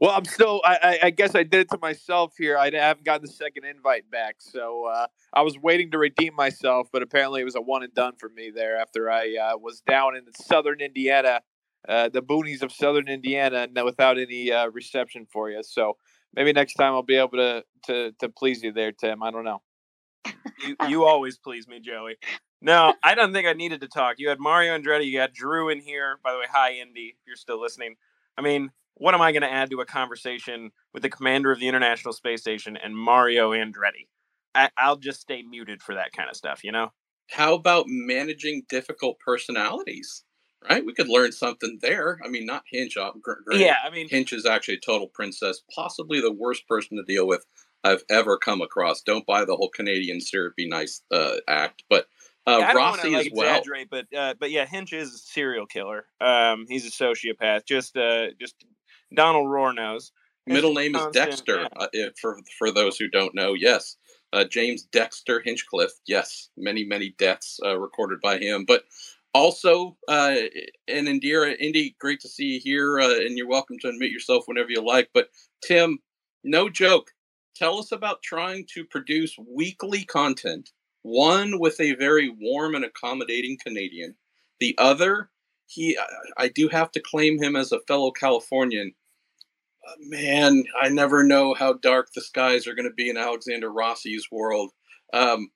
Well, 0.00 0.10
I'm 0.10 0.24
still. 0.24 0.60
I, 0.64 0.98
I, 1.04 1.10
guess 1.10 1.34
I 1.34 1.44
did 1.44 1.60
it 1.60 1.70
to 1.70 1.78
myself 1.80 2.34
here. 2.38 2.58
I 2.58 2.70
haven't 2.72 3.04
gotten 3.04 3.22
the 3.22 3.32
second 3.32 3.64
invite 3.64 4.08
back, 4.10 4.36
so 4.38 4.84
uh, 4.86 5.06
I 5.32 5.42
was 5.42 5.58
waiting 5.58 5.90
to 5.92 5.98
redeem 5.98 6.34
myself, 6.34 6.88
but 6.92 7.02
apparently 7.02 7.40
it 7.40 7.44
was 7.44 7.56
a 7.56 7.60
one 7.60 7.82
and 7.82 7.94
done 7.94 8.14
for 8.16 8.28
me 8.28 8.50
there. 8.54 8.76
After 8.78 9.10
I 9.10 9.36
uh, 9.36 9.58
was 9.58 9.80
down 9.80 10.16
in 10.16 10.22
southern 10.40 10.80
Indiana, 10.80 11.40
uh, 11.88 12.08
the 12.10 12.22
boonies 12.22 12.62
of 12.62 12.70
southern 12.72 13.08
Indiana, 13.08 13.66
without 13.84 14.18
any 14.18 14.52
uh, 14.52 14.68
reception 14.68 15.26
for 15.32 15.50
you. 15.50 15.62
So 15.64 15.96
maybe 16.34 16.52
next 16.52 16.74
time 16.74 16.92
I'll 16.92 17.02
be 17.02 17.16
able 17.16 17.38
to 17.38 17.64
to 17.86 18.12
to 18.20 18.28
please 18.28 18.62
you 18.62 18.72
there, 18.72 18.92
Tim. 18.92 19.22
I 19.22 19.30
don't 19.30 19.44
know. 19.44 19.62
you, 20.64 20.76
you 20.88 21.04
always 21.04 21.38
please 21.38 21.68
me, 21.68 21.80
Joey. 21.80 22.16
No, 22.60 22.94
I 23.04 23.14
don't 23.14 23.32
think 23.32 23.46
I 23.46 23.52
needed 23.52 23.80
to 23.82 23.88
talk. 23.88 24.16
You 24.18 24.28
had 24.28 24.40
Mario 24.40 24.76
Andretti, 24.76 25.06
you 25.06 25.18
got 25.18 25.32
Drew 25.32 25.68
in 25.68 25.80
here. 25.80 26.18
By 26.24 26.32
the 26.32 26.38
way, 26.38 26.46
hi 26.50 26.72
Indy, 26.72 27.14
if 27.18 27.26
you're 27.26 27.36
still 27.36 27.60
listening. 27.60 27.94
I 28.36 28.42
mean, 28.42 28.70
what 28.94 29.14
am 29.14 29.20
I 29.20 29.32
going 29.32 29.42
to 29.42 29.50
add 29.50 29.70
to 29.70 29.80
a 29.80 29.86
conversation 29.86 30.70
with 30.92 31.02
the 31.02 31.08
commander 31.08 31.52
of 31.52 31.60
the 31.60 31.68
International 31.68 32.12
Space 32.12 32.40
Station 32.40 32.76
and 32.76 32.96
Mario 32.96 33.52
Andretti? 33.52 34.08
I, 34.54 34.70
will 34.88 34.96
just 34.96 35.20
stay 35.20 35.42
muted 35.42 35.82
for 35.82 35.94
that 35.94 36.12
kind 36.12 36.28
of 36.28 36.36
stuff, 36.36 36.64
you 36.64 36.72
know? 36.72 36.90
How 37.30 37.54
about 37.54 37.84
managing 37.86 38.62
difficult 38.68 39.18
personalities? 39.20 40.24
Right? 40.68 40.84
We 40.84 40.92
could 40.92 41.08
learn 41.08 41.32
something 41.32 41.78
there. 41.82 42.18
I 42.24 42.28
mean, 42.28 42.44
not 42.44 42.64
Hinch. 42.70 42.96
Uh, 42.96 43.12
yeah, 43.52 43.76
I 43.84 43.90
mean, 43.90 44.08
Hinch 44.08 44.32
is 44.32 44.44
actually 44.44 44.74
a 44.74 44.80
total 44.80 45.06
princess, 45.06 45.62
possibly 45.74 46.20
the 46.20 46.32
worst 46.32 46.66
person 46.66 46.96
to 46.96 47.04
deal 47.04 47.26
with 47.26 47.46
I've 47.84 48.02
ever 48.10 48.36
come 48.36 48.60
across. 48.60 49.02
Don't 49.02 49.24
buy 49.24 49.44
the 49.44 49.56
whole 49.56 49.70
Canadian 49.70 50.20
syrupy 50.20 50.66
nice 50.68 51.02
uh, 51.12 51.36
act, 51.46 51.84
but 51.88 52.06
uh, 52.46 52.58
yeah, 52.58 52.72
Rossi 52.72 53.08
wanna, 53.08 53.18
like, 53.18 53.26
as 53.26 53.32
well. 53.34 53.62
But 53.90 54.06
uh, 54.14 54.34
but 54.38 54.50
yeah, 54.50 54.66
Hinch 54.66 54.92
is 54.92 55.14
a 55.14 55.18
serial 55.18 55.66
killer. 55.66 56.06
Um, 56.20 56.66
he's 56.68 56.86
a 56.86 56.90
sociopath. 56.90 57.64
Just 57.66 57.96
uh, 57.96 58.28
just 58.40 58.64
Donald 59.14 59.46
Rohr 59.46 59.74
knows. 59.74 60.12
Middle 60.46 60.74
name 60.74 60.96
is 60.96 61.06
Dexter. 61.12 61.60
Yeah. 61.62 61.68
Uh, 61.76 61.88
if, 61.92 62.18
for 62.18 62.40
for 62.58 62.70
those 62.70 62.96
who 62.98 63.08
don't 63.08 63.34
know, 63.34 63.54
yes, 63.54 63.96
uh, 64.32 64.44
James 64.44 64.82
Dexter 64.82 65.40
Hinchcliffe. 65.44 65.92
Yes, 66.06 66.48
many 66.56 66.84
many 66.84 67.14
deaths 67.18 67.60
uh, 67.64 67.78
recorded 67.78 68.20
by 68.22 68.38
him, 68.38 68.64
but 68.66 68.84
also 69.34 69.96
uh, 70.08 70.34
and 70.88 71.08
Indira, 71.08 71.56
Indy, 71.58 71.96
great 72.00 72.20
to 72.20 72.28
see 72.28 72.54
you 72.54 72.60
here, 72.62 73.00
uh, 73.00 73.16
and 73.16 73.36
you're 73.36 73.48
welcome 73.48 73.78
to 73.80 73.88
admit 73.88 74.10
yourself 74.10 74.44
whenever 74.46 74.70
you 74.70 74.84
like. 74.84 75.10
But 75.12 75.28
Tim, 75.62 75.98
no 76.44 76.68
joke. 76.68 77.10
Tell 77.54 77.78
us 77.78 77.92
about 77.92 78.22
trying 78.22 78.66
to 78.74 78.84
produce 78.84 79.36
weekly 79.38 80.04
content. 80.04 80.70
One 81.02 81.58
with 81.58 81.80
a 81.80 81.94
very 81.94 82.28
warm 82.28 82.74
and 82.74 82.84
accommodating 82.84 83.58
Canadian. 83.64 84.14
The 84.60 84.74
other 84.78 85.30
he 85.68 85.98
I 86.36 86.48
do 86.48 86.68
have 86.68 86.90
to 86.92 87.00
claim 87.00 87.40
him 87.40 87.54
as 87.54 87.72
a 87.72 87.80
fellow 87.80 88.10
Californian. 88.10 88.94
Uh, 89.86 89.94
man, 90.00 90.64
I 90.80 90.88
never 90.88 91.22
know 91.22 91.54
how 91.54 91.74
dark 91.74 92.08
the 92.14 92.20
skies 92.20 92.66
are 92.66 92.74
going 92.74 92.88
to 92.88 92.94
be 92.94 93.08
in 93.08 93.16
Alexander 93.16 93.70
Rossi's 93.70 94.26
world. 94.32 94.72
Um, 95.12 95.50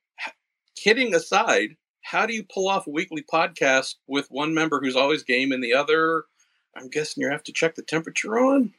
kidding 0.76 1.14
aside, 1.14 1.76
how 2.02 2.26
do 2.26 2.34
you 2.34 2.44
pull 2.44 2.68
off 2.68 2.86
a 2.86 2.90
weekly 2.90 3.22
podcast 3.22 3.94
with 4.06 4.30
one 4.30 4.54
member 4.54 4.80
who's 4.80 4.96
always 4.96 5.22
game 5.22 5.52
and 5.52 5.62
the 5.62 5.74
other? 5.74 6.24
I'm 6.76 6.88
guessing 6.88 7.22
you 7.22 7.30
have 7.30 7.44
to 7.44 7.52
check 7.52 7.74
the 7.74 7.82
temperature 7.82 8.38
on. 8.38 8.72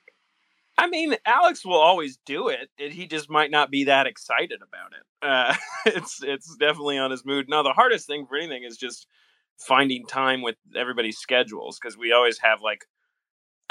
I 0.78 0.88
mean, 0.88 1.16
Alex 1.26 1.64
will 1.64 1.80
always 1.80 2.18
do 2.26 2.48
it. 2.48 2.70
He 2.78 3.06
just 3.06 3.30
might 3.30 3.52
not 3.52 3.70
be 3.70 3.84
that 3.86 4.08
excited 4.08 4.62
about 4.62 4.92
it. 4.94 5.06
Uh, 5.22 5.56
it's 5.98 6.22
it's 6.24 6.56
definitely 6.58 6.98
on 6.98 7.12
his 7.12 7.26
mood. 7.26 7.48
Now, 7.48 7.62
the 7.62 7.74
hardest 7.74 8.08
thing 8.08 8.26
for 8.26 8.38
anything 8.38 8.64
is 8.64 8.78
just 8.78 9.08
finding 9.58 10.06
time 10.06 10.42
with 10.42 10.56
everybody's 10.76 11.18
schedules 11.18 11.80
because 11.80 11.98
we 11.98 12.12
always 12.12 12.40
have 12.40 12.62
like 12.62 12.86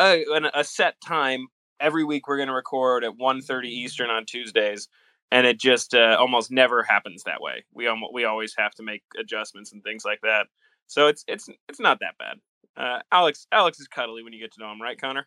a, 0.00 0.24
a 0.54 0.64
set 0.64 1.00
time 1.00 1.48
every 1.80 2.04
week 2.04 2.28
we're 2.28 2.36
going 2.36 2.48
to 2.48 2.54
record 2.54 3.04
at 3.04 3.18
1.30 3.18 3.64
eastern 3.64 4.08
on 4.08 4.24
tuesdays 4.24 4.88
and 5.32 5.46
it 5.46 5.58
just 5.58 5.94
uh, 5.94 6.16
almost 6.18 6.50
never 6.50 6.82
happens 6.82 7.24
that 7.24 7.40
way 7.40 7.64
we 7.74 7.86
almost, 7.86 8.12
we 8.12 8.24
always 8.24 8.54
have 8.56 8.72
to 8.74 8.82
make 8.82 9.02
adjustments 9.18 9.72
and 9.72 9.82
things 9.82 10.04
like 10.04 10.20
that 10.22 10.46
so 10.86 11.08
it's 11.08 11.24
it's 11.26 11.48
it's 11.68 11.80
not 11.80 11.98
that 12.00 12.16
bad 12.18 12.36
uh, 12.76 13.00
alex 13.10 13.46
alex 13.50 13.80
is 13.80 13.88
cuddly 13.88 14.22
when 14.22 14.32
you 14.32 14.40
get 14.40 14.52
to 14.52 14.60
know 14.60 14.70
him 14.70 14.80
right 14.80 15.00
connor 15.00 15.26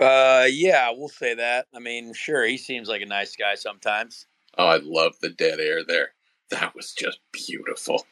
uh 0.00 0.46
yeah 0.50 0.90
we'll 0.90 1.08
say 1.08 1.34
that 1.34 1.66
i 1.74 1.78
mean 1.78 2.12
sure 2.14 2.44
he 2.44 2.56
seems 2.56 2.88
like 2.88 3.02
a 3.02 3.06
nice 3.06 3.34
guy 3.36 3.54
sometimes 3.54 4.26
oh 4.58 4.66
i 4.66 4.78
love 4.82 5.14
the 5.20 5.30
dead 5.30 5.58
air 5.60 5.84
there 5.84 6.10
that 6.50 6.74
was 6.74 6.92
just 6.92 7.20
beautiful. 7.32 8.06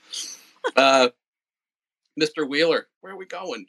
Uh, 0.76 1.08
Mr. 2.20 2.48
Wheeler, 2.48 2.86
where 3.00 3.12
are 3.12 3.16
we 3.16 3.26
going? 3.26 3.66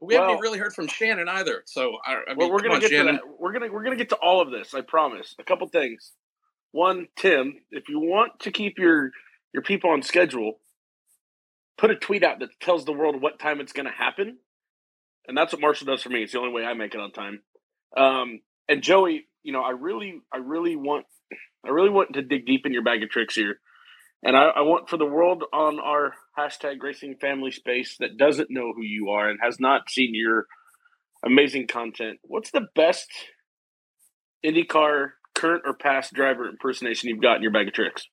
We 0.00 0.14
well, 0.14 0.28
haven't 0.28 0.40
really 0.40 0.58
heard 0.58 0.72
from 0.72 0.86
Shannon 0.86 1.28
either. 1.28 1.62
So 1.66 1.98
I, 2.04 2.12
I 2.12 2.16
mean, 2.30 2.38
well, 2.38 2.50
we're 2.50 2.62
gonna 2.62 2.74
on, 2.74 2.80
get 2.80 2.90
Shannon. 2.90 3.14
to 3.16 3.20
that. 3.20 3.40
We're 3.40 3.52
gonna 3.52 3.70
we're 3.70 3.82
gonna 3.82 3.96
get 3.96 4.08
to 4.10 4.16
all 4.16 4.40
of 4.40 4.50
this. 4.50 4.74
I 4.74 4.80
promise. 4.80 5.34
A 5.38 5.44
couple 5.44 5.66
things. 5.68 6.12
One, 6.72 7.08
Tim, 7.16 7.54
if 7.70 7.88
you 7.88 7.98
want 8.00 8.40
to 8.40 8.50
keep 8.50 8.78
your 8.78 9.10
your 9.52 9.62
people 9.62 9.90
on 9.90 10.02
schedule, 10.02 10.58
put 11.76 11.90
a 11.90 11.96
tweet 11.96 12.22
out 12.22 12.38
that 12.40 12.48
tells 12.60 12.84
the 12.84 12.92
world 12.92 13.20
what 13.20 13.38
time 13.38 13.60
it's 13.60 13.72
going 13.72 13.86
to 13.86 13.92
happen, 13.92 14.38
and 15.26 15.36
that's 15.36 15.52
what 15.52 15.60
Marshall 15.60 15.86
does 15.86 16.02
for 16.02 16.10
me. 16.10 16.22
It's 16.22 16.32
the 16.32 16.38
only 16.38 16.52
way 16.52 16.64
I 16.64 16.74
make 16.74 16.94
it 16.94 17.00
on 17.00 17.12
time. 17.12 17.40
Um, 17.96 18.40
and 18.68 18.82
Joey, 18.82 19.26
you 19.42 19.52
know, 19.52 19.62
I 19.62 19.70
really, 19.70 20.20
I 20.32 20.36
really 20.36 20.76
want, 20.76 21.06
I 21.66 21.70
really 21.70 21.90
want 21.90 22.14
to 22.14 22.22
dig 22.22 22.46
deep 22.46 22.64
in 22.64 22.72
your 22.72 22.84
bag 22.84 23.02
of 23.02 23.10
tricks 23.10 23.34
here 23.34 23.58
And 24.22 24.36
I, 24.36 24.48
I 24.48 24.60
want 24.60 24.88
for 24.88 24.96
the 24.96 25.06
world 25.06 25.44
on 25.52 25.80
our 25.80 26.14
hashtag 26.38 26.82
racing 26.82 27.16
family 27.20 27.50
space 27.50 27.96
that 28.00 28.18
doesn't 28.18 28.50
know 28.50 28.72
who 28.74 28.82
you 28.82 29.10
are 29.10 29.28
and 29.28 29.38
has 29.42 29.58
not 29.58 29.88
seen 29.88 30.14
your 30.14 30.46
amazing 31.24 31.66
content, 31.66 32.18
what's 32.22 32.50
the 32.50 32.66
best 32.74 33.08
IndyCar 34.44 35.12
current 35.34 35.62
or 35.66 35.74
past 35.74 36.12
driver 36.12 36.48
impersonation 36.48 37.08
you've 37.08 37.22
got 37.22 37.36
in 37.36 37.42
your 37.42 37.52
bag 37.52 37.68
of 37.68 37.74
tricks? 37.74 38.06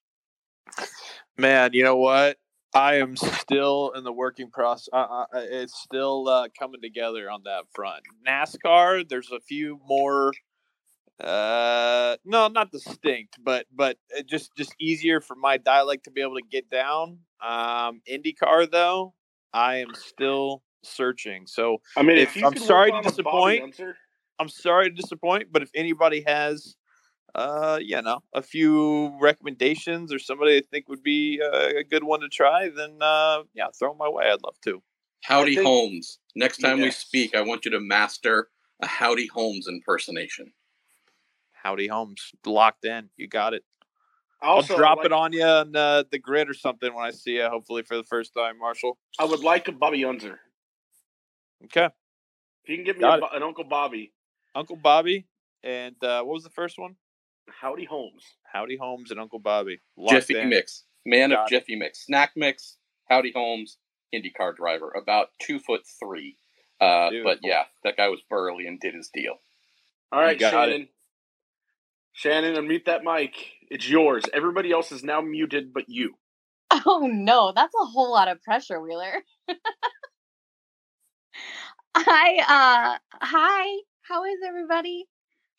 Man, 1.37 1.71
you 1.73 1.83
know 1.83 1.97
what? 1.97 2.37
I 2.73 2.95
am 2.95 3.15
still 3.15 3.91
in 3.95 4.03
the 4.03 4.11
working 4.11 4.51
process. 4.51 4.89
Uh, 4.91 5.25
it's 5.33 5.79
still 5.81 6.27
uh, 6.27 6.47
coming 6.57 6.81
together 6.81 7.29
on 7.29 7.41
that 7.45 7.63
front. 7.73 8.03
NASCAR, 8.27 9.07
there's 9.07 9.31
a 9.31 9.39
few 9.39 9.79
more. 9.87 10.33
Uh, 11.19 12.15
no, 12.25 12.47
not 12.47 12.71
distinct, 12.71 13.37
but 13.43 13.65
but 13.73 13.97
just 14.25 14.55
just 14.55 14.75
easier 14.79 15.19
for 15.19 15.35
my 15.35 15.57
dialect 15.57 16.05
to 16.05 16.11
be 16.11 16.21
able 16.21 16.35
to 16.35 16.45
get 16.49 16.69
down. 16.69 17.19
Um, 17.41 18.01
IndyCar 18.09 18.69
though, 18.69 19.13
I 19.53 19.77
am 19.77 19.93
still 19.95 20.61
searching. 20.83 21.47
So 21.47 21.81
I 21.95 22.03
mean, 22.03 22.17
if, 22.17 22.37
if 22.37 22.43
I'm 22.43 22.57
sorry 22.57 22.91
to 22.91 23.01
disappoint, 23.01 23.79
I'm 24.39 24.49
sorry 24.49 24.89
to 24.89 24.95
disappoint, 24.95 25.47
but 25.51 25.63
if 25.63 25.71
anybody 25.73 26.23
has 26.27 26.75
uh, 27.37 27.79
you 27.81 28.01
know, 28.01 28.21
a 28.33 28.41
few 28.41 29.15
recommendations 29.19 30.13
or 30.13 30.19
somebody 30.19 30.57
I 30.57 30.61
think 30.71 30.89
would 30.89 31.03
be 31.03 31.39
uh, 31.41 31.69
a 31.77 31.83
good 31.83 32.03
one 32.03 32.21
to 32.21 32.29
try, 32.29 32.69
then 32.69 32.97
uh, 33.01 33.43
yeah, 33.53 33.67
throw 33.77 33.89
them 33.89 33.97
my 33.99 34.09
way. 34.09 34.25
I'd 34.25 34.43
love 34.43 34.59
to. 34.65 34.81
Howdy 35.23 35.55
think- 35.55 35.67
Holmes. 35.67 36.19
Next 36.35 36.59
time 36.59 36.81
we 36.81 36.91
speak, 36.91 37.35
I 37.35 37.41
want 37.41 37.65
you 37.65 37.71
to 37.71 37.79
master 37.79 38.49
a 38.81 38.87
Howdy 38.87 39.27
Holmes 39.27 39.67
impersonation. 39.67 40.51
Howdy 41.61 41.87
Holmes, 41.87 42.31
locked 42.45 42.85
in. 42.85 43.09
You 43.17 43.27
got 43.27 43.53
it. 43.53 43.63
Also, 44.41 44.73
I'll 44.73 44.79
drop 44.79 44.97
like- 44.97 45.07
it 45.07 45.11
on 45.11 45.33
you 45.33 45.43
on 45.43 45.75
uh, 45.75 46.03
the 46.11 46.19
grid 46.19 46.49
or 46.49 46.53
something 46.53 46.93
when 46.93 47.05
I 47.05 47.11
see 47.11 47.37
you. 47.37 47.47
Hopefully 47.47 47.83
for 47.83 47.97
the 47.97 48.03
first 48.03 48.33
time, 48.33 48.59
Marshall. 48.59 48.97
I 49.19 49.25
would 49.25 49.41
like 49.41 49.67
a 49.67 49.71
Bobby 49.71 50.05
Unser. 50.05 50.39
Okay, 51.65 51.85
If 52.63 52.69
you 52.69 52.75
can 52.75 52.85
give 52.85 52.97
me 52.97 53.03
a, 53.03 53.19
an 53.35 53.41
Uncle 53.41 53.63
Bobby, 53.63 54.13
Uncle 54.53 54.75
Bobby, 54.75 55.25
and 55.63 55.95
uh, 56.03 56.21
what 56.21 56.33
was 56.33 56.43
the 56.43 56.51
first 56.51 56.77
one? 56.77 56.95
Howdy 57.49 57.85
Holmes. 57.85 58.23
Howdy 58.43 58.77
Holmes 58.77 59.09
and 59.09 59.19
Uncle 59.19 59.39
Bobby. 59.39 59.79
Locked 59.97 60.11
Jiffy 60.11 60.37
in. 60.37 60.49
Mix. 60.49 60.83
Man 61.05 61.31
Got 61.31 61.39
of 61.39 61.47
it. 61.47 61.49
Jiffy 61.49 61.75
Mix. 61.75 62.05
Snack 62.05 62.31
Mix. 62.35 62.77
Howdy 63.09 63.31
Holmes. 63.31 63.77
IndyCar 64.13 64.55
driver. 64.55 64.91
About 64.91 65.29
two 65.39 65.59
foot 65.59 65.81
three. 65.99 66.37
Uh, 66.79 67.09
but 67.23 67.39
yeah, 67.41 67.63
that 67.83 67.97
guy 67.97 68.09
was 68.09 68.19
burly 68.29 68.67
and 68.67 68.79
did 68.79 68.93
his 68.93 69.09
deal. 69.09 69.35
All 70.11 70.19
right, 70.19 70.39
got 70.39 70.51
Shannon. 70.51 70.87
Shannon, 72.17 72.55
unmute 72.55 72.85
that 72.87 73.03
mic. 73.05 73.33
It's 73.71 73.89
yours. 73.89 74.25
Everybody 74.33 74.73
else 74.73 74.93
is 74.93 75.03
now 75.05 75.21
muted, 75.21 75.73
but 75.73 75.85
you. 75.89 76.15
Oh 76.85 77.09
no, 77.11 77.53
that's 77.55 77.75
a 77.81 77.85
whole 77.85 78.11
lot 78.11 78.29
of 78.29 78.41
pressure, 78.43 78.81
Wheeler. 78.81 79.23
hi, 81.97 82.37
uh 82.95 82.97
hi. 83.21 83.79
How 84.03 84.25
is 84.25 84.39
everybody? 84.47 85.05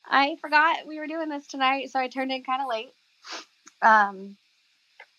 I 0.06 0.36
forgot 0.40 0.86
we 0.88 0.98
were 1.00 1.06
doing 1.09 1.28
this 1.30 1.46
tonight, 1.48 1.90
so 1.90 2.00
I 2.00 2.09
turned 2.09 2.32
in 2.32 2.44
kind 2.44 2.62
of 2.62 2.68
late. 2.68 2.92
Um 3.82 4.36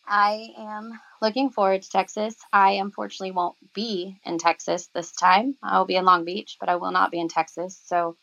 I 0.08 0.50
am 0.58 1.00
looking 1.22 1.50
forward 1.52 1.84
to 1.84 1.90
Texas. 1.90 2.36
I 2.52 2.74
unfortunately 2.74 3.32
won't 3.32 3.56
be 3.74 4.20
in 4.26 4.38
Texas 4.38 4.90
this 4.94 5.14
time. 5.14 5.56
I'll 5.64 5.86
be 5.86 5.96
in 5.96 6.06
Long 6.06 6.26
Beach, 6.26 6.58
but 6.60 6.70
I 6.70 6.78
will 6.78 6.92
not 6.92 7.12
be 7.12 7.22
in 7.22 7.30
Texas. 7.30 7.82
So 7.86 8.18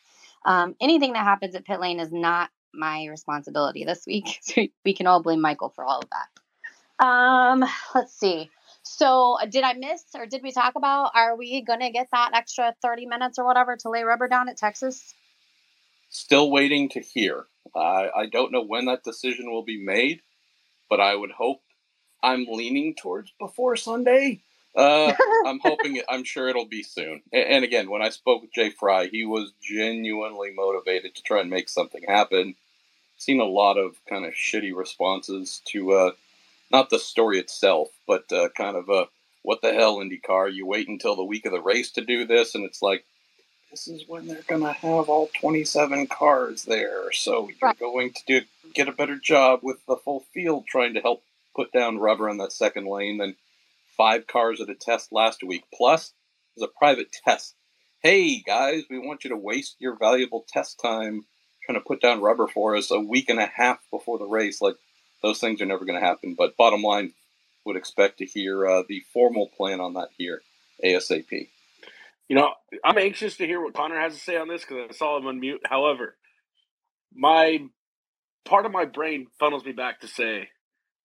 um, 0.45 0.77
anything 0.81 1.15
that 1.15 1.25
happens 1.25 1.55
at 1.55 1.65
pit 1.67 1.81
lane 1.81 2.01
is 2.01 2.13
not 2.13 2.51
my 2.77 3.07
responsibility 3.07 3.85
this 3.85 4.07
week. 4.07 4.41
So 4.43 4.67
we 4.85 4.95
can 4.95 5.07
all 5.07 5.23
blame 5.23 5.41
Michael 5.41 5.71
for 5.71 5.85
all 5.85 6.01
of 6.01 6.09
that. 6.11 7.05
Um, 7.05 7.65
let's 7.95 8.19
see. 8.19 8.51
So, 8.83 9.37
uh, 9.41 9.47
did 9.47 9.65
I 9.65 9.75
miss 9.75 10.05
or 10.15 10.27
did 10.27 10.43
we 10.43 10.53
talk 10.53 10.77
about 10.77 11.11
are 11.15 11.37
we 11.37 11.61
going 11.63 11.81
to 11.81 11.91
get 11.91 12.09
that 12.13 12.31
extra 12.35 12.75
30 12.83 13.07
minutes 13.07 13.39
or 13.39 13.45
whatever 13.45 13.77
to 13.77 13.91
lay 13.91 14.05
rubber 14.05 14.29
down 14.29 14.49
at 14.49 14.57
Texas? 14.57 15.13
Still 16.09 16.51
waiting 16.51 16.89
to 16.91 17.01
hear. 17.01 17.47
I 17.75 18.09
I 18.15 18.27
don't 18.27 18.53
know 18.53 18.63
when 18.63 18.87
that 18.87 19.03
decision 19.03 19.51
will 19.51 19.65
be 19.65 19.83
made, 19.83 20.23
but 20.89 21.01
I 21.01 21.17
would 21.17 21.33
hope 21.33 21.63
I'm 22.23 22.47
leaning 22.49 22.95
towards 22.95 23.33
before 23.39 23.77
Sunday. 23.77 24.43
Uh, 24.77 25.13
I'm 25.47 25.59
hoping. 25.61 25.97
It, 25.97 26.05
I'm 26.09 26.25
sure 26.25 26.49
it'll 26.49 26.69
be 26.69 26.83
soon. 26.83 27.23
And 27.33 27.65
again, 27.65 27.91
when 27.91 28.03
I 28.03 28.11
spoke 28.11 28.43
with 28.43 28.53
Jay 28.53 28.71
Frye, 28.71 29.07
he 29.07 29.25
was 29.25 29.53
genuinely 29.63 30.53
motivated 30.55 31.15
to 31.15 31.23
try 31.23 31.41
and 31.41 31.51
make 31.51 31.69
something 31.69 32.03
happen. 32.07 32.55
Seen 33.17 33.41
a 33.41 33.45
lot 33.45 33.79
of 33.79 33.97
kind 34.09 34.25
of 34.27 34.35
shitty 34.35 34.75
responses 34.75 35.63
to 35.67 35.93
uh, 35.93 36.11
not 36.73 36.91
the 36.91 36.99
story 36.99 37.39
itself, 37.39 37.89
but 38.07 38.31
uh, 38.33 38.49
kind 38.57 38.77
of 38.77 38.89
a 38.89 39.07
what 39.43 39.63
the 39.63 39.73
hell 39.73 39.99
IndyCar? 39.99 40.53
You 40.53 40.67
wait 40.67 40.89
until 40.89 41.17
the 41.17 41.25
week 41.25 41.47
of 41.47 41.53
the 41.53 41.61
race 41.63 41.93
to 41.93 42.05
do 42.05 42.27
this, 42.27 42.55
and 42.55 42.65
it's 42.65 42.83
like 42.83 43.05
this 43.71 43.89
is 43.89 44.05
when 44.09 44.27
they're 44.29 44.43
gonna 44.49 44.73
have 44.73 45.09
all 45.09 45.31
27 45.41 46.07
cars 46.09 46.65
there, 46.65 47.13
so 47.13 47.49
you're 47.49 47.57
Right. 47.63 47.79
going 47.79 48.13
to 48.13 48.23
do 48.27 48.43
get 48.75 48.89
a 48.89 48.93
better 48.93 49.17
job 49.19 49.61
with 49.63 49.79
the 49.87 49.97
full 49.97 50.21
field 50.35 50.67
trying 50.67 50.95
to 50.95 51.01
help 51.01 51.23
put 51.57 51.73
down 51.73 51.99
rubber 51.99 52.29
in 52.29 52.39
that 52.39 52.53
second 52.53 52.87
lane 52.87 53.19
than 53.19 53.37
five 53.97 54.27
cars 54.27 54.61
at 54.61 54.71
a 54.71 54.75
test 54.75 55.13
last 55.13 55.43
week. 55.45 55.65
Plus, 55.75 56.09
it 56.57 56.61
was 56.61 56.71
a 56.71 56.79
private 56.79 57.09
test. 57.25 57.55
Hey 58.03 58.41
guys, 58.41 58.85
we 58.91 58.99
want 58.99 59.25
you 59.25 59.31
to 59.31 59.37
waste 59.37 59.77
your 59.81 59.97
valuable 59.97 60.45
test 60.53 60.81
time 60.81 61.25
trying 61.67 61.79
to 61.79 61.85
put 61.85 62.01
down 62.01 62.23
rubber 62.23 62.47
for 62.47 62.77
us 62.77 62.91
a 62.91 63.01
week 63.01 63.29
and 63.29 63.41
a 63.41 63.47
half 63.47 63.79
before 63.91 64.19
the 64.19 64.27
race. 64.27 64.63
Like 64.63 64.77
those 65.23 65.41
things 65.41 65.61
are 65.61 65.67
never 65.67 65.85
going 65.85 66.01
to 66.01 66.07
happen. 66.07 66.35
But 66.39 66.57
bottom 66.57 66.83
line, 66.83 67.13
would 67.67 67.77
expect 67.77 68.19
to 68.19 68.25
hear 68.25 68.67
uh, 68.67 68.83
the 68.89 69.03
formal 69.13 69.49
plan 69.57 69.81
on 69.81 69.95
that 69.95 70.09
here 70.17 70.41
ASAP. 70.83 71.49
You 72.29 72.37
know, 72.37 72.51
I'm 72.85 72.97
anxious 72.97 73.37
to 73.37 73.47
hear 73.47 73.61
what 73.61 73.75
Conor 73.75 74.01
has 74.01 74.15
to 74.15 74.21
say 74.21 74.37
on 74.37 74.49
this 74.49 74.63
because 74.63 74.89
I 74.91 74.95
saw 74.95 75.19
him 75.19 75.25
unmute. 75.25 75.61
However, 75.65 76.17
my 77.15 77.59
part 78.45 78.67
of 78.67 78.73
my 78.73 78.85
brain 78.85 79.27
funnels 79.39 79.65
me 79.65 79.73
back 79.73 80.01
to 80.01 80.09
say 80.09 80.49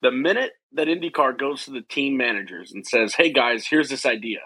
the 0.01 0.11
minute 0.11 0.51
that 0.73 0.87
IndyCar 0.87 1.37
goes 1.37 1.65
to 1.65 1.71
the 1.71 1.81
team 1.81 2.17
managers 2.17 2.71
and 2.71 2.85
says, 2.87 3.15
"Hey 3.15 3.31
guys, 3.31 3.67
here's 3.67 3.89
this 3.89 4.05
idea. 4.05 4.39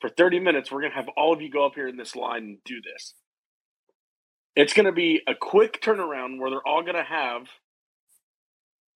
For 0.00 0.08
30 0.08 0.40
minutes, 0.40 0.70
we're 0.70 0.80
going 0.80 0.92
to 0.92 0.96
have 0.96 1.10
all 1.16 1.34
of 1.34 1.42
you 1.42 1.50
go 1.50 1.66
up 1.66 1.74
here 1.74 1.88
in 1.88 1.96
this 1.96 2.16
line 2.16 2.42
and 2.42 2.58
do 2.64 2.80
this." 2.80 3.14
It's 4.56 4.74
going 4.74 4.86
to 4.86 4.92
be 4.92 5.22
a 5.28 5.34
quick 5.34 5.80
turnaround 5.82 6.38
where 6.40 6.50
they're 6.50 6.66
all 6.66 6.82
going 6.82 6.96
to 6.96 7.04
have 7.04 7.48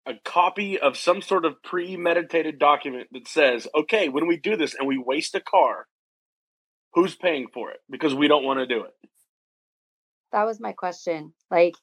a 0.07 0.15
copy 0.25 0.79
of 0.79 0.97
some 0.97 1.23
sort 1.23 1.45
of 1.45 1.63
premeditated 1.63 2.59
document 2.59 3.09
that 3.13 3.29
says, 3.29 3.69
"Okay, 3.75 4.09
when 4.09 4.27
we 4.27 4.37
do 4.39 4.57
this 4.57 4.75
and 4.75 4.89
we 4.89 4.99
waste 4.99 5.35
a 5.35 5.41
car, 5.41 5.87
who's 6.95 7.15
paying 7.17 7.49
for 7.53 7.71
it 7.71 7.81
because 7.91 8.15
we 8.15 8.29
don't 8.29 8.45
want 8.45 8.61
to 8.61 8.67
do 8.67 8.83
it 8.85 8.95
That 10.33 10.45
was 10.45 10.61
my 10.61 10.73
question. 10.73 11.33
Like, 11.51 11.75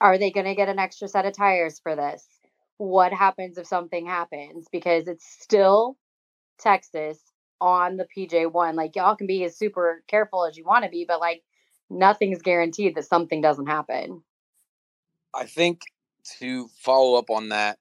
are 0.00 0.18
they 0.18 0.30
going 0.30 0.46
to 0.46 0.54
get 0.54 0.68
an 0.68 0.78
extra 0.78 1.08
set 1.08 1.26
of 1.26 1.34
tires 1.36 1.80
for 1.82 1.96
this? 1.96 2.26
What 2.78 3.12
happens 3.12 3.58
if 3.58 3.66
something 3.66 4.06
happens? 4.06 4.68
Because 4.72 5.08
it's 5.08 5.26
still 5.26 5.96
Texas 6.60 7.20
on 7.60 7.96
the 7.98 8.06
PJ1. 8.16 8.74
Like, 8.74 8.96
y'all 8.96 9.16
can 9.16 9.26
be 9.26 9.44
as 9.44 9.58
super 9.58 10.02
careful 10.08 10.46
as 10.46 10.56
you 10.56 10.64
want 10.64 10.84
to 10.84 10.90
be, 10.90 11.06
but 11.08 11.20
like, 11.20 11.42
nothing's 11.90 12.42
guaranteed 12.42 12.94
that 12.94 13.04
something 13.04 13.40
doesn't 13.40 13.66
happen. 13.66 14.22
I 15.34 15.44
think 15.44 15.82
to 16.38 16.68
follow 16.78 17.18
up 17.18 17.30
on 17.30 17.50
that, 17.50 17.78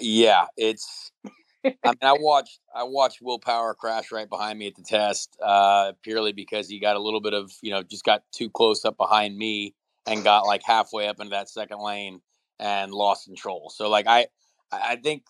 yeah, 0.00 0.46
it's. 0.56 1.12
I 1.64 1.70
mean, 1.84 1.96
I 2.02 2.14
watched 2.18 2.58
I 2.74 2.82
watched 2.82 3.22
Will 3.22 3.38
Power 3.38 3.74
crash 3.74 4.10
right 4.10 4.28
behind 4.28 4.58
me 4.58 4.66
at 4.66 4.74
the 4.74 4.82
test, 4.82 5.36
uh, 5.40 5.92
purely 6.02 6.32
because 6.32 6.68
he 6.68 6.80
got 6.80 6.96
a 6.96 7.00
little 7.00 7.20
bit 7.20 7.34
of 7.34 7.52
you 7.62 7.70
know 7.70 7.82
just 7.82 8.04
got 8.04 8.22
too 8.32 8.50
close 8.50 8.84
up 8.84 8.96
behind 8.96 9.36
me 9.36 9.74
and 10.06 10.24
got 10.24 10.46
like 10.46 10.62
halfway 10.64 11.06
up 11.06 11.20
into 11.20 11.30
that 11.30 11.48
second 11.48 11.78
lane 11.78 12.20
and 12.58 12.92
lost 12.92 13.26
control. 13.26 13.70
So 13.74 13.88
like 13.88 14.06
I 14.08 14.26
I 14.72 14.96
think 14.96 15.24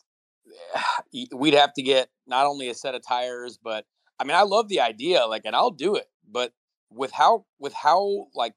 we'd 1.35 1.55
have 1.55 1.73
to 1.75 1.83
get 1.83 2.09
not 2.27 2.47
only 2.47 2.69
a 2.69 2.75
set 2.75 2.95
of 2.95 3.07
tires, 3.07 3.59
but 3.63 3.85
I 4.19 4.25
mean 4.25 4.37
I 4.37 4.43
love 4.43 4.69
the 4.69 4.81
idea, 4.81 5.27
like, 5.27 5.43
and 5.45 5.55
I'll 5.55 5.71
do 5.71 5.97
it, 5.97 6.09
but 6.31 6.53
with 6.95 7.13
how 7.13 7.45
with 7.59 7.75
how 7.75 8.27
like 8.35 8.55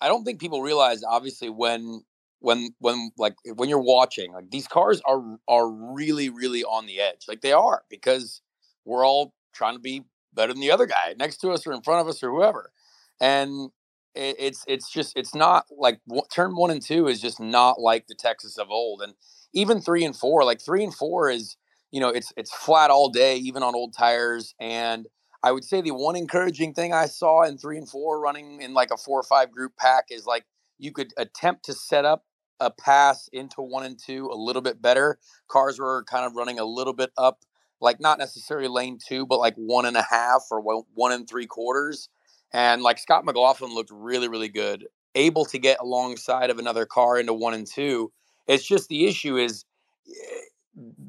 I 0.00 0.08
don't 0.08 0.24
think 0.24 0.40
people 0.40 0.62
realize 0.62 1.02
obviously 1.04 1.48
when 1.48 2.02
when 2.40 2.74
when 2.78 3.10
like 3.18 3.34
when 3.56 3.68
you're 3.68 3.78
watching 3.78 4.32
like 4.32 4.50
these 4.50 4.66
cars 4.66 5.02
are 5.04 5.22
are 5.46 5.68
really 5.68 6.30
really 6.30 6.64
on 6.64 6.86
the 6.86 7.00
edge 7.00 7.26
like 7.28 7.42
they 7.42 7.52
are 7.52 7.82
because 7.90 8.40
we're 8.86 9.04
all 9.04 9.34
trying 9.52 9.74
to 9.74 9.80
be 9.80 10.04
better 10.32 10.52
than 10.54 10.60
the 10.60 10.70
other 10.70 10.86
guy 10.86 11.14
next 11.18 11.38
to 11.38 11.50
us 11.50 11.66
or 11.66 11.72
in 11.72 11.82
front 11.82 12.00
of 12.00 12.08
us 12.08 12.22
or 12.22 12.30
whoever 12.30 12.72
and 13.20 13.70
it, 14.14 14.36
it's 14.38 14.64
it's 14.66 14.90
just 14.90 15.12
it's 15.16 15.34
not 15.34 15.66
like 15.76 16.00
w- 16.08 16.24
turn 16.32 16.56
one 16.56 16.70
and 16.70 16.80
two 16.80 17.08
is 17.08 17.20
just 17.20 17.40
not 17.40 17.78
like 17.78 18.06
the 18.06 18.14
Texas 18.14 18.56
of 18.56 18.70
old 18.70 19.02
and 19.02 19.12
even 19.52 19.80
three 19.82 20.04
and 20.04 20.16
four 20.16 20.42
like 20.44 20.62
three 20.62 20.82
and 20.82 20.94
four 20.94 21.28
is 21.28 21.58
you 21.90 22.00
know 22.00 22.08
it's 22.08 22.32
it's 22.38 22.54
flat 22.54 22.90
all 22.90 23.10
day 23.10 23.36
even 23.36 23.62
on 23.62 23.74
old 23.74 23.92
tires 23.92 24.54
and 24.58 25.06
I 25.42 25.52
would 25.52 25.64
say 25.64 25.80
the 25.80 25.92
one 25.92 26.16
encouraging 26.16 26.74
thing 26.74 26.92
I 26.92 27.06
saw 27.06 27.42
in 27.42 27.56
three 27.56 27.78
and 27.78 27.88
four 27.88 28.20
running 28.20 28.60
in 28.60 28.74
like 28.74 28.90
a 28.90 28.96
four 28.96 29.20
or 29.20 29.24
five 29.24 29.50
group 29.50 29.72
pack 29.78 30.06
is 30.10 30.26
like 30.26 30.44
you 30.78 30.92
could 30.92 31.12
attempt 31.16 31.64
to 31.66 31.72
set 31.72 32.04
up 32.04 32.24
a 32.60 32.70
pass 32.70 33.28
into 33.32 33.62
one 33.62 33.84
and 33.84 33.98
two 33.98 34.26
a 34.26 34.36
little 34.36 34.62
bit 34.62 34.82
better. 34.82 35.18
Cars 35.48 35.78
were 35.78 36.04
kind 36.04 36.26
of 36.26 36.34
running 36.36 36.58
a 36.58 36.64
little 36.64 36.92
bit 36.92 37.10
up, 37.16 37.40
like 37.80 38.00
not 38.00 38.18
necessarily 38.18 38.68
lane 38.68 38.98
two, 39.04 39.24
but 39.26 39.38
like 39.38 39.54
one 39.56 39.86
and 39.86 39.96
a 39.96 40.02
half 40.02 40.44
or 40.50 40.60
one 40.94 41.12
and 41.12 41.28
three 41.28 41.46
quarters. 41.46 42.10
And 42.52 42.82
like 42.82 42.98
Scott 42.98 43.24
McLaughlin 43.24 43.74
looked 43.74 43.90
really, 43.92 44.28
really 44.28 44.48
good, 44.48 44.86
able 45.14 45.46
to 45.46 45.58
get 45.58 45.78
alongside 45.80 46.50
of 46.50 46.58
another 46.58 46.84
car 46.84 47.18
into 47.18 47.32
one 47.32 47.54
and 47.54 47.66
two. 47.66 48.12
It's 48.46 48.66
just 48.66 48.88
the 48.88 49.06
issue 49.06 49.36
is 49.38 49.64
eh, 50.08 50.40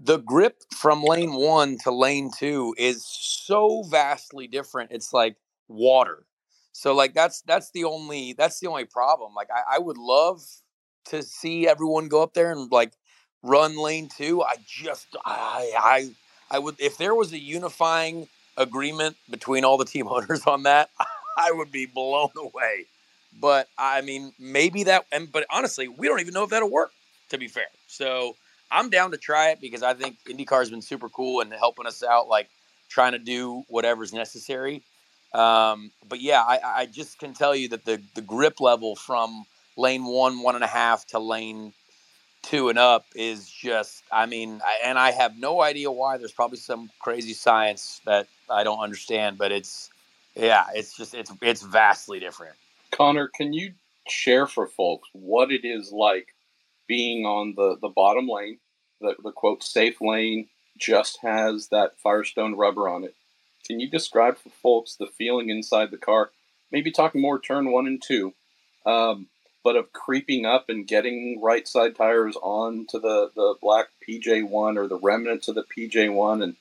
the 0.04 0.18
grip 0.18 0.58
from 0.76 1.04
lane 1.04 1.34
one 1.34 1.78
to 1.84 1.92
lane 1.92 2.32
two 2.38 2.76
is 2.78 3.06
so 3.06 3.84
vastly 3.84 4.48
different. 4.48 4.92
It's 4.92 5.14
like 5.14 5.38
water. 5.68 6.26
So 6.74 6.94
like 6.94 7.14
that's 7.14 7.42
that's 7.42 7.72
the 7.72 7.84
only 7.86 8.34
that's 8.34 8.60
the 8.60 8.68
only 8.68 8.86
problem. 8.86 9.34
Like 9.34 9.50
I, 9.54 9.76
I 9.76 9.80
would 9.80 9.98
love 9.98 10.42
to 11.06 11.24
see 11.24 11.68
everyone 11.68 12.08
go 12.08 12.22
up 12.22 12.34
there 12.34 12.52
and 12.52 12.72
like 12.72 12.94
run 13.44 13.78
lane 13.78 14.10
two. 14.10 14.42
I 14.42 14.56
just 14.66 15.08
I 15.26 15.72
I 15.78 16.12
I 16.50 16.60
would 16.60 16.76
if 16.80 16.98
there 16.98 17.16
was 17.16 17.34
a 17.34 17.40
unifying 17.40 18.28
agreement 18.58 19.16
between 19.30 19.64
all 19.64 19.78
the 19.78 19.86
team 19.86 20.08
owners 20.10 20.46
on 20.46 20.64
that, 20.64 20.90
I 21.38 21.52
would 21.52 21.72
be 21.72 21.86
blown 21.86 22.32
away. 22.38 22.86
But 23.40 23.70
I 23.78 24.02
mean, 24.02 24.34
maybe 24.40 24.84
that 24.84 25.06
and 25.12 25.32
but 25.32 25.46
honestly, 25.50 25.88
we 25.88 26.08
don't 26.08 26.20
even 26.20 26.34
know 26.34 26.44
if 26.44 26.50
that'll 26.50 26.70
work, 26.70 26.92
to 27.30 27.38
be 27.38 27.48
fair. 27.48 27.68
So 27.88 28.36
I'm 28.72 28.90
down 28.90 29.12
to 29.12 29.18
try 29.18 29.50
it 29.50 29.60
because 29.62 29.84
I 29.84 29.94
think 29.94 30.18
IndyCar's 30.28 30.70
been 30.70 30.82
super 30.82 31.10
cool 31.10 31.42
and 31.42 31.52
helping 31.54 31.86
us 31.86 32.04
out, 32.04 32.28
like 32.28 32.50
trying 32.90 33.12
to 33.12 33.20
do 33.20 33.64
whatever's 33.68 34.14
necessary. 34.14 34.82
Um, 35.34 35.92
but 36.08 36.22
yeah, 36.22 36.42
I, 36.42 36.60
I 36.64 36.86
just 36.86 37.20
can 37.20 37.34
tell 37.34 37.56
you 37.56 37.70
that 37.70 37.86
the 37.86 38.02
the 38.16 38.22
grip 38.22 38.60
level 38.60 38.96
from 38.96 39.46
lane 39.78 40.06
one, 40.06 40.42
one 40.42 40.56
and 40.56 40.64
a 40.64 40.68
half 40.68 41.06
to 41.08 41.20
lane 41.20 41.74
two 42.42 42.70
and 42.70 42.80
up 42.80 43.06
is 43.16 43.48
just, 43.48 44.04
I 44.12 44.26
mean, 44.26 44.62
I, 44.66 44.80
and 44.84 44.98
I 44.98 45.12
have 45.12 45.38
no 45.38 45.62
idea 45.62 45.92
why. 45.92 46.18
There's 46.18 46.32
probably 46.32 46.58
some 46.58 46.90
crazy 47.00 47.34
science 47.34 48.02
that 48.06 48.28
I 48.50 48.64
don't 48.64 48.80
understand, 48.80 49.38
but 49.38 49.52
it's, 49.52 49.90
yeah, 50.36 50.66
it's 50.74 50.98
just, 50.98 51.14
it's, 51.14 51.32
it's 51.42 51.62
vastly 51.62 52.20
different. 52.20 52.56
Conor, 52.92 53.28
can 53.28 53.54
you 53.54 53.74
share 54.08 54.48
for 54.48 54.68
folks 54.68 55.08
what 55.14 55.52
it 55.52 55.64
is 55.64 55.92
like 55.92 56.34
being 56.92 57.26
on 57.26 57.54
the, 57.56 57.78
the 57.82 57.88
bottom 57.88 58.28
lane, 58.28 58.60
the, 59.00 59.16
the 59.24 59.32
quote 59.32 59.64
safe 59.64 60.02
lane 60.02 60.50
just 60.78 61.20
has 61.22 61.70
that 61.70 61.98
Firestone 62.04 62.58
rubber 62.58 62.90
on 62.90 63.06
it. 63.06 63.16
Can 63.66 63.80
you 63.80 63.90
describe 63.90 64.38
for 64.38 64.50
folks 64.50 64.98
the 64.98 65.08
feeling 65.08 65.48
inside 65.48 65.90
the 65.90 65.98
car? 65.98 66.32
Maybe 66.70 66.92
talking 66.92 67.22
more 67.22 67.40
turn 67.40 67.72
one 67.72 67.88
and 67.88 68.04
two, 68.06 68.34
um, 68.86 69.28
but 69.64 69.78
of 69.78 69.94
creeping 69.94 70.46
up 70.46 70.66
and 70.68 70.86
getting 70.86 71.40
right 71.42 71.66
side 71.66 71.96
tires 71.96 72.36
onto 72.36 73.00
the, 73.00 73.32
the 73.38 73.56
black 73.62 73.88
PJ1 74.06 74.76
or 74.76 74.90
the 74.90 75.00
remnants 75.00 75.48
of 75.48 75.56
the 75.56 75.64
PJ1 75.64 76.44
and 76.44 76.58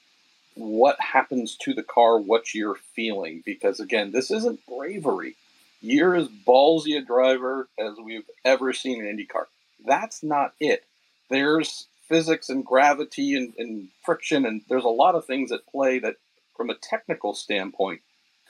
what 0.55 1.01
happens 1.01 1.57
to 1.63 1.75
the 1.75 1.83
car, 1.83 2.21
what 2.21 2.55
you're 2.55 2.79
feeling. 2.95 3.43
Because 3.45 3.81
again, 3.81 4.13
this 4.13 4.31
isn't 4.31 4.61
bravery. 4.69 5.35
You're 5.81 6.15
as 6.15 6.29
ballsy 6.29 6.97
a 6.97 7.05
driver 7.05 7.69
as 7.77 7.95
we've 8.01 8.31
ever 8.45 8.73
seen 8.73 9.05
in 9.05 9.17
IndyCar. 9.17 9.47
That's 9.87 10.23
not 10.23 10.55
it. 10.61 10.85
There's 11.31 11.89
physics 12.09 12.49
and 12.49 12.65
gravity 12.65 13.37
and, 13.37 13.55
and 13.59 13.89
friction, 14.05 14.47
and 14.47 14.63
there's 14.69 14.85
a 14.85 14.89
lot 14.89 15.15
of 15.15 15.25
things 15.27 15.53
at 15.53 15.67
play 15.67 15.99
that, 16.01 16.17
from 16.57 16.71
a 16.71 16.75
technical 16.75 17.35
standpoint, 17.35 18.01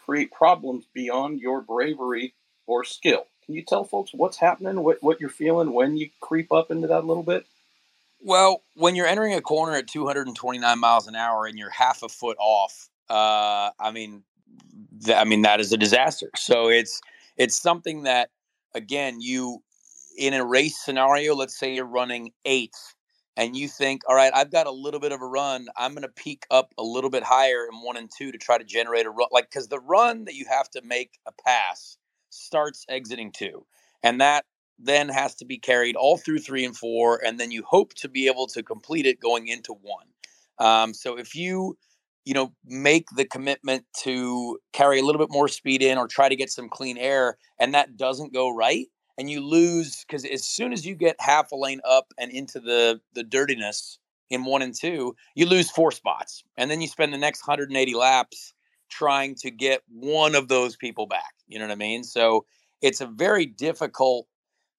create 0.05 0.33
problems 0.33 0.87
beyond 0.95 1.41
your 1.41 1.61
bravery 1.61 2.35
or 2.67 2.85
skill. 2.85 3.27
Can 3.45 3.55
you 3.55 3.63
tell 3.63 3.85
folks 3.85 4.13
what's 4.15 4.39
happening, 4.39 4.83
what, 4.83 4.99
what 5.03 5.21
you're 5.21 5.31
feeling 5.31 5.73
when 5.73 5.97
you 5.97 6.11
creep 6.21 6.53
up 6.53 6.71
into 6.71 6.89
that 6.89 7.05
a 7.05 7.07
little 7.07 7.23
bit? 7.23 7.47
Well, 8.23 8.63
when 8.75 8.95
you're 8.95 9.07
entering 9.07 9.35
a 9.35 9.41
corner 9.41 9.75
at 9.77 9.87
229 9.87 10.79
miles 10.79 11.07
an 11.07 11.15
hour 11.15 11.47
and 11.47 11.59
you're 11.59 11.71
half 11.71 12.03
a 12.03 12.09
foot 12.09 12.37
off, 12.39 12.89
uh, 13.09 13.71
I 13.81 13.91
mean, 13.93 14.23
th- 15.05 15.17
I 15.17 15.25
mean 15.25 15.43
that 15.43 15.61
is 15.61 15.73
a 15.73 15.77
disaster. 15.77 16.31
So 16.37 16.69
it's 16.69 17.01
it's 17.37 17.61
something 17.61 18.03
that, 18.05 18.31
again, 18.75 19.21
you 19.21 19.63
in 20.17 20.35
a 20.35 20.45
race 20.45 20.79
scenario, 20.83 21.35
let's 21.35 21.59
say 21.59 21.75
you're 21.75 21.85
running 21.85 22.33
eighth 22.45 22.95
and 23.37 23.57
you 23.57 23.69
think, 23.69 24.03
all 24.09 24.15
right, 24.15 24.33
I've 24.35 24.51
got 24.51 24.67
a 24.67 24.71
little 24.71 25.01
bit 25.01 25.13
of 25.13 25.23
a 25.23 25.27
run. 25.27 25.69
I'm 25.77 25.93
going 25.93 26.03
to 26.03 26.09
peak 26.09 26.45
up 26.51 26.75
a 26.79 26.83
little 26.83 27.11
bit 27.11 27.23
higher 27.23 27.67
in 27.71 27.81
one 27.81 27.97
and 27.97 28.11
two 28.17 28.33
to 28.33 28.39
try 28.39 28.59
to 28.59 28.65
generate 28.65 29.07
a 29.07 29.11
run. 29.11 29.29
Like, 29.33 29.51
because 29.51 29.69
the 29.69 29.79
run 29.81 30.25
that 30.25 30.35
you 30.35 30.45
have 30.49 30.69
to 30.71 30.83
make 30.85 31.19
a 31.27 31.33
pass 31.33 31.97
starts 32.31 32.85
exiting 32.89 33.33
two. 33.33 33.65
And 34.03 34.21
that 34.21 34.45
then 34.79 35.09
has 35.09 35.35
to 35.37 35.45
be 35.45 35.59
carried 35.59 35.97
all 35.97 36.17
through 36.17 36.41
three 36.41 36.65
and 36.65 36.77
four. 36.77 37.21
And 37.25 37.39
then 37.39 37.51
you 37.51 37.63
hope 37.67 37.95
to 37.95 38.09
be 38.09 38.27
able 38.27 38.47
to 38.49 38.63
complete 38.63 39.07
it 39.07 39.21
going 39.21 39.49
into 39.49 39.73
one. 39.73 40.07
Um, 40.59 40.93
so 40.93 41.17
if 41.17 41.35
you, 41.35 41.79
you 42.25 42.35
know, 42.35 42.53
make 42.65 43.07
the 43.17 43.25
commitment 43.25 43.85
to 44.03 44.59
carry 44.73 45.01
a 45.01 45.05
little 45.05 45.19
bit 45.19 45.33
more 45.33 45.49
speed 45.49 45.83
in 45.83 45.99
or 45.99 46.09
try 46.09 46.29
to 46.29 46.37
get 46.37 46.51
some 46.51 46.69
clean 46.69 46.99
air 46.99 47.39
and 47.59 47.75
that 47.75 47.97
doesn't 47.97 48.35
go 48.35 48.55
right, 48.55 48.87
and 49.21 49.31
you 49.31 49.47
lose 49.47 50.03
because 50.07 50.25
as 50.25 50.45
soon 50.47 50.73
as 50.73 50.87
you 50.87 50.95
get 50.95 51.15
half 51.21 51.53
a 51.53 51.55
lane 51.57 51.83
up 51.85 52.15
and 52.19 52.33
into 52.33 52.59
the 52.59 53.01
the 53.13 53.23
dirtiness 53.23 53.99
in 54.31 54.47
one 54.47 54.63
and 54.63 54.75
two, 54.75 55.15
you 55.35 55.45
lose 55.45 55.71
four 55.71 55.93
spots, 55.93 56.43
and 56.57 56.71
then 56.71 56.81
you 56.81 56.89
spend 56.89 57.13
the 57.13 57.19
next 57.19 57.47
180 57.47 57.95
laps 57.95 58.55
trying 58.89 59.35
to 59.35 59.51
get 59.51 59.83
one 59.89 60.35
of 60.35 60.49
those 60.49 60.75
people 60.75 61.07
back. 61.07 61.35
You 61.47 61.59
know 61.59 61.67
what 61.67 61.73
I 61.73 61.77
mean? 61.77 62.03
So 62.03 62.47
it's 62.81 63.03
a 63.03 63.07
very 63.07 63.45
difficult 63.45 64.27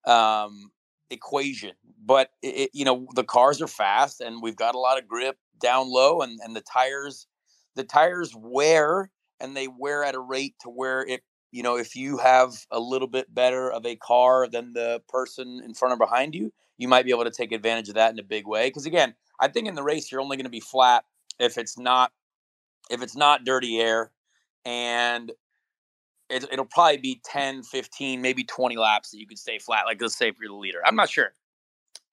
um, 0.08 0.72
equation. 1.12 1.74
But 2.04 2.32
it, 2.42 2.72
you 2.74 2.84
know 2.84 3.06
the 3.14 3.24
cars 3.24 3.62
are 3.62 3.68
fast, 3.68 4.22
and 4.22 4.42
we've 4.42 4.56
got 4.56 4.74
a 4.74 4.80
lot 4.80 4.98
of 4.98 5.08
grip 5.08 5.38
down 5.62 5.88
low, 5.88 6.22
and 6.22 6.40
and 6.44 6.56
the 6.56 6.62
tires, 6.62 7.28
the 7.76 7.84
tires 7.84 8.34
wear, 8.36 9.12
and 9.40 9.56
they 9.56 9.68
wear 9.68 10.04
at 10.04 10.16
a 10.16 10.20
rate 10.20 10.56
to 10.62 10.70
where 10.70 11.06
it. 11.06 11.22
You 11.52 11.64
know, 11.64 11.78
if 11.78 11.96
you 11.96 12.18
have 12.18 12.54
a 12.72 12.80
little 12.80 13.08
bit 13.08 13.34
better 13.34 13.72
of 13.72 13.86
a 13.86 13.96
car 13.98 14.48
than 14.48 14.74
the 14.74 15.02
person 15.10 15.62
in 15.64 15.74
front 15.74 15.94
or 15.94 15.98
behind 15.98 16.34
you, 16.34 16.54
you 16.78 16.88
might 16.88 17.06
be 17.06 17.12
able 17.12 17.26
to 17.26 17.32
take 17.32 17.52
advantage 17.52 17.90
of 17.90 17.96
that 17.96 18.12
in 18.12 18.20
a 18.20 18.24
big 18.24 18.48
way. 18.48 18.68
Because 18.68 18.86
again, 18.86 19.14
I 19.40 19.48
think 19.48 19.68
in 19.68 19.76
the 19.76 19.84
race 19.84 20.12
you're 20.12 20.22
only 20.22 20.38
going 20.38 20.46
to 20.46 20.50
be 20.50 20.62
flat 20.62 21.04
if 21.40 21.58
it's 21.58 21.78
not 21.78 22.12
if 22.90 23.02
it's 23.02 23.16
not 23.16 23.44
dirty 23.44 23.80
air 23.80 24.12
and 24.66 25.32
it, 26.30 26.48
will 26.58 26.66
probably 26.66 26.98
be 26.98 27.22
10 27.26 27.64
15 27.64 28.22
maybe 28.22 28.44
20 28.44 28.78
laps 28.78 29.12
that 29.12 29.20
you 29.20 29.28
could 29.28 29.40
stay 29.40 29.60
flat 29.60 29.86
like 29.86 30.02
let's 30.02 30.18
say 30.18 30.30
if 30.30 30.36
you're 30.40 30.50
the 30.50 30.56
leader 30.56 30.80
i'm 30.86 30.96
not 30.96 31.10
sure 31.10 31.34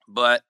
but 0.09 0.43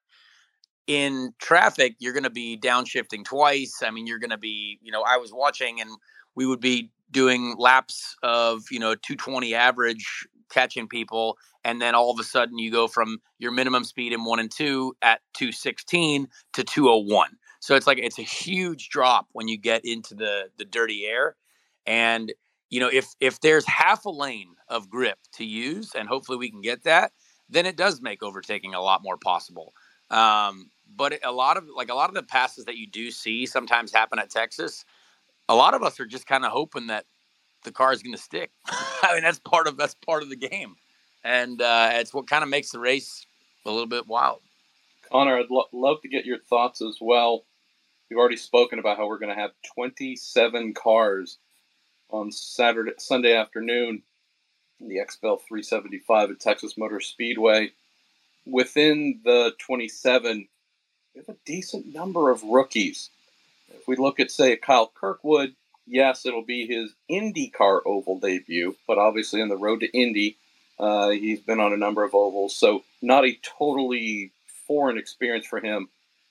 in 0.87 1.35
traffic 1.39 1.95
you're 1.99 2.13
going 2.13 2.23
to 2.23 2.31
be 2.31 2.59
downshifting 2.59 3.25
twice 3.25 3.83
i 3.85 3.91
mean 3.91 4.07
you're 4.07 4.19
going 4.19 4.31
to 4.31 4.39
be 4.39 4.79
you 4.81 4.93
know 4.93 5.03
i 5.03 5.17
was 5.17 5.33
watching 5.33 5.81
and 5.81 5.91
we 6.35 6.47
would 6.47 6.61
be 6.61 6.91
doing 7.11 7.55
laps 7.59 8.17
of 8.23 8.65
you 8.71 8.79
know 8.79 8.95
220 8.95 9.55
average 9.55 10.27
catching 10.51 10.89
people 10.89 11.37
and 11.65 11.81
then 11.81 11.95
all 11.95 12.11
of 12.11 12.19
a 12.19 12.25
sudden 12.25 12.59
you 12.59 12.71
go 12.71 12.89
from 12.89 13.19
your 13.39 13.53
minimum 13.53 13.85
speed 13.85 14.13
in 14.13 14.25
one 14.25 14.39
and 14.39 14.51
two 14.51 14.95
at 15.03 15.21
216 15.35 16.29
to 16.53 16.65
201 16.65 17.31
so 17.61 17.75
it's 17.75 17.87
like 17.87 17.99
it's 17.99 18.19
a 18.19 18.23
huge 18.23 18.89
drop 18.89 19.27
when 19.33 19.49
you 19.49 19.59
get 19.59 19.85
into 19.85 20.15
the 20.15 20.45
the 20.57 20.65
dirty 20.65 21.05
air 21.07 21.37
and 21.87 22.33
you 22.71 22.81
know, 22.81 22.89
if 22.93 23.15
if 23.21 23.41
there's 23.41 23.67
half 23.67 24.05
a 24.05 24.11
lane 24.11 24.55
of 24.69 24.91
grip 24.91 25.19
to 25.35 25.45
use, 25.45 25.93
and 25.95 26.09
hopefully 26.09 26.39
we 26.39 26.51
can 26.51 26.61
get 26.61 26.85
that, 26.85 27.13
then 27.49 27.67
it 27.67 27.77
does 27.77 28.01
make 28.03 28.23
overtaking 28.23 28.75
a 28.75 28.81
lot 28.81 29.03
more 29.03 29.17
possible. 29.17 29.73
Um, 30.11 30.71
but 30.95 31.19
a 31.25 31.33
lot 31.33 31.57
of 31.57 31.65
like 31.75 31.89
a 31.91 31.95
lot 31.95 32.09
of 32.11 32.15
the 32.15 32.23
passes 32.23 32.65
that 32.67 32.77
you 32.77 32.87
do 32.87 33.11
see 33.11 33.47
sometimes 33.47 33.93
happen 33.93 34.19
at 34.19 34.31
Texas. 34.31 34.85
A 35.49 35.55
lot 35.55 35.75
of 35.75 35.83
us 35.83 35.99
are 36.01 36.07
just 36.07 36.27
kind 36.27 36.45
of 36.45 36.53
hoping 36.53 36.89
that 36.89 37.07
the 37.65 37.73
car 37.73 37.93
is 37.93 38.03
going 38.03 38.15
to 38.15 38.21
stick. 38.23 38.51
I 38.69 39.15
mean, 39.15 39.23
that's 39.23 39.39
part 39.39 39.67
of 39.67 39.77
that's 39.77 39.95
part 39.95 40.23
of 40.23 40.31
the 40.31 40.37
game, 40.37 40.77
and 41.25 41.61
uh, 41.61 41.91
it's 41.93 42.15
what 42.15 42.29
kind 42.29 42.43
of 42.43 42.49
makes 42.49 42.71
the 42.71 42.79
race 42.79 43.27
a 43.67 43.71
little 43.71 43.87
bit 43.87 44.07
wild. 44.07 44.41
Conor, 45.11 45.39
I'd 45.39 45.51
lo- 45.51 45.69
love 45.73 46.03
to 46.03 46.09
get 46.09 46.27
your 46.27 46.39
thoughts 46.39 46.83
as 46.83 46.99
well. 47.01 47.45
We've 48.11 48.19
already 48.19 48.37
spoken 48.37 48.79
about 48.79 48.97
how 48.97 49.07
we're 49.07 49.19
going 49.19 49.35
to 49.35 49.41
have 49.41 49.51
27 49.75 50.75
cars 50.75 51.39
on 52.11 52.33
Saturday, 52.33 52.93
Sunday 52.99 53.35
afternoon, 53.35 54.03
the 54.81 54.97
XPEL 54.97 55.41
375 55.47 56.31
at 56.31 56.41
Texas 56.41 56.79
Motor 56.79 57.01
Speedway. 57.01 57.73
Within 58.47 59.21
the 59.25 59.53
27, 59.59 60.49
we 61.15 61.19
have 61.19 61.29
a 61.29 61.39
decent 61.45 61.93
number 61.93 62.31
of 62.31 62.43
rookies. 62.43 63.11
If 63.75 63.87
we 63.87 63.97
look 63.97 64.21
at, 64.21 64.31
say, 64.31 64.57
Kyle 64.57 64.91
Kirkwood, 64.95 65.55
yes, 65.87 66.27
it'll 66.27 66.45
be 66.45 66.67
his 66.67 66.95
IndyCar 67.11 67.81
oval 67.87 68.19
debut, 68.19 68.77
but 68.87 68.99
obviously 68.99 69.43
on 69.43 69.49
the 69.49 69.57
road 69.57 69.81
to 69.81 69.99
Indy, 69.99 70.37
uh, 70.79 71.11
he's 71.11 71.41
been 71.41 71.61
on 71.61 71.73
a 71.73 71.77
number 71.77 72.05
of 72.05 72.15
ovals, 72.15 72.55
so 72.55 72.85
not 73.03 73.25
a 73.25 73.39
totally 73.43 74.33
foreign 74.67 74.99
experience 74.99 75.47
for 75.47 75.61
him. 75.61 75.89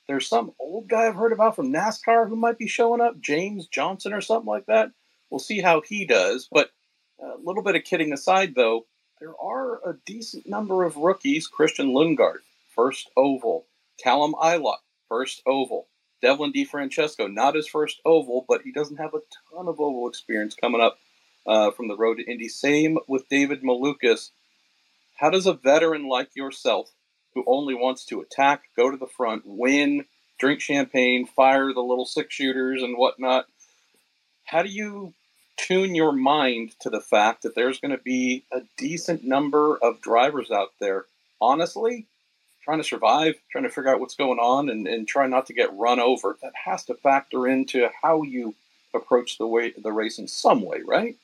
There's 0.07 0.27
some 0.27 0.53
old 0.59 0.87
guy 0.87 1.07
I've 1.07 1.15
heard 1.15 1.33
about 1.33 1.55
from 1.55 1.73
NASCAR 1.73 2.29
who 2.29 2.35
might 2.37 2.57
be 2.57 2.67
showing 2.67 3.01
up, 3.01 3.19
James 3.19 3.67
Johnson 3.67 4.13
or 4.13 4.21
something 4.21 4.47
like 4.47 4.67
that. 4.67 4.91
We'll 5.29 5.39
see 5.39 5.59
how 5.59 5.81
he 5.81 6.05
does. 6.05 6.47
But 6.49 6.71
a 7.19 7.35
little 7.43 7.63
bit 7.63 7.75
of 7.75 7.83
kidding 7.83 8.13
aside, 8.13 8.55
though, 8.55 8.85
there 9.19 9.33
are 9.41 9.77
a 9.89 9.97
decent 10.05 10.47
number 10.47 10.83
of 10.83 10.95
rookies. 10.95 11.47
Christian 11.47 11.87
Lundgaard, 11.87 12.37
first 12.73 13.09
oval. 13.17 13.65
Callum 14.01 14.35
Ilott, 14.35 14.77
first 15.09 15.41
oval. 15.45 15.87
Devlin 16.21 16.53
DeFrancesco, 16.53 17.31
not 17.31 17.55
his 17.55 17.67
first 17.67 18.01
oval, 18.05 18.45
but 18.47 18.61
he 18.63 18.71
doesn't 18.71 18.97
have 18.97 19.13
a 19.13 19.21
ton 19.53 19.67
of 19.67 19.79
oval 19.79 20.07
experience 20.07 20.55
coming 20.55 20.81
up 20.81 20.97
uh, 21.45 21.71
from 21.71 21.87
the 21.87 21.97
road 21.97 22.17
to 22.17 22.29
Indy. 22.29 22.49
Same 22.49 22.97
with 23.07 23.29
David 23.29 23.63
Malukas. 23.63 24.31
How 25.17 25.29
does 25.29 25.47
a 25.47 25.53
veteran 25.53 26.07
like 26.07 26.35
yourself, 26.35 26.91
who 27.33 27.43
only 27.47 27.73
wants 27.73 28.05
to 28.05 28.21
attack, 28.21 28.63
go 28.75 28.91
to 28.91 28.97
the 28.97 29.07
front, 29.07 29.43
win, 29.45 30.05
drink 30.39 30.61
champagne, 30.61 31.25
fire 31.25 31.73
the 31.73 31.81
little 31.81 32.05
six 32.05 32.33
shooters 32.33 32.83
and 32.83 32.97
whatnot, 32.97 33.45
how 34.45 34.61
do 34.61 34.69
you 34.69 35.13
tune 35.57 35.95
your 35.95 36.11
mind 36.11 36.71
to 36.79 36.89
the 36.89 37.01
fact 37.01 37.43
that 37.43 37.55
there's 37.55 37.79
going 37.79 37.91
to 37.91 38.03
be 38.03 38.45
a 38.51 38.61
decent 38.77 39.23
number 39.23 39.77
of 39.77 40.01
drivers 40.01 40.51
out 40.51 40.69
there? 40.79 41.05
Honestly, 41.41 42.07
trying 42.67 42.79
to 42.79 42.83
survive, 42.83 43.35
trying 43.49 43.63
to 43.63 43.69
figure 43.69 43.89
out 43.89 44.01
what's 44.01 44.15
going 44.15 44.39
on, 44.39 44.69
and, 44.69 44.89
and 44.89 45.07
try 45.07 45.25
not 45.25 45.45
to 45.45 45.53
get 45.53 45.73
run 45.77 46.01
over. 46.01 46.37
That 46.41 46.51
has 46.65 46.83
to 46.85 46.95
factor 46.95 47.47
into 47.47 47.87
how 48.01 48.23
you 48.23 48.55
approach 48.93 49.37
the 49.37 49.47
way 49.47 49.71
the 49.71 49.93
race 49.93 50.19
in 50.19 50.27
some 50.27 50.61
way, 50.61 50.81
right? 50.85 51.15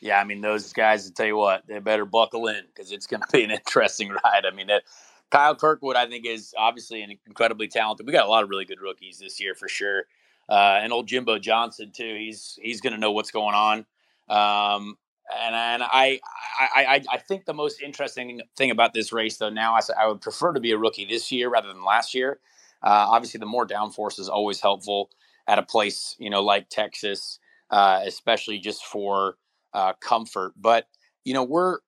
Yeah, 0.00 0.18
I 0.18 0.24
mean 0.24 0.40
those 0.40 0.72
guys. 0.72 1.04
To 1.04 1.12
tell 1.12 1.26
you 1.26 1.36
what, 1.36 1.66
they 1.66 1.78
better 1.78 2.06
buckle 2.06 2.46
in 2.46 2.64
because 2.74 2.90
it's 2.90 3.06
going 3.06 3.20
to 3.20 3.26
be 3.30 3.44
an 3.44 3.50
interesting 3.50 4.08
ride. 4.24 4.46
I 4.50 4.50
mean, 4.50 4.68
that 4.68 4.84
Kyle 5.30 5.54
Kirkwood, 5.54 5.94
I 5.94 6.06
think, 6.06 6.24
is 6.24 6.54
obviously 6.56 7.02
an 7.02 7.18
incredibly 7.26 7.68
talented. 7.68 8.06
We 8.06 8.12
got 8.14 8.24
a 8.24 8.30
lot 8.30 8.42
of 8.42 8.48
really 8.48 8.64
good 8.64 8.80
rookies 8.80 9.18
this 9.18 9.38
year 9.42 9.54
for 9.54 9.68
sure, 9.68 10.04
uh, 10.48 10.80
and 10.82 10.90
old 10.90 11.06
Jimbo 11.06 11.38
Johnson 11.38 11.92
too. 11.94 12.16
He's 12.18 12.58
he's 12.62 12.80
going 12.80 12.94
to 12.94 12.98
know 12.98 13.12
what's 13.12 13.30
going 13.30 13.54
on. 13.54 13.84
Um, 14.30 14.96
and 15.30 15.54
and 15.54 15.82
I, 15.82 16.20
I 16.58 17.02
I 17.10 17.18
think 17.18 17.44
the 17.44 17.54
most 17.54 17.80
interesting 17.80 18.40
thing 18.56 18.70
about 18.70 18.92
this 18.94 19.12
race, 19.12 19.36
though, 19.38 19.50
now 19.50 19.74
I, 19.74 19.80
I 19.98 20.06
would 20.06 20.20
prefer 20.20 20.52
to 20.52 20.60
be 20.60 20.72
a 20.72 20.78
rookie 20.78 21.04
this 21.04 21.30
year 21.32 21.48
rather 21.48 21.68
than 21.68 21.84
last 21.84 22.14
year. 22.14 22.40
Uh, 22.82 23.06
obviously, 23.10 23.38
the 23.38 23.46
more 23.46 23.66
downforce 23.66 24.18
is 24.18 24.28
always 24.28 24.60
helpful 24.60 25.10
at 25.48 25.58
a 25.58 25.62
place 25.62 26.16
you 26.18 26.30
know 26.30 26.42
like 26.42 26.68
Texas, 26.68 27.38
uh, 27.70 28.00
especially 28.04 28.58
just 28.58 28.84
for 28.84 29.36
uh, 29.74 29.92
comfort. 30.00 30.52
But 30.56 30.86
you 31.24 31.34
know, 31.34 31.44
we're 31.44 31.78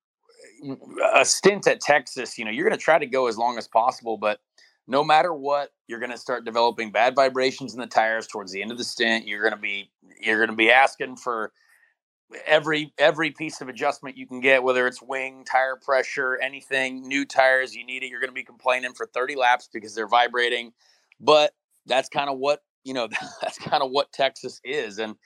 a 1.14 1.24
stint 1.24 1.66
at 1.66 1.80
Texas. 1.80 2.38
You 2.38 2.44
know, 2.44 2.50
you're 2.50 2.68
going 2.68 2.78
to 2.78 2.82
try 2.84 2.98
to 2.98 3.06
go 3.06 3.26
as 3.26 3.36
long 3.36 3.58
as 3.58 3.68
possible, 3.68 4.16
but 4.16 4.40
no 4.86 5.02
matter 5.02 5.32
what, 5.32 5.70
you're 5.86 5.98
going 5.98 6.12
to 6.12 6.18
start 6.18 6.44
developing 6.44 6.90
bad 6.90 7.14
vibrations 7.14 7.74
in 7.74 7.80
the 7.80 7.86
tires 7.86 8.26
towards 8.26 8.52
the 8.52 8.62
end 8.62 8.70
of 8.70 8.78
the 8.78 8.84
stint. 8.84 9.26
You're 9.26 9.42
going 9.42 9.54
to 9.54 9.60
be 9.60 9.90
you're 10.20 10.38
going 10.38 10.50
to 10.50 10.56
be 10.56 10.70
asking 10.70 11.16
for 11.16 11.52
every 12.46 12.92
every 12.98 13.30
piece 13.30 13.60
of 13.60 13.68
adjustment 13.68 14.16
you 14.16 14.26
can 14.26 14.40
get, 14.40 14.62
whether 14.62 14.86
it's 14.86 15.02
wing, 15.02 15.44
tire 15.44 15.76
pressure, 15.76 16.38
anything, 16.42 17.06
new 17.06 17.24
tires, 17.24 17.74
you 17.74 17.84
need 17.84 18.02
it. 18.02 18.08
You're 18.08 18.20
going 18.20 18.30
to 18.30 18.34
be 18.34 18.44
complaining 18.44 18.92
for 18.94 19.06
30 19.06 19.36
laps 19.36 19.68
because 19.72 19.94
they're 19.94 20.08
vibrating. 20.08 20.72
But 21.20 21.52
that's 21.86 22.08
kind 22.08 22.30
of 22.30 22.38
what 22.38 22.62
you 22.84 22.94
know. 22.94 23.08
That's 23.40 23.58
kind 23.58 23.82
of 23.82 23.90
what 23.90 24.12
Texas 24.12 24.60
is. 24.64 24.98
And 24.98 25.16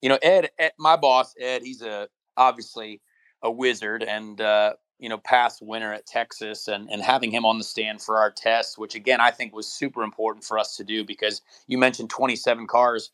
you 0.00 0.08
know, 0.08 0.18
Ed, 0.22 0.50
Ed, 0.58 0.72
my 0.78 0.96
boss, 0.96 1.34
Ed, 1.38 1.62
he's 1.62 1.82
a 1.82 2.08
obviously 2.36 3.00
a 3.42 3.50
wizard 3.50 4.02
and 4.02 4.40
uh, 4.40 4.74
you 4.98 5.08
know 5.08 5.18
past 5.18 5.60
winner 5.62 5.92
at 5.92 6.06
Texas, 6.06 6.68
and 6.68 6.88
and 6.90 7.02
having 7.02 7.30
him 7.30 7.44
on 7.44 7.58
the 7.58 7.64
stand 7.64 8.02
for 8.02 8.18
our 8.18 8.30
test, 8.30 8.78
which 8.78 8.94
again 8.94 9.20
I 9.20 9.30
think 9.30 9.54
was 9.54 9.66
super 9.66 10.02
important 10.02 10.44
for 10.44 10.58
us 10.58 10.76
to 10.76 10.84
do 10.84 11.04
because 11.04 11.42
you 11.66 11.78
mentioned 11.78 12.10
27 12.10 12.66
cars 12.66 13.10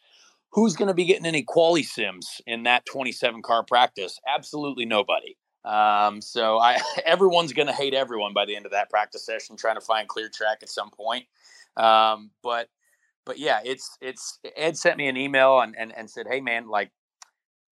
who's 0.50 0.76
going 0.76 0.88
to 0.88 0.94
be 0.94 1.04
getting 1.04 1.26
any 1.26 1.42
quali 1.42 1.82
sims 1.82 2.40
in 2.46 2.64
that 2.64 2.86
27 2.86 3.42
car 3.42 3.64
practice? 3.64 4.18
Absolutely 4.26 4.86
nobody. 4.86 5.36
Um, 5.64 6.20
so 6.20 6.58
I, 6.58 6.80
everyone's 7.04 7.52
going 7.52 7.66
to 7.66 7.72
hate 7.72 7.94
everyone 7.94 8.32
by 8.32 8.46
the 8.46 8.56
end 8.56 8.66
of 8.66 8.72
that 8.72 8.88
practice 8.88 9.26
session, 9.26 9.56
trying 9.56 9.74
to 9.74 9.80
find 9.80 10.08
clear 10.08 10.28
track 10.28 10.58
at 10.62 10.70
some 10.70 10.90
point. 10.90 11.26
Um, 11.76 12.30
but, 12.42 12.68
but 13.24 13.38
yeah, 13.38 13.60
it's, 13.64 13.98
it's, 14.00 14.38
Ed 14.56 14.78
sent 14.78 14.96
me 14.96 15.08
an 15.08 15.16
email 15.16 15.60
and, 15.60 15.74
and, 15.76 15.92
and 15.96 16.08
said, 16.08 16.26
Hey 16.30 16.40
man, 16.40 16.68
like, 16.68 16.90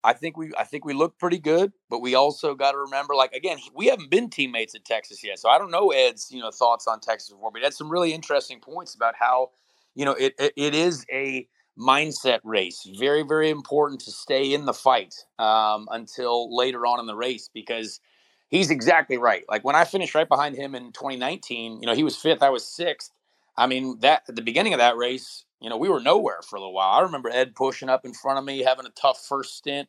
I 0.03 0.13
think 0.13 0.37
we, 0.37 0.51
I 0.59 0.65
think 0.65 0.85
we 0.85 0.93
look 0.93 1.19
pretty 1.19 1.39
good, 1.39 1.73
but 1.89 2.03
we 2.03 2.15
also 2.15 2.55
got 2.55 2.73
to 2.73 2.79
remember, 2.79 3.15
like, 3.15 3.33
again, 3.33 3.57
we 3.75 3.87
haven't 3.87 4.11
been 4.11 4.29
teammates 4.29 4.75
at 4.75 4.85
Texas 4.85 5.25
yet. 5.25 5.39
So 5.39 5.49
I 5.49 5.57
don't 5.57 5.71
know 5.71 5.93
Ed's, 5.93 6.31
you 6.31 6.43
know, 6.43 6.51
thoughts 6.51 6.87
on 6.87 7.01
Texas 7.01 7.31
before, 7.31 7.51
but 7.51 7.61
he 7.61 7.65
had 7.65 7.73
some 7.73 7.89
really 7.89 8.13
interesting 8.13 8.61
points 8.61 8.95
about 8.95 9.15
how, 9.19 9.53
you 9.95 10.05
know, 10.05 10.13
it, 10.13 10.35
it, 10.39 10.53
it 10.57 10.75
is 10.75 11.07
a, 11.11 11.49
mindset 11.79 12.41
race. 12.45 12.89
Very, 12.99 13.23
very 13.23 13.51
important 13.51 14.01
to 14.03 14.11
stay 14.13 14.53
in 14.55 14.65
the 14.65 14.75
fight 14.75 15.15
um, 15.39 15.89
until 15.91 16.55
later 16.55 16.87
on 16.87 17.01
in 17.01 17.07
the 17.07 17.17
race 17.17 17.49
because 17.53 18.01
he's 18.49 18.71
exactly 18.71 19.19
right. 19.19 19.45
Like 19.49 19.65
when 19.65 19.77
I 19.77 19.85
finished 19.85 20.15
right 20.15 20.29
behind 20.29 20.57
him 20.57 20.75
in 20.75 20.93
2019, 20.93 21.81
you 21.81 21.87
know, 21.87 21.95
he 21.95 22.05
was 22.05 22.17
fifth, 22.17 22.43
I 22.43 22.51
was 22.51 22.65
sixth. 22.67 23.11
I 23.57 23.67
mean, 23.67 23.99
that 24.01 24.23
at 24.29 24.37
the 24.37 24.43
beginning 24.43 24.73
of 24.75 24.79
that 24.79 24.97
race, 24.97 25.45
you 25.61 25.71
know, 25.71 25.77
we 25.77 25.89
were 25.89 26.01
nowhere 26.01 26.41
for 26.49 26.57
a 26.57 26.61
little 26.61 26.75
while. 26.75 26.99
I 26.99 27.03
remember 27.03 27.31
Ed 27.31 27.55
pushing 27.55 27.89
up 27.89 28.05
in 28.05 28.13
front 28.13 28.39
of 28.39 28.45
me, 28.45 28.63
having 28.63 28.87
a 28.87 28.91
tough 28.91 29.25
first 29.27 29.57
stint, 29.57 29.89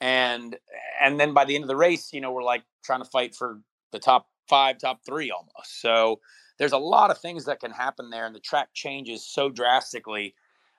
and 0.00 0.56
and 1.02 1.18
then 1.18 1.32
by 1.32 1.44
the 1.44 1.54
end 1.54 1.64
of 1.64 1.68
the 1.68 1.76
race, 1.76 2.12
you 2.12 2.20
know, 2.20 2.32
we're 2.32 2.42
like 2.44 2.62
trying 2.84 3.02
to 3.02 3.08
fight 3.08 3.34
for 3.34 3.60
the 3.92 3.98
top 3.98 4.28
five, 4.48 4.78
top 4.78 5.00
three 5.04 5.30
almost. 5.30 5.80
So 5.80 6.20
there's 6.58 6.72
a 6.72 6.78
lot 6.78 7.10
of 7.10 7.18
things 7.18 7.46
that 7.46 7.60
can 7.60 7.70
happen 7.70 8.10
there, 8.10 8.26
and 8.26 8.34
the 8.34 8.40
track 8.40 8.68
changes 8.74 9.26
so 9.26 9.48
drastically 9.48 10.34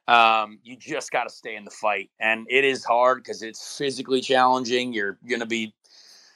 um, 0.08 0.60
you 0.64 0.78
just 0.78 1.12
got 1.12 1.24
to 1.24 1.30
stay 1.30 1.56
in 1.56 1.66
the 1.66 1.72
fight. 1.72 2.10
And 2.20 2.48
it 2.50 2.64
is 2.64 2.84
hard 2.84 3.24
because 3.24 3.42
it's 3.42 3.78
physically 3.78 4.22
challenging. 4.22 4.94
You're 4.94 5.18
going 5.28 5.42
to 5.42 5.46
be 5.46 5.74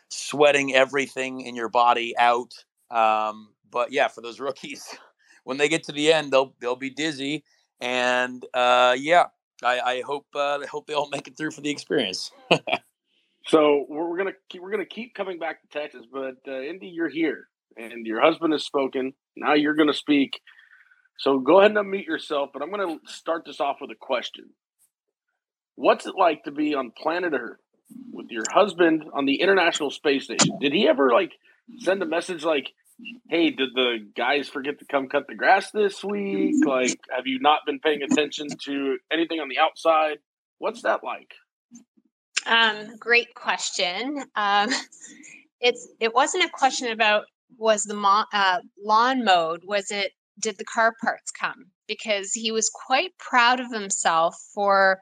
sweating 0.10 0.76
everything 0.76 1.42
in 1.42 1.56
your 1.56 1.70
body 1.70 2.16
out. 2.18 2.54
Um, 2.90 3.50
but 3.70 3.92
yeah, 3.92 4.08
for 4.08 4.22
those 4.22 4.40
rookies, 4.40 4.96
when 5.44 5.58
they 5.58 5.70
get 5.70 5.84
to 5.86 5.92
the 5.92 6.12
end, 6.12 6.32
they'll 6.32 6.54
they'll 6.60 6.76
be 6.76 6.90
dizzy. 6.90 7.44
And 7.80 8.46
uh, 8.54 8.96
yeah, 9.00 9.26
I, 9.64 9.80
I 9.80 10.02
hope 10.02 10.28
uh, 10.36 10.60
I 10.60 10.66
hope 10.66 10.88
they 10.88 10.94
all 10.94 11.10
make 11.10 11.28
it 11.28 11.38
through 11.38 11.52
for 11.52 11.62
the 11.62 11.72
experience. 11.72 12.32
so 13.46 13.86
we're 13.90 14.18
gonna 14.18 14.34
keep, 14.50 14.62
we're 14.62 14.72
gonna 14.72 14.86
keep 14.86 15.16
coming 15.16 15.40
back 15.40 15.62
to 15.62 15.68
Texas, 15.68 16.06
but 16.12 16.36
uh, 16.48 16.62
Indy, 16.62 16.88
you're 16.88 17.10
here, 17.10 17.48
and 17.78 18.06
your 18.06 18.22
husband 18.22 18.54
has 18.54 18.64
spoken. 18.64 19.14
Now 19.36 19.54
you're 19.54 19.76
gonna 19.76 19.94
speak. 19.94 20.40
So 21.22 21.38
go 21.38 21.60
ahead 21.60 21.70
and 21.70 21.80
unmute 21.80 22.08
yourself, 22.08 22.50
but 22.52 22.64
I'm 22.64 22.72
going 22.72 23.00
to 23.00 23.12
start 23.14 23.44
this 23.46 23.60
off 23.60 23.78
with 23.80 23.92
a 23.92 23.96
question. 23.96 24.50
What's 25.76 26.08
it 26.08 26.16
like 26.18 26.46
to 26.46 26.52
be 26.52 26.74
on 26.74 26.92
planet 26.98 27.34
Earth 27.40 27.60
with 28.12 28.32
your 28.32 28.48
husband 28.52 29.04
on 29.14 29.28
the 29.28 29.40
International 29.40 29.92
Space 29.92 30.24
Station? 30.24 30.58
Did 30.60 30.74
he 30.74 30.88
ever 30.88 31.12
like 31.12 31.34
send 31.78 32.02
a 32.02 32.08
message 32.08 32.44
like, 32.44 32.74
"Hey, 33.30 33.52
did 33.52 33.70
the 33.76 34.00
guys 34.18 34.50
forget 34.50 34.80
to 34.80 34.86
come 34.86 35.10
cut 35.10 35.28
the 35.28 35.36
grass 35.36 35.70
this 35.70 36.04
week? 36.04 36.66
Like, 36.66 36.98
have 37.16 37.28
you 37.28 37.40
not 37.40 37.68
been 37.68 37.80
paying 37.80 38.02
attention 38.02 38.58
to 38.66 38.98
anything 39.14 39.40
on 39.40 39.48
the 39.48 39.60
outside? 39.60 40.18
What's 40.58 40.82
that 40.82 41.04
like?" 41.04 41.36
Um, 42.48 42.98
great 42.98 43.36
question. 43.36 44.24
Um, 44.36 44.72
it's 45.60 45.88
it 46.00 46.16
wasn't 46.16 46.46
a 46.46 46.50
question 46.50 46.92
about 46.92 47.26
was 47.60 47.84
the 47.84 47.94
mo- 47.94 48.26
uh, 48.34 48.62
lawn 48.84 49.24
mowed. 49.24 49.62
Was 49.66 49.92
it 49.92 50.14
did 50.40 50.58
the 50.58 50.66
car 50.66 50.94
parts 51.02 51.32
come 51.32 51.66
because 51.88 52.32
he 52.34 52.52
was 52.52 52.70
quite 52.70 53.12
proud 53.18 53.60
of 53.60 53.72
himself 53.72 54.36
for 54.54 55.00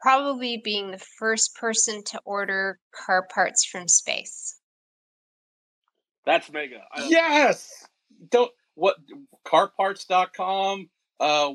probably 0.00 0.60
being 0.64 0.90
the 0.90 1.04
first 1.18 1.54
person 1.54 2.02
to 2.04 2.20
order 2.24 2.78
car 2.94 3.26
parts 3.32 3.64
from 3.64 3.86
space. 3.86 4.58
That's 6.24 6.50
mega. 6.50 6.82
yes. 6.96 7.86
Don't 8.30 8.50
what 8.74 8.96
carparts.com 9.46 10.88
uh 11.18 11.50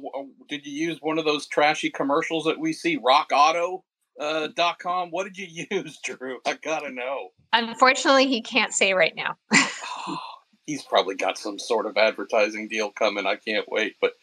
did 0.47 0.65
you 0.65 0.87
use 0.87 0.97
one 1.01 1.17
of 1.17 1.25
those 1.25 1.47
trashy 1.47 1.89
commercials 1.89 2.43
that 2.45 2.59
we 2.59 2.71
see 2.71 2.99
rock 3.03 3.29
auto 3.33 3.83
uh, 4.19 4.47
dot 4.55 4.77
com 4.79 5.09
what 5.09 5.23
did 5.23 5.37
you 5.37 5.65
use 5.71 5.97
drew 6.03 6.37
i 6.45 6.53
gotta 6.61 6.91
know 6.91 7.29
unfortunately 7.53 8.27
he 8.27 8.41
can't 8.41 8.73
say 8.73 8.93
right 8.93 9.15
now 9.15 9.35
he's 10.65 10.83
probably 10.83 11.15
got 11.15 11.37
some 11.37 11.59
sort 11.59 11.85
of 11.85 11.97
advertising 11.97 12.67
deal 12.67 12.91
coming. 12.91 13.25
I 13.25 13.35
can't 13.35 13.65
wait, 13.69 13.95
but 14.01 14.13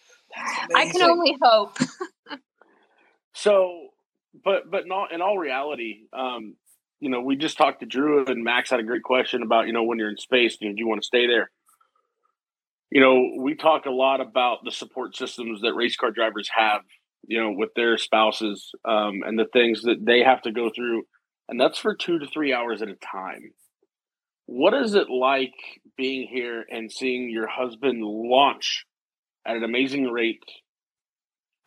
I 0.74 0.88
can 0.88 1.02
only 1.02 1.36
hope. 1.40 1.76
so, 3.32 3.88
but 4.44 4.70
but 4.70 4.86
not 4.86 5.12
in 5.12 5.20
all 5.20 5.38
reality, 5.38 6.02
um, 6.12 6.56
you 7.00 7.10
know, 7.10 7.20
we 7.20 7.36
just 7.36 7.58
talked 7.58 7.80
to 7.80 7.86
Drew 7.86 8.24
and 8.24 8.44
Max 8.44 8.70
had 8.70 8.80
a 8.80 8.84
great 8.84 9.02
question 9.02 9.42
about 9.42 9.66
you 9.66 9.72
know 9.72 9.84
when 9.84 9.98
you're 9.98 10.10
in 10.10 10.16
space, 10.16 10.56
you 10.60 10.68
know, 10.68 10.74
do 10.74 10.80
you 10.80 10.88
want 10.88 11.02
to 11.02 11.06
stay 11.06 11.26
there? 11.26 11.50
You 12.90 13.00
know, 13.00 13.42
we 13.42 13.54
talk 13.54 13.86
a 13.86 13.90
lot 13.90 14.20
about 14.20 14.64
the 14.64 14.70
support 14.70 15.16
systems 15.16 15.62
that 15.62 15.74
race 15.74 15.96
car 15.96 16.10
drivers 16.10 16.50
have, 16.54 16.82
you 17.26 17.40
know, 17.40 17.50
with 17.50 17.70
their 17.74 17.96
spouses 17.96 18.70
um, 18.84 19.22
and 19.24 19.38
the 19.38 19.46
things 19.50 19.82
that 19.82 20.04
they 20.04 20.20
have 20.20 20.42
to 20.42 20.52
go 20.52 20.70
through, 20.74 21.04
and 21.48 21.60
that's 21.60 21.78
for 21.78 21.94
two 21.94 22.18
to 22.18 22.26
three 22.26 22.52
hours 22.52 22.82
at 22.82 22.88
a 22.88 22.96
time. 22.96 23.52
What 24.46 24.74
is 24.74 24.94
it 24.94 25.08
like 25.08 25.54
being 25.96 26.26
here 26.28 26.64
and 26.70 26.90
seeing 26.90 27.30
your 27.30 27.46
husband 27.46 28.02
launch 28.02 28.84
at 29.46 29.56
an 29.56 29.64
amazing 29.64 30.10
rate 30.10 30.42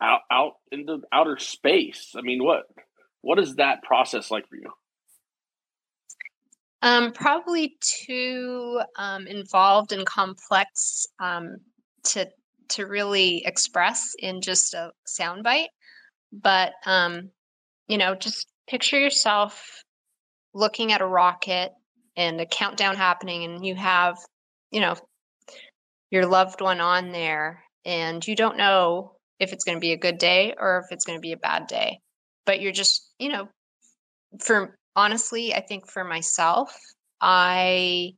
out 0.00 0.20
out 0.30 0.52
into 0.70 1.00
outer 1.12 1.38
space? 1.38 2.14
I 2.16 2.20
mean, 2.22 2.42
what 2.42 2.64
what 3.22 3.38
is 3.38 3.56
that 3.56 3.82
process 3.82 4.30
like 4.30 4.48
for 4.48 4.56
you? 4.56 4.70
Um, 6.82 7.12
probably 7.12 7.76
too 7.80 8.80
um, 8.96 9.26
involved 9.26 9.92
and 9.92 10.06
complex 10.06 11.06
um, 11.18 11.56
to 12.04 12.28
to 12.68 12.86
really 12.86 13.44
express 13.44 14.14
in 14.18 14.40
just 14.40 14.74
a 14.74 14.92
soundbite. 15.08 15.68
But 16.32 16.72
um, 16.84 17.30
you 17.88 17.98
know, 17.98 18.14
just 18.14 18.46
picture 18.68 18.98
yourself 18.98 19.82
looking 20.54 20.92
at 20.92 21.00
a 21.00 21.06
rocket 21.06 21.72
and 22.16 22.40
a 22.40 22.46
countdown 22.46 22.96
happening, 22.96 23.44
and 23.44 23.64
you 23.64 23.74
have, 23.74 24.16
you 24.70 24.80
know, 24.80 24.96
your 26.10 26.26
loved 26.26 26.60
one 26.60 26.80
on 26.80 27.12
there, 27.12 27.62
and 27.84 28.26
you 28.26 28.36
don't 28.36 28.56
know 28.56 29.12
if 29.38 29.52
it's 29.52 29.64
going 29.64 29.76
to 29.76 29.80
be 29.80 29.92
a 29.92 29.98
good 29.98 30.18
day 30.18 30.54
or 30.58 30.78
if 30.78 30.92
it's 30.92 31.04
going 31.04 31.18
to 31.18 31.22
be 31.22 31.32
a 31.32 31.36
bad 31.36 31.66
day. 31.66 31.98
But 32.46 32.60
you're 32.60 32.72
just, 32.72 33.12
you 33.18 33.28
know, 33.28 33.48
for 34.40 34.76
honestly, 34.94 35.54
I 35.54 35.60
think 35.60 35.90
for 35.90 36.04
myself, 36.04 36.74
I 37.20 38.12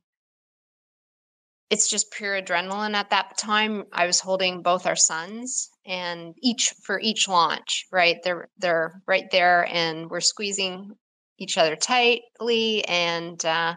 it's 1.69 1.87
just 1.87 2.11
pure 2.11 2.41
adrenaline 2.41 2.95
at 2.95 3.11
that 3.11 3.37
time. 3.37 3.83
I 3.93 4.07
was 4.07 4.19
holding 4.19 4.63
both 4.63 4.87
our 4.87 4.95
sons 4.95 5.69
and 5.85 6.33
each 6.41 6.73
for 6.83 6.99
each 6.99 7.27
launch, 7.27 7.85
right? 7.91 8.17
They're 8.23 8.47
they're 8.57 9.01
right 9.07 9.29
there 9.31 9.67
and 9.71 10.09
we're 10.09 10.19
squeezing 10.19 10.91
each 11.39 11.57
other 11.57 11.75
tightly 11.75 12.83
and 12.85 13.43
uh 13.45 13.75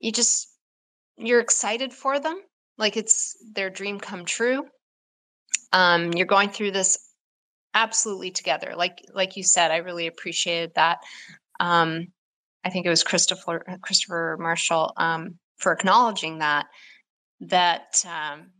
you 0.00 0.12
just 0.12 0.48
you're 1.16 1.40
excited 1.40 1.92
for 1.92 2.20
them 2.20 2.40
like 2.76 2.96
it's 2.96 3.36
their 3.54 3.70
dream 3.70 3.98
come 3.98 4.24
true. 4.24 4.64
Um 5.72 6.12
you're 6.12 6.26
going 6.26 6.50
through 6.50 6.70
this 6.70 6.98
absolutely 7.74 8.30
together 8.30 8.74
like 8.76 8.98
like 9.12 9.36
you 9.36 9.42
said 9.42 9.70
i 9.70 9.76
really 9.78 10.06
appreciated 10.06 10.72
that. 10.74 10.98
Um 11.60 12.06
i 12.64 12.70
think 12.70 12.86
it 12.86 12.90
was 12.90 13.02
christopher 13.04 13.64
christopher 13.82 14.36
marshall 14.40 14.92
um 14.96 15.38
for 15.58 15.72
acknowledging 15.72 16.38
that 16.38 16.66
that 17.40 18.04
um 18.06 18.50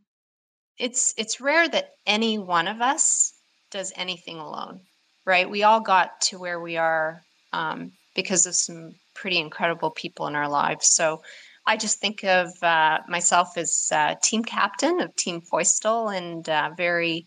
it's 0.78 1.14
it's 1.16 1.40
rare 1.40 1.68
that 1.68 1.90
any 2.06 2.38
one 2.38 2.68
of 2.68 2.80
us 2.80 3.32
does 3.70 3.92
anything 3.96 4.38
alone 4.38 4.80
right 5.28 5.48
we 5.48 5.62
all 5.62 5.80
got 5.80 6.20
to 6.20 6.38
where 6.38 6.58
we 6.58 6.76
are 6.76 7.22
um, 7.52 7.92
because 8.16 8.46
of 8.46 8.54
some 8.54 8.94
pretty 9.14 9.38
incredible 9.38 9.90
people 9.90 10.26
in 10.26 10.34
our 10.34 10.48
lives 10.48 10.88
so 10.88 11.22
I 11.68 11.76
just 11.76 12.00
think 12.00 12.24
of 12.24 12.50
uh, 12.62 13.00
myself 13.08 13.58
as 13.58 13.90
uh, 13.92 14.14
team 14.22 14.42
captain 14.42 15.02
of 15.02 15.14
Team 15.16 15.42
Feustel 15.42 16.16
and 16.16 16.48
uh, 16.48 16.70
very, 16.74 17.26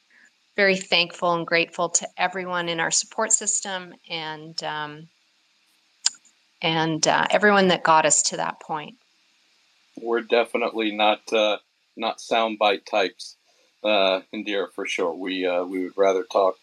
very 0.56 0.78
thankful 0.78 1.36
and 1.36 1.46
grateful 1.46 1.90
to 1.90 2.08
everyone 2.18 2.68
in 2.68 2.80
our 2.80 2.90
support 2.90 3.32
system 3.34 3.94
and 4.10 4.62
um, 4.64 5.08
and 6.60 7.08
uh, 7.08 7.28
everyone 7.30 7.68
that 7.68 7.84
got 7.84 8.08
us 8.08 8.24
to 8.24 8.38
that 8.38 8.60
point. 8.60 8.96
We're 10.02 10.22
definitely 10.22 10.92
not 10.92 11.32
uh, 11.32 11.58
not 11.96 12.18
soundbite 12.18 12.88
types, 12.88 13.38
uh, 13.84 14.22
Indira, 14.34 14.72
for 14.74 14.88
sure. 14.88 15.14
We 15.14 15.48
we 15.70 15.84
would 15.84 15.98
rather 15.98 16.24
talk 16.24 16.56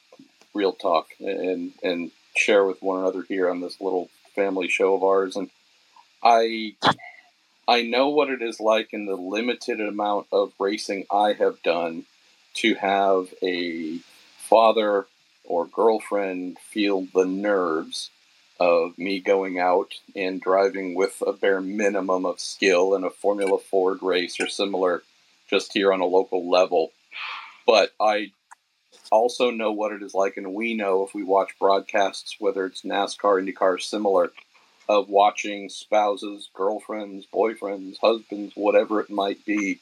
real 0.58 0.72
talk 0.72 1.06
and 1.20 1.72
and 1.82 2.10
share 2.36 2.64
with 2.64 2.82
one 2.82 3.00
another 3.00 3.22
here 3.22 3.48
on 3.48 3.60
this 3.60 3.80
little 3.80 4.10
family 4.34 4.68
show 4.68 4.94
of 4.94 5.04
ours. 5.04 5.36
And 5.36 5.50
I 6.22 6.74
I 7.68 7.82
know 7.82 8.08
what 8.08 8.30
it 8.30 8.42
is 8.42 8.60
like 8.60 8.92
in 8.92 9.06
the 9.06 9.16
limited 9.16 9.80
amount 9.80 10.26
of 10.32 10.52
racing 10.58 11.06
I 11.12 11.34
have 11.34 11.62
done 11.62 12.04
to 12.54 12.74
have 12.74 13.32
a 13.42 13.98
father 14.38 15.06
or 15.44 15.66
girlfriend 15.66 16.58
feel 16.58 17.06
the 17.14 17.24
nerves 17.24 18.10
of 18.58 18.98
me 18.98 19.20
going 19.20 19.60
out 19.60 19.94
and 20.16 20.40
driving 20.40 20.96
with 20.96 21.22
a 21.24 21.32
bare 21.32 21.60
minimum 21.60 22.26
of 22.26 22.40
skill 22.40 22.94
in 22.94 23.04
a 23.04 23.10
Formula 23.10 23.58
Ford 23.58 23.98
race 24.02 24.40
or 24.40 24.48
similar 24.48 25.02
just 25.48 25.72
here 25.72 25.92
on 25.92 26.00
a 26.00 26.06
local 26.06 26.50
level. 26.50 26.90
But 27.66 27.92
I 28.00 28.32
also 29.10 29.50
know 29.50 29.72
what 29.72 29.92
it 29.92 30.02
is 30.02 30.14
like, 30.14 30.36
and 30.36 30.54
we 30.54 30.74
know 30.74 31.04
if 31.04 31.14
we 31.14 31.22
watch 31.22 31.58
broadcasts, 31.58 32.36
whether 32.38 32.66
it's 32.66 32.82
NASCAR, 32.82 33.42
IndyCar, 33.42 33.80
similar, 33.80 34.32
of 34.88 35.08
watching 35.08 35.68
spouses, 35.68 36.48
girlfriends, 36.54 37.26
boyfriends, 37.32 37.96
husbands, 38.00 38.54
whatever 38.56 39.00
it 39.00 39.10
might 39.10 39.44
be, 39.44 39.80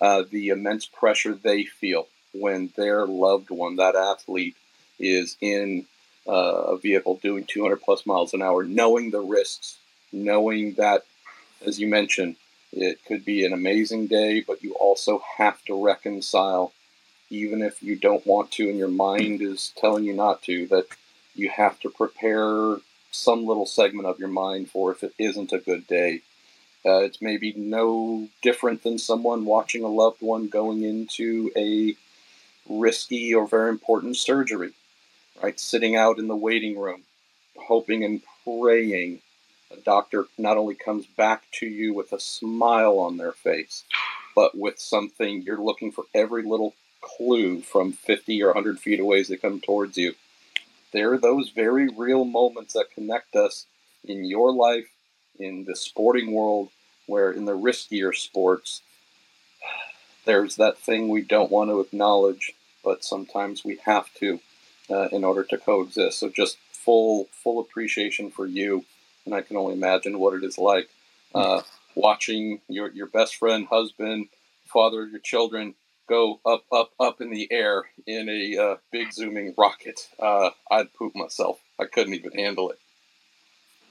uh, 0.00 0.22
the 0.30 0.48
immense 0.48 0.86
pressure 0.86 1.34
they 1.34 1.64
feel 1.64 2.06
when 2.32 2.70
their 2.76 3.06
loved 3.06 3.50
one, 3.50 3.76
that 3.76 3.94
athlete, 3.94 4.56
is 4.98 5.36
in 5.40 5.86
uh, 6.26 6.32
a 6.32 6.78
vehicle 6.78 7.18
doing 7.22 7.44
200 7.44 7.76
plus 7.80 8.06
miles 8.06 8.34
an 8.34 8.42
hour, 8.42 8.64
knowing 8.64 9.10
the 9.10 9.20
risks, 9.20 9.78
knowing 10.12 10.74
that, 10.74 11.04
as 11.66 11.78
you 11.78 11.88
mentioned, 11.88 12.36
it 12.72 13.04
could 13.06 13.24
be 13.24 13.44
an 13.44 13.52
amazing 13.52 14.06
day, 14.06 14.40
but 14.46 14.62
you 14.62 14.74
also 14.74 15.22
have 15.38 15.62
to 15.64 15.84
reconcile, 15.84 16.72
even 17.30 17.62
if 17.62 17.82
you 17.82 17.96
don't 17.96 18.26
want 18.26 18.50
to 18.52 18.68
and 18.68 18.78
your 18.78 18.88
mind 18.88 19.42
is 19.42 19.72
telling 19.76 20.04
you 20.04 20.14
not 20.14 20.42
to, 20.42 20.66
that 20.68 20.86
you 21.34 21.50
have 21.50 21.78
to 21.80 21.90
prepare 21.90 22.76
some 23.10 23.46
little 23.46 23.66
segment 23.66 24.06
of 24.06 24.18
your 24.18 24.28
mind 24.28 24.70
for 24.70 24.90
if 24.92 25.02
it 25.02 25.14
isn't 25.18 25.52
a 25.52 25.58
good 25.58 25.86
day. 25.86 26.20
Uh, 26.86 26.98
it's 26.98 27.20
maybe 27.20 27.52
no 27.56 28.28
different 28.40 28.82
than 28.82 28.98
someone 28.98 29.44
watching 29.44 29.82
a 29.82 29.88
loved 29.88 30.22
one 30.22 30.48
going 30.48 30.82
into 30.82 31.50
a 31.56 31.94
risky 32.68 33.34
or 33.34 33.46
very 33.46 33.68
important 33.68 34.16
surgery, 34.16 34.72
right? 35.42 35.58
Sitting 35.58 35.96
out 35.96 36.18
in 36.18 36.28
the 36.28 36.36
waiting 36.36 36.78
room, 36.78 37.02
hoping 37.56 38.04
and 38.04 38.22
praying 38.44 39.20
a 39.70 39.76
doctor 39.76 40.26
not 40.38 40.56
only 40.56 40.74
comes 40.74 41.06
back 41.06 41.44
to 41.52 41.66
you 41.66 41.92
with 41.92 42.12
a 42.12 42.20
smile 42.20 42.98
on 42.98 43.16
their 43.16 43.32
face, 43.32 43.84
but 44.34 44.56
with 44.56 44.78
something 44.78 45.42
you're 45.42 45.60
looking 45.60 45.92
for 45.92 46.04
every 46.14 46.42
little 46.42 46.74
clue 47.16 47.60
from 47.60 47.92
50 47.92 48.42
or 48.42 48.48
100 48.48 48.78
feet 48.78 49.00
away 49.00 49.20
as 49.20 49.28
they 49.28 49.36
come 49.36 49.60
towards 49.60 49.96
you 49.96 50.14
there 50.92 51.12
are 51.12 51.18
those 51.18 51.50
very 51.50 51.88
real 51.88 52.24
moments 52.24 52.74
that 52.74 52.90
connect 52.94 53.36
us 53.36 53.66
in 54.04 54.24
your 54.24 54.52
life, 54.52 54.88
in 55.38 55.64
the 55.64 55.76
sporting 55.76 56.32
world, 56.32 56.70
where 57.06 57.30
in 57.30 57.44
the 57.44 57.56
riskier 57.56 58.14
sports, 58.14 58.82
there's 60.24 60.56
that 60.56 60.78
thing 60.78 61.08
we 61.08 61.22
don't 61.22 61.50
want 61.50 61.70
to 61.70 61.80
acknowledge, 61.80 62.52
but 62.84 63.04
sometimes 63.04 63.64
we 63.64 63.78
have 63.84 64.12
to 64.14 64.40
uh, 64.90 65.08
in 65.12 65.24
order 65.24 65.44
to 65.44 65.58
coexist. 65.58 66.18
So 66.18 66.30
just 66.30 66.56
full 66.72 67.28
full 67.32 67.60
appreciation 67.60 68.30
for 68.30 68.46
you, 68.46 68.84
and 69.26 69.34
I 69.34 69.42
can 69.42 69.56
only 69.56 69.74
imagine 69.74 70.18
what 70.18 70.34
it 70.34 70.44
is 70.44 70.58
like 70.58 70.88
uh, 71.34 71.62
watching 71.94 72.60
your 72.68 72.90
your 72.92 73.06
best 73.06 73.36
friend, 73.36 73.66
husband, 73.66 74.28
father 74.66 75.02
of 75.02 75.10
your 75.10 75.20
children 75.20 75.74
go 76.08 76.40
up, 76.46 76.64
up, 76.72 76.90
up 76.98 77.20
in 77.20 77.30
the 77.30 77.50
air 77.50 77.84
in 78.06 78.28
a 78.28 78.62
uh, 78.62 78.76
big 78.90 79.12
zooming 79.12 79.54
rocket, 79.56 80.00
uh, 80.20 80.50
I'd 80.70 80.92
poop 80.94 81.14
myself. 81.14 81.60
I 81.78 81.84
couldn't 81.84 82.14
even 82.14 82.32
handle 82.32 82.70
it. 82.70 82.78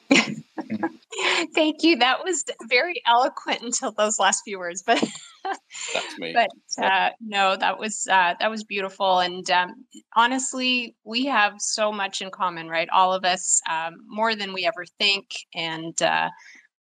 Thank 1.53 1.83
you. 1.83 1.97
That 1.97 2.23
was 2.23 2.43
very 2.63 3.01
eloquent 3.05 3.61
until 3.61 3.91
those 3.91 4.19
last 4.19 4.41
few 4.43 4.59
words, 4.59 4.83
but 4.85 5.03
that's 5.93 6.17
me. 6.17 6.33
But 6.33 6.83
uh, 6.83 7.09
no, 7.19 7.55
that 7.55 7.79
was 7.79 8.07
uh, 8.09 8.35
that 8.39 8.49
was 8.49 8.63
beautiful, 8.63 9.19
and 9.19 9.49
um, 9.49 9.85
honestly, 10.15 10.95
we 11.03 11.25
have 11.25 11.53
so 11.59 11.91
much 11.91 12.21
in 12.21 12.31
common, 12.31 12.67
right? 12.67 12.89
All 12.93 13.13
of 13.13 13.25
us, 13.25 13.61
um, 13.69 13.95
more 14.07 14.35
than 14.35 14.53
we 14.53 14.65
ever 14.65 14.85
think, 14.99 15.25
and 15.53 15.99
uh, 16.01 16.29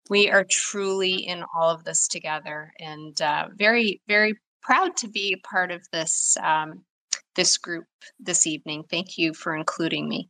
we 0.09 0.31
are 0.31 0.45
truly 0.49 1.15
in 1.15 1.45
all 1.55 1.71
of 1.71 1.85
this 1.85 2.09
together, 2.09 2.73
and 2.79 3.21
uh, 3.21 3.49
very, 3.57 4.01
very 4.09 4.35
proud 4.63 4.97
to 4.99 5.09
be 5.09 5.35
a 5.35 5.47
part 5.47 5.71
of 5.71 5.83
this 5.93 6.37
um, 6.43 6.85
this 7.37 7.59
group 7.59 7.87
this 8.19 8.47
evening. 8.47 8.85
Thank 8.91 9.19
you 9.19 9.35
for 9.35 9.55
including 9.55 10.09
me. 10.09 10.29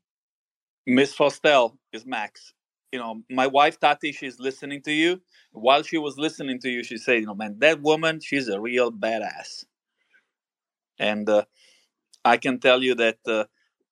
Miss 0.86 1.14
Feustel 1.14 1.76
is 1.92 2.06
Max. 2.06 2.52
You 2.92 2.98
know, 2.98 3.22
my 3.30 3.46
wife 3.46 3.78
Tati, 3.78 4.12
she's 4.12 4.40
listening 4.40 4.82
to 4.82 4.92
you. 4.92 5.20
While 5.52 5.82
she 5.82 5.98
was 5.98 6.18
listening 6.18 6.58
to 6.60 6.68
you, 6.68 6.82
she 6.82 6.96
said, 6.96 7.20
"You 7.20 7.26
know, 7.26 7.34
man, 7.34 7.56
that 7.58 7.80
woman, 7.80 8.20
she's 8.20 8.48
a 8.48 8.60
real 8.60 8.90
badass." 8.90 9.64
And 10.98 11.28
uh, 11.28 11.44
I 12.24 12.36
can 12.36 12.58
tell 12.58 12.82
you 12.82 12.94
that 12.96 13.18
uh, 13.26 13.44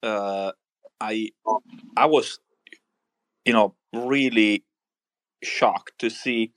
uh, 0.02 0.52
I 1.00 1.30
I 1.96 2.06
was, 2.06 2.40
you 3.44 3.52
know, 3.52 3.74
really 3.92 4.64
shocked 5.42 5.98
to 6.00 6.10
see 6.10 6.52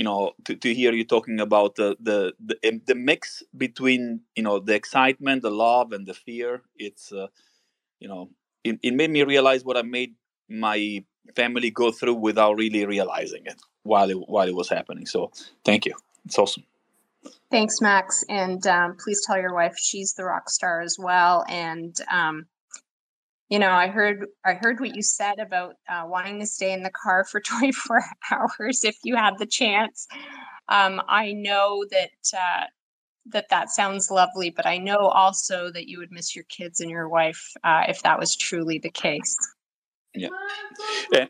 you 0.00 0.04
know 0.04 0.32
to, 0.46 0.56
to 0.56 0.72
hear 0.72 0.92
you 0.94 1.04
talking 1.04 1.40
about 1.40 1.74
the, 1.74 1.94
the 2.00 2.32
the 2.48 2.80
the 2.86 2.94
mix 2.94 3.42
between 3.54 4.22
you 4.34 4.42
know 4.42 4.58
the 4.58 4.74
excitement 4.74 5.42
the 5.42 5.50
love 5.50 5.92
and 5.92 6.06
the 6.06 6.14
fear. 6.14 6.62
It's 6.74 7.12
uh, 7.12 7.26
you 7.98 8.08
know 8.08 8.30
it, 8.64 8.78
it 8.82 8.94
made 8.94 9.10
me 9.10 9.22
realize 9.24 9.62
what 9.62 9.76
i 9.76 9.82
made 9.82 10.14
my 10.48 11.04
family 11.36 11.70
go 11.70 11.92
through 11.92 12.14
without 12.14 12.56
really 12.56 12.86
realizing 12.86 13.42
it 13.44 13.60
while 13.82 14.08
it 14.08 14.18
while 14.34 14.48
it 14.48 14.54
was 14.54 14.70
happening. 14.70 15.04
So 15.04 15.32
thank 15.66 15.84
you. 15.84 15.94
It's 16.24 16.38
awesome. 16.38 16.64
Thanks 17.50 17.82
max. 17.82 18.24
And 18.30 18.66
um, 18.66 18.96
please 19.04 19.20
tell 19.26 19.38
your 19.38 19.52
wife 19.52 19.76
she's 19.76 20.14
the 20.14 20.24
rock 20.24 20.48
star 20.48 20.80
as 20.80 20.96
well. 20.98 21.44
And 21.46 21.94
um, 22.10 22.46
you 23.50 23.58
know 23.58 23.70
i 23.70 23.88
heard 23.88 24.26
i 24.44 24.54
heard 24.54 24.80
what 24.80 24.94
you 24.96 25.02
said 25.02 25.38
about 25.38 25.74
uh, 25.88 26.04
wanting 26.06 26.40
to 26.40 26.46
stay 26.46 26.72
in 26.72 26.82
the 26.82 26.90
car 26.90 27.24
for 27.24 27.40
24 27.46 28.02
hours 28.32 28.84
if 28.84 28.96
you 29.04 29.16
had 29.16 29.38
the 29.38 29.46
chance 29.46 30.06
um, 30.68 31.02
i 31.08 31.32
know 31.32 31.84
that 31.90 32.10
uh, 32.36 32.64
that 33.26 33.48
that 33.50 33.70
sounds 33.70 34.10
lovely, 34.10 34.50
but 34.50 34.66
I 34.66 34.78
know 34.78 34.98
also 34.98 35.70
that 35.72 35.88
you 35.88 35.98
would 35.98 36.10
miss 36.10 36.34
your 36.34 36.44
kids 36.44 36.80
and 36.80 36.90
your 36.90 37.08
wife 37.08 37.52
uh, 37.64 37.84
if 37.88 38.02
that 38.02 38.18
was 38.18 38.36
truly 38.36 38.78
the 38.78 38.90
case. 38.90 39.36
Yeah. 40.14 40.28
yeah. 41.12 41.26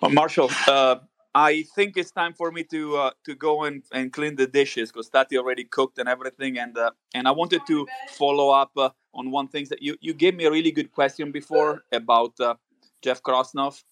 Well, 0.00 0.10
Marshall, 0.12 0.50
uh, 0.66 0.96
I 1.34 1.62
think 1.74 1.96
it's 1.96 2.10
time 2.10 2.34
for 2.34 2.50
me 2.52 2.64
to 2.64 2.96
uh, 2.96 3.10
to 3.24 3.34
go 3.34 3.64
and, 3.64 3.82
and 3.92 4.12
clean 4.12 4.36
the 4.36 4.46
dishes 4.46 4.92
because 4.92 5.08
Tati 5.08 5.38
already 5.38 5.64
cooked 5.64 5.98
and 5.98 6.08
everything, 6.08 6.58
and 6.58 6.76
uh, 6.76 6.90
and 7.14 7.26
I 7.26 7.30
wanted 7.30 7.62
to 7.68 7.86
follow 8.10 8.50
up 8.50 8.72
uh, 8.76 8.90
on 9.14 9.30
one 9.30 9.48
thing 9.48 9.66
that 9.70 9.82
you 9.82 9.96
you 10.00 10.12
gave 10.14 10.34
me 10.34 10.44
a 10.44 10.50
really 10.50 10.72
good 10.72 10.92
question 10.92 11.32
before 11.32 11.84
about 11.92 12.38
uh, 12.40 12.54
Jeff 13.00 13.22
Krosnoff. 13.22 13.82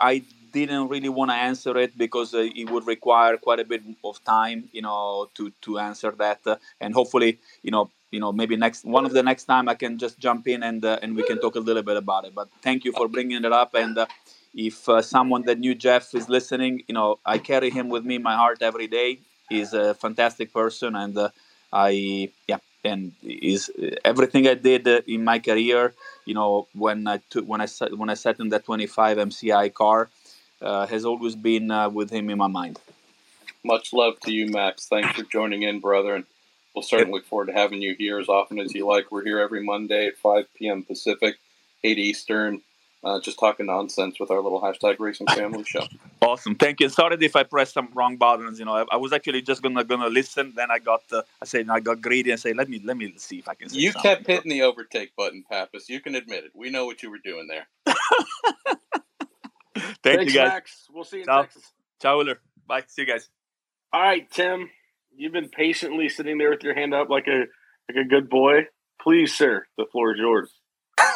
I 0.00 0.22
didn't 0.52 0.88
really 0.88 1.08
want 1.08 1.30
to 1.30 1.34
answer 1.34 1.76
it 1.78 1.96
because 1.96 2.34
uh, 2.34 2.48
it 2.54 2.70
would 2.70 2.86
require 2.86 3.36
quite 3.36 3.60
a 3.60 3.64
bit 3.64 3.82
of 4.04 4.22
time, 4.24 4.68
you 4.72 4.82
know, 4.82 5.28
to 5.34 5.50
to 5.62 5.78
answer 5.78 6.10
that. 6.18 6.40
Uh, 6.46 6.56
and 6.80 6.94
hopefully, 6.94 7.38
you 7.62 7.70
know, 7.70 7.90
you 8.10 8.20
know, 8.20 8.32
maybe 8.32 8.56
next 8.56 8.84
one 8.84 9.06
of 9.06 9.12
the 9.12 9.22
next 9.22 9.44
time 9.44 9.68
I 9.68 9.74
can 9.74 9.98
just 9.98 10.18
jump 10.18 10.48
in 10.48 10.62
and 10.62 10.84
uh, 10.84 10.98
and 11.02 11.16
we 11.16 11.22
can 11.22 11.40
talk 11.40 11.56
a 11.56 11.60
little 11.60 11.82
bit 11.82 11.96
about 11.96 12.24
it. 12.24 12.34
But 12.34 12.48
thank 12.62 12.84
you 12.84 12.92
for 12.92 13.08
bringing 13.08 13.44
it 13.44 13.52
up. 13.52 13.74
And 13.74 13.96
uh, 13.98 14.06
if 14.54 14.88
uh, 14.88 15.02
someone 15.02 15.42
that 15.42 15.58
knew 15.58 15.74
Jeff 15.74 16.14
is 16.14 16.28
listening, 16.28 16.82
you 16.88 16.94
know, 16.94 17.18
I 17.24 17.38
carry 17.38 17.70
him 17.70 17.88
with 17.88 18.04
me 18.04 18.16
in 18.16 18.22
my 18.22 18.34
heart 18.34 18.62
every 18.62 18.86
day. 18.86 19.20
He's 19.48 19.72
a 19.72 19.94
fantastic 19.94 20.52
person, 20.52 20.94
and 20.96 21.16
uh, 21.16 21.30
I 21.72 22.30
yeah, 22.48 22.58
and 22.84 23.12
is 23.22 23.70
everything 24.04 24.46
I 24.46 24.54
did 24.54 24.86
in 24.86 25.24
my 25.24 25.38
career. 25.38 25.94
You 26.24 26.34
know, 26.34 26.68
when 26.74 27.06
I 27.08 27.18
took 27.30 27.46
when 27.46 27.60
I 27.60 27.66
when 27.96 28.10
I 28.10 28.14
sat 28.14 28.40
in 28.40 28.48
that 28.50 28.64
25 28.64 29.18
MCI 29.18 29.72
car 29.74 30.08
uh, 30.62 30.86
has 30.86 31.04
always 31.04 31.34
been 31.34 31.70
uh, 31.70 31.88
with 31.88 32.10
him 32.10 32.30
in 32.30 32.38
my 32.38 32.46
mind. 32.46 32.78
Much 33.64 33.92
love 33.92 34.18
to 34.20 34.32
you, 34.32 34.46
Max. 34.46 34.86
Thanks 34.86 35.16
for 35.16 35.24
joining 35.24 35.62
in, 35.62 35.80
brother. 35.80 36.14
And 36.14 36.24
we'll 36.74 36.82
certainly 36.82 37.12
look 37.12 37.26
forward 37.26 37.46
to 37.46 37.52
having 37.52 37.82
you 37.82 37.94
here 37.98 38.18
as 38.18 38.28
often 38.28 38.58
as 38.58 38.74
you 38.74 38.86
like. 38.86 39.10
We're 39.10 39.24
here 39.24 39.38
every 39.38 39.62
Monday 39.62 40.06
at 40.06 40.16
5 40.18 40.46
p.m. 40.54 40.82
Pacific, 40.82 41.36
8 41.84 41.98
Eastern, 41.98 42.62
uh, 43.02 43.20
just 43.20 43.38
talking 43.38 43.66
nonsense 43.66 44.20
with 44.20 44.30
our 44.30 44.40
little 44.40 44.60
hashtag 44.60 44.96
racing 44.98 45.26
family 45.28 45.64
show. 45.64 45.86
Awesome, 46.22 46.54
thank 46.54 46.80
you. 46.80 46.88
Sorry 46.90 47.16
if 47.18 47.34
I 47.34 47.44
pressed 47.44 47.72
some 47.72 47.88
wrong 47.94 48.18
buttons. 48.18 48.58
You 48.58 48.66
know, 48.66 48.74
I, 48.74 48.84
I 48.92 48.96
was 48.98 49.12
actually 49.12 49.40
just 49.40 49.62
gonna 49.62 49.82
gonna 49.82 50.08
listen. 50.08 50.52
Then 50.54 50.70
I 50.70 50.78
got, 50.78 51.02
uh, 51.10 51.22
I 51.40 51.46
said, 51.46 51.68
I 51.70 51.80
got 51.80 52.02
greedy 52.02 52.30
and 52.30 52.38
say, 52.38 52.52
let 52.52 52.68
me 52.68 52.80
let 52.84 52.98
me 52.98 53.14
see 53.16 53.38
if 53.38 53.48
I 53.48 53.54
can. 53.54 53.68
you 53.72 53.90
something. 53.90 54.02
kept 54.02 54.26
hitting 54.26 54.50
the 54.50 54.62
overtake 54.62 55.16
button, 55.16 55.44
Papis. 55.50 55.88
You 55.88 55.98
can 56.00 56.14
admit 56.14 56.44
it. 56.44 56.50
We 56.54 56.68
know 56.68 56.84
what 56.84 57.02
you 57.02 57.10
were 57.10 57.18
doing 57.24 57.48
there. 57.48 57.66
Thank 59.74 60.18
Thanks, 60.18 60.34
you, 60.34 60.40
guys. 60.40 60.48
Max. 60.48 60.86
We'll 60.92 61.04
see 61.04 61.16
you 61.16 61.22
in 61.22 61.26
Ciao. 61.26 61.42
Texas. 61.42 61.72
Ciao, 62.02 62.18
Wheeler. 62.18 62.38
Bye. 62.66 62.84
See 62.86 63.02
you 63.02 63.08
guys. 63.08 63.28
All 63.92 64.02
right, 64.02 64.30
Tim. 64.30 64.68
You've 65.16 65.32
been 65.32 65.48
patiently 65.48 66.10
sitting 66.10 66.38
there 66.38 66.50
with 66.50 66.62
your 66.62 66.74
hand 66.74 66.94
up 66.94 67.08
like 67.08 67.26
a 67.28 67.46
like 67.88 68.04
a 68.04 68.08
good 68.08 68.28
boy. 68.28 68.66
Please, 69.02 69.34
sir, 69.34 69.64
the 69.78 69.86
floor 69.90 70.12
is 70.12 70.18
yours. 70.18 70.52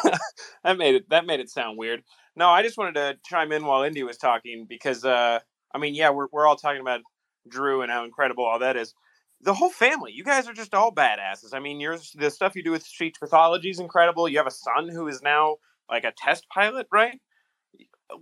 that 0.63 0.77
made 0.77 0.95
it 0.95 1.09
that 1.09 1.25
made 1.25 1.39
it 1.39 1.49
sound 1.49 1.77
weird. 1.77 2.03
No, 2.35 2.49
I 2.49 2.63
just 2.63 2.77
wanted 2.77 2.95
to 2.95 3.17
chime 3.25 3.51
in 3.51 3.65
while 3.65 3.83
Indy 3.83 4.03
was 4.03 4.17
talking 4.17 4.65
because 4.67 5.05
uh 5.05 5.39
I 5.73 5.77
mean, 5.77 5.93
yeah, 5.95 6.09
we're 6.09 6.27
we're 6.31 6.47
all 6.47 6.55
talking 6.55 6.81
about 6.81 7.01
Drew 7.47 7.81
and 7.81 7.91
how 7.91 8.05
incredible 8.05 8.45
all 8.45 8.59
that 8.59 8.77
is. 8.77 8.93
The 9.41 9.53
whole 9.53 9.69
family, 9.69 10.11
you 10.13 10.23
guys 10.23 10.47
are 10.47 10.53
just 10.53 10.73
all 10.73 10.91
badasses. 10.91 11.53
I 11.53 11.59
mean, 11.59 11.79
yours 11.79 12.11
the 12.17 12.31
stuff 12.31 12.55
you 12.55 12.63
do 12.63 12.71
with 12.71 12.83
speech 12.83 13.15
pathology 13.19 13.69
is 13.69 13.79
incredible. 13.79 14.27
You 14.29 14.37
have 14.37 14.47
a 14.47 14.51
son 14.51 14.89
who 14.89 15.07
is 15.07 15.21
now 15.21 15.57
like 15.89 16.03
a 16.03 16.13
test 16.17 16.47
pilot, 16.49 16.87
right? 16.91 17.19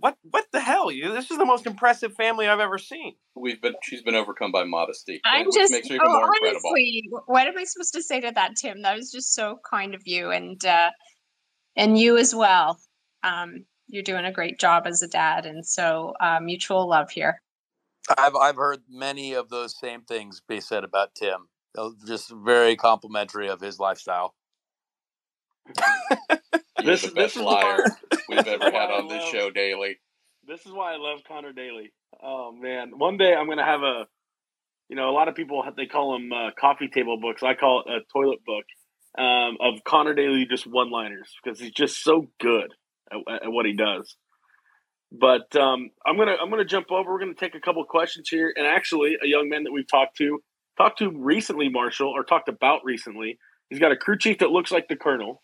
What 0.00 0.16
what 0.22 0.46
the 0.52 0.60
hell? 0.60 0.90
You 0.90 1.12
this 1.12 1.30
is 1.30 1.38
the 1.38 1.44
most 1.44 1.66
impressive 1.66 2.14
family 2.14 2.48
I've 2.48 2.60
ever 2.60 2.78
seen. 2.78 3.14
We've 3.34 3.60
been 3.60 3.74
she's 3.82 4.02
been 4.02 4.14
overcome 4.14 4.50
by 4.50 4.64
modesty. 4.64 5.20
I'm 5.24 5.46
which 5.46 5.54
just 5.54 5.72
makes 5.72 5.88
her 5.88 5.96
even 5.96 6.06
oh, 6.06 6.12
more 6.12 6.30
incredible. 6.34 6.60
honestly, 6.64 7.02
what 7.26 7.46
am 7.46 7.58
I 7.58 7.64
supposed 7.64 7.92
to 7.94 8.02
say 8.02 8.20
to 8.20 8.32
that, 8.34 8.56
Tim? 8.56 8.82
That 8.82 8.96
was 8.96 9.12
just 9.12 9.34
so 9.34 9.60
kind 9.68 9.94
of 9.94 10.02
you, 10.06 10.30
and 10.30 10.64
uh, 10.64 10.90
and 11.76 11.98
you 11.98 12.16
as 12.16 12.34
well. 12.34 12.78
Um, 13.22 13.64
you're 13.88 14.02
doing 14.02 14.24
a 14.24 14.32
great 14.32 14.58
job 14.58 14.86
as 14.86 15.02
a 15.02 15.08
dad, 15.08 15.46
and 15.46 15.64
so 15.66 16.14
uh, 16.20 16.40
mutual 16.40 16.88
love 16.88 17.10
here. 17.10 17.40
I've 18.18 18.34
I've 18.36 18.56
heard 18.56 18.80
many 18.88 19.34
of 19.34 19.48
those 19.48 19.78
same 19.78 20.02
things 20.02 20.42
be 20.46 20.60
said 20.60 20.84
about 20.84 21.14
Tim. 21.14 21.48
Just 22.06 22.30
very 22.30 22.76
complimentary 22.76 23.48
of 23.48 23.60
his 23.60 23.78
lifestyle. 23.78 24.34
This 25.66 25.76
the 26.78 26.92
is- 26.92 27.02
this 27.02 27.12
best 27.12 27.36
liar 27.36 27.84
we've 28.28 28.46
ever 28.46 28.64
had 28.64 28.90
on 28.90 29.08
this 29.08 29.24
show 29.30 29.50
daily. 29.50 29.98
This 30.46 30.66
is 30.66 30.72
why 30.72 30.92
I 30.92 30.96
love 30.96 31.20
Conor 31.26 31.52
Daly. 31.52 31.92
Oh 32.22 32.52
man, 32.52 32.98
one 32.98 33.16
day 33.16 33.34
I'm 33.34 33.48
gonna 33.48 33.64
have 33.64 33.82
a, 33.82 34.06
you 34.88 34.96
know, 34.96 35.08
a 35.08 35.12
lot 35.12 35.28
of 35.28 35.34
people 35.34 35.64
they 35.76 35.86
call 35.86 36.12
them 36.12 36.30
uh, 36.32 36.50
coffee 36.58 36.88
table 36.88 37.18
books. 37.18 37.42
I 37.42 37.54
call 37.54 37.82
it 37.86 37.90
a 37.90 38.00
toilet 38.12 38.44
book 38.44 38.64
um, 39.18 39.56
of 39.60 39.84
Conor 39.84 40.14
Daly 40.14 40.46
just 40.46 40.66
one-liners 40.66 41.28
because 41.42 41.60
he's 41.60 41.72
just 41.72 42.02
so 42.02 42.28
good 42.40 42.74
at, 43.10 43.18
at 43.44 43.52
what 43.52 43.66
he 43.66 43.74
does. 43.74 44.16
But 45.12 45.54
um, 45.54 45.90
I'm 46.04 46.16
gonna 46.16 46.36
I'm 46.40 46.50
gonna 46.50 46.64
jump 46.64 46.90
over. 46.90 47.12
We're 47.12 47.20
gonna 47.20 47.34
take 47.34 47.54
a 47.54 47.60
couple 47.60 47.84
questions 47.84 48.28
here, 48.28 48.52
and 48.56 48.66
actually, 48.66 49.16
a 49.22 49.26
young 49.26 49.48
man 49.48 49.64
that 49.64 49.72
we've 49.72 49.86
talked 49.86 50.16
to 50.18 50.40
talked 50.76 50.98
to 50.98 51.10
recently, 51.10 51.68
Marshall, 51.68 52.08
or 52.08 52.24
talked 52.24 52.48
about 52.48 52.84
recently. 52.84 53.38
He's 53.70 53.78
got 53.78 53.92
a 53.92 53.96
crew 53.96 54.18
chief 54.18 54.38
that 54.38 54.50
looks 54.50 54.72
like 54.72 54.88
the 54.88 54.96
colonel, 54.96 55.42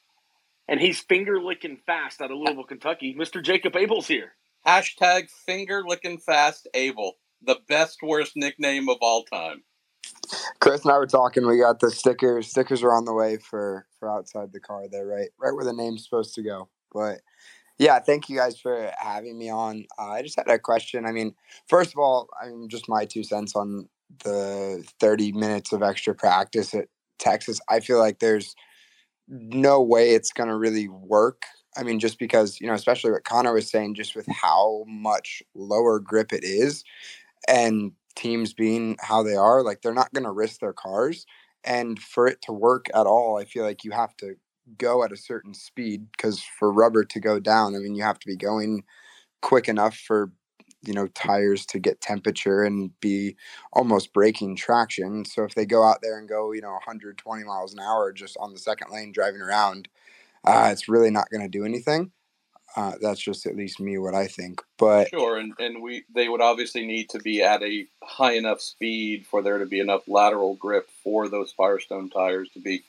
and 0.66 0.80
he's 0.80 1.00
finger 1.00 1.40
licking 1.40 1.78
fast 1.86 2.20
out 2.20 2.32
of 2.32 2.38
Louisville, 2.38 2.64
Kentucky. 2.64 3.14
Mr. 3.18 3.42
Jacob 3.42 3.76
Abel's 3.76 4.08
here. 4.08 4.32
Hashtag 4.66 5.30
finger 5.30 5.82
licking 5.86 6.18
fast 6.18 6.68
Abel. 6.74 7.14
The 7.42 7.58
best 7.68 7.98
worst 8.02 8.32
nickname 8.36 8.88
of 8.88 8.98
all 9.00 9.24
time. 9.24 9.62
Chris 10.60 10.82
and 10.82 10.92
I 10.92 10.98
were 10.98 11.06
talking. 11.06 11.46
We 11.46 11.58
got 11.58 11.80
the 11.80 11.90
stickers. 11.90 12.48
Stickers 12.48 12.82
are 12.82 12.94
on 12.94 13.04
the 13.04 13.14
way 13.14 13.36
for 13.38 13.86
for 13.98 14.10
outside 14.10 14.52
the 14.52 14.60
car. 14.60 14.88
There, 14.88 15.06
right, 15.06 15.30
right 15.38 15.54
where 15.54 15.64
the 15.64 15.72
name's 15.72 16.04
supposed 16.04 16.34
to 16.34 16.42
go. 16.42 16.68
But 16.92 17.20
yeah, 17.78 17.98
thank 17.98 18.28
you 18.28 18.36
guys 18.36 18.58
for 18.60 18.90
having 18.98 19.38
me 19.38 19.48
on. 19.50 19.86
Uh, 19.98 20.10
I 20.10 20.22
just 20.22 20.36
had 20.36 20.48
a 20.48 20.58
question. 20.58 21.06
I 21.06 21.12
mean, 21.12 21.34
first 21.68 21.92
of 21.92 21.98
all, 21.98 22.28
I 22.40 22.48
mean, 22.48 22.68
just 22.68 22.88
my 22.88 23.04
two 23.04 23.24
cents 23.24 23.56
on 23.56 23.88
the 24.24 24.84
thirty 25.00 25.32
minutes 25.32 25.72
of 25.72 25.82
extra 25.82 26.14
practice 26.14 26.74
at 26.74 26.88
Texas. 27.18 27.60
I 27.68 27.80
feel 27.80 27.98
like 27.98 28.18
there's 28.18 28.54
no 29.28 29.80
way 29.80 30.10
it's 30.10 30.32
going 30.32 30.48
to 30.48 30.56
really 30.56 30.88
work. 30.88 31.44
I 31.76 31.84
mean, 31.84 32.00
just 32.00 32.18
because, 32.18 32.60
you 32.60 32.66
know, 32.66 32.74
especially 32.74 33.12
what 33.12 33.24
Conor 33.24 33.52
was 33.52 33.70
saying, 33.70 33.94
just 33.94 34.16
with 34.16 34.26
how 34.26 34.84
much 34.88 35.42
lower 35.54 36.00
grip 36.00 36.32
it 36.32 36.42
is 36.42 36.82
and 37.46 37.92
teams 38.16 38.52
being 38.52 38.96
how 39.00 39.22
they 39.22 39.34
are, 39.34 39.62
like 39.62 39.82
they're 39.82 39.94
not 39.94 40.12
going 40.12 40.24
to 40.24 40.32
risk 40.32 40.60
their 40.60 40.72
cars. 40.72 41.26
And 41.64 41.98
for 41.98 42.26
it 42.26 42.40
to 42.42 42.52
work 42.52 42.86
at 42.94 43.06
all, 43.06 43.38
I 43.38 43.44
feel 43.44 43.64
like 43.64 43.84
you 43.84 43.90
have 43.92 44.16
to 44.18 44.34
go 44.78 45.04
at 45.04 45.12
a 45.12 45.16
certain 45.16 45.54
speed 45.54 46.06
because 46.12 46.42
for 46.58 46.72
rubber 46.72 47.04
to 47.04 47.20
go 47.20 47.40
down, 47.40 47.74
I 47.74 47.78
mean, 47.78 47.94
you 47.94 48.02
have 48.02 48.18
to 48.20 48.26
be 48.26 48.36
going 48.36 48.84
quick 49.42 49.68
enough 49.68 49.96
for 49.96 50.32
you 50.82 50.94
know 50.94 51.06
tires 51.08 51.66
to 51.66 51.78
get 51.78 52.00
temperature 52.00 52.62
and 52.62 52.98
be 53.00 53.36
almost 53.72 54.12
breaking 54.12 54.56
traction 54.56 55.24
so 55.24 55.44
if 55.44 55.54
they 55.54 55.66
go 55.66 55.84
out 55.84 55.98
there 56.02 56.18
and 56.18 56.28
go 56.28 56.52
you 56.52 56.60
know 56.60 56.70
120 56.70 57.44
miles 57.44 57.74
an 57.74 57.80
hour 57.80 58.12
just 58.12 58.36
on 58.38 58.52
the 58.52 58.58
second 58.58 58.90
lane 58.90 59.12
driving 59.12 59.42
around 59.42 59.88
uh, 60.44 60.70
it's 60.72 60.88
really 60.88 61.10
not 61.10 61.28
going 61.30 61.42
to 61.42 61.48
do 61.48 61.64
anything 61.64 62.10
uh, 62.76 62.92
that's 63.00 63.20
just 63.20 63.46
at 63.46 63.56
least 63.56 63.80
me 63.80 63.98
what 63.98 64.14
i 64.14 64.26
think 64.26 64.62
but 64.78 65.08
Sure, 65.08 65.38
and, 65.38 65.52
and 65.58 65.82
we 65.82 66.04
they 66.14 66.28
would 66.28 66.40
obviously 66.40 66.86
need 66.86 67.10
to 67.10 67.18
be 67.18 67.42
at 67.42 67.62
a 67.62 67.86
high 68.02 68.32
enough 68.32 68.60
speed 68.60 69.26
for 69.26 69.42
there 69.42 69.58
to 69.58 69.66
be 69.66 69.80
enough 69.80 70.06
lateral 70.06 70.54
grip 70.54 70.88
for 71.02 71.28
those 71.28 71.52
Firestone 71.52 72.08
tires 72.10 72.48
to 72.50 72.60
be 72.60 72.82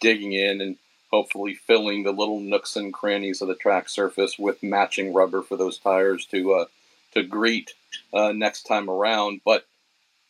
digging 0.00 0.32
in 0.32 0.60
and 0.60 0.76
hopefully 1.10 1.54
filling 1.54 2.02
the 2.02 2.12
little 2.12 2.40
nooks 2.40 2.76
and 2.76 2.92
crannies 2.92 3.40
of 3.40 3.48
the 3.48 3.54
track 3.54 3.88
surface 3.88 4.38
with 4.38 4.62
matching 4.62 5.14
rubber 5.14 5.42
for 5.42 5.56
those 5.56 5.78
tires 5.78 6.26
to 6.26 6.52
uh, 6.52 6.64
to 7.12 7.22
greet 7.22 7.74
uh, 8.12 8.32
next 8.32 8.64
time 8.64 8.90
around. 8.90 9.40
But 9.44 9.66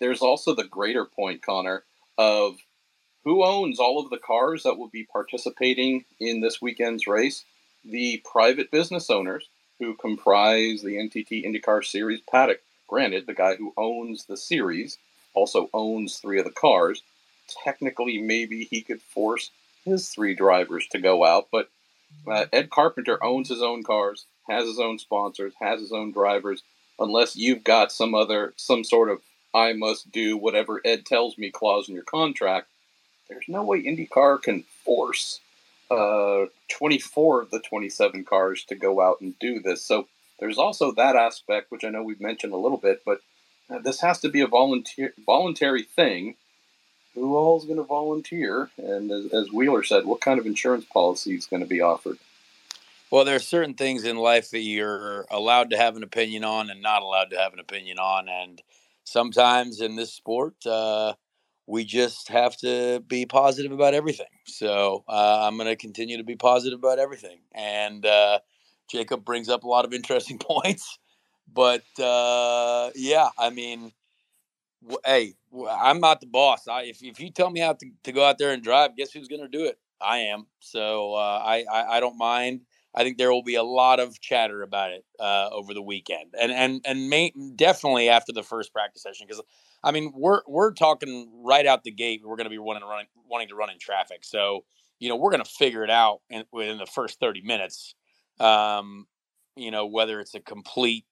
there's 0.00 0.22
also 0.22 0.54
the 0.54 0.64
greater 0.64 1.04
point, 1.04 1.42
Conor, 1.42 1.84
of 2.18 2.56
who 3.24 3.44
owns 3.44 3.80
all 3.80 4.00
of 4.00 4.10
the 4.10 4.18
cars 4.18 4.62
that 4.62 4.78
will 4.78 4.88
be 4.88 5.04
participating 5.04 6.04
in 6.20 6.40
this 6.40 6.62
weekend's 6.62 7.06
race. 7.06 7.44
The 7.88 8.20
private 8.30 8.72
business 8.72 9.10
owners 9.10 9.48
who 9.78 9.94
comprise 9.94 10.82
the 10.82 10.96
NTT 10.96 11.46
IndyCar 11.46 11.84
Series 11.84 12.20
paddock. 12.20 12.60
Granted, 12.88 13.26
the 13.26 13.34
guy 13.34 13.54
who 13.56 13.72
owns 13.76 14.24
the 14.24 14.36
series 14.36 14.98
also 15.34 15.70
owns 15.72 16.18
three 16.18 16.38
of 16.38 16.44
the 16.44 16.50
cars. 16.50 17.02
Technically, 17.64 18.18
maybe 18.18 18.64
he 18.64 18.80
could 18.80 19.00
force 19.00 19.50
his 19.84 20.08
three 20.08 20.34
drivers 20.34 20.88
to 20.88 20.98
go 20.98 21.24
out, 21.24 21.46
but 21.52 21.68
uh, 22.26 22.46
Ed 22.52 22.70
Carpenter 22.70 23.22
owns 23.22 23.48
his 23.48 23.62
own 23.62 23.84
cars, 23.84 24.26
has 24.48 24.66
his 24.66 24.80
own 24.80 24.98
sponsors, 24.98 25.52
has 25.60 25.80
his 25.80 25.92
own 25.92 26.10
drivers. 26.10 26.62
Unless 26.98 27.36
you've 27.36 27.62
got 27.62 27.92
some 27.92 28.14
other, 28.14 28.52
some 28.56 28.82
sort 28.82 29.10
of 29.10 29.20
I 29.54 29.74
must 29.74 30.10
do 30.10 30.36
whatever 30.36 30.80
Ed 30.84 31.06
tells 31.06 31.38
me 31.38 31.50
clause 31.50 31.88
in 31.88 31.94
your 31.94 32.04
contract, 32.04 32.68
there's 33.28 33.44
no 33.48 33.62
way 33.62 33.82
IndyCar 33.82 34.42
can 34.42 34.64
force 34.84 35.40
uh, 35.90 36.46
24 36.68 37.42
of 37.42 37.50
the 37.50 37.60
27 37.60 38.24
cars 38.24 38.64
to 38.64 38.74
go 38.74 39.00
out 39.00 39.20
and 39.20 39.38
do 39.38 39.60
this. 39.60 39.82
So 39.82 40.08
there's 40.40 40.58
also 40.58 40.92
that 40.92 41.16
aspect, 41.16 41.70
which 41.70 41.84
I 41.84 41.90
know 41.90 42.02
we've 42.02 42.20
mentioned 42.20 42.52
a 42.52 42.58
little 42.58 42.78
bit, 42.78 43.02
but 43.04 43.20
uh, 43.70 43.78
this 43.78 44.00
has 44.00 44.20
to 44.20 44.28
be 44.28 44.40
a 44.40 44.46
volunteer 44.46 45.14
voluntary 45.24 45.82
thing. 45.82 46.36
who 47.14 47.36
all 47.36 47.58
is 47.58 47.64
going 47.64 47.78
to 47.78 47.82
volunteer, 47.82 48.70
and 48.76 49.10
as, 49.10 49.32
as 49.32 49.52
Wheeler 49.52 49.82
said, 49.82 50.04
what 50.04 50.20
kind 50.20 50.38
of 50.38 50.46
insurance 50.46 50.84
policy 50.84 51.34
is 51.34 51.46
going 51.46 51.62
to 51.62 51.68
be 51.68 51.80
offered. 51.80 52.18
Well, 53.10 53.24
there 53.24 53.36
are 53.36 53.40
certain 53.40 53.74
things 53.74 54.04
in 54.04 54.16
life 54.16 54.50
that 54.50 54.60
you're 54.60 55.26
allowed 55.30 55.70
to 55.70 55.76
have 55.76 55.96
an 55.96 56.02
opinion 56.02 56.44
on 56.44 56.70
and 56.70 56.82
not 56.82 57.02
allowed 57.02 57.30
to 57.30 57.38
have 57.38 57.52
an 57.52 57.60
opinion 57.60 57.98
on, 57.98 58.28
and 58.28 58.60
sometimes 59.04 59.80
in 59.80 59.96
this 59.96 60.12
sport, 60.12 60.54
uh, 60.66 61.14
we 61.66 61.84
just 61.84 62.28
have 62.28 62.56
to 62.58 63.00
be 63.06 63.26
positive 63.26 63.72
about 63.72 63.94
everything. 63.94 64.26
So 64.46 65.04
uh, 65.08 65.46
I'm 65.46 65.56
going 65.56 65.68
to 65.68 65.76
continue 65.76 66.16
to 66.18 66.24
be 66.24 66.36
positive 66.36 66.78
about 66.78 66.98
everything. 66.98 67.40
And 67.54 68.06
uh, 68.06 68.40
Jacob 68.90 69.24
brings 69.24 69.48
up 69.48 69.64
a 69.64 69.68
lot 69.68 69.84
of 69.84 69.92
interesting 69.92 70.38
points, 70.40 70.98
but 71.52 71.84
uh, 72.00 72.90
yeah, 72.94 73.28
I 73.38 73.50
mean, 73.50 73.92
w- 74.82 75.00
hey, 75.04 75.34
w- 75.50 75.68
I'm 75.70 76.00
not 76.00 76.20
the 76.20 76.26
boss. 76.26 76.68
I, 76.68 76.82
if 76.84 77.02
if 77.02 77.20
you 77.20 77.30
tell 77.30 77.50
me 77.50 77.60
how 77.60 77.74
to, 77.74 77.86
to 78.04 78.12
go 78.12 78.24
out 78.24 78.38
there 78.38 78.52
and 78.52 78.62
drive, 78.62 78.96
guess 78.96 79.12
who's 79.12 79.28
going 79.28 79.42
to 79.42 79.48
do 79.48 79.64
it? 79.64 79.78
I 80.00 80.18
am. 80.18 80.46
So 80.60 81.14
uh, 81.14 81.42
I, 81.44 81.64
I 81.70 81.96
I 81.96 82.00
don't 82.00 82.18
mind. 82.18 82.62
I 82.94 83.02
think 83.04 83.18
there 83.18 83.30
will 83.32 83.42
be 83.42 83.56
a 83.56 83.62
lot 83.62 84.00
of 84.00 84.18
chatter 84.20 84.62
about 84.62 84.90
it 84.90 85.04
uh, 85.20 85.50
over 85.52 85.74
the 85.74 85.82
weekend, 85.82 86.34
and 86.40 86.52
and 86.52 86.80
and 86.86 87.10
may, 87.10 87.32
definitely 87.56 88.08
after 88.08 88.32
the 88.32 88.42
first 88.42 88.72
practice 88.72 89.02
session, 89.02 89.26
because 89.26 89.42
I 89.86 89.92
mean 89.92 90.12
we're 90.14 90.40
we're 90.46 90.72
talking 90.72 91.30
right 91.44 91.66
out 91.66 91.84
the 91.84 91.92
gate. 91.92 92.22
We're 92.24 92.36
going 92.36 92.44
to 92.46 92.50
be 92.50 92.58
running, 92.58 92.82
running 92.82 93.06
wanting 93.28 93.48
to 93.48 93.54
run 93.54 93.70
in 93.70 93.78
traffic, 93.78 94.24
so 94.24 94.64
you 94.98 95.08
know 95.08 95.16
we're 95.16 95.30
going 95.30 95.44
to 95.44 95.48
figure 95.50 95.84
it 95.84 95.90
out 95.90 96.20
in, 96.28 96.44
within 96.52 96.78
the 96.78 96.86
first 96.86 97.20
thirty 97.20 97.40
minutes. 97.40 97.94
Um, 98.40 99.06
you 99.54 99.70
know 99.70 99.86
whether 99.86 100.20
it's 100.20 100.34
a 100.34 100.40
complete 100.40 101.06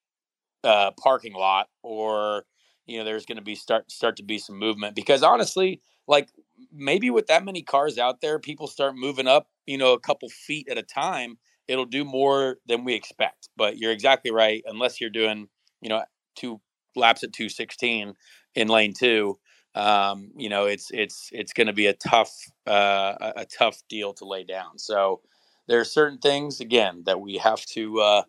uh, 0.65 0.91
parking 1.01 1.35
lot 1.35 1.69
or 1.83 2.45
you 2.87 2.99
know 2.99 3.05
there's 3.05 3.25
going 3.25 3.37
to 3.37 3.45
be 3.45 3.55
start 3.55 3.91
start 3.91 4.17
to 4.17 4.25
be 4.25 4.39
some 4.39 4.59
movement 4.59 4.97
because 4.97 5.23
honestly, 5.23 5.81
like 6.09 6.29
maybe 6.73 7.11
with 7.11 7.29
that 7.29 7.45
many 7.45 7.63
cars 7.63 7.97
out 7.97 8.21
there, 8.21 8.41
people 8.41 8.67
start 8.67 8.97
moving 8.97 9.29
up, 9.29 9.49
you 9.67 9.79
know, 9.79 9.93
a 9.93 10.01
couple 10.01 10.29
feet 10.29 10.69
at 10.69 10.77
a 10.77 10.83
time 10.83 11.39
it'll 11.69 11.87
do 11.87 12.05
more 12.05 12.59
than 12.67 12.85
we 12.85 12.95
expect. 12.95 13.49
But 13.57 13.79
you're 13.79 13.93
exactly 13.93 14.31
right. 14.31 14.63
Unless 14.67 15.01
you're 15.01 15.11
doing, 15.11 15.49
you 15.81 15.89
know, 15.89 16.03
two 16.35 16.61
laps 16.97 17.23
at 17.23 17.33
216 17.33 18.15
in 18.55 18.69
lane 18.69 18.95
two, 18.95 19.39
um, 19.75 20.31
you 20.37 20.49
know, 20.49 20.67
it's 20.67 20.91
it's 20.93 21.31
it's 21.33 21.53
going 21.53 21.67
to 21.67 21.73
be 21.73 21.87
a 21.87 21.95
tough 21.95 22.33
uh, 22.67 23.33
a 23.37 23.47
tough 23.47 23.83
deal 23.89 24.13
to 24.15 24.25
lay 24.25 24.45
down. 24.45 24.79
So 24.79 25.21
there 25.67 25.81
are 25.81 25.85
certain 25.85 26.19
things 26.19 26.61
again 26.61 27.03
that 27.07 27.21
we 27.21 27.39
have 27.39 27.65
to 27.67 28.01
uh, 28.01 28.23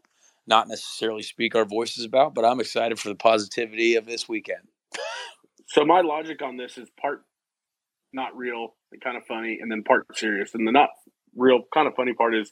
not 0.47 0.68
necessarily 0.68 1.23
speak 1.23 1.56
our 1.56 1.65
voices 1.65 2.06
about. 2.06 2.34
But 2.34 2.45
I'm 2.45 2.60
excited 2.60 2.99
for 2.99 3.10
the 3.10 3.15
positivity 3.15 3.95
of 3.95 4.06
this 4.06 4.27
weekend. 4.27 4.68
So 5.68 5.85
my 5.85 6.02
logic 6.02 6.41
on 6.41 6.57
this 6.57 6.77
is 6.77 6.89
part 6.99 7.23
not 8.14 8.35
real 8.35 8.76
and 8.91 9.02
kind 9.02 9.18
of 9.18 9.23
funny, 9.27 9.60
and 9.61 9.72
then 9.72 9.84
part 9.84 10.06
serious. 10.18 10.53
And 10.53 10.68
the 10.68 10.72
not 10.72 10.89
real 11.35 11.61
kind 11.73 11.88
of 11.88 11.93
funny 11.95 12.14
part 12.14 12.34
is 12.35 12.52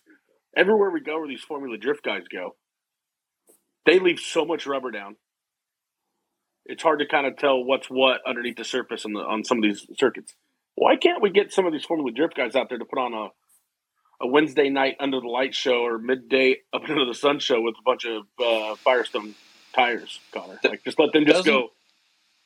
everywhere 0.55 0.91
we 0.91 1.01
go 1.01 1.19
where 1.19 1.27
these 1.27 1.41
Formula 1.41 1.77
Drift 1.77 2.03
guys 2.03 2.23
go, 2.31 2.55
they 3.85 3.99
leave 3.99 4.19
so 4.19 4.45
much 4.45 4.67
rubber 4.67 4.91
down. 4.91 5.15
It's 6.65 6.81
hard 6.84 6.99
to 6.99 7.06
kind 7.07 7.26
of 7.27 7.38
tell 7.38 7.64
what's 7.64 7.88
what 7.88 8.22
underneath 8.27 8.57
the 8.57 8.64
surface 8.64 9.06
on 9.06 9.14
the 9.14 9.19
on 9.19 9.44
some 9.44 9.57
of 9.57 9.64
these 9.64 9.85
circuits. 9.98 10.34
Why 10.76 10.95
can't 10.95 11.22
we 11.22 11.30
get 11.30 11.52
some 11.53 11.65
of 11.65 11.73
these 11.73 11.85
Formula 11.85 12.11
Drift 12.11 12.35
guys 12.35 12.56
out 12.56 12.69
there 12.69 12.77
to 12.77 12.85
put 12.85 12.99
on 12.99 13.14
a 13.14 13.27
a 14.22 14.27
Wednesday 14.27 14.69
night 14.69 14.95
under 14.99 15.19
the 15.19 15.27
light 15.27 15.53
show 15.53 15.85
or 15.85 15.98
midday 15.98 16.57
up 16.73 16.84
under 16.90 17.06
the 17.06 17.14
sun 17.14 17.40
show 17.40 17.61
with 17.61 17.76
a 17.80 17.84
bunch 17.84 18.06
of 18.06 18.23
uh, 18.44 18.76
Firestone 18.76 19.35
tires, 19.76 20.19
Conor? 20.31 20.60
Like 20.64 20.84
just 20.84 20.99
let 20.99 21.11
them 21.14 21.26
just 21.26 21.38
Doesn't- 21.45 21.52
go. 21.53 21.69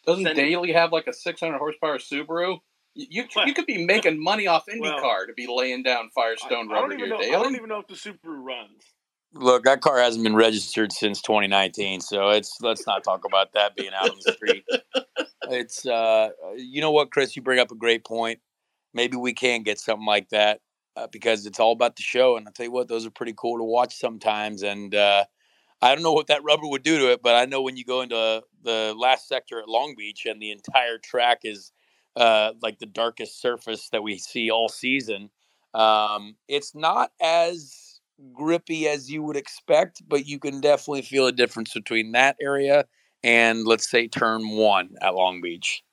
Doesn't 0.06 0.24
Send- 0.24 0.38
Daly 0.38 0.72
have 0.72 0.92
like 0.94 1.08
a 1.08 1.14
600 1.14 1.58
horsepower 1.58 1.98
Subaru? 1.98 2.60
You 2.96 3.26
you, 3.46 3.54
could 3.54 3.66
be 3.68 3.86
making 3.86 4.24
money 4.24 4.48
off 4.48 4.64
IndyCar 4.74 4.82
Well, 5.02 5.26
to 5.28 5.34
be 5.36 5.46
laying 5.48 5.84
down 5.84 6.10
Firestone 6.16 6.72
I 6.72 6.76
rubber 6.76 6.88
don't 6.90 7.00
even 7.00 7.00
here, 7.00 7.10
know. 7.10 7.18
I 7.18 7.26
Daly. 7.30 7.44
don't 7.44 7.56
even 7.56 7.70
know 7.70 7.80
if 7.80 7.88
the 7.88 7.94
Subaru 7.94 8.42
runs. 8.44 8.84
Look, 9.34 9.66
that 9.66 9.82
car 9.82 10.00
hasn't 10.00 10.24
been 10.24 10.36
registered 10.36 10.92
since 10.92 11.22
2019, 11.22 12.02
so 12.02 12.30
it's 12.30 12.58
let's 12.62 12.88
not 12.88 13.04
talk 13.04 13.26
about 13.26 13.54
that 13.54 13.76
being 13.76 13.94
out 13.94 14.10
on 14.10 14.18
the 14.26 14.34
street. 14.34 14.66
It's 15.50 15.86
uh, 15.86 16.30
you 16.58 16.82
know 16.82 16.92
what, 16.92 17.12
Chris, 17.12 17.36
you 17.36 17.42
bring 17.42 17.60
up 17.60 17.72
a 17.72 17.76
great 17.76 18.06
point. 18.06 18.40
Maybe 18.94 19.18
we 19.18 19.34
can 19.34 19.64
get 19.64 19.80
something 19.80 20.06
like 20.06 20.30
that 20.30 20.62
uh, 20.96 21.08
because 21.12 21.46
it's 21.46 21.60
all 21.60 21.72
about 21.74 21.96
the 21.96 22.04
show, 22.04 22.38
and 22.38 22.48
I 22.48 22.52
tell 22.52 22.66
you 22.66 22.72
what, 22.72 22.88
those 22.88 23.06
are 23.06 23.12
pretty 23.12 23.34
cool 23.38 23.58
to 23.58 23.64
watch 23.64 23.96
sometimes. 23.98 24.64
And 24.64 24.96
uh, 24.96 25.26
I 25.82 25.94
don't 25.94 26.04
know 26.04 26.14
what 26.14 26.28
that 26.28 26.44
rubber 26.44 26.68
would 26.68 26.84
do 26.84 27.00
to 27.00 27.12
it, 27.12 27.22
but 27.22 27.36
I 27.36 27.46
know 27.46 27.62
when 27.62 27.78
you 27.78 27.86
go 27.86 28.02
into 28.02 28.44
the 28.64 28.96
last 28.98 29.28
sector 29.28 29.60
at 29.60 29.70
Long 29.70 29.96
Beach 29.98 30.26
and 30.26 30.42
the 30.42 30.52
entire 30.52 30.98
track 30.98 31.40
is 31.44 31.72
uh, 32.16 32.54
like 32.62 32.80
the 32.80 32.88
darkest 32.88 33.42
surface 33.42 33.90
that 33.92 34.04
we 34.04 34.18
see 34.18 34.50
all 34.52 34.70
season, 34.70 35.30
um, 35.74 36.36
it's 36.48 36.74
not 36.76 37.12
as 37.22 37.87
grippy 38.34 38.88
as 38.88 39.10
you 39.10 39.24
would 39.24 39.38
expect, 39.38 40.02
but 40.08 40.26
you 40.26 40.40
can 40.40 40.62
definitely 40.62 41.02
feel 41.02 41.28
a 41.28 41.32
difference 41.32 41.74
between 41.74 42.14
that 42.14 42.36
area 42.42 42.86
and 43.24 43.66
let's 43.66 43.90
say 43.90 44.08
turn 44.08 44.50
one 44.50 44.96
at 45.02 45.16
Long 45.16 45.42
Beach. 45.42 45.84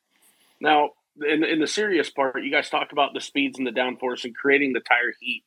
Now, 0.61 0.91
in 1.21 1.45
in 1.45 1.61
the 1.61 1.67
serious 1.67 2.11
part, 2.11 2.43
you 2.43 2.51
guys 2.51 2.71
talked 2.71 2.93
about 2.93 3.15
the 3.15 3.21
speeds 3.21 3.59
and 3.59 3.67
the 3.67 3.71
downforce 3.71 4.25
and 4.25 4.35
creating 4.35 4.73
the 4.73 4.81
tire 4.81 5.15
heat 5.21 5.45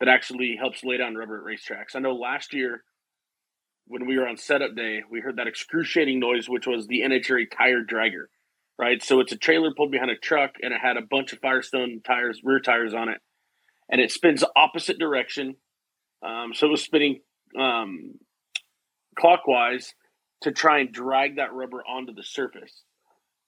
that 0.00 0.08
actually 0.08 0.56
helps 0.56 0.84
lay 0.84 0.96
down 0.96 1.14
rubber 1.14 1.38
at 1.38 1.44
racetracks. 1.44 1.94
I 1.94 2.00
know 2.00 2.14
last 2.14 2.52
year 2.52 2.82
when 3.86 4.06
we 4.06 4.18
were 4.18 4.26
on 4.26 4.36
setup 4.36 4.74
day, 4.74 5.02
we 5.10 5.20
heard 5.20 5.36
that 5.36 5.46
excruciating 5.46 6.18
noise, 6.18 6.48
which 6.48 6.66
was 6.66 6.86
the 6.86 7.00
NHRA 7.00 7.46
tire 7.56 7.84
dragger, 7.84 8.26
right? 8.78 9.02
So 9.02 9.20
it's 9.20 9.32
a 9.32 9.36
trailer 9.36 9.72
pulled 9.76 9.90
behind 9.90 10.10
a 10.10 10.16
truck 10.16 10.52
and 10.62 10.72
it 10.72 10.80
had 10.80 10.96
a 10.96 11.02
bunch 11.02 11.32
of 11.32 11.40
Firestone 11.40 12.00
tires, 12.04 12.40
rear 12.44 12.60
tires 12.60 12.94
on 12.94 13.08
it, 13.08 13.18
and 13.90 14.00
it 14.00 14.10
spins 14.10 14.40
the 14.40 14.50
opposite 14.56 14.98
direction. 14.98 15.56
Um, 16.24 16.52
so 16.54 16.66
it 16.66 16.70
was 16.70 16.82
spinning 16.82 17.20
um, 17.58 18.14
clockwise 19.18 19.94
to 20.42 20.52
try 20.52 20.80
and 20.80 20.92
drag 20.92 21.36
that 21.36 21.52
rubber 21.52 21.82
onto 21.82 22.14
the 22.14 22.22
surface. 22.22 22.82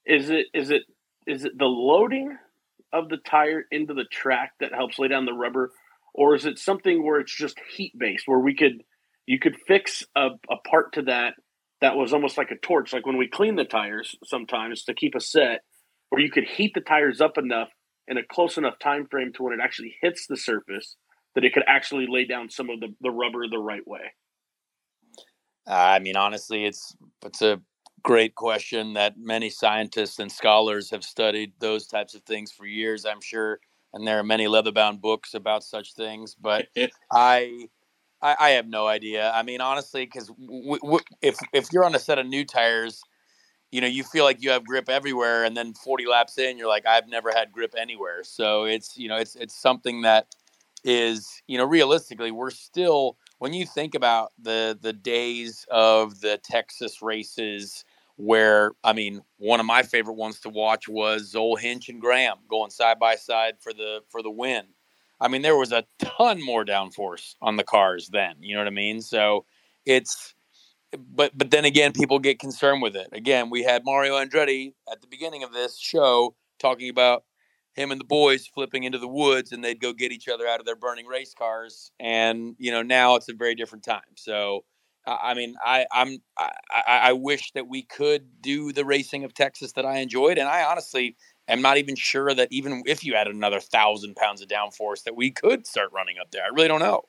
Is 0.07 0.31
it 0.31 0.47
is 0.53 0.71
it 0.71 0.83
is 1.27 1.45
it 1.45 1.57
the 1.57 1.65
loading 1.65 2.37
of 2.93 3.09
the 3.09 3.17
tire 3.17 3.65
into 3.71 3.95
the 3.95 4.05
track 4.05 4.53
that 4.61 4.73
helps 4.73 4.99
lay 4.99 5.09
down 5.09 5.25
the 5.25 5.33
rubber, 5.33 5.73
or 6.15 6.35
is 6.35 6.47
it 6.47 6.59
something 6.59 7.05
where 7.05 7.21
it's 7.21 7.35
just 7.35 7.59
heat 7.75 7.93
based, 7.99 8.25
where 8.27 8.39
we 8.39 8.55
could 8.55 8.83
you 9.27 9.39
could 9.39 9.57
fix 9.67 10.05
a, 10.17 10.29
a 10.51 10.57
part 10.69 10.95
to 10.95 11.03
that 11.03 11.35
that 11.81 11.97
was 11.97 12.13
almost 12.13 12.39
like 12.39 12.51
a 12.51 12.59
torch, 12.59 12.93
like 12.93 13.07
when 13.07 13.17
we 13.17 13.29
clean 13.29 13.57
the 13.57 13.65
tires 13.65 14.15
sometimes 14.25 14.85
to 14.85 14.95
keep 14.95 15.15
a 15.15 15.21
set, 15.21 15.61
where 16.11 16.21
you 16.21 16.31
could 16.31 16.45
heat 16.45 16.73
the 16.75 16.81
tires 16.81 17.21
up 17.21 17.39
enough 17.39 17.69
in 18.07 18.19
a 18.19 18.23
close 18.23 18.59
enough 18.59 18.79
time 18.79 19.07
frame 19.11 19.33
to 19.35 19.43
when 19.43 19.55
it 19.55 19.63
actually 19.63 19.97
hits 20.01 20.27
the 20.27 20.37
surface 20.37 20.97
that 21.35 21.45
it 21.45 21.53
could 21.53 21.65
actually 21.67 22.07
lay 22.09 22.25
down 22.25 22.51
some 22.51 22.71
of 22.71 22.81
the, 22.81 22.95
the 23.01 23.11
rubber 23.11 23.47
the 23.49 23.59
right 23.59 23.87
way. 23.87 24.13
I 25.67 25.99
mean, 25.99 26.17
honestly, 26.17 26.65
it's 26.65 26.95
it's 27.25 27.43
a 27.43 27.61
great 28.03 28.35
question 28.35 28.95
that 28.95 29.15
many 29.19 29.49
scientists 29.49 30.19
and 30.19 30.31
scholars 30.31 30.91
have 30.91 31.03
studied 31.05 31.53
those 31.59 31.87
types 31.87 32.15
of 32.15 32.23
things 32.23 32.53
for 32.53 32.67
years. 32.67 33.07
I'm 33.07 33.21
sure, 33.21 33.61
and 33.93 34.07
there 34.07 34.19
are 34.19 34.25
many 34.25 34.47
leather-bound 34.47 35.01
books 35.01 35.35
about 35.35 35.65
such 35.65 35.95
things. 35.95 36.35
But 36.35 36.67
I, 37.13 37.69
I, 38.21 38.37
I 38.39 38.51
have 38.51 38.67
no 38.69 38.87
idea. 38.87 39.31
I 39.33 39.43
mean, 39.43 39.61
honestly, 39.61 40.05
because 40.05 40.29
w- 40.29 40.79
w- 40.81 41.05
if 41.23 41.39
if 41.53 41.73
you're 41.73 41.85
on 41.85 41.95
a 41.95 41.99
set 42.01 42.19
of 42.19 42.27
new 42.27 42.45
tires, 42.45 43.01
you 43.73 43.81
know, 43.81 43.87
you 43.87 44.05
feel 44.05 44.25
like 44.25 44.43
you 44.43 44.51
have 44.51 44.67
grip 44.67 44.91
everywhere, 44.91 45.45
and 45.45 45.57
then 45.57 45.73
40 45.75 46.07
laps 46.07 46.37
in, 46.39 46.59
you're 46.59 46.69
like, 46.69 46.87
I've 46.87 47.09
never 47.09 47.33
had 47.33 47.53
grip 47.53 47.75
anywhere. 47.79 48.23
So 48.23 48.65
it's 48.65 48.99
you 48.99 49.09
know, 49.09 49.17
it's 49.17 49.35
it's 49.37 49.57
something 49.57 50.03
that 50.03 50.27
is 50.85 51.43
you 51.47 51.59
know, 51.59 51.65
realistically, 51.65 52.31
we're 52.31 52.51
still 52.51 53.17
when 53.39 53.53
you 53.53 53.67
think 53.67 53.95
about 53.95 54.33
the 54.41 54.79
the 54.81 54.93
days 54.93 55.67
of 55.71 56.21
the 56.21 56.39
Texas 56.45 57.03
races 57.03 57.85
where 58.17 58.73
I 58.85 58.93
mean 58.93 59.23
one 59.39 59.61
of 59.61 59.67
my 59.67 59.83
favorite 59.83 60.15
ones 60.15 60.41
to 60.41 60.49
watch 60.49 60.89
was 60.89 61.31
Zoll 61.31 61.57
Hinch 61.57 61.89
and 61.89 62.01
Graham 62.01 62.37
going 62.49 62.71
side 62.71 62.99
by 62.99 63.17
side 63.17 63.55
for 63.61 63.73
the 63.73 64.01
for 64.09 64.23
the 64.23 64.31
win. 64.31 64.65
I 65.21 65.29
mean 65.29 65.43
there 65.43 65.57
was 65.57 65.73
a 65.73 65.85
ton 65.99 66.43
more 66.45 66.65
downforce 66.65 67.35
on 67.43 67.57
the 67.57 67.65
cars 67.65 68.09
then, 68.13 68.37
you 68.41 68.55
know 68.55 68.61
what 68.61 68.69
I 68.69 68.71
mean? 68.71 69.01
So 69.01 69.45
it's 69.85 70.35
but 70.97 71.37
but 71.37 71.51
then 71.51 71.65
again 71.65 71.93
people 71.93 72.19
get 72.19 72.39
concerned 72.39 72.83
with 72.83 72.95
it. 72.95 73.09
Again, 73.13 73.51
we 73.51 73.63
had 73.63 73.85
Mario 73.85 74.15
Andretti 74.15 74.75
at 74.91 75.01
the 75.01 75.09
beginning 75.09 75.43
of 75.43 75.53
this 75.53 75.79
show 75.79 76.35
talking 76.59 76.89
about 76.89 77.25
him 77.75 77.91
and 77.91 78.01
the 78.01 78.05
boys 78.05 78.47
flipping 78.47 78.85
into 78.85 78.99
the 78.99 79.09
woods 79.09 79.53
and 79.53 79.65
they'd 79.65 79.81
go 79.81 79.93
get 79.93 80.13
each 80.13 80.29
other 80.29 80.47
out 80.47 80.61
of 80.61 80.67
their 80.67 80.77
burning 80.77 81.07
race 81.07 81.35
cars. 81.35 81.91
And 82.01 82.55
you 82.59 82.71
know 82.71 82.83
now 82.83 83.17
it's 83.17 83.29
a 83.29 83.35
very 83.35 83.55
different 83.55 83.85
time. 83.85 84.03
So 84.17 84.65
i 85.07 85.35
mean 85.35 85.55
i 85.63 85.85
i'm 85.93 86.17
I, 86.39 86.51
I 86.87 87.13
wish 87.13 87.53
that 87.53 87.69
we 87.69 87.83
could 87.83 88.41
do 88.41 88.73
the 88.73 88.87
racing 88.87 89.25
of 89.25 89.35
texas 89.35 89.73
that 89.73 89.85
i 89.85 89.99
enjoyed. 89.99 90.39
And 90.39 90.49
i 90.49 90.65
honestly 90.65 91.17
am 91.49 91.63
not 91.63 91.77
even 91.77 91.95
sure 91.95 92.33
that 92.35 92.49
even 92.51 92.83
if 92.87 93.05
you 93.05 93.15
added 93.15 93.35
another 93.35 93.61
thousand 93.61 94.17
pounds 94.17 94.41
of 94.41 94.49
downforce 94.49 95.03
that 95.05 95.17
we 95.17 95.31
could 95.31 95.67
start 95.67 95.91
running 95.93 96.17
up 96.21 96.31
there. 96.31 96.43
I 96.43 96.49
really 96.55 96.69
don't 96.69 96.81
know. 96.81 97.03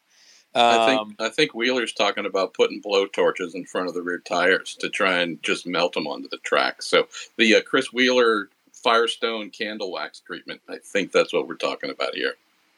I 0.53 0.85
think 0.87 1.01
Um, 1.01 1.15
I 1.19 1.29
think 1.29 1.53
Wheeler's 1.53 1.91
talking 1.91 2.25
about 2.25 2.53
putting 2.53 2.79
blow 2.79 3.07
torches 3.07 3.55
in 3.55 3.65
front 3.65 3.89
of 3.89 3.93
the 3.93 4.01
rear 4.01 4.19
tires 4.19 4.75
to 4.79 4.89
try 4.89 5.19
and 5.19 5.41
just 5.43 5.67
melt 5.67 5.93
them 5.93 6.07
onto 6.07 6.29
the 6.29 6.37
track. 6.37 6.81
So 6.81 7.07
the 7.37 7.55
uh, 7.55 7.61
Chris 7.61 7.91
Wheeler 7.91 8.49
Firestone 8.85 9.49
candle 9.49 9.91
wax 9.91 10.19
treatment. 10.19 10.61
I 10.69 10.77
think 10.77 11.11
that's 11.11 11.33
what 11.33 11.47
we're 11.47 11.55
talking 11.55 11.89
about 11.89 12.13
here. 12.13 12.35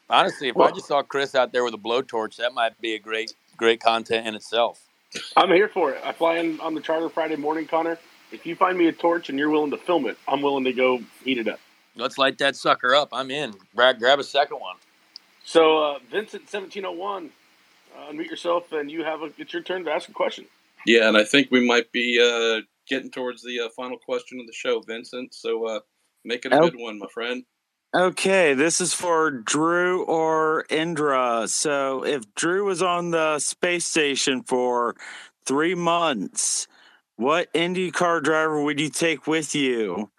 Honestly, 0.09 0.47
if 0.47 0.55
well, 0.55 0.69
I 0.69 0.71
just 0.71 0.88
saw 0.88 1.01
Chris 1.01 1.35
out 1.35 1.51
there 1.51 1.65
with 1.65 1.73
a 1.73 1.77
blowtorch, 1.77 2.38
that 2.38 2.53
might 2.53 2.79
be 2.79 2.93
a 2.93 2.99
great, 2.99 3.34
great 3.57 3.81
content 3.81 4.25
in 4.25 4.34
itself. 4.34 4.88
I'm 5.35 5.49
here 5.49 5.67
for 5.67 5.91
it. 5.91 6.01
I 6.05 6.13
fly 6.13 6.38
in 6.38 6.61
on 6.61 6.75
the 6.75 6.79
charter 6.79 7.09
Friday 7.09 7.35
morning, 7.35 7.67
Conor. 7.67 7.99
If 8.31 8.45
you 8.45 8.55
find 8.55 8.77
me 8.77 8.88
a 8.88 8.93
torch 8.93 9.27
and 9.27 9.38
you're 9.38 9.49
willing 9.49 9.71
to 9.71 9.77
film 9.77 10.05
it, 10.05 10.17
I'm 10.29 10.41
willing 10.41 10.63
to 10.63 10.71
go 10.71 11.01
heat 11.25 11.39
it 11.39 11.49
up. 11.49 11.59
Let's 11.97 12.17
light 12.17 12.38
that 12.38 12.55
sucker 12.55 12.95
up. 12.95 13.09
I'm 13.11 13.29
in. 13.29 13.53
Brad, 13.75 13.99
grab 13.99 14.19
a 14.19 14.23
second 14.23 14.61
one. 14.61 14.77
So, 15.43 15.77
uh, 15.84 15.99
Vincent, 16.09 16.43
1701, 16.43 17.31
uh, 17.93 18.11
unmute 18.11 18.29
yourself 18.29 18.71
and 18.71 18.89
you 18.89 19.03
have 19.03 19.23
a, 19.23 19.31
it's 19.38 19.51
your 19.51 19.61
turn 19.61 19.84
to 19.84 19.91
ask 19.91 20.07
a 20.07 20.13
question. 20.13 20.45
Yeah, 20.85 21.09
and 21.09 21.17
I 21.17 21.25
think 21.25 21.49
we 21.51 21.67
might 21.67 21.91
be 21.91 22.17
uh, 22.17 22.61
getting 22.88 23.11
towards 23.11 23.43
the 23.43 23.59
uh, 23.65 23.69
final 23.75 23.97
question 23.97 24.39
of 24.39 24.47
the 24.47 24.53
show, 24.53 24.79
Vincent. 24.79 25.34
So, 25.34 25.65
uh, 25.65 25.79
make 26.28 26.45
it 26.45 26.54
a 26.54 26.60
good 26.60 26.76
one, 26.78 26.99
my 26.99 27.08
friend. 27.08 27.44
Okay, 27.95 28.54
this 28.54 28.82
is 28.82 28.94
for 28.94 29.32
Drew 29.32 30.04
or 30.04 30.66
Indira. 30.70 31.48
So, 31.48 32.04
if 32.06 32.24
Drew 32.36 32.66
was 32.66 32.84
on 32.84 33.12
the 33.12 33.40
space 33.40 33.86
station 33.86 34.44
for 34.44 34.95
three 35.45 35.74
months, 35.74 36.68
what 37.16 37.52
IndyCar 37.54 38.22
driver 38.22 38.62
would 38.62 38.80
you 38.80 38.90
take 38.90 39.26
with 39.26 39.56
you? 39.56 40.12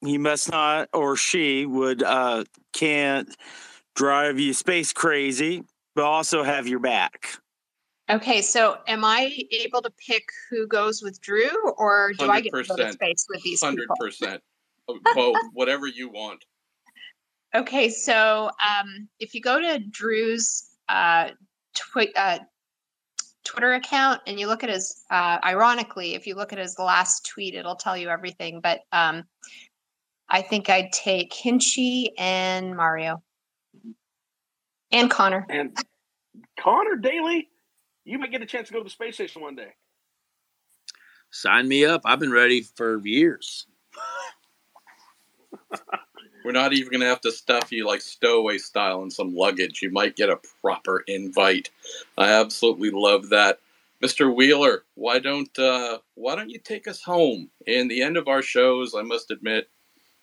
He 0.00 0.18
must 0.18 0.50
not, 0.50 0.88
or 0.92 1.16
she 1.16 1.64
would 1.64 2.02
uh, 2.02 2.44
can't 2.72 3.34
drive 3.94 4.40
you 4.40 4.52
space 4.52 4.92
crazy, 4.92 5.62
but 5.94 6.04
also 6.04 6.42
have 6.42 6.66
your 6.66 6.80
back. 6.80 7.38
Okay, 8.10 8.42
so 8.42 8.78
am 8.88 9.04
I 9.04 9.32
able 9.52 9.82
to 9.82 9.90
pick 9.90 10.24
who 10.50 10.66
goes 10.66 11.00
with 11.00 11.20
Drew, 11.20 11.70
or 11.76 12.12
do 12.18 12.26
100%. 12.26 12.30
I 12.30 12.40
get 12.40 12.52
to 12.52 12.64
go 12.64 12.76
to 12.76 12.92
space 12.92 13.26
with 13.28 13.42
these 13.42 13.62
100. 13.62 13.82
people? 13.82 13.96
Hundred 13.96 14.10
percent, 14.10 14.42
both, 15.14 15.38
whatever 15.52 15.86
you 15.86 16.08
want. 16.08 16.44
Okay, 17.52 17.90
so 17.90 18.48
um, 18.64 19.08
if 19.18 19.34
you 19.34 19.40
go 19.40 19.58
to 19.58 19.80
Drew's 19.80 20.68
uh, 20.88 21.30
twi- 21.74 22.12
uh, 22.14 22.38
Twitter 23.44 23.72
account 23.72 24.20
and 24.28 24.38
you 24.38 24.46
look 24.46 24.62
at 24.62 24.70
his, 24.70 25.02
uh, 25.10 25.38
ironically, 25.44 26.14
if 26.14 26.28
you 26.28 26.36
look 26.36 26.52
at 26.52 26.60
his 26.60 26.78
last 26.78 27.26
tweet, 27.26 27.56
it'll 27.56 27.74
tell 27.74 27.96
you 27.96 28.08
everything. 28.08 28.60
But 28.60 28.82
um, 28.92 29.24
I 30.28 30.42
think 30.42 30.70
I'd 30.70 30.92
take 30.92 31.32
Hinchy 31.32 32.10
and 32.16 32.76
Mario 32.76 33.20
and 34.92 35.10
Conor. 35.10 35.44
And 35.48 35.76
Conor 36.58 36.96
Daly, 36.96 37.48
you 38.04 38.18
might 38.18 38.30
get 38.30 38.42
a 38.42 38.46
chance 38.46 38.68
to 38.68 38.74
go 38.74 38.80
to 38.80 38.84
the 38.84 38.90
space 38.90 39.14
station 39.14 39.42
one 39.42 39.56
day. 39.56 39.72
Sign 41.32 41.66
me 41.66 41.84
up. 41.84 42.02
I've 42.04 42.20
been 42.20 42.32
ready 42.32 42.62
for 42.62 43.00
years. 43.04 43.66
We're 46.44 46.52
not 46.52 46.72
even 46.72 46.90
going 46.90 47.00
to 47.00 47.06
have 47.06 47.20
to 47.22 47.32
stuff 47.32 47.70
you 47.70 47.86
like 47.86 48.00
stowaway 48.00 48.58
style 48.58 49.02
in 49.02 49.10
some 49.10 49.34
luggage. 49.34 49.82
You 49.82 49.90
might 49.90 50.16
get 50.16 50.30
a 50.30 50.40
proper 50.62 51.04
invite. 51.06 51.70
I 52.16 52.32
absolutely 52.32 52.90
love 52.90 53.28
that. 53.30 53.58
Mr. 54.02 54.34
Wheeler, 54.34 54.84
why 54.94 55.18
don't 55.18 55.56
uh, 55.58 55.98
why 56.14 56.34
don't 56.34 56.48
you 56.48 56.58
take 56.58 56.88
us 56.88 57.02
home? 57.02 57.50
In 57.66 57.88
the 57.88 58.02
end 58.02 58.16
of 58.16 58.28
our 58.28 58.40
shows, 58.40 58.94
I 58.94 59.02
must 59.02 59.30
admit, 59.30 59.68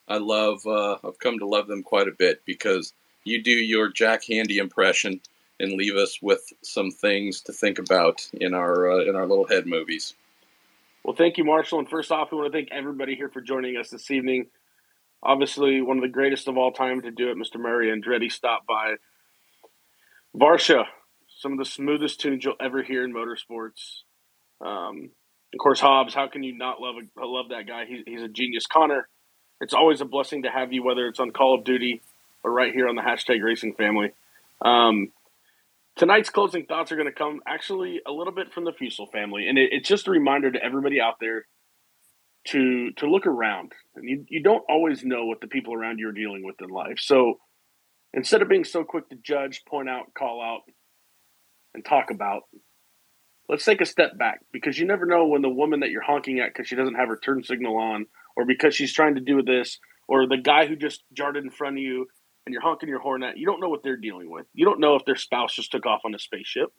I 0.08 0.18
love 0.18 0.66
uh, 0.66 0.98
I've 1.04 1.20
come 1.20 1.38
to 1.40 1.46
love 1.46 1.68
them 1.68 1.84
quite 1.84 2.08
a 2.08 2.12
bit 2.12 2.42
because 2.46 2.94
you 3.24 3.44
do 3.44 3.52
your 3.52 3.90
Jack 3.90 4.24
Handey 4.24 4.58
impression 4.58 5.22
and 5.60 5.74
leave 5.74 5.96
us 5.96 6.20
with 6.22 6.42
some 6.64 6.90
things 6.90 7.42
to 7.42 7.54
think 7.54 7.78
about 7.78 8.28
in 8.34 8.56
our 8.56 8.92
uh, 8.92 9.04
in 9.04 9.16
our 9.16 9.28
little 9.28 9.48
head 9.48 9.68
movies. 9.68 10.16
Well, 11.04 11.16
thank 11.16 11.38
you, 11.38 11.44
Marshall. 11.44 11.80
And 11.80 11.88
first 11.88 12.12
off, 12.12 12.32
we 12.32 12.38
want 12.40 12.52
to 12.52 12.58
thank 12.58 12.72
everybody 12.72 13.16
here 13.16 13.30
for 13.30 13.42
joining 13.42 13.78
us 13.78 13.92
this 13.92 14.10
evening 14.10 14.48
obviously 15.24 15.82
one 15.82 15.98
of 15.98 16.04
the 16.04 16.10
greatest 16.10 16.48
of 16.48 16.58
all 16.58 16.72
time 16.72 17.02
to 17.02 17.12
do 17.12 17.30
it, 17.30 17.38
Mr. 17.38 17.60
Mario 17.60 17.96
Andretti 17.96 18.32
stopped 18.32 18.68
by. 18.68 18.96
Varsha, 20.36 20.86
some 21.40 21.54
of 21.54 21.58
the 21.58 21.66
smoothest 21.66 22.20
tunes 22.20 22.44
you'll 22.44 22.56
ever 22.60 22.84
hear 22.84 23.04
in 23.04 23.14
motorsports. 23.14 24.02
Um, 24.62 25.12
of 25.54 25.60
course, 25.60 25.80
Hobbs. 25.80 26.14
How 26.14 26.28
can 26.28 26.44
you 26.44 26.58
not 26.58 26.82
love 26.82 26.96
a, 27.18 27.26
love 27.26 27.50
that 27.50 27.68
guy? 27.68 27.86
He, 27.86 28.04
he's 28.06 28.22
a 28.22 28.28
genius. 28.28 28.68
Conor, 28.68 29.08
it's 29.62 29.74
always 29.74 30.02
a 30.02 30.06
blessing 30.06 30.44
to 30.44 30.50
have 30.50 30.74
you, 30.74 30.84
whether 30.84 31.08
it's 31.08 31.20
on 31.20 31.32
Call 31.32 31.56
of 31.56 31.64
Duty 31.64 32.02
or 32.44 32.52
right 32.52 32.74
here 32.74 32.88
on 32.88 32.96
the 32.96 33.02
hashtag 33.02 33.42
Racing 33.42 33.74
Family. 33.74 34.12
Um, 34.62 35.12
tonight's 35.96 36.30
closing 36.30 36.66
thoughts 36.66 36.92
are 36.92 36.96
going 36.96 37.08
to 37.08 37.14
come 37.14 37.42
actually 37.48 38.02
a 38.06 38.12
little 38.12 38.34
bit 38.34 38.54
from 38.54 38.66
the 38.66 38.72
Feustel 38.72 39.12
family, 39.12 39.48
and 39.48 39.58
it, 39.58 39.70
it's 39.72 39.88
just 39.88 40.08
a 40.08 40.12
reminder 40.12 40.52
to 40.52 40.64
everybody 40.64 41.00
out 41.02 41.16
there 41.20 41.46
to 42.48 42.92
to 42.98 43.10
look 43.10 43.26
around. 43.26 43.74
And 43.96 44.08
you, 44.08 44.26
you 44.30 44.44
don't 44.44 44.64
always 44.70 45.04
know 45.04 45.26
what 45.26 45.42
the 45.42 45.48
people 45.48 45.74
around 45.74 46.00
you 46.00 46.10
are 46.10 46.14
dealing 46.14 46.44
with 46.44 46.62
in 46.62 46.70
life. 46.70 47.00
So 47.00 47.40
instead 48.14 48.42
of 48.42 48.50
being 48.50 48.64
so 48.64 48.84
quick 48.84 49.10
to 49.10 49.16
judge 49.16 49.64
point 49.66 49.90
out 49.90 50.14
call 50.18 50.42
out 50.42 50.62
and 51.74 51.84
talk 51.84 52.12
about 52.12 52.44
let's 53.50 53.66
take 53.66 53.82
a 53.82 53.86
step 53.86 54.18
back. 54.18 54.42
Because 54.52 54.78
you 54.78 54.86
never 54.86 55.06
know 55.06 55.28
when 55.28 55.42
the 55.42 55.50
woman 55.50 55.82
that 55.82 55.90
you're 55.90 56.02
honking 56.02 56.40
at 56.40 56.54
because 56.54 56.68
she 56.68 56.76
doesn't 56.76 56.96
have 56.96 57.10
her 57.10 57.18
turn 57.18 57.44
signal 57.44 57.78
on 57.78 58.06
or 58.36 58.46
because 58.46 58.76
she's 58.76 58.94
trying 58.94 59.16
to 59.16 59.22
do 59.22 59.42
this 59.42 59.80
or 60.08 60.28
the 60.28 60.38
guy 60.38 60.66
who 60.68 60.76
just 60.76 61.04
jarted 61.14 61.44
in 61.44 61.50
front 61.50 61.78
of 61.78 61.82
you 61.82 62.08
and 62.46 62.54
you're 62.54 62.62
honking 62.62 62.90
your 62.90 63.00
horn 63.00 63.24
at 63.24 63.38
you 63.38 63.46
don't 63.46 63.60
know 63.60 63.70
what 63.70 63.84
they're 63.84 63.98
dealing 63.98 64.30
with. 64.30 64.46
You 64.54 64.66
don't 64.66 64.80
know 64.80 64.96
if 64.96 65.06
their 65.06 65.16
spouse 65.16 65.56
just 65.56 65.72
took 65.72 65.86
off 65.86 66.02
on 66.06 66.16
a 66.16 66.20
spaceship. 66.20 66.70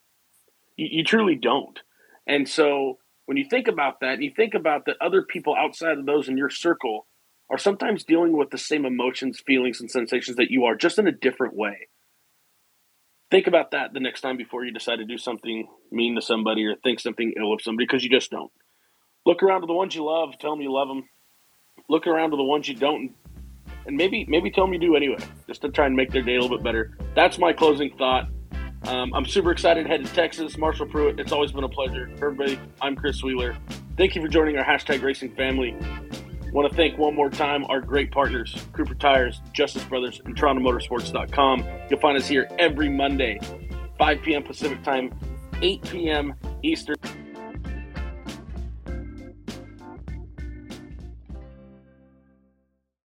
You, 0.76 0.88
you 0.90 1.04
truly 1.04 1.36
don't. 1.36 1.78
And 2.26 2.48
so 2.48 2.98
when 3.28 3.36
you 3.36 3.44
think 3.44 3.68
about 3.68 4.00
that, 4.00 4.14
and 4.14 4.24
you 4.24 4.32
think 4.34 4.54
about 4.54 4.86
that 4.86 4.96
other 5.02 5.20
people 5.20 5.54
outside 5.54 5.98
of 5.98 6.06
those 6.06 6.30
in 6.30 6.38
your 6.38 6.48
circle 6.48 7.06
are 7.50 7.58
sometimes 7.58 8.02
dealing 8.02 8.34
with 8.34 8.48
the 8.48 8.56
same 8.56 8.86
emotions, 8.86 9.38
feelings, 9.46 9.82
and 9.82 9.90
sensations 9.90 10.38
that 10.38 10.50
you 10.50 10.64
are, 10.64 10.74
just 10.74 10.98
in 10.98 11.06
a 11.06 11.12
different 11.12 11.54
way. 11.54 11.88
Think 13.30 13.46
about 13.46 13.72
that 13.72 13.92
the 13.92 14.00
next 14.00 14.22
time 14.22 14.38
before 14.38 14.64
you 14.64 14.72
decide 14.72 14.96
to 14.96 15.04
do 15.04 15.18
something 15.18 15.68
mean 15.92 16.14
to 16.14 16.22
somebody 16.22 16.64
or 16.64 16.76
think 16.76 17.00
something 17.00 17.34
ill 17.38 17.52
of 17.52 17.60
somebody 17.60 17.84
because 17.84 18.02
you 18.02 18.08
just 18.08 18.30
don't. 18.30 18.50
Look 19.26 19.42
around 19.42 19.60
to 19.60 19.66
the 19.66 19.74
ones 19.74 19.94
you 19.94 20.06
love, 20.06 20.30
tell 20.40 20.52
them 20.52 20.62
you 20.62 20.72
love 20.72 20.88
them. 20.88 21.06
Look 21.90 22.06
around 22.06 22.30
to 22.30 22.38
the 22.38 22.44
ones 22.44 22.66
you 22.66 22.76
don't, 22.76 23.14
and 23.84 23.94
maybe 23.94 24.24
maybe 24.26 24.50
tell 24.50 24.64
them 24.64 24.72
you 24.72 24.80
do 24.80 24.96
anyway, 24.96 25.22
just 25.46 25.60
to 25.60 25.68
try 25.68 25.84
and 25.84 25.94
make 25.94 26.12
their 26.12 26.22
day 26.22 26.36
a 26.36 26.40
little 26.40 26.56
bit 26.56 26.64
better. 26.64 26.96
That's 27.14 27.38
my 27.38 27.52
closing 27.52 27.94
thought. 27.98 28.30
Um, 28.84 29.12
I'm 29.12 29.26
super 29.26 29.50
excited 29.50 29.86
head 29.86 30.04
to 30.04 30.12
Texas. 30.12 30.56
Marshall 30.56 30.86
Pruett, 30.86 31.18
it's 31.18 31.32
always 31.32 31.52
been 31.52 31.64
a 31.64 31.68
pleasure. 31.68 32.10
Everybody, 32.16 32.58
I'm 32.80 32.96
Chris 32.96 33.22
Wheeler. 33.22 33.56
Thank 33.96 34.14
you 34.14 34.22
for 34.22 34.28
joining 34.28 34.56
our 34.56 34.64
hashtag 34.64 35.02
racing 35.02 35.34
family. 35.34 35.76
Want 36.52 36.70
to 36.70 36.74
thank 36.74 36.96
one 36.96 37.14
more 37.14 37.28
time 37.28 37.64
our 37.68 37.80
great 37.80 38.10
partners, 38.10 38.54
Cooper 38.72 38.94
Tires, 38.94 39.42
Justice 39.52 39.84
Brothers, 39.84 40.22
and 40.24 40.34
TorontoMotorsports.com. 40.34 41.64
You'll 41.90 42.00
find 42.00 42.16
us 42.16 42.26
here 42.26 42.48
every 42.58 42.88
Monday, 42.88 43.38
5 43.98 44.22
p.m. 44.22 44.42
Pacific 44.42 44.82
Time, 44.82 45.12
8 45.60 45.82
p.m. 45.90 46.34
Eastern. 46.62 46.96